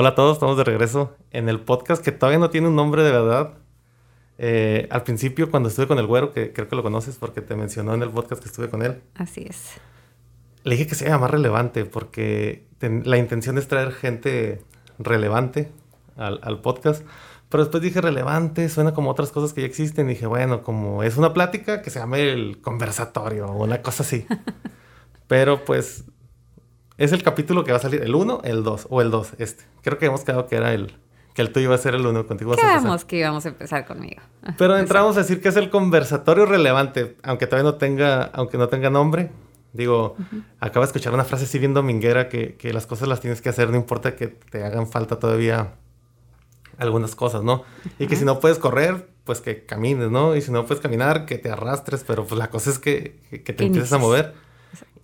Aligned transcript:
Hola 0.00 0.10
a 0.10 0.14
todos, 0.14 0.34
estamos 0.34 0.56
de 0.56 0.62
regreso 0.62 1.16
en 1.32 1.48
el 1.48 1.58
podcast 1.58 2.04
que 2.04 2.12
todavía 2.12 2.38
no 2.38 2.50
tiene 2.50 2.68
un 2.68 2.76
nombre 2.76 3.02
de 3.02 3.10
verdad. 3.10 3.54
Eh, 4.38 4.86
al 4.92 5.02
principio, 5.02 5.50
cuando 5.50 5.68
estuve 5.68 5.88
con 5.88 5.98
el 5.98 6.06
güero, 6.06 6.30
que 6.30 6.52
creo 6.52 6.68
que 6.68 6.76
lo 6.76 6.84
conoces 6.84 7.16
porque 7.16 7.40
te 7.40 7.56
mencionó 7.56 7.94
en 7.94 8.04
el 8.04 8.10
podcast 8.10 8.40
que 8.40 8.48
estuve 8.48 8.70
con 8.70 8.84
él. 8.84 9.02
Así 9.16 9.44
es. 9.48 9.72
Le 10.62 10.76
dije 10.76 10.86
que 10.86 10.94
sea 10.94 11.18
más 11.18 11.32
relevante 11.32 11.84
porque 11.84 12.68
la 12.80 13.18
intención 13.18 13.58
es 13.58 13.66
traer 13.66 13.90
gente 13.90 14.62
relevante 15.00 15.72
al, 16.14 16.38
al, 16.44 16.60
podcast. 16.60 17.04
Pero 17.48 17.64
después 17.64 17.82
dije 17.82 18.00
relevante, 18.00 18.68
suena 18.68 18.94
como 18.94 19.10
otras 19.10 19.32
cosas 19.32 19.52
que 19.52 19.62
ya 19.62 19.66
existen. 19.66 20.06
Y 20.06 20.10
dije, 20.10 20.28
bueno, 20.28 20.62
como 20.62 21.02
es 21.02 21.16
una 21.16 21.34
plática, 21.34 21.82
que 21.82 21.90
se 21.90 21.98
llame 21.98 22.30
el 22.30 22.60
conversatorio 22.60 23.46
o 23.46 23.64
una 23.64 23.82
cosa 23.82 24.04
así. 24.04 24.28
Pero 25.26 25.64
pues 25.64 26.04
es 26.98 27.12
el 27.12 27.22
capítulo 27.22 27.64
que 27.64 27.70
va 27.70 27.78
a 27.78 27.80
salir, 27.80 28.02
el 28.02 28.14
1, 28.14 28.40
el 28.44 28.64
2 28.64 28.88
o 28.90 29.00
el 29.00 29.10
2, 29.10 29.34
este. 29.38 29.64
Creo 29.82 29.98
que 29.98 30.06
hemos 30.06 30.24
quedado 30.24 30.46
que 30.48 30.56
era 30.56 30.74
el, 30.74 30.96
que 31.32 31.42
el 31.42 31.52
tuyo 31.52 31.66
iba 31.66 31.76
a 31.76 31.78
ser 31.78 31.94
el 31.94 32.04
1, 32.04 32.26
contigo 32.26 32.56
Quedamos 32.56 33.04
que 33.04 33.18
íbamos 33.18 33.46
a 33.46 33.50
empezar 33.50 33.86
conmigo. 33.86 34.20
Pero 34.58 34.76
entramos 34.76 35.16
a 35.16 35.20
decir 35.20 35.40
que 35.40 35.48
es 35.48 35.56
el 35.56 35.70
conversatorio 35.70 36.44
relevante, 36.44 37.16
aunque 37.22 37.46
todavía 37.46 37.70
no 37.70 37.76
tenga, 37.76 38.24
aunque 38.24 38.58
no 38.58 38.68
tenga 38.68 38.90
nombre. 38.90 39.30
Digo, 39.72 40.16
acabo 40.58 40.84
de 40.84 40.88
escuchar 40.88 41.14
una 41.14 41.24
frase 41.24 41.44
así 41.44 41.58
bien 41.58 41.74
dominguera 41.74 42.28
que, 42.28 42.56
que 42.56 42.72
las 42.72 42.86
cosas 42.86 43.06
las 43.06 43.20
tienes 43.20 43.40
que 43.40 43.50
hacer, 43.50 43.70
no 43.70 43.76
importa 43.76 44.16
que 44.16 44.26
te 44.26 44.64
hagan 44.64 44.88
falta 44.88 45.18
todavía 45.18 45.74
algunas 46.78 47.14
cosas, 47.14 47.42
¿no? 47.42 47.64
Y 47.98 48.06
que 48.06 48.16
si 48.16 48.24
no 48.24 48.40
puedes 48.40 48.58
correr, 48.58 49.08
pues 49.24 49.40
que 49.40 49.66
camines, 49.66 50.10
¿no? 50.10 50.34
Y 50.34 50.40
si 50.40 50.50
no 50.50 50.64
puedes 50.64 50.80
caminar, 50.80 51.26
que 51.26 51.38
te 51.38 51.50
arrastres, 51.50 52.02
pero 52.04 52.24
pues 52.24 52.38
la 52.38 52.50
cosa 52.50 52.70
es 52.70 52.78
que, 52.78 53.20
que 53.30 53.52
te 53.52 53.64
empieces 53.64 53.92
a 53.92 53.98
mover. 53.98 54.34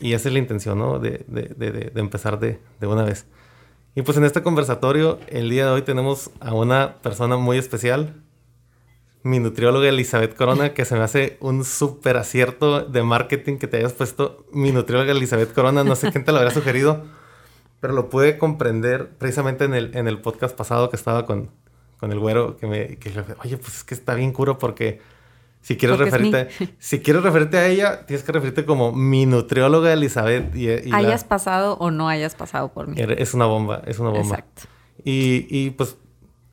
Y 0.00 0.12
esa 0.12 0.28
es 0.28 0.32
la 0.32 0.38
intención, 0.38 0.78
¿no? 0.78 0.98
De, 0.98 1.24
de, 1.28 1.48
de, 1.54 2.00
empezar 2.00 2.38
de, 2.38 2.58
una 2.82 3.04
vez. 3.04 3.26
Y 3.94 4.02
pues 4.02 4.16
en 4.16 4.24
este 4.24 4.42
conversatorio, 4.42 5.18
el 5.28 5.50
día 5.50 5.66
de 5.66 5.72
hoy 5.72 5.82
tenemos 5.82 6.30
a 6.40 6.52
una 6.52 6.96
persona 6.96 7.36
muy 7.36 7.58
especial, 7.58 8.22
mi 9.22 9.38
nutrióloga 9.38 9.88
Elizabeth 9.88 10.34
Corona, 10.34 10.74
que 10.74 10.84
se 10.84 10.96
me 10.96 11.02
hace 11.02 11.38
un 11.40 11.64
súper 11.64 12.16
acierto 12.16 12.82
de 12.82 13.02
marketing 13.02 13.56
que 13.56 13.68
te 13.68 13.78
hayas 13.78 13.92
puesto 13.92 14.44
mi 14.52 14.72
nutrióloga 14.72 15.12
Elizabeth 15.12 15.54
Corona. 15.54 15.84
No 15.84 15.96
sé 15.96 16.10
quién 16.12 16.24
te 16.24 16.32
lo 16.32 16.38
habría 16.38 16.52
sugerido, 16.52 17.04
pero 17.80 17.94
lo 17.94 18.10
pude 18.10 18.36
comprender 18.36 19.10
precisamente 19.16 19.64
en 19.64 19.74
el, 19.74 19.96
en 19.96 20.08
el 20.08 20.20
podcast 20.20 20.56
pasado 20.56 20.90
que 20.90 20.96
estaba 20.96 21.24
con, 21.24 21.50
con 21.98 22.12
el 22.12 22.18
güero, 22.18 22.56
que 22.58 22.66
me 22.66 22.96
que, 22.98 23.10
oye, 23.42 23.56
pues 23.56 23.76
es 23.76 23.84
que 23.84 23.94
está 23.94 24.14
bien 24.14 24.32
curo 24.32 24.58
porque 24.58 25.00
si 25.64 25.78
quieres, 25.78 25.98
referirte, 25.98 26.48
si 26.78 27.00
quieres 27.00 27.22
referirte 27.22 27.56
a 27.56 27.66
ella, 27.66 28.04
tienes 28.04 28.22
que 28.22 28.32
referirte 28.32 28.66
como 28.66 28.92
mi 28.92 29.24
nutrióloga 29.24 29.94
Elizabeth. 29.94 30.54
Y, 30.54 30.68
hayas 30.92 31.24
pasado 31.24 31.78
o 31.80 31.90
no 31.90 32.10
hayas 32.10 32.34
pasado 32.34 32.68
por 32.68 32.86
mí. 32.86 32.96
Es 32.98 33.32
una 33.32 33.46
bomba, 33.46 33.80
es 33.86 33.98
una 33.98 34.10
bomba. 34.10 34.24
Exacto. 34.24 34.64
Y, 35.04 35.46
y 35.48 35.70
pues 35.70 35.96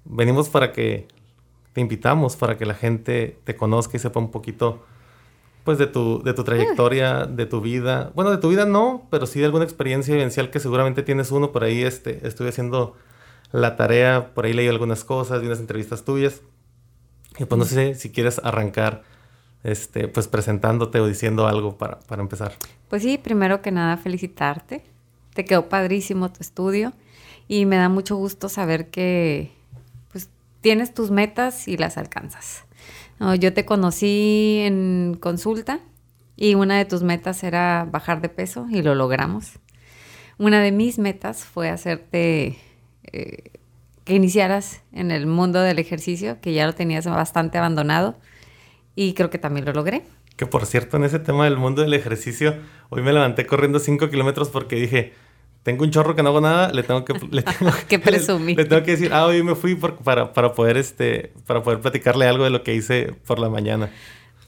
venimos 0.05 0.47
para 0.47 0.71
que 0.71 1.09
te 1.73 1.81
invitamos, 1.81 2.37
para 2.37 2.57
que 2.57 2.65
la 2.65 2.73
gente 2.73 3.37
te 3.43 3.57
conozca 3.57 3.97
y 3.97 3.99
sepa 3.99 4.21
un 4.21 4.31
poquito 4.31 4.81
pues 5.65 5.77
de 5.77 5.87
tu, 5.87 6.23
de 6.23 6.33
tu 6.33 6.45
trayectoria, 6.45 7.25
de 7.25 7.45
tu 7.45 7.59
vida. 7.59 8.13
Bueno, 8.15 8.31
de 8.31 8.37
tu 8.37 8.47
vida 8.47 8.65
no, 8.65 9.07
pero 9.09 9.25
sí 9.25 9.39
de 9.39 9.45
alguna 9.45 9.65
experiencia 9.65 10.13
vivencial 10.13 10.51
que 10.51 10.61
seguramente 10.61 11.03
tienes 11.03 11.31
uno. 11.31 11.51
Por 11.51 11.65
ahí 11.65 11.83
este, 11.83 12.25
estuve 12.25 12.47
haciendo 12.47 12.95
la 13.51 13.75
tarea, 13.75 14.33
por 14.33 14.45
ahí 14.45 14.53
leí 14.53 14.69
algunas 14.69 15.03
cosas, 15.03 15.41
vi 15.41 15.47
unas 15.47 15.59
entrevistas 15.59 16.05
tuyas. 16.05 16.41
Y 17.39 17.45
pues 17.45 17.59
no 17.59 17.65
sé 17.65 17.95
si 17.95 18.11
quieres 18.11 18.39
arrancar 18.43 19.03
este, 19.63 20.07
pues 20.07 20.27
presentándote 20.27 20.99
o 20.99 21.07
diciendo 21.07 21.47
algo 21.47 21.77
para, 21.77 21.99
para 22.01 22.21
empezar. 22.21 22.53
Pues 22.89 23.03
sí, 23.03 23.17
primero 23.17 23.61
que 23.61 23.71
nada 23.71 23.97
felicitarte. 23.97 24.83
Te 25.33 25.45
quedó 25.45 25.69
padrísimo 25.69 26.31
tu 26.31 26.41
estudio 26.41 26.93
y 27.47 27.65
me 27.65 27.77
da 27.77 27.89
mucho 27.89 28.15
gusto 28.15 28.49
saber 28.49 28.89
que 28.89 29.51
pues 30.11 30.29
tienes 30.61 30.93
tus 30.93 31.11
metas 31.11 31.67
y 31.67 31.77
las 31.77 31.97
alcanzas. 31.97 32.65
yo 33.39 33.53
te 33.53 33.65
conocí 33.65 34.61
en 34.61 35.17
consulta 35.19 35.79
y 36.35 36.55
una 36.55 36.77
de 36.77 36.85
tus 36.85 37.03
metas 37.03 37.43
era 37.43 37.87
bajar 37.89 38.21
de 38.21 38.29
peso 38.29 38.67
y 38.69 38.81
lo 38.81 38.95
logramos. 38.95 39.59
Una 40.37 40.61
de 40.61 40.71
mis 40.71 40.97
metas 40.97 41.45
fue 41.45 41.69
hacerte 41.69 42.57
eh, 43.11 43.60
que 44.03 44.15
iniciaras 44.15 44.81
en 44.91 45.11
el 45.11 45.27
mundo 45.27 45.61
del 45.61 45.79
ejercicio, 45.79 46.39
que 46.41 46.53
ya 46.53 46.65
lo 46.65 46.73
tenías 46.73 47.05
bastante 47.05 47.57
abandonado 47.57 48.15
y 48.95 49.13
creo 49.13 49.29
que 49.29 49.37
también 49.37 49.65
lo 49.65 49.73
logré. 49.73 50.03
Que 50.35 50.45
por 50.45 50.65
cierto, 50.65 50.97
en 50.97 51.03
ese 51.03 51.19
tema 51.19 51.45
del 51.45 51.57
mundo 51.57 51.81
del 51.81 51.93
ejercicio, 51.93 52.55
hoy 52.89 53.01
me 53.01 53.13
levanté 53.13 53.45
corriendo 53.45 53.79
5 53.79 54.09
kilómetros 54.09 54.49
porque 54.49 54.75
dije, 54.75 55.13
tengo 55.63 55.83
un 55.83 55.91
chorro 55.91 56.15
que 56.15 56.23
no 56.23 56.29
hago 56.29 56.41
nada, 56.41 56.71
le 56.71 56.83
tengo 56.83 57.05
que, 57.05 57.13
le 57.29 57.43
tengo, 57.59 57.71
que 57.87 57.99
presumir. 57.99 58.57
Le, 58.57 58.65
tengo 58.65 58.83
que 58.83 58.91
decir, 58.91 59.13
ah, 59.13 59.25
hoy 59.25 59.43
me 59.43 59.55
fui 59.55 59.75
para, 59.75 60.33
para, 60.33 60.53
poder, 60.53 60.77
este, 60.77 61.33
para 61.45 61.61
poder 61.61 61.79
platicarle 61.79 62.25
algo 62.25 62.43
de 62.43 62.49
lo 62.49 62.63
que 62.63 62.73
hice 62.73 63.13
por 63.25 63.39
la 63.39 63.49
mañana. 63.49 63.91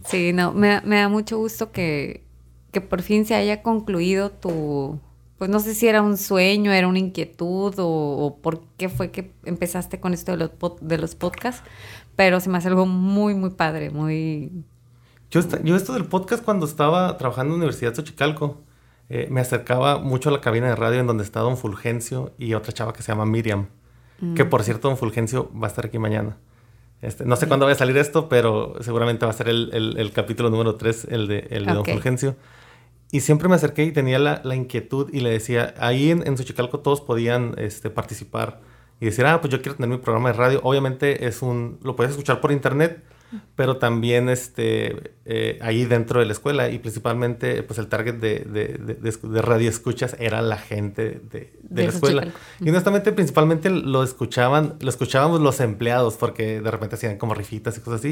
Sí, 0.06 0.34
no, 0.34 0.52
me, 0.52 0.82
me 0.82 0.98
da 0.98 1.10
mucho 1.10 1.38
gusto 1.38 1.72
que, 1.72 2.24
que 2.72 2.82
por 2.82 3.02
fin 3.02 3.26
se 3.26 3.36
haya 3.36 3.62
concluido 3.62 4.32
tu, 4.32 5.00
pues 5.44 5.52
no 5.52 5.60
sé 5.60 5.76
si 5.76 5.90
era 5.90 6.02
un 6.02 6.18
sueño, 6.18 6.72
era 6.72 6.88
una 6.88 7.00
inquietud 7.00 7.74
o, 7.78 8.40
por 8.42 8.62
qué 8.78 8.88
fue 8.88 9.12
que 9.12 9.34
empezaste 9.44 10.00
con 10.00 10.14
esto 10.14 10.32
de 10.32 10.38
los, 10.38 10.52
de 10.80 10.98
los 10.98 11.16
podcasts, 11.16 11.62
pero 12.16 12.40
se 12.40 12.50
me 12.50 12.60
hace 12.60 12.70
algo 12.70 12.86
muy, 12.86 13.36
muy 13.36 13.50
padre, 13.50 13.90
muy... 13.90 14.64
Yo, 15.32 15.42
yo 15.66 15.76
esto 15.76 15.92
del 15.92 16.06
podcast 16.06 16.46
cuando 16.46 16.66
estaba 16.66 17.18
trabajando 17.18 17.56
en 17.56 17.60
la 17.60 17.66
Universidad 17.66 17.92
de 17.92 17.98
Xochicalco, 17.98 18.62
eh, 19.10 19.28
me 19.30 19.42
acercaba 19.42 20.00
mucho 20.00 20.30
a 20.30 20.32
la 20.32 20.40
cabina 20.40 20.70
de 20.70 20.78
radio 20.78 21.02
en 21.02 21.08
donde 21.08 21.26
está 21.26 21.42
Don 21.42 21.58
Fulgencio 21.58 22.32
y 22.38 22.54
otra 22.54 22.72
chava 22.72 22.94
que 22.94 23.04
se 23.04 23.12
llama 23.12 23.26
Miriam, 23.26 23.68
que 24.38 24.46
por 24.46 24.64
cierto 24.64 24.88
Don 24.88 24.96
Fulgencio 24.96 25.52
va 25.54 25.68
a 25.68 25.70
estar 25.72 25.88
aquí 25.88 26.00
mañana. 26.00 26.38
Este, 27.02 27.26
no 27.26 27.36
sé 27.36 27.50
cuándo 27.50 27.66
va 27.66 27.74
a 27.74 27.76
salir 27.76 27.98
esto, 27.98 28.30
pero 28.30 28.76
seguramente 28.80 29.26
va 29.26 29.32
a 29.32 29.36
ser 29.36 29.50
el, 29.50 29.98
el, 29.98 30.12
capítulo 30.14 30.50
número 30.50 30.76
3, 30.76 31.08
el 31.12 31.28
de, 31.28 31.48
el 31.50 31.66
de 31.66 31.74
Don 31.74 31.84
Fulgencio. 31.84 32.38
Y 33.14 33.20
siempre 33.20 33.48
me 33.48 33.54
acerqué 33.54 33.84
y 33.84 33.92
tenía 33.92 34.18
la, 34.18 34.42
la 34.44 34.56
inquietud 34.56 35.08
y 35.14 35.20
le 35.20 35.30
decía, 35.30 35.76
ahí 35.78 36.10
en, 36.10 36.26
en 36.26 36.36
Xochicalco 36.36 36.80
todos 36.80 37.00
podían 37.00 37.54
este, 37.60 37.92
participar 37.92 38.60
y 39.00 39.06
decir, 39.06 39.24
ah, 39.28 39.40
pues 39.40 39.52
yo 39.52 39.62
quiero 39.62 39.76
tener 39.76 39.92
mi 39.92 40.04
programa 40.04 40.32
de 40.32 40.34
radio. 40.34 40.62
Obviamente 40.64 41.28
es 41.28 41.44
un, 41.44 41.78
lo 41.84 41.96
puedes 41.96 42.14
escuchar 42.14 42.42
por 42.42 42.52
internet, 42.52 43.04
pero 43.56 43.78
también 43.78 44.30
este, 44.30 45.14
eh, 45.26 45.60
ahí 45.62 45.86
dentro 45.86 46.22
de 46.22 46.26
la 46.26 46.32
escuela 46.32 46.72
y 46.72 46.80
principalmente 46.80 47.62
pues 47.62 47.78
el 47.78 47.86
target 47.86 48.16
de, 48.16 48.40
de, 48.40 48.98
de, 49.04 49.42
radio 49.44 49.70
escuchas 49.70 50.16
era 50.18 50.42
la 50.42 50.58
gente 50.58 51.22
de, 51.30 51.54
la 51.70 51.84
escuela. 51.84 52.28
Y 52.62 52.70
honestamente 52.70 53.12
principalmente 53.12 53.70
lo 53.70 54.02
escuchaban, 54.02 54.74
lo 54.80 54.90
escuchábamos 54.90 55.40
los 55.40 55.60
empleados 55.60 56.16
porque 56.16 56.62
de 56.62 56.72
repente 56.72 56.96
hacían 56.96 57.20
como 57.20 57.36
rifitas 57.36 57.78
y 57.78 57.82
cosas 57.82 58.00
así 58.00 58.10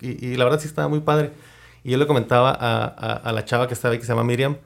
y, 0.00 0.04
y, 0.04 0.26
y 0.26 0.36
la 0.36 0.42
verdad 0.42 0.58
sí 0.58 0.66
estaba 0.66 0.88
muy 0.88 1.00
padre. 1.00 1.30
Y 1.82 1.92
yo 1.92 1.98
le 1.98 2.06
comentaba 2.06 2.50
a, 2.50 2.84
a, 2.84 3.32
la 3.32 3.44
chava 3.44 3.66
que 3.66 3.74
estaba 3.74 3.92
ahí, 3.92 3.98
que 3.98 4.04
se 4.04 4.12
llama 4.12 4.24
Miriam, 4.24 4.58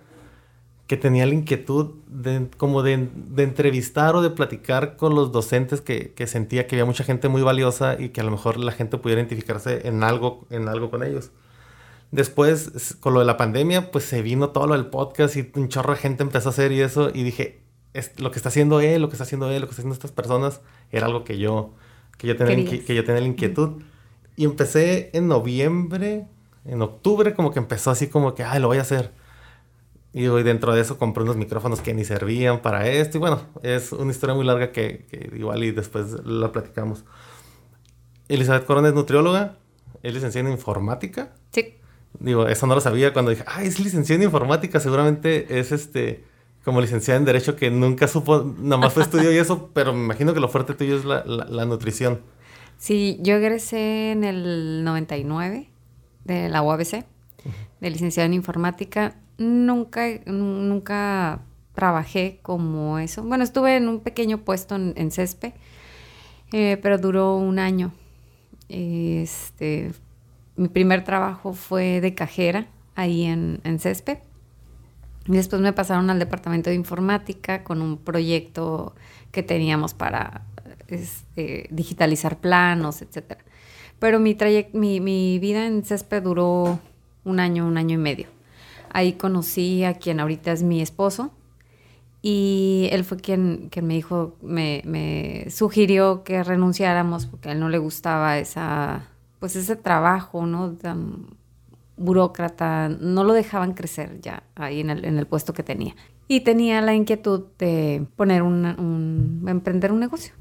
que 0.87 0.97
tenía 0.97 1.25
la 1.27 1.35
inquietud 1.35 1.95
de, 2.09 2.49
como 2.57 2.83
de, 2.83 3.09
de 3.15 3.43
entrevistar 3.43 4.17
o 4.17 4.23
de 4.23 4.31
platicar 4.31 4.97
con 4.97 5.15
los 5.15 5.33
docentes 5.33 5.81
que, 5.81 6.13
que, 6.13 6.27
sentía 6.27 6.67
que 6.67 6.77
había 6.77 6.85
mucha 6.85 7.05
gente 7.05 7.29
muy 7.29 7.43
valiosa 7.43 7.97
y 7.99 8.11
que 8.11 8.21
a 8.21 8.25
lo 8.25 8.31
mejor 8.31 8.59
la 8.59 8.73
gente 8.73 8.99
pudiera 8.99 9.21
identificarse 9.21 9.87
en 9.89 10.03
algo, 10.03 10.47
en 10.51 10.69
algo 10.69 10.91
con 10.91 11.03
ellos. 11.03 11.31
Después, 12.15 12.97
con 13.01 13.15
lo 13.15 13.21
de 13.21 13.27
la 13.27 13.37
pandemia, 13.37 13.91
pues 13.91 14.05
se 14.05 14.23
vino 14.23 14.51
todo 14.51 14.67
lo 14.67 14.75
del 14.75 14.87
podcast 14.87 15.37
y 15.37 15.51
un 15.55 15.69
chorro 15.69 15.95
de 15.95 15.99
gente 15.99 16.23
empezó 16.23 16.51
a 16.51 16.53
hacer 16.53 16.71
y 16.71 16.81
eso. 16.81 17.11
Y 17.13 17.25
dije, 17.25 17.63
es, 17.93 18.21
lo 18.21 18.31
que 18.31 18.37
está 18.37 18.51
haciendo 18.51 18.81
él, 18.81 19.03
lo 19.03 19.09
que 19.09 19.15
está 19.15 19.25
haciendo 19.25 19.51
él, 19.51 19.63
lo 19.63 19.67
que 19.67 19.73
está 19.73 19.81
haciendo 19.81 19.95
estas 19.95 20.13
personas, 20.13 20.61
era 20.93 21.07
algo 21.07 21.25
que 21.25 21.39
yo, 21.39 21.75
que 22.19 22.29
yo, 22.29 22.37
tenía, 22.37 22.85
que 22.85 22.95
yo 22.95 23.05
tenía 23.05 23.21
la 23.21 23.27
inquietud. 23.27 23.83
Y 24.37 24.45
empecé 24.45 25.11
en 25.13 25.27
noviembre, 25.27 26.27
en 26.65 26.83
octubre 26.83 27.35
como 27.35 27.53
que 27.53 27.59
empezó 27.59 27.91
así 27.91 28.09
como 28.09 28.35
que, 28.35 28.45
ay, 28.45 28.61
lo 28.61 28.69
voy 28.69 28.79
a 28.79 28.83
hacer. 28.83 29.13
Y 30.13 30.29
hoy 30.29 30.45
dentro 30.45 30.73
de 30.73 30.81
eso 30.81 30.97
compré 30.97 31.25
unos 31.25 31.37
micrófonos 31.37 31.81
que 31.81 31.93
ni 31.93 32.05
servían 32.05 32.63
para 32.63 32.89
esto. 32.89 33.19
Y 33.19 33.21
bueno, 33.21 33.43
es 33.63 33.93
una 33.93 34.13
historia 34.13 34.35
muy 34.35 34.45
larga 34.45 34.71
que, 34.71 35.07
igual 35.35 35.65
y 35.65 35.73
después 35.73 36.25
la 36.25 36.53
platicamos. 36.53 37.05
Elizabeth 38.29 38.65
Corona 38.65 38.89
es 38.89 38.95
nutrióloga, 38.95 39.57
es 40.03 40.15
licenciada 40.15 40.49
en 40.49 40.55
informática. 40.55 41.35
Sí. 41.51 41.75
Digo, 42.21 42.47
eso 42.47 42.67
no 42.67 42.77
lo 42.77 42.81
sabía 42.81 43.13
cuando 43.13 43.33
dije, 43.33 43.45
ay, 43.47 43.67
es 43.67 43.81
licenciada 43.81 44.23
en 44.23 44.29
informática, 44.29 44.79
seguramente 44.79 45.59
es 45.59 45.73
este 45.73 46.25
como 46.65 46.81
licenciada 46.81 47.19
en 47.19 47.27
Derecho 47.27 47.57
que 47.57 47.71
nunca 47.71 48.09
supo, 48.09 48.55
nada 48.59 48.79
más 48.79 48.95
fue 48.95 49.03
estudio 49.03 49.31
y 49.31 49.37
eso, 49.37 49.69
pero 49.75 49.93
me 49.93 50.03
imagino 50.03 50.33
que 50.33 50.41
lo 50.41 50.49
fuerte 50.49 50.73
tuyo 50.73 50.97
es 50.97 51.05
la, 51.05 51.23
la, 51.27 51.45
la 51.45 51.67
nutrición. 51.67 52.23
Sí, 52.79 53.19
yo 53.21 53.35
egresé 53.35 54.13
en 54.13 54.25
el 54.25 54.83
99 54.83 55.69
de 56.25 56.49
la 56.49 56.63
UABC, 56.63 57.05
de 57.81 57.91
licenciada 57.91 58.27
en 58.27 58.35
informática. 58.35 59.17
Nunca, 59.39 60.07
nunca 60.27 61.41
trabajé 61.75 62.39
como 62.43 62.99
eso. 62.99 63.23
Bueno, 63.23 63.45
estuve 63.45 63.77
en 63.77 63.89
un 63.89 64.01
pequeño 64.01 64.39
puesto 64.39 64.77
en, 64.77 65.11
CESPE, 65.11 65.55
eh, 66.53 66.79
pero 66.83 66.99
duró 66.99 67.37
un 67.37 67.59
año. 67.59 67.93
Este, 68.69 69.93
mi 70.57 70.69
primer 70.69 71.05
trabajo 71.05 71.53
fue 71.53 72.01
de 72.01 72.15
cajera 72.15 72.67
ahí 72.95 73.25
en, 73.25 73.61
en 73.65 73.79
CESPE. 73.79 74.23
Y 75.27 75.33
después 75.33 75.61
me 75.63 75.73
pasaron 75.73 76.11
al 76.11 76.19
departamento 76.19 76.71
de 76.71 76.77
informática 76.77 77.65
con 77.65 77.81
un 77.81 77.97
proyecto 77.97 78.95
que 79.33 79.43
teníamos 79.43 79.95
para 79.95 80.43
este, 80.89 81.67
digitalizar 81.71 82.39
planos, 82.39 83.03
etc. 83.03 83.39
Pero 83.99 84.21
mi, 84.21 84.37
mi, 84.73 85.01
mi 85.01 85.39
vida 85.39 85.67
en 85.67 85.85
césped 85.85 86.23
duró 86.23 86.79
un 87.25 87.41
año, 87.41 87.67
un 87.67 87.79
año 87.79 87.95
y 87.95 87.99
medio. 87.99 88.27
Ahí 88.91 89.15
conocí 89.15 89.85
a 89.85 89.95
quien 89.95 90.21
ahorita 90.21 90.53
es 90.53 90.63
mi 90.63 90.81
esposo 90.81 91.33
y 92.27 92.89
él 92.91 93.05
fue 93.05 93.19
quien, 93.19 93.69
quien 93.71 93.87
me 93.87 93.93
dijo, 93.95 94.37
me, 94.41 94.81
me, 94.87 95.47
sugirió 95.51 96.25
que 96.25 96.43
renunciáramos 96.43 97.27
porque 97.27 97.51
a 97.51 97.53
él 97.53 97.61
no 97.61 97.69
le 97.69 97.77
gustaba 97.77 98.39
esa, 98.39 99.09
pues 99.41 99.57
ese 99.57 99.77
trabajo, 99.77 100.47
¿no? 100.47 100.73
Tan 100.73 101.27
burócrata, 101.99 102.89
no 102.89 103.25
lo 103.25 103.35
dejaban 103.35 103.75
crecer 103.75 104.23
ya 104.23 104.43
ahí 104.55 104.81
en 104.81 104.89
el, 104.89 105.05
en 105.05 105.19
el 105.19 105.27
puesto 105.27 105.53
que 105.53 105.63
tenía. 105.63 105.95
Y 106.27 106.41
tenía 106.41 106.81
la 106.81 106.95
inquietud 106.95 107.45
de 107.59 108.07
poner 108.17 108.43
un, 108.43 109.45
emprender 109.47 109.93
un 109.93 110.01
negocio. 110.01 110.33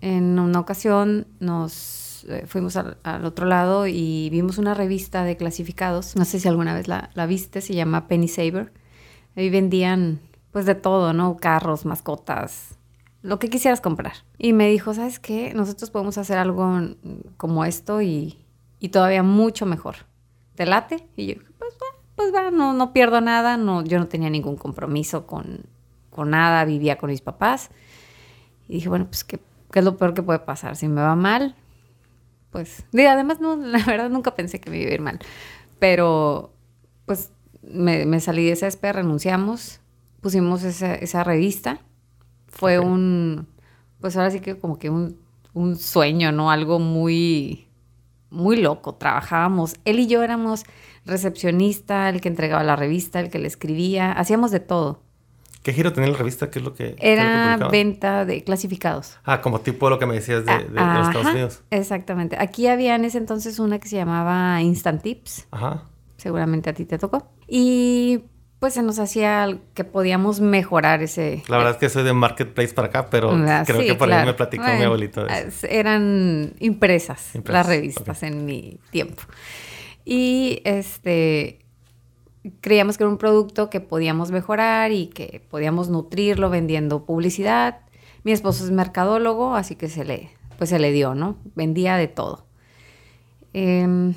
En 0.00 0.38
una 0.38 0.58
ocasión 0.58 1.26
nos 1.38 1.82
eh, 2.28 2.44
fuimos 2.46 2.76
al, 2.76 2.96
otro 3.24 3.46
lado 3.46 3.86
y 3.86 4.28
vimos 4.30 4.58
una 4.58 4.74
revista 4.74 5.24
de 5.24 5.36
clasificados. 5.36 6.16
No 6.16 6.24
sé 6.24 6.40
si 6.40 6.48
alguna 6.48 6.74
vez 6.74 6.88
la, 6.88 7.10
la 7.14 7.26
viste, 7.26 7.60
se 7.60 7.74
llama 7.74 8.08
Penny 8.08 8.28
Saver. 8.28 8.72
Ahí 9.36 9.50
vendían 9.50 10.20
pues 10.50 10.66
de 10.66 10.74
todo, 10.74 11.12
¿no? 11.12 11.36
Carros, 11.36 11.84
mascotas, 11.84 12.76
lo 13.22 13.38
que 13.38 13.48
quisieras 13.48 13.80
comprar. 13.80 14.12
Y 14.38 14.52
me 14.52 14.68
dijo, 14.68 14.94
¿sabes 14.94 15.18
qué? 15.18 15.52
Nosotros 15.54 15.90
podemos 15.90 16.18
hacer 16.18 16.38
algo 16.38 16.80
como 17.36 17.64
esto 17.64 18.02
y, 18.02 18.38
y 18.78 18.88
todavía 18.88 19.22
mucho 19.22 19.66
mejor. 19.66 19.96
¿Te 20.54 20.66
late? 20.66 21.06
Y 21.16 21.26
yo, 21.26 21.34
pues 21.58 21.74
va, 21.74 21.98
pues 22.16 22.34
va, 22.34 22.50
no, 22.50 22.72
no 22.72 22.92
pierdo 22.92 23.20
nada, 23.20 23.56
no, 23.56 23.84
yo 23.84 23.98
no 23.98 24.08
tenía 24.08 24.30
ningún 24.30 24.56
compromiso 24.56 25.26
con, 25.26 25.66
con 26.10 26.30
nada, 26.30 26.64
vivía 26.64 26.98
con 26.98 27.10
mis 27.10 27.20
papás. 27.20 27.70
Y 28.68 28.74
dije, 28.74 28.88
bueno, 28.88 29.06
pues 29.06 29.24
¿qué, 29.24 29.40
¿qué, 29.70 29.78
es 29.78 29.84
lo 29.84 29.96
peor 29.96 30.14
que 30.14 30.22
puede 30.22 30.40
pasar? 30.40 30.76
Si 30.76 30.88
me 30.88 31.00
va 31.00 31.16
mal, 31.16 31.54
pues, 32.50 32.84
además 32.92 33.40
no, 33.40 33.56
la 33.56 33.84
verdad 33.84 34.10
nunca 34.10 34.34
pensé 34.34 34.60
que 34.60 34.70
me 34.70 34.78
iba 34.80 34.90
a 34.90 34.94
ir 34.94 35.00
mal. 35.00 35.18
Pero, 35.78 36.52
pues, 37.06 37.32
me, 37.62 38.06
me 38.06 38.20
salí 38.20 38.44
de 38.44 38.52
SP, 38.52 38.92
renunciamos, 38.92 39.80
pusimos 40.20 40.62
esa, 40.62 40.94
esa 40.94 41.24
revista. 41.24 41.80
Fue 42.48 42.78
un, 42.78 43.46
pues 44.00 44.16
ahora 44.16 44.30
sí 44.30 44.40
que 44.40 44.58
como 44.58 44.78
que 44.78 44.90
un, 44.90 45.18
un 45.52 45.76
sueño, 45.76 46.32
¿no? 46.32 46.50
Algo 46.50 46.78
muy, 46.78 47.68
muy 48.30 48.56
loco. 48.56 48.94
Trabajábamos, 48.94 49.76
él 49.84 50.00
y 50.00 50.06
yo 50.06 50.22
éramos 50.22 50.64
recepcionista, 51.06 52.08
el 52.08 52.20
que 52.20 52.28
entregaba 52.28 52.62
la 52.62 52.76
revista, 52.76 53.20
el 53.20 53.30
que 53.30 53.38
le 53.38 53.48
escribía, 53.48 54.12
hacíamos 54.12 54.50
de 54.50 54.60
todo. 54.60 55.02
¿Qué 55.62 55.72
giro 55.74 55.92
tenía 55.92 56.10
la 56.10 56.16
revista? 56.16 56.50
¿Qué 56.50 56.58
es 56.58 56.64
lo 56.64 56.74
que 56.74 56.96
Era 56.98 57.58
venta 57.70 58.24
de 58.24 58.42
clasificados. 58.42 59.18
Ah, 59.24 59.42
como 59.42 59.60
tipo 59.60 59.90
lo 59.90 59.98
que 59.98 60.06
me 60.06 60.14
decías 60.14 60.46
de, 60.46 60.52
de, 60.52 60.68
los 60.70 61.08
Estados 61.08 61.26
Unidos. 61.26 61.62
Exactamente. 61.70 62.36
Aquí 62.38 62.66
había 62.66 62.94
en 62.94 63.04
ese 63.04 63.18
entonces 63.18 63.58
una 63.58 63.78
que 63.78 63.88
se 63.88 63.96
llamaba 63.96 64.60
Instant 64.62 65.02
Tips. 65.02 65.48
Ajá. 65.50 65.82
Seguramente 66.16 66.70
a 66.70 66.72
ti 66.72 66.86
te 66.86 66.98
tocó. 66.98 67.30
Y 67.46 68.24
pues 68.58 68.74
se 68.74 68.82
nos 68.82 68.98
hacía 68.98 69.58
que 69.74 69.84
podíamos 69.84 70.40
mejorar 70.40 71.02
ese... 71.02 71.42
La 71.48 71.56
verdad 71.56 71.72
es 71.72 71.78
que 71.78 71.88
soy 71.88 72.04
de 72.04 72.12
Marketplace 72.12 72.74
para 72.74 72.88
acá, 72.88 73.08
pero 73.08 73.30
ah, 73.32 73.62
creo 73.66 73.80
que 73.80 73.94
por 73.94 74.12
ahí 74.12 74.24
me 74.24 74.34
platicó 74.34 74.64
mi 74.64 74.82
abuelito. 74.82 75.26
Eran 75.62 76.54
impresas, 76.60 77.32
las 77.44 77.66
revistas 77.66 78.22
en 78.22 78.44
mi 78.44 78.78
tiempo. 78.90 79.22
Y 80.04 80.60
este 80.64 81.60
creíamos 82.60 82.96
que 82.96 83.04
era 83.04 83.10
un 83.10 83.18
producto 83.18 83.70
que 83.70 83.80
podíamos 83.80 84.30
mejorar 84.30 84.92
y 84.92 85.06
que 85.08 85.44
podíamos 85.50 85.88
nutrirlo 85.88 86.50
vendiendo 86.50 87.04
publicidad. 87.04 87.80
Mi 88.24 88.32
esposo 88.32 88.64
es 88.64 88.70
mercadólogo, 88.70 89.54
así 89.54 89.76
que 89.76 89.88
se 89.88 90.04
le, 90.04 90.30
pues 90.58 90.70
se 90.70 90.78
le 90.78 90.92
dio, 90.92 91.14
¿no? 91.14 91.36
Vendía 91.54 91.96
de 91.96 92.08
todo. 92.08 92.46
Em, 93.52 94.14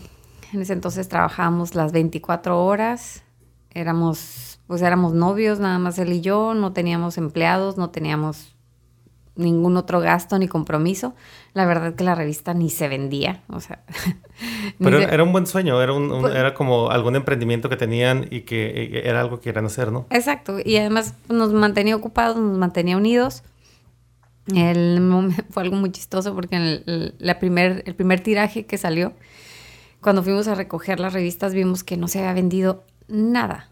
en 0.54 0.62
ese 0.62 0.74
entonces 0.74 1.10
trabajábamos 1.10 1.76
las 1.76 1.92
24 1.92 2.64
horas 2.64 3.24
éramos, 3.74 4.60
pues 4.68 4.82
éramos 4.82 5.14
novios, 5.14 5.60
nada 5.60 5.80
más 5.80 5.98
él 6.00 6.14
y 6.14 6.22
yo, 6.22 6.54
no 6.54 6.74
teníamos 6.74 7.18
empleados, 7.18 7.78
no 7.78 7.90
teníamos 7.90 8.53
ningún 9.36 9.78
otro 9.78 10.00
gasto 10.00 10.38
ni 10.38 10.48
compromiso. 10.48 11.16
La 11.54 11.66
verdad 11.66 11.96
que 11.96 12.04
la 12.04 12.16
revista 12.16 12.54
ni 12.54 12.70
se 12.70 12.88
vendía, 12.88 13.42
o 13.48 13.60
sea. 13.60 13.84
Pero 14.80 15.00
era 15.00 15.24
un 15.24 15.32
buen 15.32 15.48
sueño, 15.48 15.82
era, 15.82 15.94
un, 15.94 16.22
pues 16.22 16.36
era 16.36 16.54
como 16.54 16.90
algún 16.90 17.16
emprendimiento 17.16 17.70
que 17.70 17.78
tenían 17.78 18.28
y 18.30 18.42
que 18.42 19.02
era 19.06 19.22
algo 19.22 19.38
que 19.38 19.44
querían 19.46 19.66
hacer, 19.66 19.92
¿no? 19.92 20.06
Exacto, 20.10 20.58
y 20.64 20.78
además 20.78 21.16
nos 21.30 21.54
mantenía 21.54 21.96
ocupados, 21.96 22.38
nos 22.38 22.58
mantenía 22.58 22.98
unidos. 22.98 23.44
El, 24.54 25.32
fue 25.50 25.64
algo 25.64 25.76
muy 25.76 25.92
chistoso 25.92 26.34
porque 26.36 26.56
el, 26.56 27.16
la 27.20 27.40
primer, 27.40 27.84
el 27.86 27.96
primer 27.96 28.22
tiraje 28.22 28.66
que 28.66 28.78
salió, 28.78 29.14
cuando 30.02 30.24
fuimos 30.24 30.48
a 30.48 30.56
recoger 30.56 31.00
las 31.00 31.14
revistas, 31.14 31.54
vimos 31.54 31.84
que 31.84 31.98
no 31.98 32.08
se 32.08 32.20
había 32.20 32.34
vendido 32.34 32.84
nada. 33.08 33.70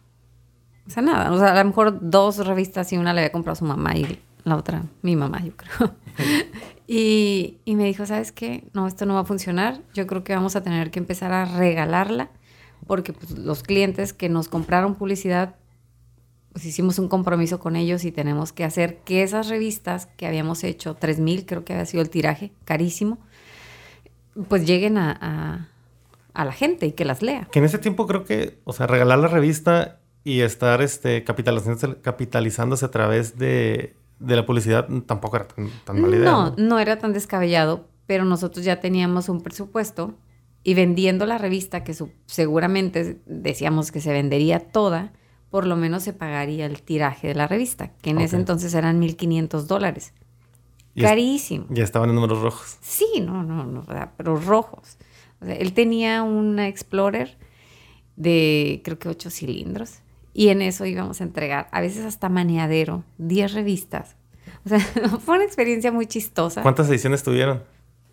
O 0.87 0.89
sea, 0.89 1.03
nada. 1.03 1.31
O 1.31 1.37
sea, 1.37 1.51
a 1.51 1.63
lo 1.63 1.65
mejor 1.65 1.97
dos 2.01 2.45
revistas 2.45 2.91
y 2.93 2.97
una 2.97 3.13
le 3.13 3.21
había 3.21 3.31
comprado 3.31 3.53
a 3.53 3.55
su 3.57 3.65
mamá 3.65 3.95
y 3.95 4.19
la 4.43 4.55
otra 4.55 4.83
mi 5.01 5.15
mamá, 5.15 5.43
yo 5.43 5.53
creo. 5.55 5.95
y, 6.87 7.57
y, 7.65 7.75
me 7.75 7.85
dijo, 7.85 8.05
¿sabes 8.05 8.31
qué? 8.31 8.63
No, 8.73 8.87
esto 8.87 9.05
no 9.05 9.15
va 9.15 9.21
a 9.21 9.25
funcionar. 9.25 9.81
Yo 9.93 10.07
creo 10.07 10.23
que 10.23 10.33
vamos 10.33 10.55
a 10.55 10.63
tener 10.63 10.91
que 10.91 10.99
empezar 10.99 11.31
a 11.33 11.45
regalarla 11.45 12.29
porque 12.87 13.13
pues, 13.13 13.37
los 13.37 13.63
clientes 13.63 14.13
que 14.13 14.29
nos 14.29 14.47
compraron 14.47 14.95
publicidad, 14.95 15.55
pues 16.53 16.65
hicimos 16.65 16.99
un 16.99 17.07
compromiso 17.07 17.59
con 17.59 17.75
ellos 17.75 18.03
y 18.03 18.11
tenemos 18.11 18.51
que 18.53 18.63
hacer 18.63 18.99
que 18.99 19.23
esas 19.23 19.47
revistas 19.47 20.07
que 20.17 20.27
habíamos 20.27 20.63
hecho, 20.63 20.97
3.000 20.97 21.45
creo 21.45 21.63
que 21.63 21.73
había 21.73 21.85
sido 21.85 22.03
el 22.03 22.09
tiraje, 22.09 22.51
carísimo, 22.65 23.19
pues 24.47 24.65
lleguen 24.65 24.97
a 24.97 25.69
a 26.33 26.45
la 26.45 26.51
gente 26.51 26.85
y 26.85 26.91
que 26.93 27.05
las 27.05 27.21
lea. 27.21 27.47
Que 27.51 27.59
en 27.59 27.65
ese 27.65 27.77
tiempo 27.77 28.07
creo 28.07 28.25
que, 28.25 28.59
o 28.63 28.73
sea, 28.73 28.87
regalar 28.87 29.19
la 29.19 29.27
revista 29.27 29.99
y 30.23 30.41
estar 30.41 30.81
este, 30.81 31.23
capitalizándose, 31.23 31.95
capitalizándose 32.01 32.85
a 32.85 32.91
través 32.91 33.37
de, 33.37 33.95
la 34.27 34.45
publicidad 34.45 34.87
tampoco 35.05 35.37
era 35.37 35.47
tan, 35.47 36.01
mala 36.01 36.15
idea. 36.15 36.31
No, 36.31 36.55
no, 36.57 36.79
era 36.79 36.99
tan 36.99 37.13
descabellado, 37.13 37.87
pero 38.05 38.25
nosotros 38.25 38.65
ya 38.65 38.79
teníamos 38.79 39.29
un 39.29 39.41
presupuesto 39.41 40.15
y 40.63 40.73
vendiendo 40.73 41.25
la 41.25 41.37
revista, 41.37 41.83
que 41.83 41.95
seguramente 42.25 43.21
decíamos 43.25 43.91
que 43.91 44.01
se 44.01 44.11
vendería 44.11 44.59
toda, 44.59 45.13
por 45.49 45.65
lo 45.65 45.75
menos 45.75 46.03
se 46.03 46.13
pagaría 46.13 46.65
el 46.65 46.81
tiraje 46.81 47.29
de 47.29 47.35
la 47.35 47.47
revista, 47.47 47.91
que 48.01 48.11
en 48.11 48.19
ese 48.19 48.35
entonces 48.35 48.73
eran 48.73 49.01
1.500 49.01 49.63
dólares. 49.63 50.13
Carísimo. 50.95 51.65
Ya 51.69 51.83
estaban 51.83 52.09
en 52.09 52.15
números 52.15 52.41
rojos. 52.41 52.77
Sí, 52.81 53.21
no, 53.21 53.43
no, 53.43 53.65
no, 53.65 53.83
pero 54.17 54.35
rojos 54.35 54.97
él 55.47 55.73
tenía 55.73 56.23
una 56.23 56.67
Explorer 56.67 57.37
de 58.15 58.81
creo 58.83 58.99
que 58.99 59.09
ocho 59.09 59.29
cilindros 59.29 59.99
y 60.33 60.49
en 60.49 60.61
eso 60.61 60.85
íbamos 60.85 61.21
a 61.21 61.23
entregar, 61.23 61.67
a 61.71 61.81
veces 61.81 62.05
hasta 62.05 62.29
maniadero, 62.29 63.03
10 63.17 63.53
revistas. 63.53 64.15
O 64.65 64.69
sea, 64.69 64.79
fue 65.25 65.35
una 65.35 65.43
experiencia 65.43 65.91
muy 65.91 66.05
chistosa. 66.07 66.61
¿Cuántas 66.61 66.89
ediciones 66.89 67.23
tuvieron? 67.23 67.63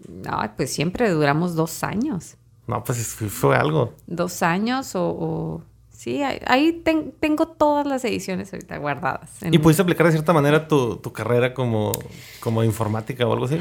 No, 0.08 0.52
pues 0.56 0.72
siempre 0.72 1.10
duramos 1.10 1.54
dos 1.54 1.82
años. 1.82 2.36
No, 2.66 2.84
pues 2.84 2.98
fue 3.14 3.56
algo. 3.56 3.94
Dos 4.06 4.42
años 4.42 4.92
o... 4.94 5.62
sí, 5.90 6.22
ahí, 6.22 6.82
tengo 7.20 7.48
todas 7.48 7.86
las 7.86 8.04
ediciones 8.04 8.52
ahorita 8.52 8.76
guardadas. 8.76 9.30
¿Y 9.50 9.58
pudiste 9.58 9.82
aplicar 9.82 10.06
de 10.06 10.12
cierta 10.12 10.32
manera 10.32 10.68
tu, 10.68 10.96
tu 10.96 11.12
carrera 11.12 11.54
como, 11.54 11.92
como 12.40 12.62
informática 12.62 13.26
o 13.26 13.32
algo 13.32 13.46
así? 13.46 13.58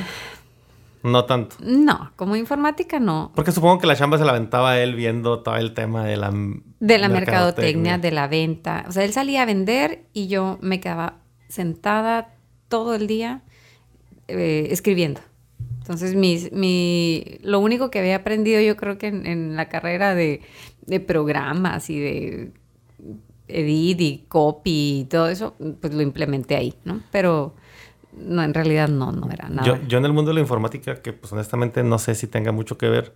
No 1.03 1.25
tanto. 1.25 1.55
No, 1.61 2.11
como 2.17 2.35
informática 2.35 2.99
no. 2.99 3.31
Porque 3.33 3.53
supongo 3.53 3.79
que 3.79 3.87
la 3.87 3.95
chamba 3.95 4.17
se 4.17 4.25
la 4.25 4.31
aventaba 4.31 4.77
él 4.77 4.93
viendo 4.95 5.39
todo 5.39 5.55
el 5.55 5.73
tema 5.73 6.03
de 6.03 6.17
la... 6.17 6.33
De 6.79 6.97
la 6.97 7.07
mercadotecnia, 7.07 7.97
de 7.97 8.11
la 8.11 8.27
venta. 8.27 8.83
O 8.89 8.91
sea, 8.91 9.05
él 9.05 9.13
salía 9.13 9.43
a 9.43 9.45
vender 9.45 10.05
y 10.11 10.27
yo 10.27 10.57
me 10.61 10.81
quedaba 10.81 11.19
sentada 11.47 12.36
todo 12.67 12.95
el 12.95 13.07
día 13.07 13.41
eh, 14.27 14.67
escribiendo. 14.71 15.21
Entonces, 15.79 16.15
mi, 16.15 17.23
lo 17.43 17.59
único 17.59 17.89
que 17.89 17.99
había 17.99 18.17
aprendido 18.17 18.59
yo 18.59 18.75
creo 18.75 18.97
que 18.97 19.07
en, 19.07 19.55
la 19.55 19.69
carrera 19.69 20.15
de, 20.15 20.41
de, 20.85 20.99
programas 20.99 21.89
y 21.89 21.99
de 21.99 22.51
edit 23.47 24.01
y 24.01 24.25
copy 24.27 24.99
y 25.01 25.05
todo 25.05 25.29
eso, 25.29 25.55
pues 25.79 25.93
lo 25.93 26.01
implementé 26.01 26.57
ahí, 26.57 26.73
¿no? 26.83 27.01
Pero 27.11 27.55
no, 28.11 28.43
en 28.43 28.53
realidad 28.53 28.89
no, 28.89 29.13
no 29.13 29.31
era 29.31 29.47
nada. 29.47 29.65
Yo, 29.65 29.77
yo 29.87 29.97
en 29.97 30.05
el 30.05 30.13
mundo 30.13 30.31
de 30.31 30.35
la 30.35 30.41
informática, 30.41 31.01
que 31.01 31.13
pues 31.13 31.31
honestamente 31.31 31.83
no 31.83 31.99
sé 31.99 32.15
si 32.15 32.27
tenga 32.27 32.51
mucho 32.51 32.77
que 32.77 32.89
ver, 32.89 33.15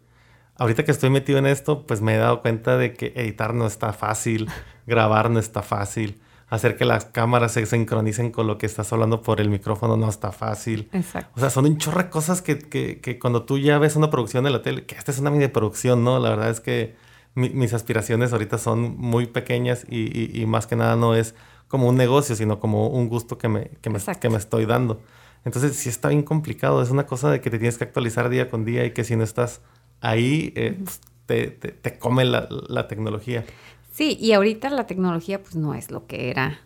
ahorita 0.56 0.86
que 0.86 0.92
estoy 0.92 1.10
metido 1.10 1.40
en 1.40 1.48
esto, 1.48 1.86
pues 1.86 2.02
me 2.02 2.16
he 2.16 2.18
dado 2.18 2.42
cuenta 2.42 2.78
de 2.78 2.94
que 2.94 3.14
editar 3.16 3.54
no 3.54 3.68
está 3.68 3.94
fácil, 3.94 4.48
grabar 4.88 5.30
no 5.30 5.40
está 5.40 5.62
fácil, 5.62 6.22
hacer 6.52 6.76
que 6.76 6.84
las 6.84 7.06
cámaras 7.06 7.54
se 7.54 7.66
sincronicen 7.66 8.30
con 8.30 8.46
lo 8.46 8.58
que 8.58 8.66
estás 8.66 8.92
hablando 8.92 9.22
por 9.22 9.40
el 9.40 9.50
micrófono 9.50 9.96
no 9.96 10.10
está 10.10 10.34
fácil. 10.34 10.90
Exacto. 10.92 11.32
O 11.36 11.40
sea, 11.40 11.50
son 11.50 11.66
un 11.66 11.78
chorro 11.78 12.04
de 12.04 12.10
cosas 12.10 12.42
que, 12.42 12.60
que, 12.60 13.00
que, 13.00 13.18
cuando 13.18 13.46
tú 13.46 13.58
ya 13.58 13.80
ves 13.80 13.96
una 13.96 14.10
producción 14.10 14.44
de 14.44 14.50
la 14.50 14.62
tele, 14.62 14.86
que 14.86 14.96
esta 14.96 15.12
es 15.12 15.20
una 15.20 15.32
mini 15.32 15.48
producción, 15.48 16.04
¿no? 16.04 16.20
La 16.20 16.30
verdad 16.32 16.50
es 16.50 16.60
que 16.60 16.96
mis 17.36 17.74
aspiraciones 17.74 18.34
ahorita 18.34 18.58
son 18.58 18.98
muy 18.98 19.28
pequeñas 19.28 19.86
y, 19.90 20.00
y, 20.00 20.42
y 20.42 20.46
más 20.46 20.68
que 20.68 20.76
nada 20.76 20.98
no 20.98 21.16
es 21.16 21.36
como 21.70 21.88
un 21.88 21.96
negocio, 21.96 22.36
sino 22.36 22.60
como 22.60 22.90
un 22.90 23.08
gusto 23.08 23.38
que 23.38 23.48
me, 23.48 23.70
que 23.82 23.90
me, 23.90 24.00
que 24.20 24.30
me 24.30 24.38
estoy 24.38 24.66
dando. 24.66 25.02
Entonces 25.46 25.78
sí 25.78 25.88
está 25.88 26.10
bien 26.10 26.24
complicado. 26.24 26.84
Es 26.84 26.90
una 26.90 27.06
cosa 27.06 27.32
de 27.32 27.40
que 27.40 27.50
te 27.50 27.60
tienes 27.60 27.78
que 27.78 27.86
actualizar 27.86 28.28
día 28.28 28.50
con 28.50 28.66
día 28.66 28.84
y 28.84 28.92
que 28.92 29.06
si 29.06 29.16
no 29.16 29.24
estás 29.24 29.62
ahí, 30.02 30.52
eh, 30.58 30.78
pues, 30.84 31.00
te, 31.26 31.48
te, 31.48 31.98
come 31.98 32.26
la, 32.26 32.50
la, 32.68 32.90
tecnología. 32.90 33.46
Sí, 33.92 34.18
y 34.20 34.32
ahorita 34.32 34.70
la 34.70 34.88
tecnología 34.88 35.42
pues 35.42 35.56
no 35.56 35.74
es 35.74 35.92
lo 35.92 36.08
que 36.08 36.30
era 36.30 36.62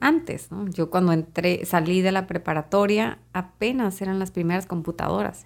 antes, 0.00 0.50
¿no? 0.50 0.66
Yo 0.68 0.90
cuando 0.90 1.12
entré, 1.12 1.64
salí 1.66 2.00
de 2.00 2.10
la 2.10 2.26
preparatoria, 2.26 3.18
apenas 3.34 4.00
eran 4.00 4.18
las 4.18 4.30
primeras 4.30 4.66
computadoras. 4.66 5.44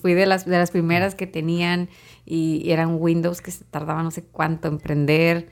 Fui 0.00 0.14
de 0.14 0.26
las, 0.26 0.46
de 0.46 0.58
las 0.58 0.70
primeras 0.70 1.14
que 1.14 1.26
tenían 1.26 1.88
y 2.24 2.70
eran 2.70 2.96
Windows 2.98 3.40
que 3.40 3.50
se 3.50 3.64
tardaba 3.64 4.02
no 4.02 4.10
sé 4.10 4.22
cuánto 4.22 4.68
en 4.68 4.78
prender. 4.78 5.50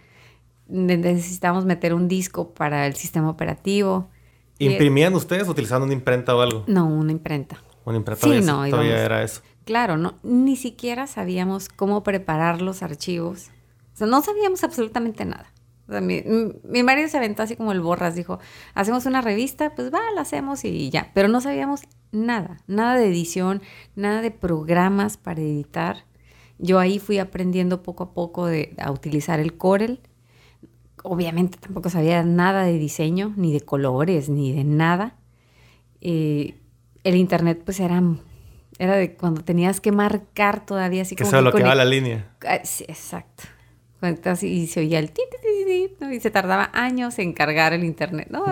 Necesitábamos 0.69 1.65
meter 1.65 1.93
un 1.93 2.09
disco 2.09 2.55
para 2.55 2.87
el 2.87 2.95
sistema 2.95 3.29
operativo. 3.29 4.09
¿Imprimían 4.59 5.15
ustedes 5.15 5.49
utilizando 5.49 5.85
una 5.85 5.95
imprenta 5.95 6.35
o 6.35 6.41
algo? 6.41 6.65
No, 6.67 6.87
una 6.87 7.13
imprenta. 7.13 7.63
Una 7.85 7.97
imprenta 7.99 8.27
sí, 8.27 8.41
no, 8.41 8.67
todavía 8.69 9.05
era 9.05 9.23
eso. 9.23 9.43
Claro, 9.65 9.97
no, 9.97 10.15
ni 10.23 10.57
siquiera 10.57 11.07
sabíamos 11.07 11.69
cómo 11.69 12.03
preparar 12.03 12.63
los 12.63 12.83
archivos. 12.83 13.51
O 13.95 13.97
sea, 13.97 14.07
no 14.09 14.21
sabíamos 14.23 14.65
absolutamente 14.65 15.25
nada. 15.25 15.47
mi, 15.87 16.23
mi, 16.65 16.83
marido 16.83 17.09
se 17.09 17.17
aventó 17.17 17.43
así 17.43 17.57
como 17.57 17.73
el 17.73 17.81
borras, 17.81 18.17
dijo, 18.17 18.41
hacemos 18.75 19.07
una 19.07 19.21
revista, 19.21 19.75
pues 19.75 19.93
va, 19.93 20.01
la 20.15 20.23
hacemos 20.23 20.65
y 20.65 20.91
ya. 20.91 21.13
Pero 21.15 21.29
no 21.29 21.41
sabíamos 21.41 21.83
nada, 22.11 22.59
nada 22.67 22.97
de 22.97 23.07
edición, 23.07 23.63
nada 23.95 24.21
de 24.21 24.33
programas 24.33 25.17
para 25.17 25.41
editar. 25.41 26.05
Yo 26.59 26.81
ahí 26.81 26.99
fui 26.99 27.19
aprendiendo 27.19 27.83
poco 27.83 28.05
a 28.05 28.15
poco 28.15 28.47
de, 28.47 28.75
a 28.79 28.91
utilizar 28.91 29.39
el 29.39 29.57
Corel. 29.57 30.01
Obviamente 31.05 31.59
tampoco 31.59 31.89
sabía 31.89 32.23
nada 32.25 32.65
de 32.65 32.79
diseño, 32.79 33.33
ni 33.37 33.53
de 33.53 33.61
colores, 33.61 34.29
ni 34.29 34.53
de 34.53 34.65
nada. 34.65 35.17
Eh, 36.01 36.59
el 37.05 37.17
internet 37.17 37.63
pues 37.65 37.79
era 37.79 38.03
era 38.79 38.97
de 38.97 39.15
cuando 39.15 39.43
tenías 39.45 39.81
que 39.81 39.93
marcar 39.93 40.67
todavía 40.67 41.03
así 41.03 41.15
que 41.15 41.23
como... 41.23 41.31
Que 41.31 41.37
se 41.37 41.43
bloqueaba 41.43 41.75
la 41.77 41.85
línea. 41.85 42.33
Ah, 42.47 42.61
sí, 42.65 42.85
exacto. 42.89 43.45
Y 44.43 44.67
se 44.67 44.81
oía 44.81 44.99
el 44.99 45.11
ti, 45.11 45.23
y 46.13 46.21
se 46.21 46.31
tardaba 46.31 46.71
años 46.73 47.19
en 47.19 47.33
cargar 47.33 47.73
el 47.73 47.85
internet. 47.85 48.29
¿no? 48.31 48.45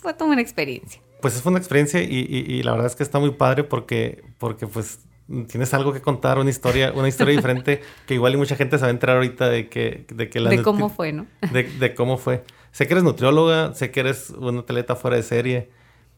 fue 0.00 0.14
toda 0.14 0.30
una 0.30 0.42
experiencia. 0.42 1.00
Pues 1.20 1.40
fue 1.40 1.50
una 1.50 1.58
experiencia 1.58 2.02
y, 2.02 2.06
y, 2.08 2.62
la 2.62 2.72
verdad 2.72 2.86
es 2.86 2.96
que 2.96 3.02
está 3.02 3.18
muy 3.18 3.30
padre 3.30 3.64
porque, 3.64 4.22
porque 4.36 4.66
pues 4.66 5.00
tienes 5.48 5.72
algo 5.72 5.92
que 5.92 6.02
contar, 6.02 6.38
una 6.38 6.50
historia, 6.50 6.92
una 6.94 7.08
historia 7.08 7.34
diferente 7.36 7.80
que 8.06 8.14
igual 8.14 8.34
y 8.34 8.36
mucha 8.36 8.56
gente 8.56 8.76
se 8.76 8.82
va 8.82 8.88
a 8.88 8.90
enterar 8.90 9.16
ahorita 9.16 9.48
de 9.48 9.68
que, 9.68 10.04
de 10.12 10.28
que 10.28 10.40
la... 10.40 10.50
De 10.50 10.62
cómo 10.62 10.90
fue, 10.90 11.12
¿no? 11.12 11.26
De, 11.52 11.62
de, 11.62 11.94
cómo 11.94 12.18
fue. 12.18 12.44
Sé 12.72 12.86
que 12.86 12.94
eres 12.94 13.04
nutrióloga, 13.04 13.72
sé 13.74 13.90
que 13.90 14.00
eres 14.00 14.30
una 14.30 14.60
atleta 14.60 14.96
fuera 14.96 15.16
de 15.16 15.22
serie, 15.22 15.70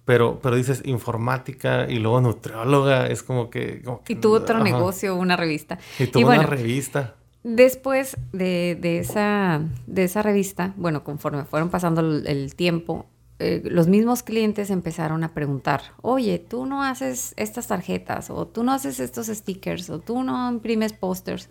pero, 0.05 0.39
pero 0.41 0.57
dices 0.57 0.83
informática 0.85 1.87
y 1.89 1.99
luego 1.99 2.21
nutrióloga, 2.21 3.09
es 3.09 3.23
como 3.23 3.51
que... 3.51 3.83
y 4.09 4.15
tuvo 4.17 4.37
otro 4.37 4.63
negocio, 4.63 5.17
una 5.17 5.37
revista. 5.37 5.79
Y 5.99 6.07
tuvo 6.07 6.29
una 6.29 6.45
revista. 6.45 7.16
Después 7.49 8.17
de, 8.33 8.77
de, 8.81 8.99
esa, 8.99 9.63
de 9.87 10.03
esa 10.03 10.21
revista, 10.21 10.75
bueno, 10.77 11.05
conforme 11.05 11.45
fueron 11.45 11.71
pasando 11.71 12.01
el, 12.01 12.57
tiempo, 12.57 13.07
eh, 13.39 13.63
los 13.65 13.87
mismos 13.87 14.25
clientes 14.25 14.69
empezaron 14.69 15.23
a 15.23 15.33
preguntar, 15.33 15.83
oye, 16.03 16.41
tú 16.41 16.67
no 16.67 16.83
haces 16.83 17.35
estas 17.37 17.69
tarjetas, 17.69 18.31
o 18.31 18.49
tú 18.49 18.65
no 18.65 18.73
haces 18.73 18.99
estos 18.99 19.29
stickers, 19.29 19.91
o 19.91 20.01
tú 20.01 20.25
no 20.25 20.51
imprimes 20.51 20.93
pósters. 20.93 21.49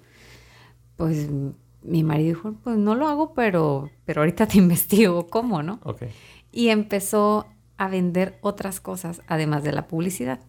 Pues 0.98 1.30
mi 1.82 2.04
marido 2.04 2.28
dijo, 2.28 2.56
pues 2.62 2.76
no 2.76 2.96
lo 2.96 3.08
hago, 3.08 3.34
pero, 3.34 3.90
pero 4.04 4.20
ahorita 4.20 4.48
te 4.48 4.58
investigo 4.58 5.28
cómo, 5.28 5.64
¿no? 5.64 5.80
Ok. 5.84 6.08
Y 6.52 6.72
empezó 6.72 7.48
a 7.78 7.88
vender 7.88 8.38
otras 8.42 8.82
cosas 8.82 9.22
además 9.28 9.64
de 9.64 9.72
la 9.72 9.88
publicidad. 9.88 10.42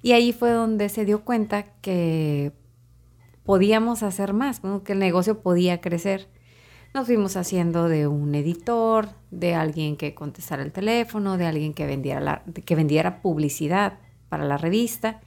Y 0.00 0.12
ahí 0.12 0.32
fue 0.32 0.50
donde 0.50 0.88
se 0.88 1.04
dio 1.04 1.26
cuenta 1.26 1.74
que 1.82 2.52
podíamos 3.46 4.02
hacer 4.02 4.32
más, 4.32 4.60
que 4.84 4.92
el 4.92 4.98
negocio 4.98 5.40
podía 5.40 5.80
crecer. 5.80 6.28
Nos 6.92 7.06
fuimos 7.06 7.36
haciendo 7.36 7.88
de 7.88 8.06
un 8.08 8.34
editor, 8.34 9.08
de 9.30 9.54
alguien 9.54 9.96
que 9.96 10.14
contestara 10.14 10.62
el 10.62 10.72
teléfono, 10.72 11.36
de 11.38 11.46
alguien 11.46 11.72
que 11.72 11.86
vendiera, 11.86 12.42
que 12.64 12.74
vendiera 12.74 13.22
publicidad 13.22 13.98
para 14.28 14.44
la 14.44 14.58
revista. 14.58 15.20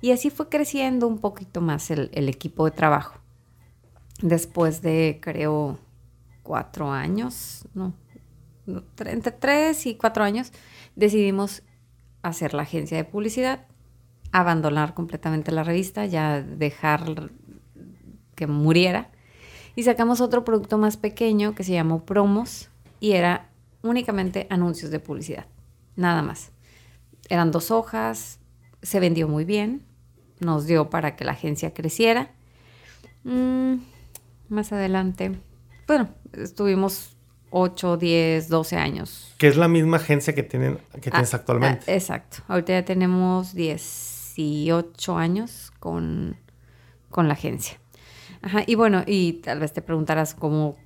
Y 0.00 0.12
así 0.12 0.30
fue 0.30 0.48
creciendo 0.48 1.08
un 1.08 1.18
poquito 1.18 1.60
más 1.60 1.90
el, 1.90 2.10
el 2.12 2.28
equipo 2.28 2.66
de 2.66 2.72
trabajo. 2.72 3.18
Después 4.20 4.82
de, 4.82 5.18
creo, 5.22 5.78
cuatro 6.42 6.90
años, 6.92 7.66
no, 7.74 7.94
entre 8.66 9.32
tres 9.32 9.86
y 9.86 9.96
cuatro 9.96 10.24
años, 10.24 10.52
decidimos 10.96 11.62
hacer 12.22 12.54
la 12.54 12.62
agencia 12.62 12.96
de 12.96 13.04
publicidad, 13.04 13.66
abandonar 14.32 14.94
completamente 14.94 15.52
la 15.52 15.64
revista, 15.64 16.06
ya 16.06 16.42
dejar 16.42 17.30
que 18.34 18.46
muriera. 18.46 19.10
Y 19.76 19.82
sacamos 19.82 20.20
otro 20.20 20.44
producto 20.44 20.78
más 20.78 20.96
pequeño 20.96 21.54
que 21.54 21.64
se 21.64 21.72
llamó 21.72 22.04
Promos 22.04 22.68
y 23.00 23.12
era 23.12 23.50
únicamente 23.82 24.46
anuncios 24.50 24.90
de 24.90 25.00
publicidad, 25.00 25.46
nada 25.96 26.22
más. 26.22 26.52
Eran 27.28 27.50
dos 27.50 27.70
hojas, 27.70 28.38
se 28.82 29.00
vendió 29.00 29.28
muy 29.28 29.44
bien, 29.44 29.82
nos 30.40 30.66
dio 30.66 30.90
para 30.90 31.16
que 31.16 31.24
la 31.24 31.32
agencia 31.32 31.74
creciera. 31.74 32.30
Mm, 33.24 33.76
más 34.48 34.72
adelante, 34.72 35.32
bueno, 35.86 36.08
estuvimos 36.32 37.16
8, 37.50 37.96
10, 37.96 38.48
12 38.48 38.76
años. 38.76 39.34
Que 39.38 39.48
es 39.48 39.56
la 39.56 39.68
misma 39.68 39.98
agencia 39.98 40.34
que, 40.34 40.42
tienen, 40.42 40.78
que 41.00 41.10
tienes 41.10 41.34
ah, 41.34 41.36
actualmente. 41.36 41.84
Ah, 41.88 41.94
exacto. 41.94 42.38
Ahorita 42.48 42.72
ya 42.72 42.84
tenemos 42.84 43.54
18 43.54 45.16
años 45.16 45.72
con, 45.78 46.36
con 47.10 47.28
la 47.28 47.34
agencia. 47.34 47.78
Ajá, 48.44 48.62
y 48.66 48.74
bueno, 48.74 49.04
y 49.06 49.40
tal 49.40 49.58
vez 49.58 49.72
te 49.72 49.80
preguntarás 49.80 50.34
cómo, 50.34 50.76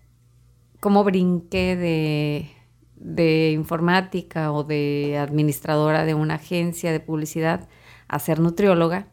cómo 0.79 1.03
brinqué 1.03 1.75
de, 1.75 2.51
de 2.95 3.51
informática 3.51 4.53
o 4.53 4.63
de 4.63 5.19
administradora 5.19 6.05
de 6.05 6.15
una 6.15 6.35
agencia 6.35 6.93
de 6.93 7.01
publicidad 7.01 7.69
a 8.07 8.21
ser 8.21 8.39
nutrióloga. 8.39 9.09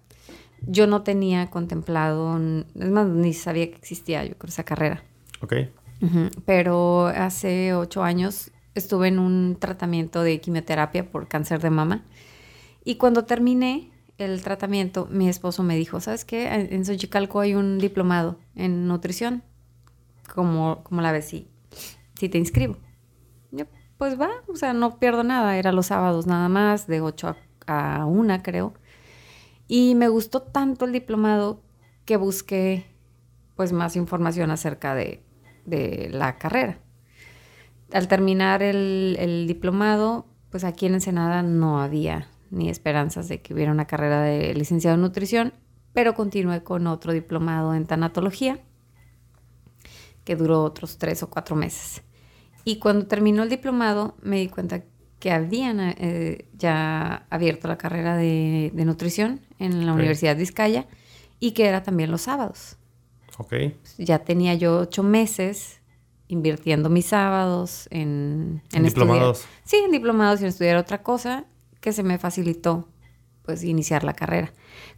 Yo 0.61 0.85
no 0.85 1.01
tenía 1.01 1.49
contemplado, 1.49 2.37
es 2.37 2.91
más, 2.91 3.07
ni 3.07 3.33
sabía 3.33 3.71
que 3.71 3.77
existía, 3.77 4.23
yo 4.23 4.37
creo, 4.37 4.49
esa 4.49 4.63
carrera. 4.63 5.03
Ok. 5.41 5.55
Pero 6.45 7.07
hace 7.07 7.73
ocho 7.73 8.03
años 8.03 8.51
estuve 8.75 9.07
en 9.07 9.17
un 9.17 9.57
tratamiento 9.59 10.21
de 10.21 10.39
quimioterapia 10.39 11.09
por 11.09 11.27
cáncer 11.27 11.61
de 11.61 11.71
mama. 11.71 12.05
Y 12.83 12.97
cuando 12.97 13.25
terminé 13.25 13.89
el 14.17 14.41
tratamiento, 14.43 15.07
mi 15.11 15.27
esposo 15.29 15.63
me 15.63 15.75
dijo, 15.75 15.99
¿sabes 15.99 16.25
qué? 16.25 16.47
En 16.47 16.85
Xochicalco 16.85 17.39
hay 17.39 17.55
un 17.55 17.77
diplomado 17.79 18.39
en 18.55 18.87
nutrición. 18.87 19.43
como 20.33 20.83
la 20.89 21.11
ves? 21.11 21.25
Si, 21.25 21.49
si 22.17 22.29
te 22.29 22.37
inscribo. 22.37 22.77
Yo, 23.51 23.65
pues 23.97 24.19
va, 24.19 24.29
o 24.47 24.55
sea, 24.55 24.73
no 24.73 24.99
pierdo 24.99 25.23
nada. 25.23 25.57
Era 25.57 25.71
los 25.71 25.87
sábados 25.87 26.27
nada 26.27 26.49
más, 26.49 26.87
de 26.87 27.01
8 27.01 27.35
a, 27.67 28.01
a 28.01 28.05
1 28.05 28.43
creo. 28.43 28.73
Y 29.67 29.95
me 29.95 30.07
gustó 30.09 30.41
tanto 30.41 30.85
el 30.85 30.91
diplomado 30.91 31.61
que 32.05 32.17
busqué 32.17 32.85
pues 33.55 33.71
más 33.71 33.95
información 33.95 34.51
acerca 34.51 34.95
de 34.95 35.25
de 35.65 36.09
la 36.11 36.37
carrera. 36.37 36.79
Al 37.91 38.07
terminar 38.07 38.63
el, 38.63 39.45
diplomado, 39.47 40.25
pues 40.49 40.63
aquí 40.63 40.85
en 40.85 40.95
Ensenada 40.95 41.43
no 41.43 41.81
había 41.81 42.27
ni 42.55 42.69
esperanzas 42.69 43.27
de 43.27 43.41
que 43.41 43.53
hubiera 43.53 43.71
una 43.71 43.85
carrera 43.85 44.21
de 44.21 44.53
licenciado 44.55 44.95
en 44.95 45.01
nutrición, 45.01 45.53
pero 45.93 46.15
continué 46.15 46.63
con 46.63 46.87
otro 46.87 47.13
diplomado 47.13 47.75
en 47.75 47.85
tanatología, 47.85 48.59
que 50.23 50.35
duró 50.35 50.63
otros 50.63 50.97
tres 50.97 51.21
o 51.21 51.29
cuatro 51.29 51.55
meses. 51.55 52.01
Y 52.63 52.79
cuando 52.79 53.05
terminó 53.07 53.43
el 53.43 53.49
diplomado, 53.49 54.15
me 54.21 54.39
di 54.39 54.47
cuenta 54.47 54.83
que 55.19 55.31
habían 55.31 55.79
eh, 55.81 56.47
ya 56.57 57.27
abierto 57.29 57.67
la 57.67 57.77
carrera 57.77 58.15
de, 58.15 58.71
nutrición 58.73 59.41
en 59.59 59.85
la 59.85 59.93
Universidad 59.93 60.35
de 60.35 60.39
Vizcaya 60.39 60.87
y 61.39 61.51
que 61.51 61.67
era 61.67 61.83
también 61.83 62.09
los 62.09 62.21
sábados. 62.21 62.77
Ok. 63.37 63.53
Ya 63.97 64.19
tenía 64.19 64.55
yo 64.55 64.79
ocho 64.79 65.03
meses 65.03 65.81
invirtiendo 66.27 66.89
mis 66.89 67.05
sábados 67.05 67.87
en, 67.91 68.63
en, 68.73 68.83
diplomados. 68.83 69.45
Sí, 69.63 69.77
en 69.77 69.91
diplomados 69.91 70.39
y 70.39 70.43
en 70.43 70.49
estudiar 70.49 70.77
otra 70.77 71.03
cosa 71.03 71.45
que 71.85 71.93
se 71.93 72.03
me 72.03 72.17
facilitó 72.17 72.89
pues 73.43 73.63
iniciar 73.63 74.03
la 74.03 74.13
carrera 74.13 74.51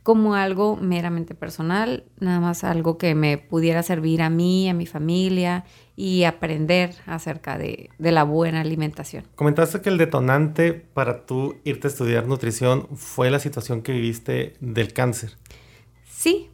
como 0.04 0.36
algo 0.36 0.78
meramente 0.78 1.36
personal, 1.36 2.06
nada 2.18 2.40
más 2.40 2.64
algo 2.64 2.98
que 2.98 3.14
me 3.14 3.38
pudiera 3.38 3.84
servir 3.84 4.22
a 4.22 4.30
mí, 4.30 4.70
a 4.70 4.74
mi 4.74 4.86
familia 4.86 5.66
y 5.98 6.24
aprender 6.24 6.96
acerca 7.08 7.58
de, 7.58 7.90
de 8.00 8.12
la 8.14 8.24
buena 8.24 8.62
alimentación. 8.62 9.26
Comentaste 9.36 9.82
que 9.82 9.90
el 9.90 9.98
detonante 9.98 10.72
para 10.72 11.26
tú 11.26 11.58
irte 11.66 11.88
a 11.88 11.90
estudiar 11.90 12.26
nutrición 12.26 12.88
fue 12.96 13.30
la 13.30 13.40
situación 13.40 13.82
que 13.82 13.92
viviste 13.92 14.56
del 14.62 14.94
cáncer. 14.94 15.38
Sí, 16.10 16.52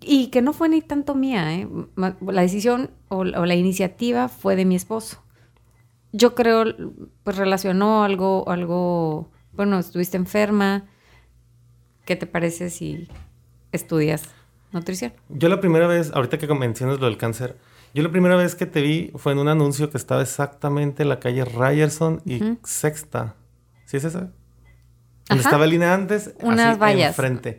y 0.00 0.28
que 0.28 0.40
no 0.40 0.54
fue 0.54 0.70
ni 0.70 0.80
tanto 0.80 1.14
mía, 1.14 1.54
¿eh? 1.54 1.68
la 1.96 2.40
decisión 2.40 2.90
o, 3.08 3.24
la 3.24 3.54
iniciativa 3.54 4.28
fue 4.28 4.56
de 4.56 4.64
mi 4.64 4.76
esposo. 4.76 5.22
Yo 6.12 6.34
creo, 6.34 6.64
pues 7.22 7.36
relacionó 7.36 8.02
algo, 8.02 8.48
algo 8.48 9.30
bueno, 9.52 9.78
estuviste 9.78 10.16
enferma. 10.16 10.84
¿Qué 12.04 12.16
te 12.16 12.26
parece 12.26 12.70
si 12.70 13.08
estudias 13.70 14.24
nutrición? 14.72 15.12
Yo 15.28 15.48
la 15.48 15.60
primera 15.60 15.86
vez, 15.86 16.10
ahorita 16.12 16.38
que 16.38 16.46
mencionas 16.54 16.98
lo 16.98 17.06
del 17.06 17.16
cáncer, 17.16 17.56
yo 17.94 18.02
la 18.02 18.10
primera 18.10 18.36
vez 18.36 18.54
que 18.54 18.66
te 18.66 18.80
vi 18.80 19.12
fue 19.16 19.32
en 19.32 19.38
un 19.38 19.48
anuncio 19.48 19.90
que 19.90 19.98
estaba 19.98 20.22
exactamente 20.22 21.02
en 21.02 21.08
la 21.10 21.20
calle 21.20 21.44
Ryerson 21.44 22.22
y 22.24 22.40
Sexta. 22.64 23.36
¿Sí 23.84 23.98
es 23.98 24.04
esa? 24.04 24.32
Donde 25.28 25.44
estaba 25.44 25.64
el 25.64 25.82
antes, 25.82 26.34
Unas 26.40 26.78
vallas. 26.78 27.10
enfrente. 27.10 27.58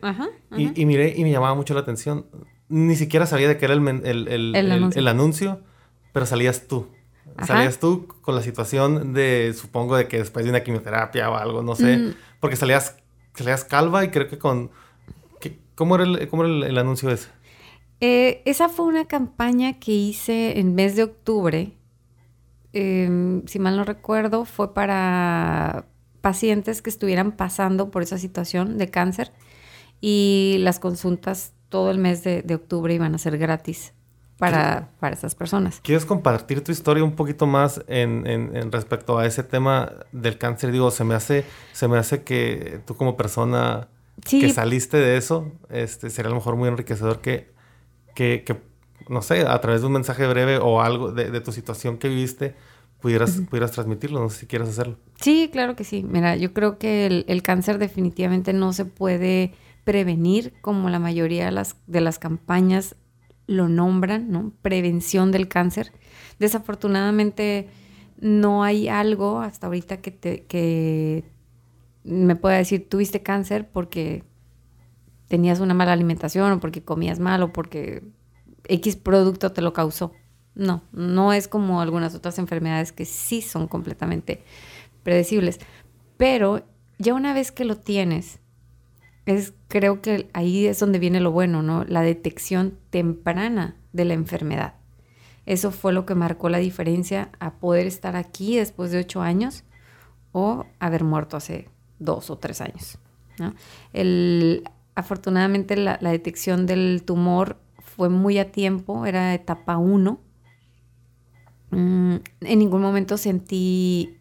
Y, 0.56 0.80
y, 0.80 0.86
miré 0.86 1.14
y 1.16 1.22
me 1.22 1.30
llamaba 1.30 1.54
mucho 1.54 1.74
la 1.74 1.80
atención. 1.80 2.26
Ni 2.68 2.96
siquiera 2.96 3.26
sabía 3.26 3.48
de 3.48 3.56
qué 3.56 3.64
era 3.66 3.74
el, 3.74 3.86
el, 4.04 4.54
el, 4.54 5.08
anuncio. 5.08 5.60
pero 6.12 6.26
salías 6.26 6.66
tú. 6.66 6.88
Salías 7.42 7.78
tú 7.80 8.06
con 8.22 8.34
la 8.34 8.42
situación 8.42 9.12
de, 9.12 9.54
supongo, 9.56 9.96
de 9.96 10.06
que 10.06 10.18
después 10.18 10.44
de 10.44 10.50
una 10.50 10.62
quimioterapia 10.62 11.30
o 11.30 11.36
algo, 11.36 11.62
no 11.62 11.74
sé. 11.74 11.96
Mm. 11.96 12.14
Porque 12.40 12.56
salías, 12.56 12.96
salías 13.34 13.64
calva 13.64 14.04
y 14.04 14.10
creo 14.10 14.28
que 14.28 14.38
con... 14.38 14.70
¿Cómo 15.74 15.96
era 15.96 16.04
el, 16.04 16.28
cómo 16.28 16.44
era 16.44 16.68
el 16.68 16.78
anuncio 16.78 17.10
ese? 17.10 17.28
Eh, 18.00 18.42
esa 18.44 18.68
fue 18.68 18.86
una 18.86 19.06
campaña 19.06 19.78
que 19.78 19.92
hice 19.92 20.58
en 20.60 20.74
mes 20.74 20.94
de 20.94 21.04
octubre. 21.04 21.72
Em, 22.72 23.46
si 23.46 23.58
mal 23.58 23.76
no 23.76 23.84
recuerdo, 23.84 24.44
fue 24.44 24.74
para 24.74 25.86
pacientes 26.20 26.82
que 26.82 26.90
estuvieran 26.90 27.32
pasando 27.32 27.90
por 27.90 28.02
esa 28.02 28.18
situación 28.18 28.78
de 28.78 28.90
cáncer 28.90 29.32
y 30.00 30.56
las 30.60 30.80
consultas 30.80 31.52
todo 31.68 31.90
el 31.90 31.98
mes 31.98 32.22
de, 32.24 32.54
octubre 32.54 32.92
iban 32.94 33.14
a 33.14 33.18
ser 33.18 33.38
gratis 33.38 33.94
para, 34.38 34.90
para 35.00 35.14
esas 35.14 35.34
personas. 35.34 35.80
¿Quieres 35.82 36.04
compartir 36.04 36.62
tu 36.62 36.72
historia 36.72 37.04
un 37.04 37.14
poquito 37.14 37.46
más 37.46 37.82
en, 37.86 38.26
en, 38.26 38.72
respecto 38.72 39.18
a 39.18 39.26
ese 39.26 39.42
tema 39.42 39.92
del 40.12 40.38
cáncer? 40.38 40.72
Digo, 40.72 40.90
se 40.90 41.04
me 41.04 41.14
hace, 41.14 41.44
se 41.72 41.88
me 41.88 41.98
hace 41.98 42.22
que 42.22 42.80
tú 42.86 42.96
como 42.96 43.16
persona 43.16 43.88
que 44.28 44.50
saliste 44.50 44.96
de 44.96 45.16
eso, 45.16 45.52
este, 45.70 46.10
sería 46.10 46.28
a 46.28 46.30
lo 46.30 46.36
mejor 46.36 46.56
muy 46.56 46.68
enriquecedor 46.68 47.20
que, 47.20 47.52
que, 48.14 48.44
que, 48.44 48.60
no 49.08 49.22
sé, 49.22 49.42
a 49.46 49.60
través 49.60 49.80
de 49.80 49.86
un 49.86 49.92
mensaje 49.92 50.26
breve 50.26 50.58
o 50.58 50.80
algo 50.80 51.12
de, 51.12 51.30
de 51.30 51.40
tu 51.40 51.52
situación 51.52 51.98
que 51.98 52.08
viviste, 52.08 52.54
pudieras, 53.04 53.38
pudieras 53.50 53.72
transmitirlo, 53.72 54.18
no 54.18 54.30
sé 54.30 54.40
si 54.40 54.46
quieres 54.46 54.66
hacerlo. 54.66 54.96
Sí, 55.20 55.50
claro 55.52 55.76
que 55.76 55.84
sí. 55.84 56.06
Mira, 56.08 56.36
yo 56.36 56.54
creo 56.54 56.78
que 56.78 57.24
el, 57.26 57.42
cáncer 57.42 57.76
definitivamente 57.76 58.54
no 58.54 58.72
se 58.72 58.86
puede 58.86 59.52
prevenir 59.84 60.54
como 60.62 60.88
la 60.88 60.98
mayoría 60.98 61.44
de 61.44 61.52
las, 61.52 61.76
de 61.86 62.00
las 62.00 62.18
campañas 62.18 62.96
lo 63.46 63.68
nombran, 63.68 64.30
¿no? 64.30 64.52
Prevención 64.62 65.32
del 65.32 65.48
cáncer. 65.48 65.92
Desafortunadamente 66.38 67.68
no 68.18 68.62
hay 68.62 68.88
algo 68.88 69.40
hasta 69.40 69.66
ahorita 69.66 69.98
que, 69.98 70.10
te, 70.10 70.44
que 70.44 71.24
me 72.04 72.36
pueda 72.36 72.56
decir, 72.56 72.88
tuviste 72.88 73.22
cáncer 73.22 73.68
porque 73.68 74.24
tenías 75.28 75.60
una 75.60 75.74
mala 75.74 75.92
alimentación 75.92 76.52
o 76.52 76.60
porque 76.60 76.82
comías 76.82 77.18
mal 77.18 77.42
o 77.42 77.52
porque 77.52 78.02
X 78.68 78.96
producto 78.96 79.52
te 79.52 79.62
lo 79.62 79.72
causó. 79.72 80.12
No, 80.54 80.84
no 80.92 81.32
es 81.32 81.48
como 81.48 81.80
algunas 81.80 82.14
otras 82.14 82.38
enfermedades 82.38 82.92
que 82.92 83.04
sí 83.04 83.42
son 83.42 83.66
completamente 83.66 84.42
predecibles. 85.02 85.58
Pero 86.16 86.64
ya 86.98 87.14
una 87.14 87.34
vez 87.34 87.50
que 87.50 87.64
lo 87.64 87.76
tienes, 87.76 88.38
es, 89.26 89.54
creo 89.68 90.02
que 90.02 90.28
ahí 90.32 90.66
es 90.66 90.78
donde 90.78 90.98
viene 90.98 91.20
lo 91.20 91.32
bueno, 91.32 91.62
¿no? 91.62 91.84
La 91.84 92.02
detección 92.02 92.78
temprana 92.90 93.76
de 93.92 94.04
la 94.04 94.14
enfermedad. 94.14 94.74
Eso 95.46 95.70
fue 95.70 95.92
lo 95.92 96.06
que 96.06 96.14
marcó 96.14 96.48
la 96.48 96.58
diferencia 96.58 97.30
a 97.38 97.54
poder 97.54 97.86
estar 97.86 98.16
aquí 98.16 98.56
después 98.56 98.90
de 98.90 98.98
ocho 98.98 99.20
años 99.20 99.64
o 100.32 100.66
haber 100.78 101.04
muerto 101.04 101.36
hace 101.36 101.68
dos 101.98 102.30
o 102.30 102.38
tres 102.38 102.60
años. 102.60 102.98
afortunadamente 104.94 105.76
la, 105.76 105.98
la, 106.00 106.10
detección 106.10 106.66
del 106.66 107.02
tumor 107.04 107.58
fue 107.78 108.08
muy 108.08 108.38
a 108.38 108.52
tiempo, 108.52 109.06
era 109.06 109.34
etapa 109.34 109.76
uno 109.76 110.20
Mm, 111.74 112.16
en 112.42 112.58
ningún 112.60 112.82
momento 112.82 113.16
sentí 113.16 114.20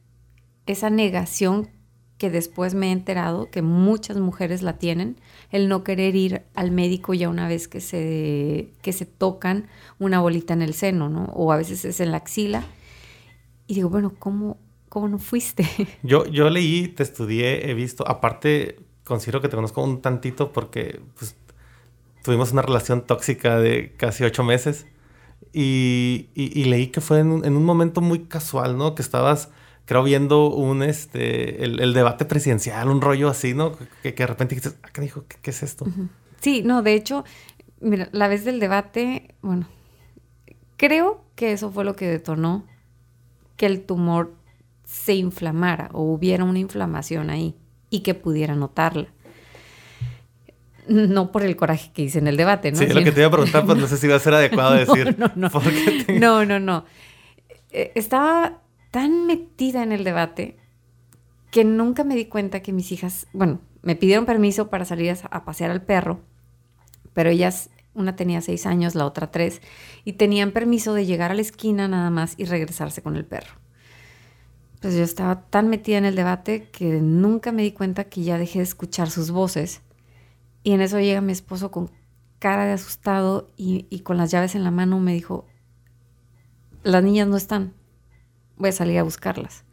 esa 0.66 0.90
negación 0.90 1.70
que 2.18 2.30
después 2.30 2.74
me 2.74 2.90
he 2.90 2.92
enterado 2.92 3.50
que 3.50 3.62
muchas 3.62 4.18
mujeres 4.18 4.62
la 4.62 4.78
tienen, 4.78 5.18
el 5.50 5.68
no 5.68 5.84
querer 5.84 6.16
ir 6.16 6.44
al 6.56 6.72
médico 6.72 7.14
ya 7.14 7.30
una 7.30 7.48
vez 7.48 7.68
que 7.68 7.82
se, 7.82 8.72
que 8.82 8.94
se 8.94 9.06
tocan 9.06 9.68
una 10.00 10.22
bolita 10.22 10.54
en 10.54 10.62
el 10.62 10.74
seno, 10.74 11.10
¿no? 11.10 11.26
O 11.34 11.52
a 11.52 11.58
veces 11.58 11.84
es 11.86 12.00
en 12.00 12.12
la 12.12 12.18
axila. 12.18 12.64
Y 13.68 13.76
digo, 13.76 13.90
bueno, 13.90 14.14
¿cómo, 14.18 14.58
cómo 14.90 15.08
no 15.08 15.20
fuiste? 15.20 15.68
Yo, 16.04 16.26
yo 16.26 16.50
leí, 16.50 16.88
te 16.88 17.04
estudié, 17.04 17.70
he 17.70 17.74
visto, 17.74 18.08
aparte 18.08 18.78
considero 19.04 19.42
que 19.42 19.50
te 19.50 19.56
conozco 19.56 19.84
un 19.84 20.02
tantito 20.02 20.52
porque 20.52 21.02
pues, 21.18 21.36
tuvimos 22.24 22.52
una 22.52 22.62
relación 22.62 23.06
tóxica 23.06 23.60
de 23.60 23.94
casi 23.98 24.24
ocho 24.24 24.44
meses. 24.44 24.88
Y, 25.52 26.30
y, 26.34 26.64
leí 26.64 26.88
que 26.88 27.00
fue 27.00 27.20
en 27.20 27.28
un, 27.28 27.46
en 27.46 27.56
un, 27.56 27.64
momento 27.64 28.02
muy 28.02 28.26
casual, 28.26 28.76
¿no? 28.76 28.96
Que 28.96 29.04
estabas, 29.04 29.52
creo, 29.86 30.04
viendo 30.04 30.50
un, 30.50 30.84
este, 30.84 31.64
el, 31.64 31.80
el 31.80 31.94
debate 31.94 32.26
presidencial, 32.26 32.90
un 32.90 33.02
rollo 33.02 33.30
así, 33.30 33.54
¿no? 33.54 33.74
Que, 34.02 34.14
que 34.14 34.24
de 34.24 34.28
repente 34.28 34.56
dijiste, 34.56 34.78
ah, 34.84 34.90
¿qué 34.94 35.02
dijo? 35.02 35.26
¿Qué, 35.42 35.52
es 35.52 35.64
esto? 35.64 35.86
Sí, 36.40 36.62
no, 36.64 36.82
de 36.82 36.94
hecho, 36.94 37.24
mira, 37.80 38.10
la 38.12 38.28
vez 38.28 38.46
del 38.46 38.60
debate, 38.60 39.36
bueno, 39.42 39.68
creo 40.78 41.24
que 41.36 41.52
eso 41.52 41.72
fue 41.72 41.84
lo 41.84 41.96
que 41.96 42.08
detonó 42.08 42.66
que 43.58 43.66
el 43.66 43.82
tumor 43.82 44.34
se 44.86 45.16
inflamara 45.16 45.90
o 45.94 46.04
hubiera 46.04 46.44
una 46.44 46.60
inflamación 46.60 47.30
ahí 47.30 47.56
y 47.90 48.02
que 48.02 48.14
pudiera 48.14 48.56
notarla 48.56 49.10
no 50.88 51.32
por 51.32 51.44
el 51.44 51.56
coraje 51.56 51.92
que 51.94 52.04
hice 52.04 52.20
en 52.20 52.28
el 52.28 52.38
debate, 52.38 52.72
¿no? 52.72 52.78
Sí, 52.78 52.88
lo 52.88 53.04
que 53.04 53.12
te 53.12 53.20
iba 53.20 53.28
a 53.28 53.32
preguntar, 53.32 53.66
pues 53.66 53.78
no 53.78 53.88
sé 53.88 53.98
si 53.98 54.08
va 54.08 54.16
a 54.16 54.20
ser 54.20 54.34
adecuado 54.34 54.74
decir. 54.74 55.16
No, 55.18 55.32
no, 55.36 55.50
no. 56.20 56.46
no, 56.46 56.60
no, 56.60 56.86
eh, 57.72 57.92
Estaba 57.96 58.60
tan 58.94 59.26
metida 59.26 59.82
en 59.82 59.92
el 59.92 60.04
debate 60.04 60.56
que 61.50 61.64
nunca 61.64 62.04
me 62.04 62.14
di 62.16 62.26
cuenta 62.26 62.62
que 62.62 62.72
mis 62.72 62.92
hijas, 62.92 63.26
bueno, 63.34 63.60
me 63.82 63.96
pidieron 63.96 64.28
permiso 64.28 64.70
para 64.70 64.86
salir 64.86 65.18
a, 65.32 65.46
pasear 65.46 65.72
al 65.72 65.82
perro, 65.82 66.22
pero 67.12 67.32
ellas, 67.32 67.72
una 67.96 68.16
tenía 68.16 68.40
seis 68.42 68.68
años, 68.68 68.94
la 68.94 69.08
otra 69.08 69.32
tres, 69.32 69.64
y 70.06 70.14
tenían 70.14 70.52
permiso 70.52 70.94
de 70.94 71.08
llegar 71.08 71.32
a 71.32 71.34
la 71.34 71.42
esquina 71.42 71.88
nada 71.88 72.12
más 72.12 72.36
y 72.38 72.46
regresarse 72.46 73.02
con 73.02 73.16
el 73.16 73.26
perro. 73.26 73.56
Pues 74.80 74.96
yo 74.96 75.04
estaba 75.04 75.42
tan 75.42 75.70
metida 75.70 75.98
en 75.98 76.06
el 76.06 76.16
debate 76.16 76.70
que 76.70 77.02
nunca 77.02 77.52
me 77.52 77.64
di 77.64 77.72
cuenta 77.72 78.04
que 78.04 78.22
ya 78.22 78.38
dejé 78.38 78.60
de 78.60 78.66
escuchar 78.66 79.10
sus 79.10 79.32
voces 79.32 79.82
y 80.64 80.74
en 80.74 80.82
eso 80.82 81.00
llega 81.00 81.20
mi 81.20 81.32
esposo 81.32 81.72
con 81.72 81.90
cara 82.38 82.66
de 82.66 82.74
asustado 82.74 83.50
y, 83.58 84.02
con 84.02 84.18
las 84.18 84.30
llaves 84.30 84.54
en 84.54 84.64
la 84.64 84.70
mano 84.70 85.00
me 85.00 85.14
dijo, 85.14 85.48
las 86.84 87.04
niñas 87.04 87.28
no 87.28 87.38
están, 87.38 87.74
voy 88.58 88.70
a 88.70 88.72
salir 88.72 89.00
a 89.00 89.04
buscarlas. 89.04 89.64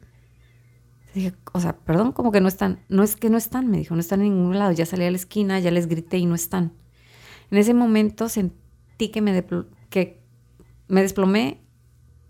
Dije, 1.15 1.35
o 1.53 1.61
sea, 1.61 1.77
perdón, 1.77 2.13
¿cómo 2.13 2.31
que 2.31 2.41
no 2.41 2.49
están? 2.49 2.81
No 2.89 3.03
es 3.03 3.17
que 3.17 3.31
no 3.31 3.37
están, 3.37 3.69
me 3.69 3.79
dijo, 3.79 3.95
no 3.95 4.01
están 4.01 4.21
en 4.21 4.35
ningún 4.35 4.59
lado. 4.59 4.73
Ya 4.73 4.87
salí 4.87 5.05
a 5.05 5.11
la 5.11 5.17
esquina, 5.17 5.59
ya 5.59 5.71
les 5.71 5.89
grité 5.89 6.19
y 6.19 6.27
no 6.27 6.35
están. 6.35 6.73
En 7.51 7.59
ese 7.59 7.75
momento 7.75 8.29
sentí 8.29 9.09
que 9.09 9.21
me, 9.21 9.45
que 9.89 10.21
me 10.87 11.03
desplomé, 11.03 11.61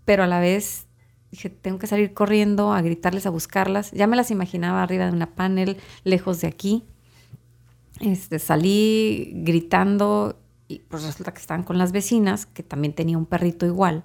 pero 0.05 0.23
a 0.23 0.27
la 0.27 0.39
vez 0.39 0.87
dije, 1.29 1.49
tengo 1.49 1.77
que 1.77 1.87
salir 1.87 2.13
corriendo 2.13 2.73
a 2.73 2.81
gritarles, 2.81 3.25
a 3.25 3.29
buscarlas. 3.29 3.91
Ya 3.91 4.07
me 4.07 4.15
las 4.15 4.31
imaginaba 4.31 4.81
arriba 4.81 5.05
de 5.05 5.11
una 5.11 5.35
panel, 5.35 5.77
lejos 6.03 6.41
de 6.41 6.47
aquí. 6.47 6.83
Este, 7.99 8.39
salí 8.39 9.31
gritando 9.35 10.39
y 10.67 10.79
pues 10.79 11.03
resulta 11.03 11.33
que 11.33 11.39
estaban 11.39 11.63
con 11.63 11.77
las 11.77 11.91
vecinas, 11.91 12.45
que 12.45 12.63
también 12.63 12.93
tenía 12.93 13.17
un 13.17 13.25
perrito 13.25 13.65
igual, 13.65 14.03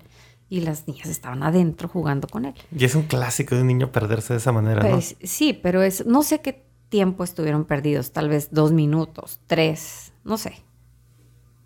y 0.49 0.61
las 0.61 0.87
niñas 0.87 1.09
estaban 1.09 1.43
adentro 1.43 1.89
jugando 1.89 2.29
con 2.29 2.45
él. 2.45 2.55
Y 2.77 2.85
es 2.85 2.95
un 2.95 3.03
clásico 3.03 3.55
de 3.55 3.63
un 3.63 3.67
niño 3.67 3.91
perderse 3.91 4.35
de 4.35 4.39
esa 4.39 4.53
manera, 4.53 4.89
pues, 4.89 5.17
Sí, 5.23 5.53
pero 5.53 5.83
es, 5.83 6.07
no 6.07 6.23
sé 6.23 6.41
qué 6.41 6.65
tiempo 6.89 7.25
estuvieron 7.25 7.65
perdidos, 7.65 8.13
tal 8.13 8.29
vez 8.29 8.49
dos 8.53 8.73
minutos, 8.73 9.41
tres, 9.47 10.13
no 10.25 10.39
sé. 10.39 10.63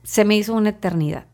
Se 0.03 0.25
me 0.25 0.37
hizo 0.37 0.55
una 0.55 0.71
eternidad. 0.71 1.27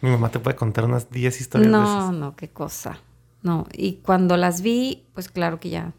Mi 0.00 0.10
mamá 0.10 0.30
te 0.30 0.38
puede 0.38 0.56
contar 0.56 0.84
unas 0.86 1.10
diez 1.10 1.40
historias. 1.40 1.70
No, 1.70 2.12
no, 2.12 2.36
qué 2.36 2.48
cosa. 2.48 3.00
No, 3.42 3.66
y 3.72 3.96
cuando 3.96 4.38
las 4.38 4.62
vi, 4.62 5.06
pues 5.12 5.28
claro 5.28 5.60
que 5.60 5.68
ya, 5.68 5.92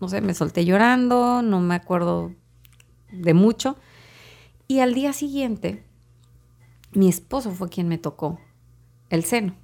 no 0.00 0.08
sé, 0.08 0.20
me 0.20 0.34
solté 0.34 0.64
llorando, 0.64 1.42
no 1.42 1.60
me 1.60 1.76
acuerdo 1.76 2.32
de 3.12 3.34
mucho, 3.34 3.76
y 4.66 4.80
al 4.80 4.94
día 4.94 5.12
siguiente, 5.12 5.84
mi 6.92 7.08
esposo 7.08 7.52
fue 7.52 7.68
quien 7.68 7.86
me 7.86 7.98
tocó 7.98 8.40
el 9.08 9.24
seno. 9.24 9.54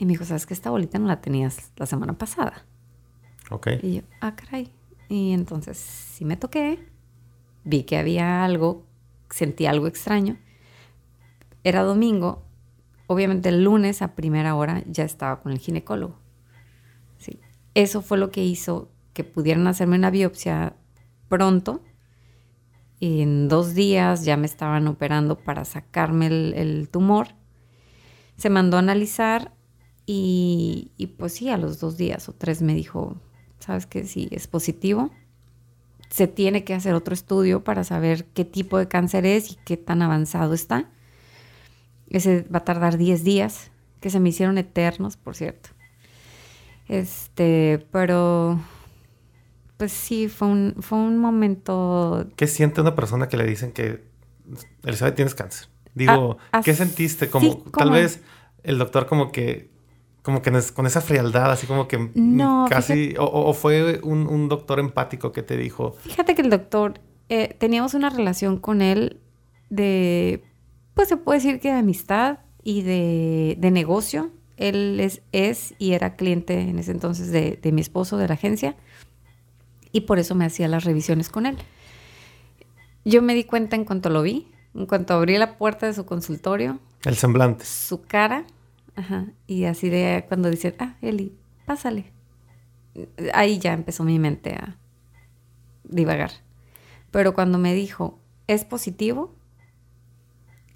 Y 0.00 0.06
me 0.06 0.14
dijo, 0.14 0.24
¿sabes 0.24 0.46
que 0.46 0.54
esta 0.54 0.70
bolita 0.70 0.98
no 0.98 1.06
la 1.06 1.20
tenías 1.20 1.72
la 1.76 1.84
semana 1.84 2.16
pasada? 2.16 2.64
Ok. 3.50 3.68
Y 3.82 3.96
yo, 3.96 4.02
ah, 4.22 4.34
caray. 4.34 4.72
Y 5.10 5.32
entonces 5.32 5.76
sí 5.76 6.24
me 6.24 6.38
toqué, 6.38 6.88
vi 7.64 7.82
que 7.82 7.98
había 7.98 8.42
algo, 8.42 8.86
sentí 9.28 9.66
algo 9.66 9.86
extraño. 9.86 10.38
Era 11.64 11.82
domingo, 11.82 12.46
obviamente 13.08 13.50
el 13.50 13.62
lunes 13.62 14.00
a 14.00 14.14
primera 14.14 14.54
hora 14.54 14.82
ya 14.86 15.04
estaba 15.04 15.42
con 15.42 15.52
el 15.52 15.58
ginecólogo. 15.58 16.18
Sí. 17.18 17.38
Eso 17.74 18.00
fue 18.00 18.16
lo 18.16 18.30
que 18.30 18.42
hizo 18.42 18.90
que 19.12 19.22
pudieran 19.22 19.66
hacerme 19.66 19.96
una 19.96 20.10
biopsia 20.10 20.76
pronto. 21.28 21.82
En 23.00 23.48
dos 23.48 23.74
días 23.74 24.24
ya 24.24 24.38
me 24.38 24.46
estaban 24.46 24.88
operando 24.88 25.36
para 25.36 25.66
sacarme 25.66 26.28
el, 26.28 26.88
tumor. 26.90 27.34
Se 28.38 28.48
mandó 28.48 28.78
a 28.78 28.80
analizar 28.80 29.52
y, 30.12 30.90
y, 30.96 31.06
pues 31.06 31.34
sí, 31.34 31.50
a 31.50 31.56
los 31.56 31.78
dos 31.78 31.96
días 31.96 32.28
o 32.28 32.32
tres 32.32 32.62
me 32.62 32.74
dijo, 32.74 33.16
sabes 33.60 33.86
que 33.86 34.04
sí, 34.04 34.28
es 34.32 34.48
positivo. 34.48 35.12
Se 36.08 36.26
tiene 36.26 36.64
que 36.64 36.74
hacer 36.74 36.94
otro 36.94 37.14
estudio 37.14 37.62
para 37.62 37.84
saber 37.84 38.24
qué 38.24 38.44
tipo 38.44 38.76
de 38.76 38.88
cáncer 38.88 39.24
es 39.24 39.52
y 39.52 39.58
qué 39.64 39.76
tan 39.76 40.02
avanzado 40.02 40.52
está. 40.52 40.90
Ese 42.08 42.42
va 42.52 42.58
a 42.58 42.64
tardar 42.64 42.98
10 42.98 43.22
días, 43.22 43.70
que 44.00 44.10
se 44.10 44.18
me 44.18 44.30
hicieron 44.30 44.58
eternos, 44.58 45.16
por 45.16 45.36
cierto. 45.36 45.68
Este, 46.88 47.86
pero 47.92 48.58
pues 49.76 49.92
sí, 49.92 50.26
fue 50.26 50.48
un, 50.48 50.74
fue 50.80 50.98
un 50.98 51.18
momento. 51.18 52.26
¿Qué 52.34 52.48
siente 52.48 52.80
una 52.80 52.96
persona 52.96 53.28
que 53.28 53.36
le 53.36 53.46
dicen 53.46 53.70
que 53.70 54.02
Elizabeth 54.82 55.14
tienes 55.14 55.36
cáncer? 55.36 55.68
Digo, 55.94 56.38
ah, 56.50 56.62
¿qué 56.64 56.74
sentiste? 56.74 57.30
Como, 57.30 57.58
tal 57.58 57.92
vez 57.92 58.22
el 58.64 58.78
doctor 58.78 59.06
como 59.06 59.30
que 59.30 59.69
como 60.22 60.42
que 60.42 60.52
con 60.74 60.86
esa 60.86 61.00
frialdad, 61.00 61.50
así 61.50 61.66
como 61.66 61.88
que 61.88 62.10
no, 62.14 62.66
casi, 62.68 63.14
o, 63.18 63.52
fue 63.54 64.00
un, 64.02 64.48
doctor 64.48 64.78
empático 64.78 65.32
que 65.32 65.42
te 65.42 65.56
dijo. 65.56 65.96
Fíjate 66.00 66.34
que 66.34 66.42
el 66.42 66.50
doctor, 66.50 67.00
eh, 67.28 67.56
teníamos 67.58 67.94
una 67.94 68.10
relación 68.10 68.58
con 68.58 68.82
él 68.82 69.20
de, 69.70 70.44
pues 70.94 71.08
se 71.08 71.16
puede 71.16 71.38
decir 71.38 71.60
que 71.60 71.72
de 71.72 71.78
amistad 71.78 72.40
y 72.62 72.82
de, 72.82 73.56
de 73.58 73.70
negocio. 73.70 74.30
Él 74.56 75.00
es, 75.00 75.22
es, 75.32 75.74
y 75.78 75.92
era 75.92 76.16
cliente 76.16 76.60
en 76.60 76.78
ese 76.78 76.90
entonces 76.90 77.32
de, 77.32 77.58
de 77.62 77.72
mi 77.72 77.80
esposo 77.80 78.18
de 78.18 78.28
la 78.28 78.34
agencia 78.34 78.76
y 79.92 80.02
por 80.02 80.18
eso 80.18 80.34
me 80.34 80.44
hacía 80.44 80.68
las 80.68 80.84
revisiones 80.84 81.28
con 81.28 81.46
él. 81.46 81.56
Yo 83.04 83.22
me 83.22 83.34
di 83.34 83.44
cuenta 83.44 83.76
en 83.76 83.84
cuanto 83.84 84.10
lo 84.10 84.22
vi, 84.22 84.48
en 84.74 84.86
cuanto 84.86 85.14
abrí 85.14 85.38
la 85.38 85.56
puerta 85.56 85.86
de 85.86 85.94
su 85.94 86.04
consultorio. 86.04 86.78
El 87.04 87.16
semblante. 87.16 87.64
Su 87.64 88.02
cara 88.02 88.44
Y 89.46 89.64
así 89.64 89.88
de 89.88 90.24
cuando 90.28 90.50
dice, 90.50 90.74
ah, 90.78 90.96
Eli, 91.00 91.36
pásale. 91.66 92.12
Ahí 93.34 93.58
ya 93.58 93.72
empezó 93.72 94.04
mi 94.04 94.18
mente 94.18 94.54
a 94.54 94.76
divagar. 95.84 96.30
Pero 97.10 97.34
cuando 97.34 97.58
me 97.58 97.74
dijo, 97.74 98.18
es 98.46 98.64
positivo, 98.64 99.34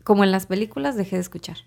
como 0.03 0.25
en 0.25 0.31
las 0.31 0.47
películas, 0.47 0.97
dejé 0.97 1.17
de 1.17 1.23
escuchar. 1.23 1.59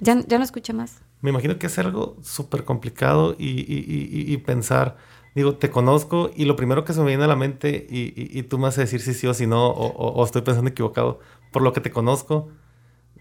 Ya, 0.00 0.20
ya 0.26 0.38
no 0.38 0.44
escuché 0.44 0.72
más. 0.72 1.02
Me 1.22 1.30
imagino 1.30 1.58
que 1.58 1.66
es 1.66 1.78
algo 1.78 2.16
súper 2.22 2.64
complicado 2.64 3.34
y, 3.38 4.36
pensar, 4.38 4.96
digo, 5.34 5.56
te 5.56 5.70
conozco 5.70 6.30
y 6.36 6.44
lo 6.44 6.56
primero 6.56 6.84
que 6.84 6.92
se 6.92 7.00
me 7.00 7.06
viene 7.06 7.24
a 7.24 7.28
la 7.28 7.36
mente 7.36 7.86
y, 7.88 8.42
tú 8.44 8.58
me 8.58 8.64
vas 8.64 8.78
a 8.78 8.82
decir 8.82 9.00
si 9.00 9.14
sí 9.14 9.26
o 9.26 9.34
si 9.34 9.46
no, 9.46 9.70
o 9.70 10.24
estoy 10.24 10.42
pensando 10.42 10.70
equivocado, 10.70 11.20
por 11.50 11.62
lo 11.62 11.72
que 11.72 11.80
te 11.80 11.90
conozco, 11.90 12.50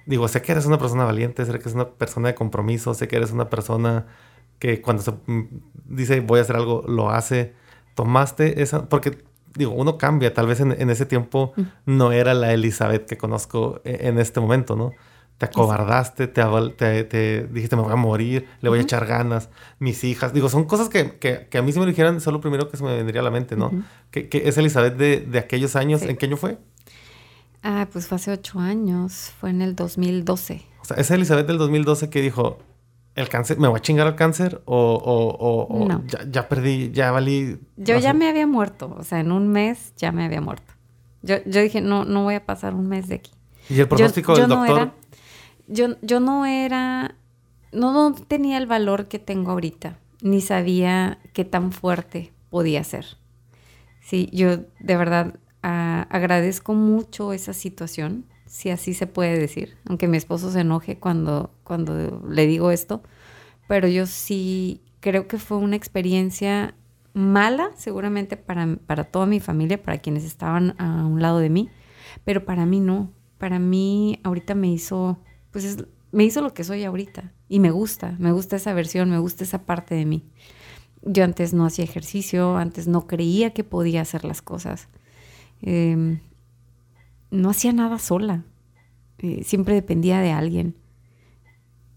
digo, 0.05 0.27
sé 0.27 0.41
que 0.41 0.51
eres 0.51 0.65
una 0.65 0.77
persona 0.77 1.05
valiente, 1.05 1.45
sé 1.45 1.51
que 1.51 1.57
eres 1.57 1.73
una 1.73 1.89
persona 1.89 2.29
de 2.29 2.35
compromiso, 2.35 2.93
sé 2.93 3.07
que 3.07 3.15
eres 3.15 3.31
una 3.31 3.49
persona 3.49 4.05
que 4.59 4.81
cuando 4.81 5.03
se 5.03 5.11
mm, 5.11 5.43
dice 5.85 6.19
voy 6.21 6.39
a 6.39 6.41
hacer 6.43 6.55
algo, 6.55 6.83
lo 6.87 7.09
hace. 7.09 7.53
Tomaste 7.95 8.61
esa, 8.61 8.89
porque 8.89 9.17
digo, 9.55 9.71
uno 9.71 9.97
cambia, 9.97 10.33
tal 10.33 10.47
vez 10.47 10.59
en, 10.59 10.89
ese 10.89 11.05
tiempo 11.05 11.53
no 11.85 12.11
era 12.11 12.33
la 12.33 12.53
Elizabeth 12.53 13.05
que 13.05 13.17
conozco 13.17 13.81
e, 13.85 14.07
en, 14.07 14.19
este 14.19 14.41
momento, 14.41 14.75
¿no? 14.75 14.91
Te 15.37 15.45
acobardaste, 15.45 16.27
te, 16.27 17.03
te, 17.03 17.47
dijiste 17.47 17.75
me 17.75 17.81
voy 17.81 17.91
a 17.91 17.97
morir, 17.97 18.47
le 18.61 18.69
voy 18.69 18.79
a 18.79 18.81
echar 18.81 19.05
ganas, 19.05 19.49
mis 19.79 20.03
hijas. 20.03 20.33
Digo, 20.33 20.49
son 20.49 20.65
cosas 20.65 20.89
que, 20.89 21.17
que, 21.17 21.57
a 21.57 21.61
mí 21.61 21.71
si 21.71 21.79
me 21.79 21.85
dijeran, 21.85 22.17
es 22.17 22.25
lo 22.25 22.41
primero 22.41 22.69
que 22.69 22.77
se 22.77 22.83
me 22.83 22.95
vendría 22.95 23.21
a 23.21 23.23
la 23.23 23.31
mente, 23.31 23.55
¿no? 23.55 23.71
que, 24.11 24.29
es 24.31 24.57
Elizabeth 24.57 24.95
de, 24.95 25.21
de 25.21 25.39
aquellos 25.39 25.75
años. 25.75 26.03
¿En 26.03 26.15
qué 26.15 26.25
año 26.25 26.37
fue? 26.37 26.57
Ah, 27.67 27.87
pues 27.91 28.05
fue 28.05 28.17
hace 28.17 28.31
ocho 28.31 28.59
años, 28.59 29.33
fue 29.39 29.49
en 29.49 29.63
el 29.63 29.75
2012. 29.75 30.61
O 30.81 30.85
sea, 30.85 30.97
esa 30.97 31.15
Elizabeth 31.15 31.47
del 31.47 31.57
2012 31.57 32.11
que 32.11 32.21
dijo, 32.21 32.59
el 33.15 33.27
cáncer, 33.27 33.57
¿me 33.57 33.67
voy 33.67 33.79
a 33.79 33.81
chingar 33.81 34.05
al 34.05 34.15
cáncer? 34.15 34.61
O, 34.65 35.87
ya, 36.29 36.47
perdí, 36.47 36.91
ya 36.91 37.09
valí. 37.09 37.57
Yo 37.75 37.97
ya 37.97 38.13
me 38.13 38.29
había 38.29 38.45
muerto, 38.45 38.95
o 38.95 39.03
sea, 39.03 39.19
en 39.19 39.31
un 39.31 39.47
mes 39.47 39.93
ya 39.97 40.11
me 40.11 40.23
había 40.23 40.41
muerto. 40.41 40.73
Yo, 41.23 41.37
yo 41.47 41.59
dije, 41.59 41.81
no, 41.81 42.05
no 42.05 42.21
voy 42.21 42.35
a 42.35 42.45
pasar 42.45 42.75
un 42.75 42.87
mes 42.87 43.07
de 43.07 43.15
aquí. 43.15 43.31
¿Y 43.67 43.79
el 43.79 43.87
pronóstico 43.87 44.35
del 44.35 44.47
doctor? 44.47 44.69
No 44.69 44.75
era, 44.75 44.93
yo, 45.67 45.95
yo 46.03 46.19
no 46.19 46.45
era, 46.45 47.15
no, 47.71 47.91
no 47.93 48.13
tenía 48.13 48.59
el 48.59 48.67
valor 48.67 49.07
que 49.07 49.17
tengo 49.17 49.49
ahorita, 49.49 49.97
ni 50.21 50.39
sabía 50.41 51.17
qué 51.33 51.45
tan 51.45 51.71
fuerte 51.71 52.31
podía 52.51 52.83
ser. 52.83 53.07
Sí, 54.01 54.29
yo 54.31 54.57
de 54.79 54.97
verdad 54.97 55.39
agradezco 55.65 56.73
mucho 56.73 57.33
esa 57.33 57.53
situación, 57.53 58.25
si 58.45 58.69
así 58.69 58.93
se 58.93 59.07
puede 59.07 59.39
decir, 59.39 59.75
aunque 59.85 60.07
mi 60.07 60.17
esposo 60.17 60.51
se 60.51 60.61
enoje 60.61 60.97
cuando, 60.99 61.51
cuando 61.63 62.23
le 62.29 62.45
digo 62.45 62.71
esto, 62.71 63.01
pero 63.67 63.87
yo 63.87 64.05
sí 64.05 64.81
creo 64.99 65.27
que 65.27 65.39
fue 65.39 65.57
una 65.57 65.75
experiencia 65.75 66.75
mala, 67.13 67.71
seguramente 67.75 68.37
para, 68.37 68.77
para 68.85 69.05
toda 69.05 69.25
mi 69.25 69.39
familia, 69.39 69.81
para 69.81 69.97
quienes 69.97 70.23
estaban 70.23 70.75
a 70.77 71.05
un 71.05 71.21
lado 71.21 71.39
de 71.39 71.49
mí, 71.49 71.69
pero 72.23 72.45
para 72.45 72.65
mí 72.65 72.79
no. 72.79 73.11
Para 73.37 73.59
mí 73.59 74.19
ahorita 74.23 74.55
me 74.55 74.71
hizo, 74.71 75.19
pues 75.51 75.77
me 76.11 76.23
hizo 76.23 76.41
lo 76.41 76.53
que 76.53 76.63
soy 76.63 76.83
ahorita 76.83 77.33
y 77.49 77.59
me 77.59 77.71
gusta, 77.71 78.15
me 78.19 78.31
gusta 78.31 78.55
esa 78.55 78.73
versión, 78.73 79.09
me 79.09 79.19
gusta 79.19 79.43
esa 79.43 79.65
parte 79.65 79.95
de 79.95 80.05
mí. 80.05 80.23
Yo 81.01 81.23
antes 81.23 81.53
no 81.53 81.65
hacía 81.65 81.83
ejercicio, 81.83 82.57
antes 82.57 82.87
no 82.87 83.07
creía 83.07 83.53
que 83.53 83.63
podía 83.63 84.01
hacer 84.01 84.25
las 84.25 84.41
cosas. 84.41 84.87
Em, 85.61 86.19
no 87.31 87.49
hacía 87.49 87.73
nada 87.73 87.99
sola, 87.99 88.45
eh, 89.19 89.43
siempre 89.43 89.73
dependía 89.73 90.19
de 90.19 90.31
alguien. 90.31 90.75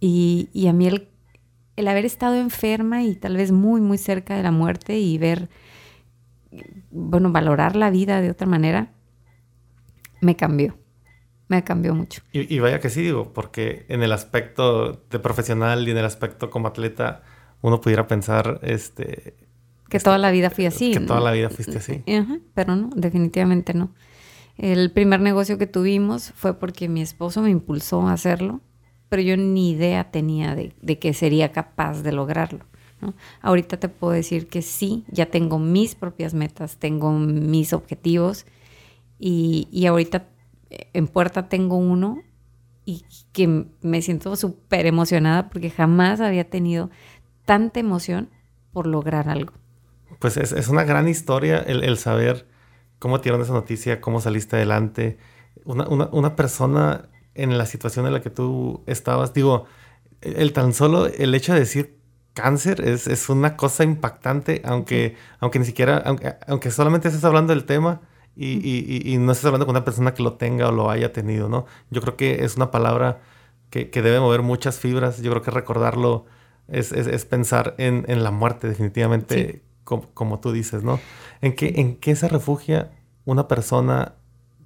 Y, 0.00 0.66
a 0.68 0.72
mí 0.72 0.86
el, 0.86 1.08
el, 1.76 1.88
haber 1.88 2.04
estado 2.04 2.36
enferma 2.36 3.02
y 3.02 3.16
tal 3.16 3.36
vez 3.36 3.50
muy, 3.50 3.80
muy 3.80 3.98
cerca 3.98 4.36
de 4.36 4.42
la 4.42 4.52
muerte 4.52 4.98
y 4.98 5.18
ver, 5.18 5.48
bueno, 6.90 7.32
valorar 7.32 7.74
la 7.74 7.90
vida 7.90 8.20
de 8.20 8.30
otra 8.30 8.46
manera, 8.46 8.92
me 10.20 10.36
cambió. 10.36 10.78
Me 11.48 11.64
cambió 11.64 11.94
mucho. 11.94 12.22
Y, 12.30 12.54
y 12.54 12.60
vaya 12.60 12.78
que 12.78 12.90
sí, 12.90 13.02
digo, 13.02 13.32
porque 13.32 13.86
en 13.88 14.02
el 14.02 14.12
aspecto 14.12 15.04
de 15.10 15.18
profesional 15.18 15.88
y 15.88 15.90
en 15.90 15.96
el 15.96 16.04
aspecto 16.04 16.50
como 16.50 16.68
atleta, 16.68 17.22
uno 17.62 17.80
pudiera 17.80 18.06
pensar, 18.06 18.60
este, 18.62 19.47
que 19.88 20.00
toda 20.00 20.18
la 20.18 20.30
vida 20.30 20.50
fui 20.50 20.66
así. 20.66 20.92
Que 20.92 21.00
toda 21.00 21.20
la 21.20 21.32
vida 21.32 21.50
fuiste 21.50 21.78
así. 21.78 22.02
pero 22.54 22.76
no, 22.76 22.90
definitivamente 22.94 23.74
no. 23.74 23.90
El 24.56 24.90
primer 24.90 25.20
negocio 25.20 25.56
que 25.56 25.66
tuvimos 25.66 26.32
fue 26.34 26.58
porque 26.58 26.88
mi 26.88 27.00
esposo 27.00 27.42
me 27.42 27.50
impulsó 27.50 28.02
a 28.02 28.12
hacerlo, 28.12 28.60
pero 29.08 29.22
yo 29.22 29.36
ni 29.36 29.70
idea 29.70 30.10
tenía 30.10 30.54
de, 30.54 30.98
que 30.98 31.14
sería 31.14 31.52
capaz 31.52 32.02
de 32.02 32.12
lograrlo. 32.12 32.66
Ahorita 33.40 33.78
te 33.78 33.88
puedo 33.88 34.12
decir 34.12 34.48
que 34.48 34.60
sí, 34.60 35.04
ya 35.08 35.26
tengo 35.26 35.60
mis 35.60 35.94
propias 35.94 36.34
metas, 36.34 36.78
tengo 36.78 37.12
mis 37.12 37.72
objetivos 37.72 38.44
y, 39.20 39.68
y 39.70 39.86
ahorita 39.86 40.26
eh, 40.70 40.88
en 40.92 41.06
puerta 41.06 41.48
tengo 41.48 41.76
uno 41.76 42.18
y 42.84 43.04
que 43.30 43.66
me 43.82 44.02
siento 44.02 44.34
súper 44.34 44.86
emocionada 44.86 45.48
porque 45.48 45.70
jamás 45.70 46.20
había 46.20 46.50
tenido 46.50 46.90
tanta 47.44 47.78
emoción 47.78 48.30
por 48.72 48.88
lograr 48.88 49.28
algo 49.28 49.52
pues 50.18 50.36
es, 50.36 50.68
una 50.68 50.84
gran 50.84 51.08
historia 51.08 51.58
el, 51.58 51.96
saber 51.98 52.46
cómo 52.98 53.20
te 53.20 53.24
dieron 53.24 53.40
esa 53.42 53.52
noticia, 53.52 54.00
cómo 54.00 54.20
saliste 54.20 54.56
adelante. 54.56 55.18
Una, 55.64 56.36
persona 56.36 57.08
en 57.34 57.58
la 57.58 57.66
situación 57.66 58.06
en 58.06 58.12
la 58.12 58.20
que 58.20 58.30
tú 58.30 58.82
estabas, 58.86 59.34
digo, 59.34 59.66
el 60.20 60.52
tan 60.52 60.72
solo 60.72 61.06
el 61.06 61.34
hecho 61.34 61.52
de 61.52 61.60
decir 61.60 61.98
cáncer 62.34 62.80
es, 62.82 63.28
una 63.28 63.56
cosa 63.56 63.84
impactante, 63.84 64.62
aunque, 64.64 65.16
aunque 65.40 65.58
ni 65.58 65.64
siquiera, 65.64 66.02
aunque, 66.46 66.70
solamente 66.70 67.08
estés 67.08 67.24
hablando 67.24 67.52
del 67.52 67.64
tema 67.64 68.00
y, 68.36 69.16
no 69.18 69.32
estés 69.32 69.46
hablando 69.46 69.66
con 69.66 69.74
una 69.74 69.84
persona 69.84 70.14
que 70.14 70.22
lo 70.22 70.34
tenga 70.34 70.68
o 70.68 70.72
lo 70.72 70.90
haya 70.90 71.12
tenido, 71.12 71.48
¿no? 71.48 71.66
Yo 71.90 72.00
creo 72.00 72.16
que 72.16 72.44
es 72.44 72.56
una 72.56 72.70
palabra 72.70 73.20
que, 73.70 73.90
debe 73.90 74.20
mover 74.20 74.42
muchas 74.42 74.78
fibras. 74.78 75.20
Yo 75.20 75.30
creo 75.30 75.42
que 75.42 75.50
recordarlo 75.50 76.26
es, 76.68 76.92
pensar 77.24 77.74
en, 77.78 78.22
la 78.22 78.30
muerte, 78.30 78.68
definitivamente 78.68 79.62
como, 79.88 80.40
tú 80.40 80.52
dices, 80.52 80.82
¿no? 80.84 81.00
¿En 81.40 81.54
qué, 81.54 81.74
¿En 81.76 81.96
qué 81.96 82.14
se 82.14 82.28
refugia 82.28 82.90
una 83.24 83.48
persona 83.48 84.14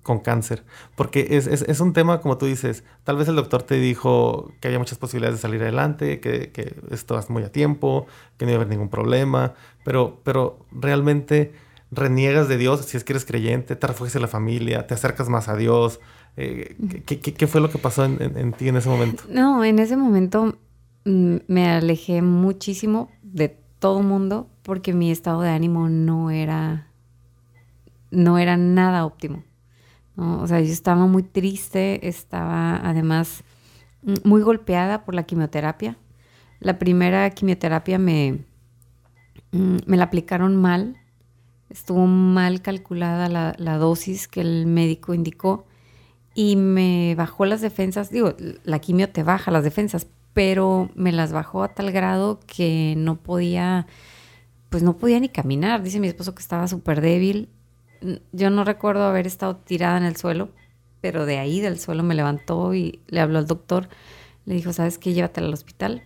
con 0.02 0.18
cáncer? 0.18 0.64
Porque 0.96 1.28
es, 1.30 1.80
un 1.80 1.92
tema, 1.92 2.20
como 2.20 2.38
tú 2.38 2.46
dices, 2.46 2.82
tal 3.04 3.16
vez 3.16 3.28
el 3.28 3.36
doctor 3.36 3.62
te 3.62 3.76
dijo 3.76 4.52
que 4.60 4.68
había 4.68 4.78
muchas 4.78 4.98
posibilidades 4.98 5.38
de 5.38 5.42
salir 5.42 5.62
adelante, 5.62 6.20
que, 6.20 6.50
que 6.50 6.74
estabas 6.90 7.30
muy 7.30 7.44
a 7.44 7.52
tiempo, 7.52 8.06
que 8.36 8.44
no 8.44 8.50
iba 8.50 8.58
a 8.58 8.62
haber 8.62 8.70
ningún 8.70 8.88
problema, 8.88 9.54
pero, 9.84 10.20
pero 10.24 10.66
realmente 10.72 11.52
reniegas 11.92 12.48
de 12.48 12.56
Dios 12.56 12.84
si 12.86 12.96
es 12.96 13.04
que 13.04 13.12
eres 13.12 13.24
creyente, 13.24 13.76
te 13.76 13.86
refugias 13.86 14.16
en 14.16 14.22
la 14.22 14.28
familia, 14.28 14.86
te 14.86 14.94
acercas 14.94 15.28
más 15.28 15.48
a 15.48 15.56
Dios. 15.56 16.00
Eh, 16.36 16.76
¿qué, 17.06 17.46
fue 17.46 17.60
lo 17.60 17.70
que 17.70 17.78
pasó 17.78 18.04
en, 18.04 18.52
ti 18.54 18.68
en 18.68 18.76
ese 18.76 18.88
momento? 18.88 19.24
No, 19.28 19.62
en 19.62 19.78
ese 19.78 19.96
momento 19.96 20.56
mm, 21.04 21.36
me 21.46 21.70
alejé 21.70 22.22
muchísimo 22.22 23.10
de 23.22 23.61
todo 23.82 24.00
mundo 24.00 24.48
porque 24.62 24.92
mi 24.92 25.10
estado 25.10 25.40
de 25.40 25.50
ánimo 25.50 25.88
no 25.88 26.30
era 26.30 26.86
no 28.12 28.38
era 28.38 28.56
nada 28.56 29.04
óptimo. 29.04 29.42
O 30.16 30.46
sea, 30.46 30.60
yo 30.60 30.72
estaba 30.72 31.06
muy 31.06 31.24
triste, 31.24 32.06
estaba 32.06 32.76
además 32.76 33.42
mm, 34.02 34.14
muy 34.22 34.42
golpeada 34.42 35.04
por 35.04 35.16
la 35.16 35.24
quimioterapia. 35.24 35.96
La 36.60 36.78
primera 36.78 37.28
quimioterapia 37.30 37.98
me, 37.98 38.44
mm, 39.50 39.78
me 39.86 39.96
la 39.96 40.04
aplicaron 40.04 40.54
mal, 40.54 40.96
estuvo 41.68 42.06
mal 42.06 42.62
calculada 42.62 43.28
la, 43.28 43.56
la, 43.58 43.78
dosis 43.78 44.28
que 44.28 44.42
el 44.42 44.66
médico 44.66 45.12
indicó 45.12 45.66
y 46.36 46.54
me 46.54 47.16
bajó 47.16 47.46
las 47.46 47.62
defensas. 47.62 48.10
Digo, 48.10 48.36
la 48.62 48.78
quimio 48.78 49.08
te 49.08 49.24
baja 49.24 49.50
las 49.50 49.64
defensas, 49.64 50.06
pero 50.34 50.90
me 50.94 51.12
las 51.12 51.32
bajó 51.32 51.62
a 51.62 51.74
tal 51.74 51.92
grado 51.92 52.40
que 52.46 52.94
no 52.96 53.16
podía, 53.16 53.86
pues 54.70 54.82
no 54.82 54.96
podía 54.96 55.20
ni 55.20 55.28
caminar. 55.28 55.82
Dice 55.82 56.00
mi 56.00 56.08
esposo 56.08 56.34
que 56.34 56.42
estaba 56.42 56.68
súper 56.68 57.00
débil 57.00 57.48
yo 58.32 58.50
no 58.50 58.64
recuerdo 58.64 59.04
haber 59.04 59.26
estado 59.26 59.56
tirada 59.56 59.96
en 59.98 60.04
el 60.04 60.16
suelo, 60.16 60.50
pero 61.00 61.26
de 61.26 61.38
ahí 61.38 61.60
del 61.60 61.78
suelo 61.78 62.02
me 62.02 62.14
levantó 62.14 62.74
y 62.74 63.00
le 63.08 63.20
habló 63.20 63.38
al 63.38 63.46
doctor. 63.46 63.88
Le 64.44 64.54
dijo, 64.54 64.72
¿sabes 64.72 64.98
qué? 64.98 65.12
Llévatela 65.12 65.46
al 65.46 65.54
hospital 65.54 66.02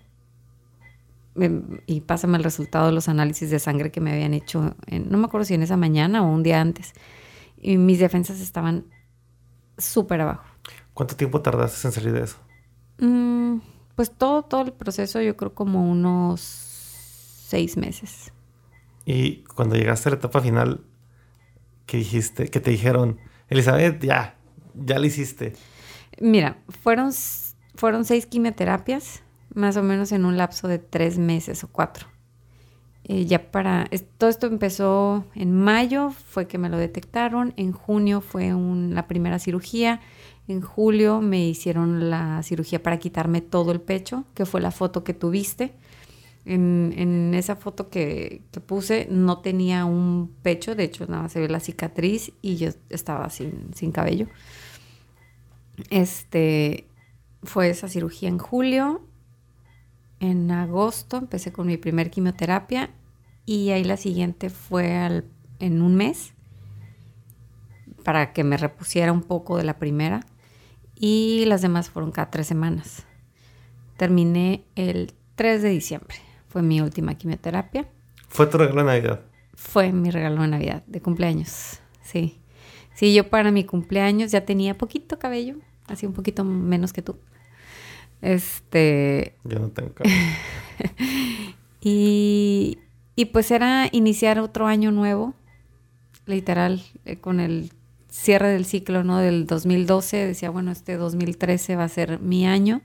y 1.86 2.00
pásame 2.00 2.38
el 2.38 2.44
resultado 2.44 2.86
de 2.86 2.92
los 2.92 3.10
análisis 3.10 3.50
de 3.50 3.58
sangre 3.58 3.90
que 3.90 4.00
me 4.00 4.10
habían 4.10 4.32
hecho, 4.32 4.74
no 4.90 5.18
me 5.18 5.26
acuerdo 5.26 5.44
si 5.44 5.52
en 5.52 5.62
esa 5.62 5.76
mañana 5.76 6.22
o 6.22 6.32
un 6.32 6.42
día 6.42 6.62
antes. 6.62 6.94
Y 7.58 7.76
mis 7.76 7.98
defensas 7.98 8.40
estaban 8.40 8.86
súper 9.76 10.22
abajo. 10.22 10.44
¿Cuánto 10.94 11.14
tiempo 11.14 11.42
tardaste 11.42 11.88
en 11.88 11.92
salir 11.92 12.12
de 12.12 12.24
eso? 12.24 12.38
Mm, 13.00 13.58
pues 13.96 14.12
todo, 14.12 14.42
todo 14.42 14.62
el 14.62 14.72
proceso, 14.72 15.20
yo 15.20 15.36
creo 15.36 15.54
como 15.54 15.90
unos 15.90 16.40
seis 16.40 17.76
meses. 17.76 18.32
Y 19.04 19.44
cuando 19.44 19.74
llegaste 19.74 20.08
a 20.08 20.12
la 20.12 20.18
etapa 20.18 20.40
final, 20.40 20.84
que 21.86 21.96
dijiste, 21.96 22.48
que 22.48 22.60
te 22.60 22.70
dijeron, 22.70 23.18
Elizabeth, 23.48 24.02
ya, 24.04 24.36
ya 24.74 24.98
lo 24.98 25.06
hiciste? 25.06 25.54
Mira, 26.20 26.58
fueron, 26.68 27.10
fueron 27.74 28.04
seis 28.04 28.26
quimioterapias, 28.26 29.22
más 29.54 29.76
o 29.76 29.82
menos 29.82 30.12
en 30.12 30.24
un 30.24 30.36
lapso 30.36 30.68
de 30.68 30.78
tres 30.78 31.18
meses 31.18 31.64
o 31.64 31.68
cuatro. 31.68 32.08
Eh, 33.08 33.24
ya 33.24 33.52
para, 33.52 33.88
todo 34.18 34.28
esto 34.28 34.48
empezó 34.48 35.24
en 35.36 35.52
mayo, 35.52 36.10
fue 36.10 36.48
que 36.48 36.58
me 36.58 36.68
lo 36.68 36.76
detectaron, 36.76 37.54
en 37.56 37.70
junio 37.70 38.20
fue 38.20 38.52
la 38.52 39.06
primera 39.06 39.38
cirugía, 39.38 40.00
en 40.48 40.60
julio 40.60 41.20
me 41.20 41.46
hicieron 41.46 42.10
la 42.10 42.42
cirugía 42.42 42.82
para 42.82 42.98
quitarme 42.98 43.42
todo 43.42 43.70
el 43.70 43.80
pecho, 43.80 44.24
que 44.34 44.44
fue 44.44 44.60
la 44.60 44.72
foto 44.72 45.04
que 45.04 45.14
tuviste. 45.14 45.74
En, 46.44 47.32
esa 47.34 47.56
foto 47.56 47.90
que, 47.90 48.42
puse 48.66 49.06
no 49.08 49.38
tenía 49.38 49.84
un 49.84 50.32
pecho, 50.42 50.74
de 50.74 50.84
hecho 50.84 51.06
nada 51.06 51.24
más 51.24 51.32
se 51.32 51.40
ve 51.40 51.48
la 51.48 51.60
cicatriz 51.60 52.32
y 52.42 52.56
yo 52.56 52.70
estaba 52.88 53.30
sin, 53.30 53.70
sin 53.74 53.92
cabello. 53.92 54.26
Este 55.90 56.86
fue 57.44 57.70
esa 57.70 57.88
cirugía 57.88 58.28
en 58.28 58.38
julio. 58.38 59.02
En 60.20 60.50
agosto 60.50 61.18
empecé 61.18 61.52
con 61.52 61.66
mi 61.66 61.76
primer 61.76 62.10
quimioterapia 62.10 62.90
y 63.44 63.70
ahí 63.70 63.84
la 63.84 63.96
siguiente 63.96 64.50
fue 64.50 65.24
en 65.58 65.82
un 65.82 65.94
mes 65.94 66.32
para 68.04 68.32
que 68.32 68.44
me 68.44 68.56
repusiera 68.56 69.12
un 69.12 69.22
poco 69.22 69.56
de 69.56 69.64
la 69.64 69.78
primera 69.78 70.20
y 70.94 71.44
las 71.46 71.60
demás 71.62 71.90
fueron 71.90 72.12
cada 72.12 72.30
tres 72.30 72.46
semanas. 72.46 73.04
Terminé 73.96 74.64
el 74.74 75.12
3 75.34 75.62
de 75.62 75.68
diciembre 75.70 76.16
fue 76.48 76.62
mi 76.62 76.80
última 76.80 77.14
quimioterapia. 77.14 77.86
¿Fue 78.28 78.46
tu 78.46 78.56
regalo 78.56 78.80
de 78.80 78.86
Navidad? 78.86 79.20
Fue 79.54 79.92
mi 79.92 80.10
regalo 80.10 80.40
de 80.40 80.48
Navidad, 80.48 80.82
de 80.86 81.02
cumpleaños, 81.02 81.80
sí. 82.02 82.40
Sí, 82.94 83.12
yo 83.12 83.28
para 83.28 83.50
mi 83.50 83.64
cumpleaños 83.64 84.32
ya 84.32 84.46
tenía 84.46 84.78
poquito 84.78 85.18
cabello, 85.18 85.56
así 85.86 86.06
un 86.06 86.14
poquito 86.14 86.44
menos 86.44 86.94
que 86.94 87.02
tú. 87.02 87.18
Este... 88.34 89.36
Yo 89.44 89.58
no 89.58 89.68
tengo 89.68 89.92
cabello. 89.94 90.16
y, 91.80 92.78
y 93.14 93.24
pues 93.26 93.50
era 93.50 93.88
iniciar 93.92 94.38
otro 94.38 94.66
año 94.66 94.90
nuevo, 94.90 95.34
literal, 96.26 96.82
eh, 97.04 97.16
con 97.16 97.40
el 97.40 97.72
cierre 98.08 98.48
del 98.48 98.64
ciclo, 98.64 99.04
¿no? 99.04 99.18
Del 99.18 99.46
2012, 99.46 100.26
decía, 100.26 100.50
bueno, 100.50 100.72
este 100.72 100.96
2013 100.96 101.76
va 101.76 101.84
a 101.84 101.88
ser 101.88 102.20
mi 102.20 102.46
año 102.46 102.82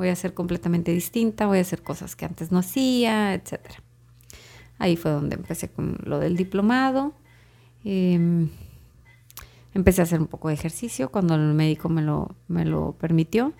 voy 0.00 0.08
a 0.08 0.16
ser 0.16 0.32
completamente 0.32 0.92
distinta, 0.92 1.46
voy 1.46 1.58
a 1.58 1.60
hacer 1.60 1.82
cosas 1.82 2.16
que 2.16 2.24
antes 2.24 2.50
no 2.50 2.58
hacía, 2.58 3.34
etc. 3.34 3.60
Ahí 4.78 4.96
fue 4.96 5.10
donde 5.10 5.36
empecé 5.36 5.68
con 5.68 5.98
lo 6.04 6.18
del 6.18 6.36
diplomado. 6.36 7.12
Em, 7.84 8.48
empecé 9.74 10.00
a 10.00 10.04
hacer 10.04 10.18
un 10.20 10.26
poco 10.26 10.48
de 10.48 10.54
ejercicio 10.54 11.10
cuando 11.10 11.34
el 11.34 11.52
médico 11.52 11.90
me 11.90 12.00
lo, 12.00 12.34
me 12.48 12.64
lo 12.64 12.92
permitió. 12.92 13.52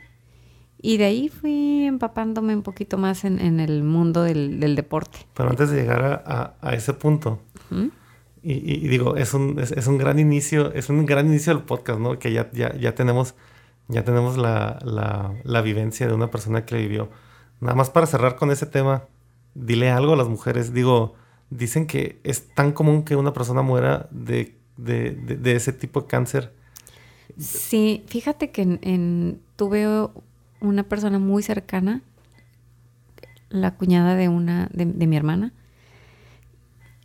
Y 0.82 0.96
de 0.96 1.04
ahí 1.04 1.28
fui 1.28 1.84
empapándome 1.84 2.54
un 2.54 2.62
poquito 2.62 2.96
más 2.96 3.24
en, 3.24 3.60
el 3.60 3.82
mundo 3.82 4.22
del, 4.22 4.74
deporte. 4.74 5.18
Pero 5.34 5.50
antes 5.50 5.70
de 5.70 5.82
llegar 5.82 6.24
a, 6.60 6.74
ese 6.74 6.94
punto, 6.94 7.40
y, 8.42 8.88
digo, 8.88 9.16
es 9.16 9.34
un, 9.34 9.58
es, 9.58 9.86
un 9.86 9.98
gran 9.98 10.18
inicio, 10.18 10.72
es 10.72 10.88
un 10.88 11.04
gran 11.04 11.26
inicio 11.26 11.54
del 11.54 11.64
podcast, 11.64 12.00
¿no? 12.00 12.18
Que 12.18 12.32
ya, 12.32 12.50
ya, 12.52 12.74
ya 12.76 12.94
tenemos 12.94 13.34
ya 13.90 14.04
tenemos 14.04 14.36
la, 14.36 14.78
la, 15.42 15.62
vivencia 15.62 16.06
de 16.06 16.14
una 16.14 16.30
persona 16.30 16.64
que 16.64 16.76
vivió. 16.76 17.08
Nada 17.60 17.74
más 17.74 17.90
para 17.90 18.06
cerrar 18.06 18.36
con 18.36 18.50
ese 18.52 18.66
tema, 18.66 19.04
dile 19.54 19.90
algo 19.90 20.12
a 20.12 20.16
las 20.16 20.28
mujeres. 20.28 20.72
Digo, 20.72 21.14
dicen 21.50 21.86
que 21.88 22.20
es 22.22 22.54
tan 22.54 22.70
común 22.72 23.02
que 23.02 23.16
una 23.16 23.32
persona 23.32 23.62
muera 23.62 24.08
de, 24.12 24.54
ese 25.44 25.72
tipo 25.72 26.02
de 26.02 26.06
cáncer. 26.06 26.54
Sí, 27.36 28.04
fíjate 28.06 28.52
que 28.52 28.62
en, 28.62 29.40
tuve 29.56 30.08
una 30.60 30.82
persona 30.84 31.18
muy 31.18 31.42
cercana, 31.42 32.02
la 33.48 33.74
cuñada 33.74 34.14
de 34.14 34.28
una 34.28 34.68
de, 34.72 34.86
mi 34.86 35.16
hermana. 35.16 35.52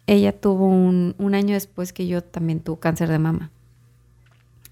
Ella 0.07 0.39
tuvo 0.39 0.67
un, 0.67 1.15
un, 1.17 1.33
año 1.33 1.53
después 1.53 1.91
que 1.91 2.05
yo 2.05 2.23
también 2.23 2.59
tuve 2.59 2.79
cáncer 2.79 3.09
de 3.09 3.19
mama. 3.19 3.51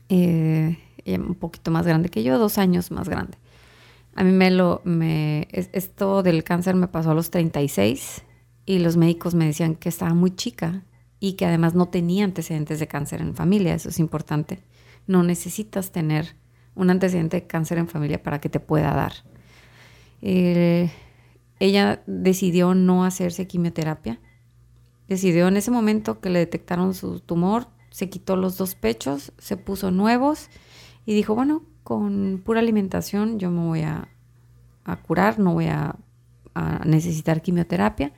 Eh, 0.10 0.78
un 1.08 1.36
poquito 1.36 1.72
más 1.72 1.86
grande 1.86 2.10
que 2.10 2.24
yo, 2.24 2.38
dos 2.38 2.58
años 2.58 2.92
más 2.92 3.10
grande. 3.10 3.38
A 4.16 4.24
mí 4.24 4.32
me 4.32 4.52
lo, 4.52 4.82
me, 4.84 5.48
esto 5.52 6.22
del 6.22 6.44
cáncer 6.44 6.76
me 6.76 6.88
pasó 6.88 7.12
a 7.12 7.14
los 7.16 7.32
36 7.32 8.24
y 8.66 8.80
los 8.80 8.96
médicos 8.96 9.34
me 9.34 9.46
decían 9.46 9.76
que 9.76 9.90
estaba 9.90 10.14
muy 10.14 10.36
chica 10.36 10.84
y 11.20 11.34
que 11.34 11.46
además 11.46 11.74
no 11.74 11.88
tenía 11.88 12.26
antecedentes 12.26 12.80
de 12.80 12.88
cáncer 12.88 13.22
en 13.22 13.36
familia, 13.36 13.74
eso 13.74 13.90
es 13.90 14.00
importante. 14.00 14.60
No 15.08 15.24
necesitas 15.24 15.92
tener 15.92 16.36
un 16.76 16.90
antecedente 16.90 17.42
de 17.42 17.48
cáncer 17.48 17.78
en 17.78 17.88
familia 17.88 18.22
para 18.22 18.40
que 18.40 18.50
te 18.50 18.60
pueda 18.60 18.94
dar. 18.94 19.14
Ella 20.22 22.04
decidió 22.08 22.76
no 22.76 23.06
hacerse 23.06 23.48
quimioterapia. 23.48 24.20
Decidió 25.08 25.48
en 25.48 25.58
ese 25.58 25.72
momento 25.72 26.20
que 26.20 26.30
le 26.30 26.40
detectaron 26.40 26.94
su 26.94 27.20
tumor, 27.20 27.68
se 27.90 28.10
quitó 28.10 28.36
los 28.36 28.58
dos 28.58 28.76
pechos, 28.76 29.34
se 29.38 29.58
puso 29.58 29.92
nuevos 29.92 30.50
y 31.06 31.14
dijo, 31.14 31.36
bueno, 31.36 31.64
con 31.84 32.42
pura 32.44 32.60
alimentación 32.60 33.40
yo 33.40 33.52
me 33.52 33.66
voy 33.66 33.82
a, 33.82 34.10
curar, 35.06 35.40
no 35.40 35.54
voy 35.54 35.68
a, 35.68 35.96
necesitar 36.86 37.42
quimioterapia. 37.42 38.14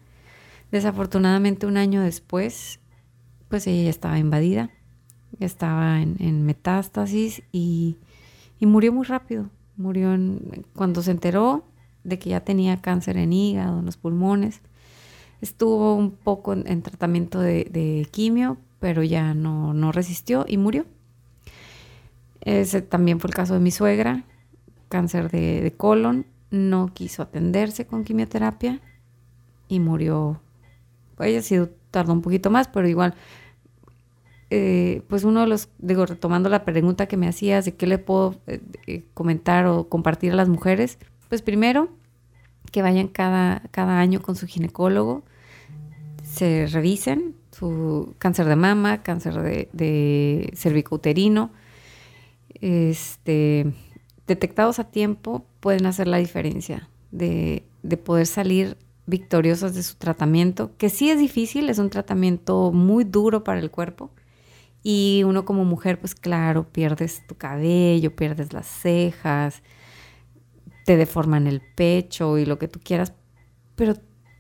Desafortunadamente 0.72 1.68
un 1.68 1.78
año 1.78 2.02
después, 2.02 2.80
pues 3.48 3.68
ella 3.68 3.84
ya 3.84 3.90
estaba 3.90 4.18
invadida, 4.18 4.72
estaba 5.40 6.02
en, 6.02 6.46
metástasis 6.46 7.44
y, 7.52 7.98
murió 8.62 8.94
muy 8.94 9.06
rápido. 9.06 9.50
Murió 9.78 10.18
cuando 10.76 11.02
se 11.02 11.12
enteró 11.12 11.66
de 12.04 12.20
que 12.20 12.30
ya 12.30 12.40
tenía 12.40 12.82
cáncer 12.82 13.18
en 13.18 13.34
hígado, 13.34 13.80
en 13.80 13.86
los 13.86 13.98
pulmones. 13.98 14.62
Estuvo 15.42 15.96
un 15.96 16.12
poco 16.12 16.54
en, 16.54 16.82
tratamiento 16.82 17.40
de, 17.40 18.08
quimio, 18.12 18.58
pero 18.80 19.04
ya 19.04 19.34
no, 19.34 19.74
no 19.74 19.92
resistió 19.92 20.46
y 20.48 20.58
murió. 20.58 20.86
Ese 22.42 22.82
también 22.82 23.20
fue 23.20 23.30
el 23.30 23.34
caso 23.34 23.56
de 23.56 23.60
mi 23.60 23.72
suegra, 23.72 24.24
cáncer 24.88 25.30
de, 25.32 25.74
colon, 25.76 26.26
no 26.52 26.94
quiso 26.94 27.24
atenderse 27.24 27.86
con 27.86 28.04
quimioterapia 28.04 28.80
y 29.68 29.80
murió. 29.80 30.40
Ella 31.20 31.42
sí 31.42 31.58
tardó 31.92 32.14
un 32.14 32.22
poquito 32.22 32.52
más, 32.52 32.68
pero 32.68 32.88
igual, 32.88 33.16
eh, 34.50 35.02
pues 35.08 35.24
uno 35.24 35.42
de 35.42 35.48
los, 35.48 35.70
digo, 35.80 36.06
retomando 36.06 36.50
la 36.50 36.66
pregunta 36.66 37.08
que 37.08 37.18
me 37.18 37.28
hacías 37.28 37.66
de 37.66 37.76
qué 37.76 37.88
le 37.88 37.98
puedo 37.98 38.36
eh, 38.48 38.62
eh, 38.88 39.04
comentar 39.14 39.66
o 39.66 39.90
compartir 39.90 40.34
a 40.34 40.36
las 40.36 40.50
mujeres, 40.50 41.00
pues 41.30 41.42
primero, 41.42 41.90
que 42.72 42.82
vayan 42.82 43.08
cada, 43.08 43.64
cada 43.72 44.00
año 44.00 44.22
con 44.22 44.36
su 44.36 44.48
ginecólogo, 44.48 45.24
se 46.24 46.68
revisen 46.68 47.36
su 47.52 48.14
cáncer 48.18 48.48
de 48.48 48.56
mama, 48.56 49.02
cáncer 49.02 49.42
de, 49.42 49.70
de 49.72 50.52
cervicouterino, 50.56 51.52
este, 52.62 53.74
detectados 54.28 54.80
a 54.80 54.86
tiempo 54.86 55.46
pueden 55.60 55.86
hacer 55.86 56.08
la 56.08 56.18
diferencia 56.18 56.90
de, 57.12 57.64
poder 58.04 58.28
salir 58.28 58.78
victoriosas 59.06 59.76
de 59.76 59.84
su 59.84 59.96
tratamiento, 59.96 60.72
que 60.78 60.90
sí 60.90 61.10
es 61.10 61.20
difícil, 61.20 61.70
es 61.70 61.78
un 61.78 61.90
tratamiento 61.90 62.72
muy 62.72 63.04
duro 63.04 63.44
para 63.44 63.60
el 63.60 63.72
cuerpo 63.72 64.10
Y 64.88 65.24
uno 65.26 65.46
como 65.46 65.66
mujer, 65.66 66.00
pues 66.00 66.14
claro, 66.14 66.70
pierdes 66.70 67.26
tu 67.26 67.36
cabello, 67.36 68.16
pierdes 68.16 68.54
las 68.54 68.68
cejas, 68.68 69.64
te 70.86 70.96
deforman 70.96 71.48
el 71.48 71.60
pecho 71.60 72.38
y 72.38 72.46
lo 72.46 72.60
que 72.60 72.68
tú 72.68 72.80
quieras, 72.84 73.14
pero 73.76 73.96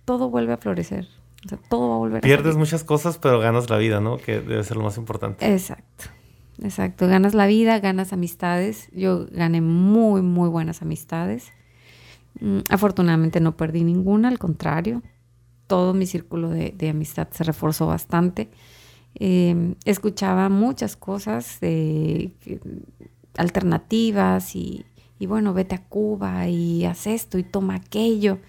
todo 0.06 0.30
vuelve 0.30 0.54
a 0.54 0.58
florecer. 0.58 1.08
O 1.44 1.50
sea, 1.50 1.58
todo 1.68 1.90
va 1.90 1.96
a 1.96 1.98
volver 1.98 2.22
Pierdes 2.22 2.56
a 2.56 2.60
muchas 2.60 2.84
cosas, 2.84 3.18
pero 3.18 3.40
ganas 3.40 3.72
la 3.72 3.78
vida, 3.78 4.02
¿no? 4.02 4.18
Que 4.18 4.40
debe 4.40 4.64
ser 4.64 4.78
lo 4.78 4.84
más 4.84 4.98
importante. 4.98 5.52
Exacto. 5.52 6.06
Exacto, 6.62 7.08
ganas 7.08 7.34
la 7.34 7.48
vida, 7.48 7.80
ganas 7.80 8.14
amistades. 8.14 8.90
Yo 8.94 9.26
gané 9.32 9.62
muy, 9.62 10.22
muy 10.22 10.48
buenas 10.50 10.82
amistades. 10.84 11.52
Mm, 12.40 12.60
afortunadamente 12.70 13.40
no 13.40 13.58
perdí 13.58 13.84
ninguna, 13.84 14.28
al 14.28 14.40
contrario, 14.40 15.02
todo 15.68 15.94
mi 15.94 16.06
círculo 16.06 16.50
de, 16.50 16.90
amistad 16.90 17.28
se 17.32 17.44
reforzó 17.44 17.88
bastante. 17.88 18.50
Em, 19.16 19.76
escuchaba 19.86 20.50
muchas 20.50 20.98
cosas 20.98 21.60
alternativas 23.38 24.56
y, 24.56 24.86
y, 25.20 25.26
bueno, 25.26 25.54
vete 25.54 25.76
a 25.76 25.84
Cuba 25.84 26.48
y 26.48 26.86
haz 26.86 27.08
esto 27.08 27.38
y 27.38 27.44
toma 27.44 27.76
aquello. 27.76 28.40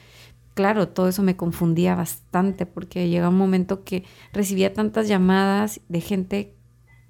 Claro, 0.54 0.88
todo 0.88 1.08
eso 1.08 1.22
me 1.22 1.36
confundía 1.36 1.94
bastante 1.94 2.66
porque 2.66 3.08
llega 3.08 3.28
un 3.28 3.36
momento 3.36 3.84
que 3.84 4.04
recibía 4.32 4.72
tantas 4.72 5.06
llamadas 5.06 5.80
de 5.88 6.00
gente 6.00 6.54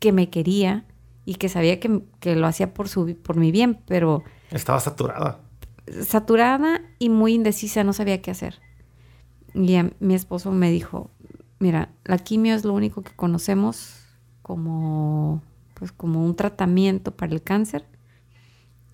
que 0.00 0.12
me 0.12 0.30
quería 0.30 0.84
y 1.24 1.34
que 1.34 1.48
sabía 1.48 1.80
que, 1.80 2.36
lo 2.36 2.46
hacía 2.46 2.72
por, 2.72 2.88
su, 2.88 3.16
por 3.22 3.36
mi 3.36 3.50
bien, 3.50 3.80
pero... 3.86 4.22
Estaba 4.50 4.80
saturada. 4.80 5.40
Saturada 6.02 6.80
y 6.98 7.08
muy 7.08 7.34
indecisa, 7.34 7.84
no 7.84 7.92
sabía 7.92 8.22
qué 8.22 8.30
hacer. 8.30 8.60
Y 9.52 9.76
mi 9.98 10.14
esposo 10.14 10.52
me 10.52 10.70
dijo, 10.70 11.10
mira, 11.58 11.90
la 12.04 12.18
quimio 12.18 12.54
es 12.54 12.64
lo 12.64 12.74
único 12.74 13.02
que 13.02 13.14
conocemos 13.14 14.04
como, 14.42 15.42
pues, 15.74 15.92
como 15.92 16.24
un 16.24 16.36
tratamiento 16.36 17.16
para 17.16 17.32
el 17.32 17.42
cáncer. 17.42 17.84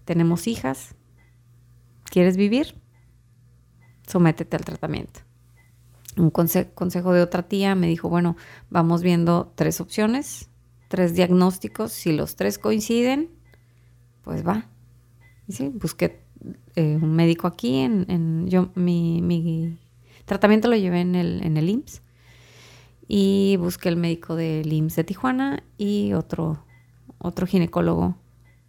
Tenemos 0.04 0.46
hijas. 0.46 0.94
¿Quieres 2.04 2.36
vivir? 2.36 2.74
Sométete 4.06 4.56
al 4.56 4.64
tratamiento. 4.64 5.20
Un 6.16 6.30
consejo 6.30 7.12
de 7.12 7.22
otra 7.22 7.42
tía 7.44 7.74
me 7.74 7.86
dijo, 7.86 8.08
bueno, 8.08 8.36
vamos 8.68 9.02
viendo 9.02 9.52
tres 9.54 9.80
opciones, 9.80 10.50
tres 10.88 11.14
diagnósticos. 11.14 11.92
Si 11.92 12.12
los 12.12 12.36
tres 12.36 12.58
coinciden, 12.58 13.30
pues 14.22 14.46
va. 14.46 14.66
Y 15.48 15.52
sí, 15.52 15.68
busqué 15.68 16.22
eh, 16.76 16.98
un 17.00 17.14
médico 17.14 17.46
aquí. 17.46 17.78
En, 17.78 18.46
yo, 18.48 18.70
mi, 18.74 19.22
mi, 19.22 19.78
tratamiento 20.24 20.68
lo 20.68 20.76
llevé 20.76 21.00
en 21.00 21.14
el, 21.14 21.42
en 21.42 21.56
el 21.56 21.68
IMSS. 21.68 22.02
Y 23.14 23.58
busqué 23.58 23.90
el 23.90 23.96
médico 23.96 24.36
del 24.36 24.72
IMSS 24.72 24.96
de 24.96 25.04
Tijuana 25.04 25.62
y 25.76 26.14
otro, 26.14 26.64
otro 27.18 27.46
ginecólogo, 27.46 28.16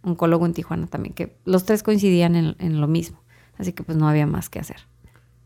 oncólogo 0.02 0.44
en 0.44 0.52
Tijuana 0.52 0.86
también, 0.86 1.14
que 1.14 1.38
los 1.46 1.64
tres 1.64 1.82
coincidían 1.82 2.36
en, 2.36 2.80
lo 2.80 2.86
mismo. 2.86 3.22
Así 3.56 3.72
que 3.72 3.82
pues 3.82 3.96
no 3.96 4.06
había 4.06 4.26
más 4.26 4.50
que 4.50 4.58
hacer. 4.58 4.76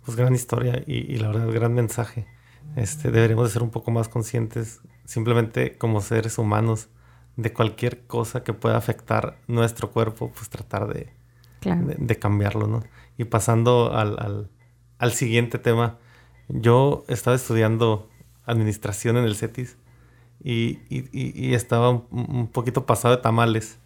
Pues 0.05 0.17
gran 0.17 0.35
historia 0.35 0.83
y, 0.85 0.97
y 1.13 1.19
la 1.19 1.29
verdad, 1.29 1.49
gran 1.53 1.75
mensaje. 1.75 2.27
Este, 2.75 3.13
deberíamos 3.13 3.47
de 3.47 3.53
ser 3.53 3.63
un 3.63 3.71
poco 3.71 3.93
más 3.93 4.09
conscientes 4.09 4.81
simplemente 5.05 5.79
como 5.79 6.01
seres 6.01 6.37
humanos, 6.37 6.89
de 7.37 7.53
cualquier 7.53 8.05
cosa 8.09 8.43
que 8.43 8.53
pueda 8.53 8.77
afectar 8.77 9.39
nuestro 9.47 9.93
cuerpo, 9.93 10.33
pues 10.35 10.51
tratar 10.51 10.93
de, 10.93 11.13
de, 11.63 12.19
cambiarlo, 12.19 12.67
¿no? 12.67 12.83
Y 13.17 13.27
pasando 13.27 13.93
al, 13.95 14.51
al, 14.99 15.13
siguiente 15.13 15.61
tema, 15.61 15.99
yo 16.49 17.05
estaba 17.07 17.37
estudiando 17.37 18.11
administración 18.49 19.17
en 19.17 19.25
el 19.25 19.37
CETIS 19.37 19.77
y, 20.43 20.81
y, 20.89 21.09
y 21.13 21.55
estaba 21.55 21.91
un, 21.91 22.49
poquito 22.53 22.87
pasado 22.87 23.17
de 23.17 23.23
tamales. 23.23 23.79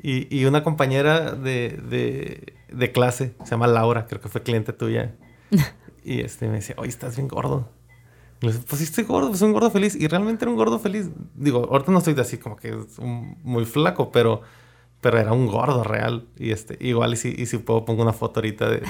Y, 0.00 0.44
una 0.44 0.62
compañera 0.62 1.32
de, 1.32 1.80
de, 1.88 2.54
de, 2.72 2.92
clase, 2.92 3.34
se 3.44 3.50
llama 3.50 3.66
Laura, 3.66 4.06
creo 4.06 4.20
que 4.20 4.28
fue 4.28 4.42
cliente 4.42 4.72
tuya, 4.72 5.16
y 6.04 6.20
este, 6.20 6.46
me 6.46 6.54
decía, 6.54 6.76
oye, 6.78 6.88
estás 6.88 7.16
bien 7.16 7.26
gordo 7.26 7.68
pues 8.40 8.54
sí 8.76 8.84
estoy 8.84 9.04
gordo, 9.04 9.28
pues 9.28 9.40
soy 9.40 9.48
un 9.48 9.52
gordo 9.52 9.70
feliz. 9.70 9.96
Y 9.96 10.06
realmente 10.06 10.44
era 10.44 10.50
un 10.50 10.56
gordo 10.56 10.78
feliz. 10.78 11.10
Digo, 11.34 11.68
ahorita 11.70 11.90
no 11.90 11.98
estoy 11.98 12.14
así 12.18 12.38
como 12.38 12.56
que 12.56 12.76
muy 13.42 13.64
flaco, 13.64 14.12
pero, 14.12 14.42
pero 15.00 15.18
era 15.18 15.32
un 15.32 15.46
gordo 15.46 15.84
real. 15.84 16.26
Y 16.36 16.50
este, 16.50 16.76
igual 16.80 17.12
y 17.12 17.16
si, 17.16 17.34
y 17.36 17.46
si 17.46 17.58
puedo 17.58 17.84
pongo 17.84 18.02
una 18.02 18.12
foto 18.12 18.40
ahorita 18.40 18.68
de, 18.68 18.82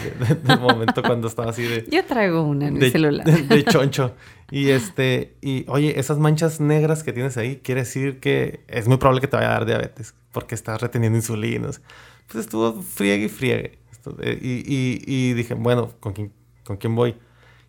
del 0.42 0.60
momento 0.60 1.02
cuando 1.02 1.28
estaba 1.28 1.50
así 1.50 1.62
de... 1.62 1.86
Yo 1.90 2.04
traigo 2.04 2.42
una 2.42 2.68
en 2.68 2.74
mi 2.74 2.90
celular. 2.90 3.26
De, 3.48 3.64
choncho. 3.64 4.14
Y 4.50 4.70
este, 4.70 5.36
y 5.42 5.64
oye, 5.68 5.98
esas 6.00 6.18
manchas 6.18 6.60
negras 6.60 7.02
que 7.02 7.12
tienes 7.12 7.36
ahí, 7.36 7.56
quiere 7.56 7.82
decir 7.82 8.20
que 8.20 8.64
es 8.68 8.88
muy 8.88 8.96
probable 8.96 9.20
que 9.20 9.28
te 9.28 9.36
vaya 9.36 9.50
a 9.50 9.52
dar 9.52 9.66
diabetes, 9.66 10.14
porque 10.32 10.54
estás 10.54 10.80
reteniendo 10.80 11.18
insulinas. 11.18 11.82
Pues 12.26 12.44
estuvo 12.44 12.80
friegue 12.80 13.26
y 13.26 13.28
friegue. 13.28 13.78
Eh, 14.20 14.38
y, 14.40 14.74
y, 14.74 15.02
y 15.06 15.32
dije, 15.34 15.52
bueno, 15.52 15.90
¿con 16.00 16.14
quién, 16.14 16.32
¿con 16.64 16.78
quién 16.78 16.94
voy? 16.94 17.16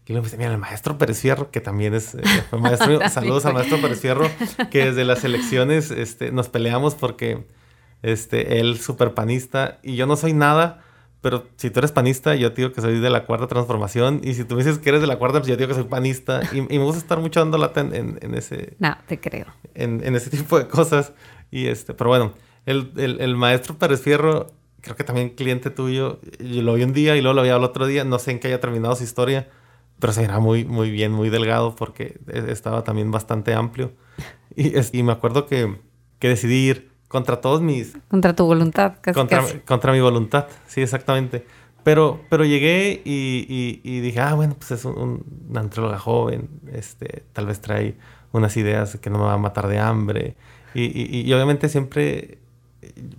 Y 0.06 0.14
luego 0.14 0.24
me 0.24 0.28
dice, 0.28 0.38
mira, 0.38 0.52
el 0.52 0.58
maestro 0.58 0.98
Pérez 0.98 1.20
Fierro, 1.20 1.52
que 1.52 1.62
también 1.62 1.94
es 1.94 2.16
eh, 2.16 2.22
maestro, 2.58 3.00
saludos 3.10 3.46
al 3.46 3.54
maestro 3.54 3.80
Pérez 3.80 4.00
Fierro, 4.00 4.28
que 4.72 4.86
desde 4.86 5.06
las 5.06 5.24
elecciones 5.24 5.92
este, 5.92 6.32
nos 6.32 6.50
peleamos 6.50 6.96
porque 6.96 7.46
este, 8.02 8.60
él 8.60 8.78
súper 8.78 9.14
panista 9.14 9.80
y 9.84 9.96
yo 9.96 10.06
no 10.06 10.16
soy 10.16 10.34
nada, 10.34 10.84
pero 11.22 11.48
si 11.58 11.70
tú 11.70 11.80
eres 11.80 11.92
panista, 11.92 12.36
yo 12.36 12.54
te 12.54 12.62
digo 12.62 12.74
que 12.74 12.82
soy 12.82 13.00
de 13.00 13.10
la 13.10 13.26
cuarta 13.26 13.48
transformación 13.48 14.22
y 14.24 14.34
si 14.34 14.46
tú 14.46 14.56
me 14.56 14.64
dices 14.64 14.80
que 14.80 14.90
eres 14.90 15.02
de 15.02 15.08
la 15.08 15.18
cuarta, 15.18 15.40
pues 15.40 15.50
yo 15.50 15.58
digo 15.58 15.68
que 15.68 15.76
soy 15.76 15.84
panista 15.84 16.42
y, 16.54 16.62
me 16.62 16.84
gusta 16.84 17.00
estar 17.00 17.20
mucho 17.20 17.40
dando 17.40 17.58
lata 17.58 17.82
en, 17.82 18.18
en, 18.22 18.34
ese... 18.36 18.76
No, 18.80 18.98
te 19.08 19.20
creo. 19.20 19.48
En, 19.76 20.02
en, 20.06 20.16
ese 20.16 20.30
tipo 20.30 20.58
de 20.58 20.68
cosas. 20.68 21.14
Y 21.52 21.68
este, 21.68 21.94
pero 21.94 22.10
bueno, 22.10 22.34
el, 22.66 22.92
el, 22.98 23.20
el 23.20 23.36
maestro 23.36 23.78
Pérez 23.78 24.02
Fierro 24.02 24.54
creo 24.82 24.96
que 24.96 25.04
también 25.04 25.30
cliente 25.30 25.70
tuyo, 25.70 26.20
yo 26.40 26.62
lo 26.62 26.74
vi 26.74 26.84
un 26.84 26.94
día 26.94 27.16
y 27.16 27.22
luego 27.22 27.36
lo 27.36 27.44
vi 27.44 27.50
al 27.50 27.64
otro 27.64 27.86
día, 27.86 28.04
no 28.04 28.20
sé 28.20 28.32
en 28.32 28.40
qué 28.40 28.48
haya 28.48 28.60
terminado 28.60 28.96
su 28.96 29.04
historia, 29.04 29.50
pero 30.00 30.14
se 30.14 30.24
era 30.24 30.40
muy, 30.40 30.66
muy 30.66 30.92
bien, 30.92 31.12
muy 31.12 31.30
delgado 31.30 31.76
porque 31.76 32.20
e, 32.28 32.52
estaba 32.52 32.84
también 32.84 33.12
bastante 33.12 33.54
amplio. 33.54 33.94
Y, 34.56 34.74
y 34.98 35.04
me 35.04 35.12
acuerdo 35.12 35.46
que, 35.46 35.78
que, 36.20 36.30
decidí 36.30 36.70
ir 36.70 36.89
contra 37.10 37.42
todos 37.42 37.62
mis... 37.62 37.98
Contra 38.08 38.34
tu 38.34 38.46
voluntad, 38.46 38.94
casi. 39.02 39.16
Contra, 39.16 39.44
contra 39.66 39.92
mi 39.92 40.00
voluntad, 40.00 40.48
sí, 40.68 40.82
exactamente. 40.82 41.46
Pero, 41.84 42.22
pero 42.30 42.46
llegué 42.46 43.02
y, 43.04 43.82
y, 43.84 44.00
dije, 44.00 44.20
ah, 44.22 44.36
bueno, 44.36 44.56
pues 44.58 44.72
es 44.72 44.86
un, 44.86 45.26
una 45.50 45.60
antróloga 45.62 45.98
joven, 45.98 46.50
este, 46.72 47.24
tal 47.34 47.48
vez 47.48 47.62
trae 47.62 47.96
unas 48.32 48.56
ideas 48.58 48.98
que 48.98 49.10
no 49.10 49.18
me 49.18 49.26
va 49.26 49.34
a 49.34 49.38
matar 49.38 49.68
de 49.68 49.80
hambre. 49.80 50.36
Y, 50.74 51.20
y, 51.22 51.34
obviamente 51.34 51.68
siempre, 51.68 52.38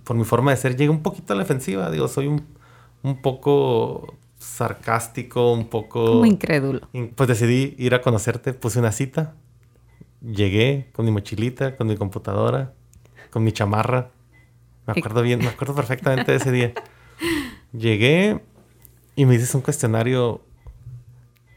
por 0.03 0.15
mi 0.15 0.23
forma 0.23 0.51
de 0.51 0.57
ser, 0.57 0.77
llegué 0.77 0.89
un 0.89 1.03
poquito 1.03 1.33
a 1.33 1.35
la 1.35 1.43
defensiva. 1.43 1.91
Digo, 1.91 2.07
soy 2.07 2.27
un, 2.27 2.45
un 3.03 3.21
poco 3.21 4.15
sarcástico, 4.37 5.51
un 5.51 5.67
poco... 5.67 6.15
Muy 6.15 6.29
incrédulo. 6.29 6.87
Pues 7.15 7.27
decidí 7.27 7.75
ir 7.77 7.93
a 7.93 8.01
conocerte, 8.01 8.53
puse 8.53 8.79
una 8.79 8.91
cita, 8.91 9.35
llegué 10.21 10.89
con 10.93 11.05
mi 11.05 11.11
mochilita, 11.11 11.75
con 11.75 11.87
mi 11.87 11.97
computadora, 11.97 12.73
con 13.31 13.43
mi 13.43 13.51
chamarra. 13.51 14.11
Me 14.85 14.93
acuerdo 14.97 15.21
bien, 15.23 15.39
me 15.39 15.47
acuerdo 15.47 15.73
perfectamente 15.73 16.31
de 16.31 16.37
ese 16.37 16.51
día. 16.51 16.73
Llegué 17.73 18.43
y 19.15 19.25
me 19.25 19.33
dices 19.33 19.55
un 19.55 19.61
cuestionario. 19.61 20.41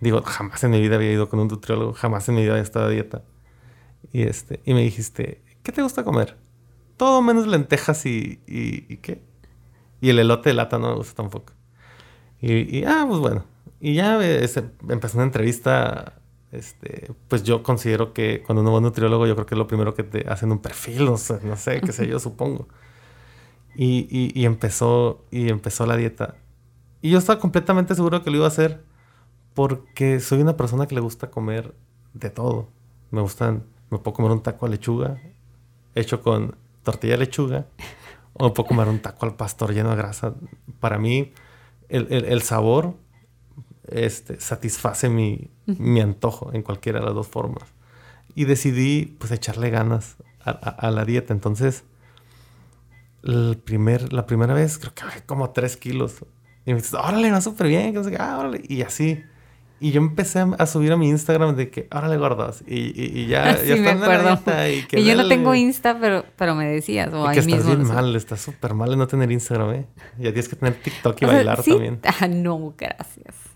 Digo, 0.01 0.23
jamás 0.23 0.63
en 0.65 0.71
mi 0.71 0.81
vida 0.81 0.97
había 0.97 1.13
ido 1.13 1.29
con 1.29 1.41
un 1.41 1.49
nutriólogo, 1.49 1.93
jamás 1.93 2.29
en 2.29 2.37
mi 2.37 2.43
vida 2.43 2.53
había 2.53 2.63
estado 2.63 2.87
a 2.87 2.91
dieta. 2.91 3.23
Y, 4.13 4.23
este, 4.23 4.61
y 4.65 4.75
me 4.75 4.83
dijiste, 4.83 5.43
¿qué 5.63 5.73
te 5.73 5.83
gusta 5.83 6.05
comer? 6.05 6.37
Todo 6.97 7.21
menos 7.23 7.47
lentejas 7.47 8.07
y, 8.07 8.41
y, 8.47 8.93
y 8.93 8.97
qué. 8.99 9.23
Y 10.01 10.11
el 10.11 10.19
elote 10.19 10.51
de 10.51 10.55
lata 10.55 10.79
no 10.79 10.89
me 10.91 10.95
gusta 10.97 11.15
tampoco. 11.15 11.55
Y, 12.41 12.85
ah, 12.85 13.07
pues 13.09 13.21
bueno. 13.21 13.45
Y 13.81 13.95
ya 13.95 14.23
ese, 14.23 14.65
empezó 14.89 15.17
una 15.17 15.25
entrevista. 15.25 16.21
Este, 16.55 17.13
pues 17.29 17.43
yo 17.43 17.63
considero 17.63 18.13
que 18.13 18.43
cuando 18.43 18.63
uno 18.63 18.71
va 18.71 18.77
a 18.77 18.79
un 18.79 18.85
nutriólogo, 18.85 19.27
yo 19.27 19.35
creo 19.35 19.47
que 19.47 19.55
es 19.55 19.59
lo 19.59 19.67
primero 19.67 19.95
que 19.95 20.03
te 20.03 20.29
hacen 20.29 20.53
un 20.53 20.59
perfil, 20.59 21.05
no 21.07 21.17
sé, 21.17 21.41
no 21.43 21.57
sé 21.57 21.81
qué 21.81 21.93
sé 21.93 22.07
yo, 22.07 22.19
supongo. 22.19 22.69
Y, 23.77 24.45
empezó, 24.45 25.25
y 25.31 25.49
empezó 25.49 25.85
la 25.87 25.97
dieta. 25.97 26.37
Y 27.03 27.11
yo 27.11 27.19
estaba 27.19 27.41
completamente 27.41 27.95
seguro 27.95 28.23
que 28.23 28.31
lo 28.31 28.37
iba 28.37 28.45
a 28.47 28.49
hacer 28.49 28.85
porque 29.53 30.21
soy 30.21 30.41
una 30.41 30.57
persona 30.57 30.87
que 30.87 30.95
le 30.95 31.01
gusta 31.01 31.31
comer 31.31 31.75
de 32.13 32.31
todo. 32.31 32.69
Me 33.11 33.21
gustan, 33.21 33.65
me 33.91 33.99
puedo 33.99 34.15
comer 34.15 34.31
un 34.31 34.43
taco 34.43 34.67
de 34.67 34.73
lechuga 34.73 35.21
hecho 35.95 36.21
con 36.23 36.57
tortilla 36.83 37.15
de 37.15 37.19
lechuga 37.19 37.67
o 38.35 38.45
me 38.45 38.51
puedo 38.51 38.67
comer 38.67 38.89
un 38.89 38.99
taco 39.01 39.27
al 39.27 39.37
pastor 39.37 39.73
lleno 39.73 39.91
de 39.91 39.97
grasa. 39.97 40.35
Para 40.81 40.99
mí, 40.99 41.33
el, 41.89 42.43
sabor 42.43 42.95
este, 43.89 44.41
satisface 44.41 45.09
mi, 45.09 45.51
antojo 46.01 46.51
en 46.53 46.63
cualquiera 46.63 47.01
de 47.01 47.07
las 47.07 47.15
dos 47.15 47.29
formas. 47.29 47.65
Y 48.35 48.45
decidí 48.45 49.17
pues 49.19 49.31
echarle 49.33 49.71
ganas 49.71 50.17
a, 50.45 50.91
la 50.91 51.05
dieta. 51.05 51.33
Entonces, 51.33 51.85
el 53.23 53.59
primer, 53.63 54.13
la 54.13 54.27
primera 54.27 54.55
vez 54.55 54.79
creo 54.79 54.95
que 54.95 55.05
bajé 55.05 55.23
como 55.25 55.51
tres 55.51 55.77
kilos. 55.77 56.25
Y 56.67 56.71
me 56.71 56.77
dices, 56.77 56.95
órale, 56.95 57.31
va 57.31 57.41
súper 57.41 57.69
bien. 57.69 57.95
Ah, 58.19 58.51
y 58.69 58.83
así. 58.83 59.23
Y 59.81 59.93
yo 59.93 60.01
empecé 60.01 60.45
a, 60.57 60.67
subir 60.67 60.93
a 60.93 60.97
mi 60.97 61.11
Instagram 61.11 61.57
de 61.57 61.69
que, 61.69 61.89
órale 61.93 62.17
gordos. 62.17 62.63
Y, 62.67 63.21
y, 63.21 63.27
ya, 63.29 63.57
sí, 63.57 63.69
ya 63.69 63.77
me 63.77 63.91
acuerdo. 63.91 64.41
y, 64.71 64.83
que 64.87 65.05
yo 65.05 65.15
no 65.15 65.29
tengo 65.29 65.55
Insta, 65.55 65.99
pero, 66.01 66.25
pero 66.37 66.55
me 66.55 66.67
decías. 66.67 67.13
O 67.13 67.31
y 67.31 67.35
que 67.35 67.41
estás 67.41 67.67
bien 67.67 67.87
mal, 67.87 68.17
estás 68.17 68.41
súper 68.41 68.75
mal 68.75 68.97
no 68.97 69.07
tener 69.07 69.31
Instagram, 69.31 69.75
¿eh? 69.75 69.87
Ya 70.17 70.33
tienes 70.33 70.49
que 70.49 70.57
tener 70.57 70.75
TikTok 70.75 71.21
y 71.23 71.27
bailar 71.27 71.63
también. 71.63 72.01
Ah, 72.21 72.29
no, 72.29 72.75
gracias. 72.79 73.54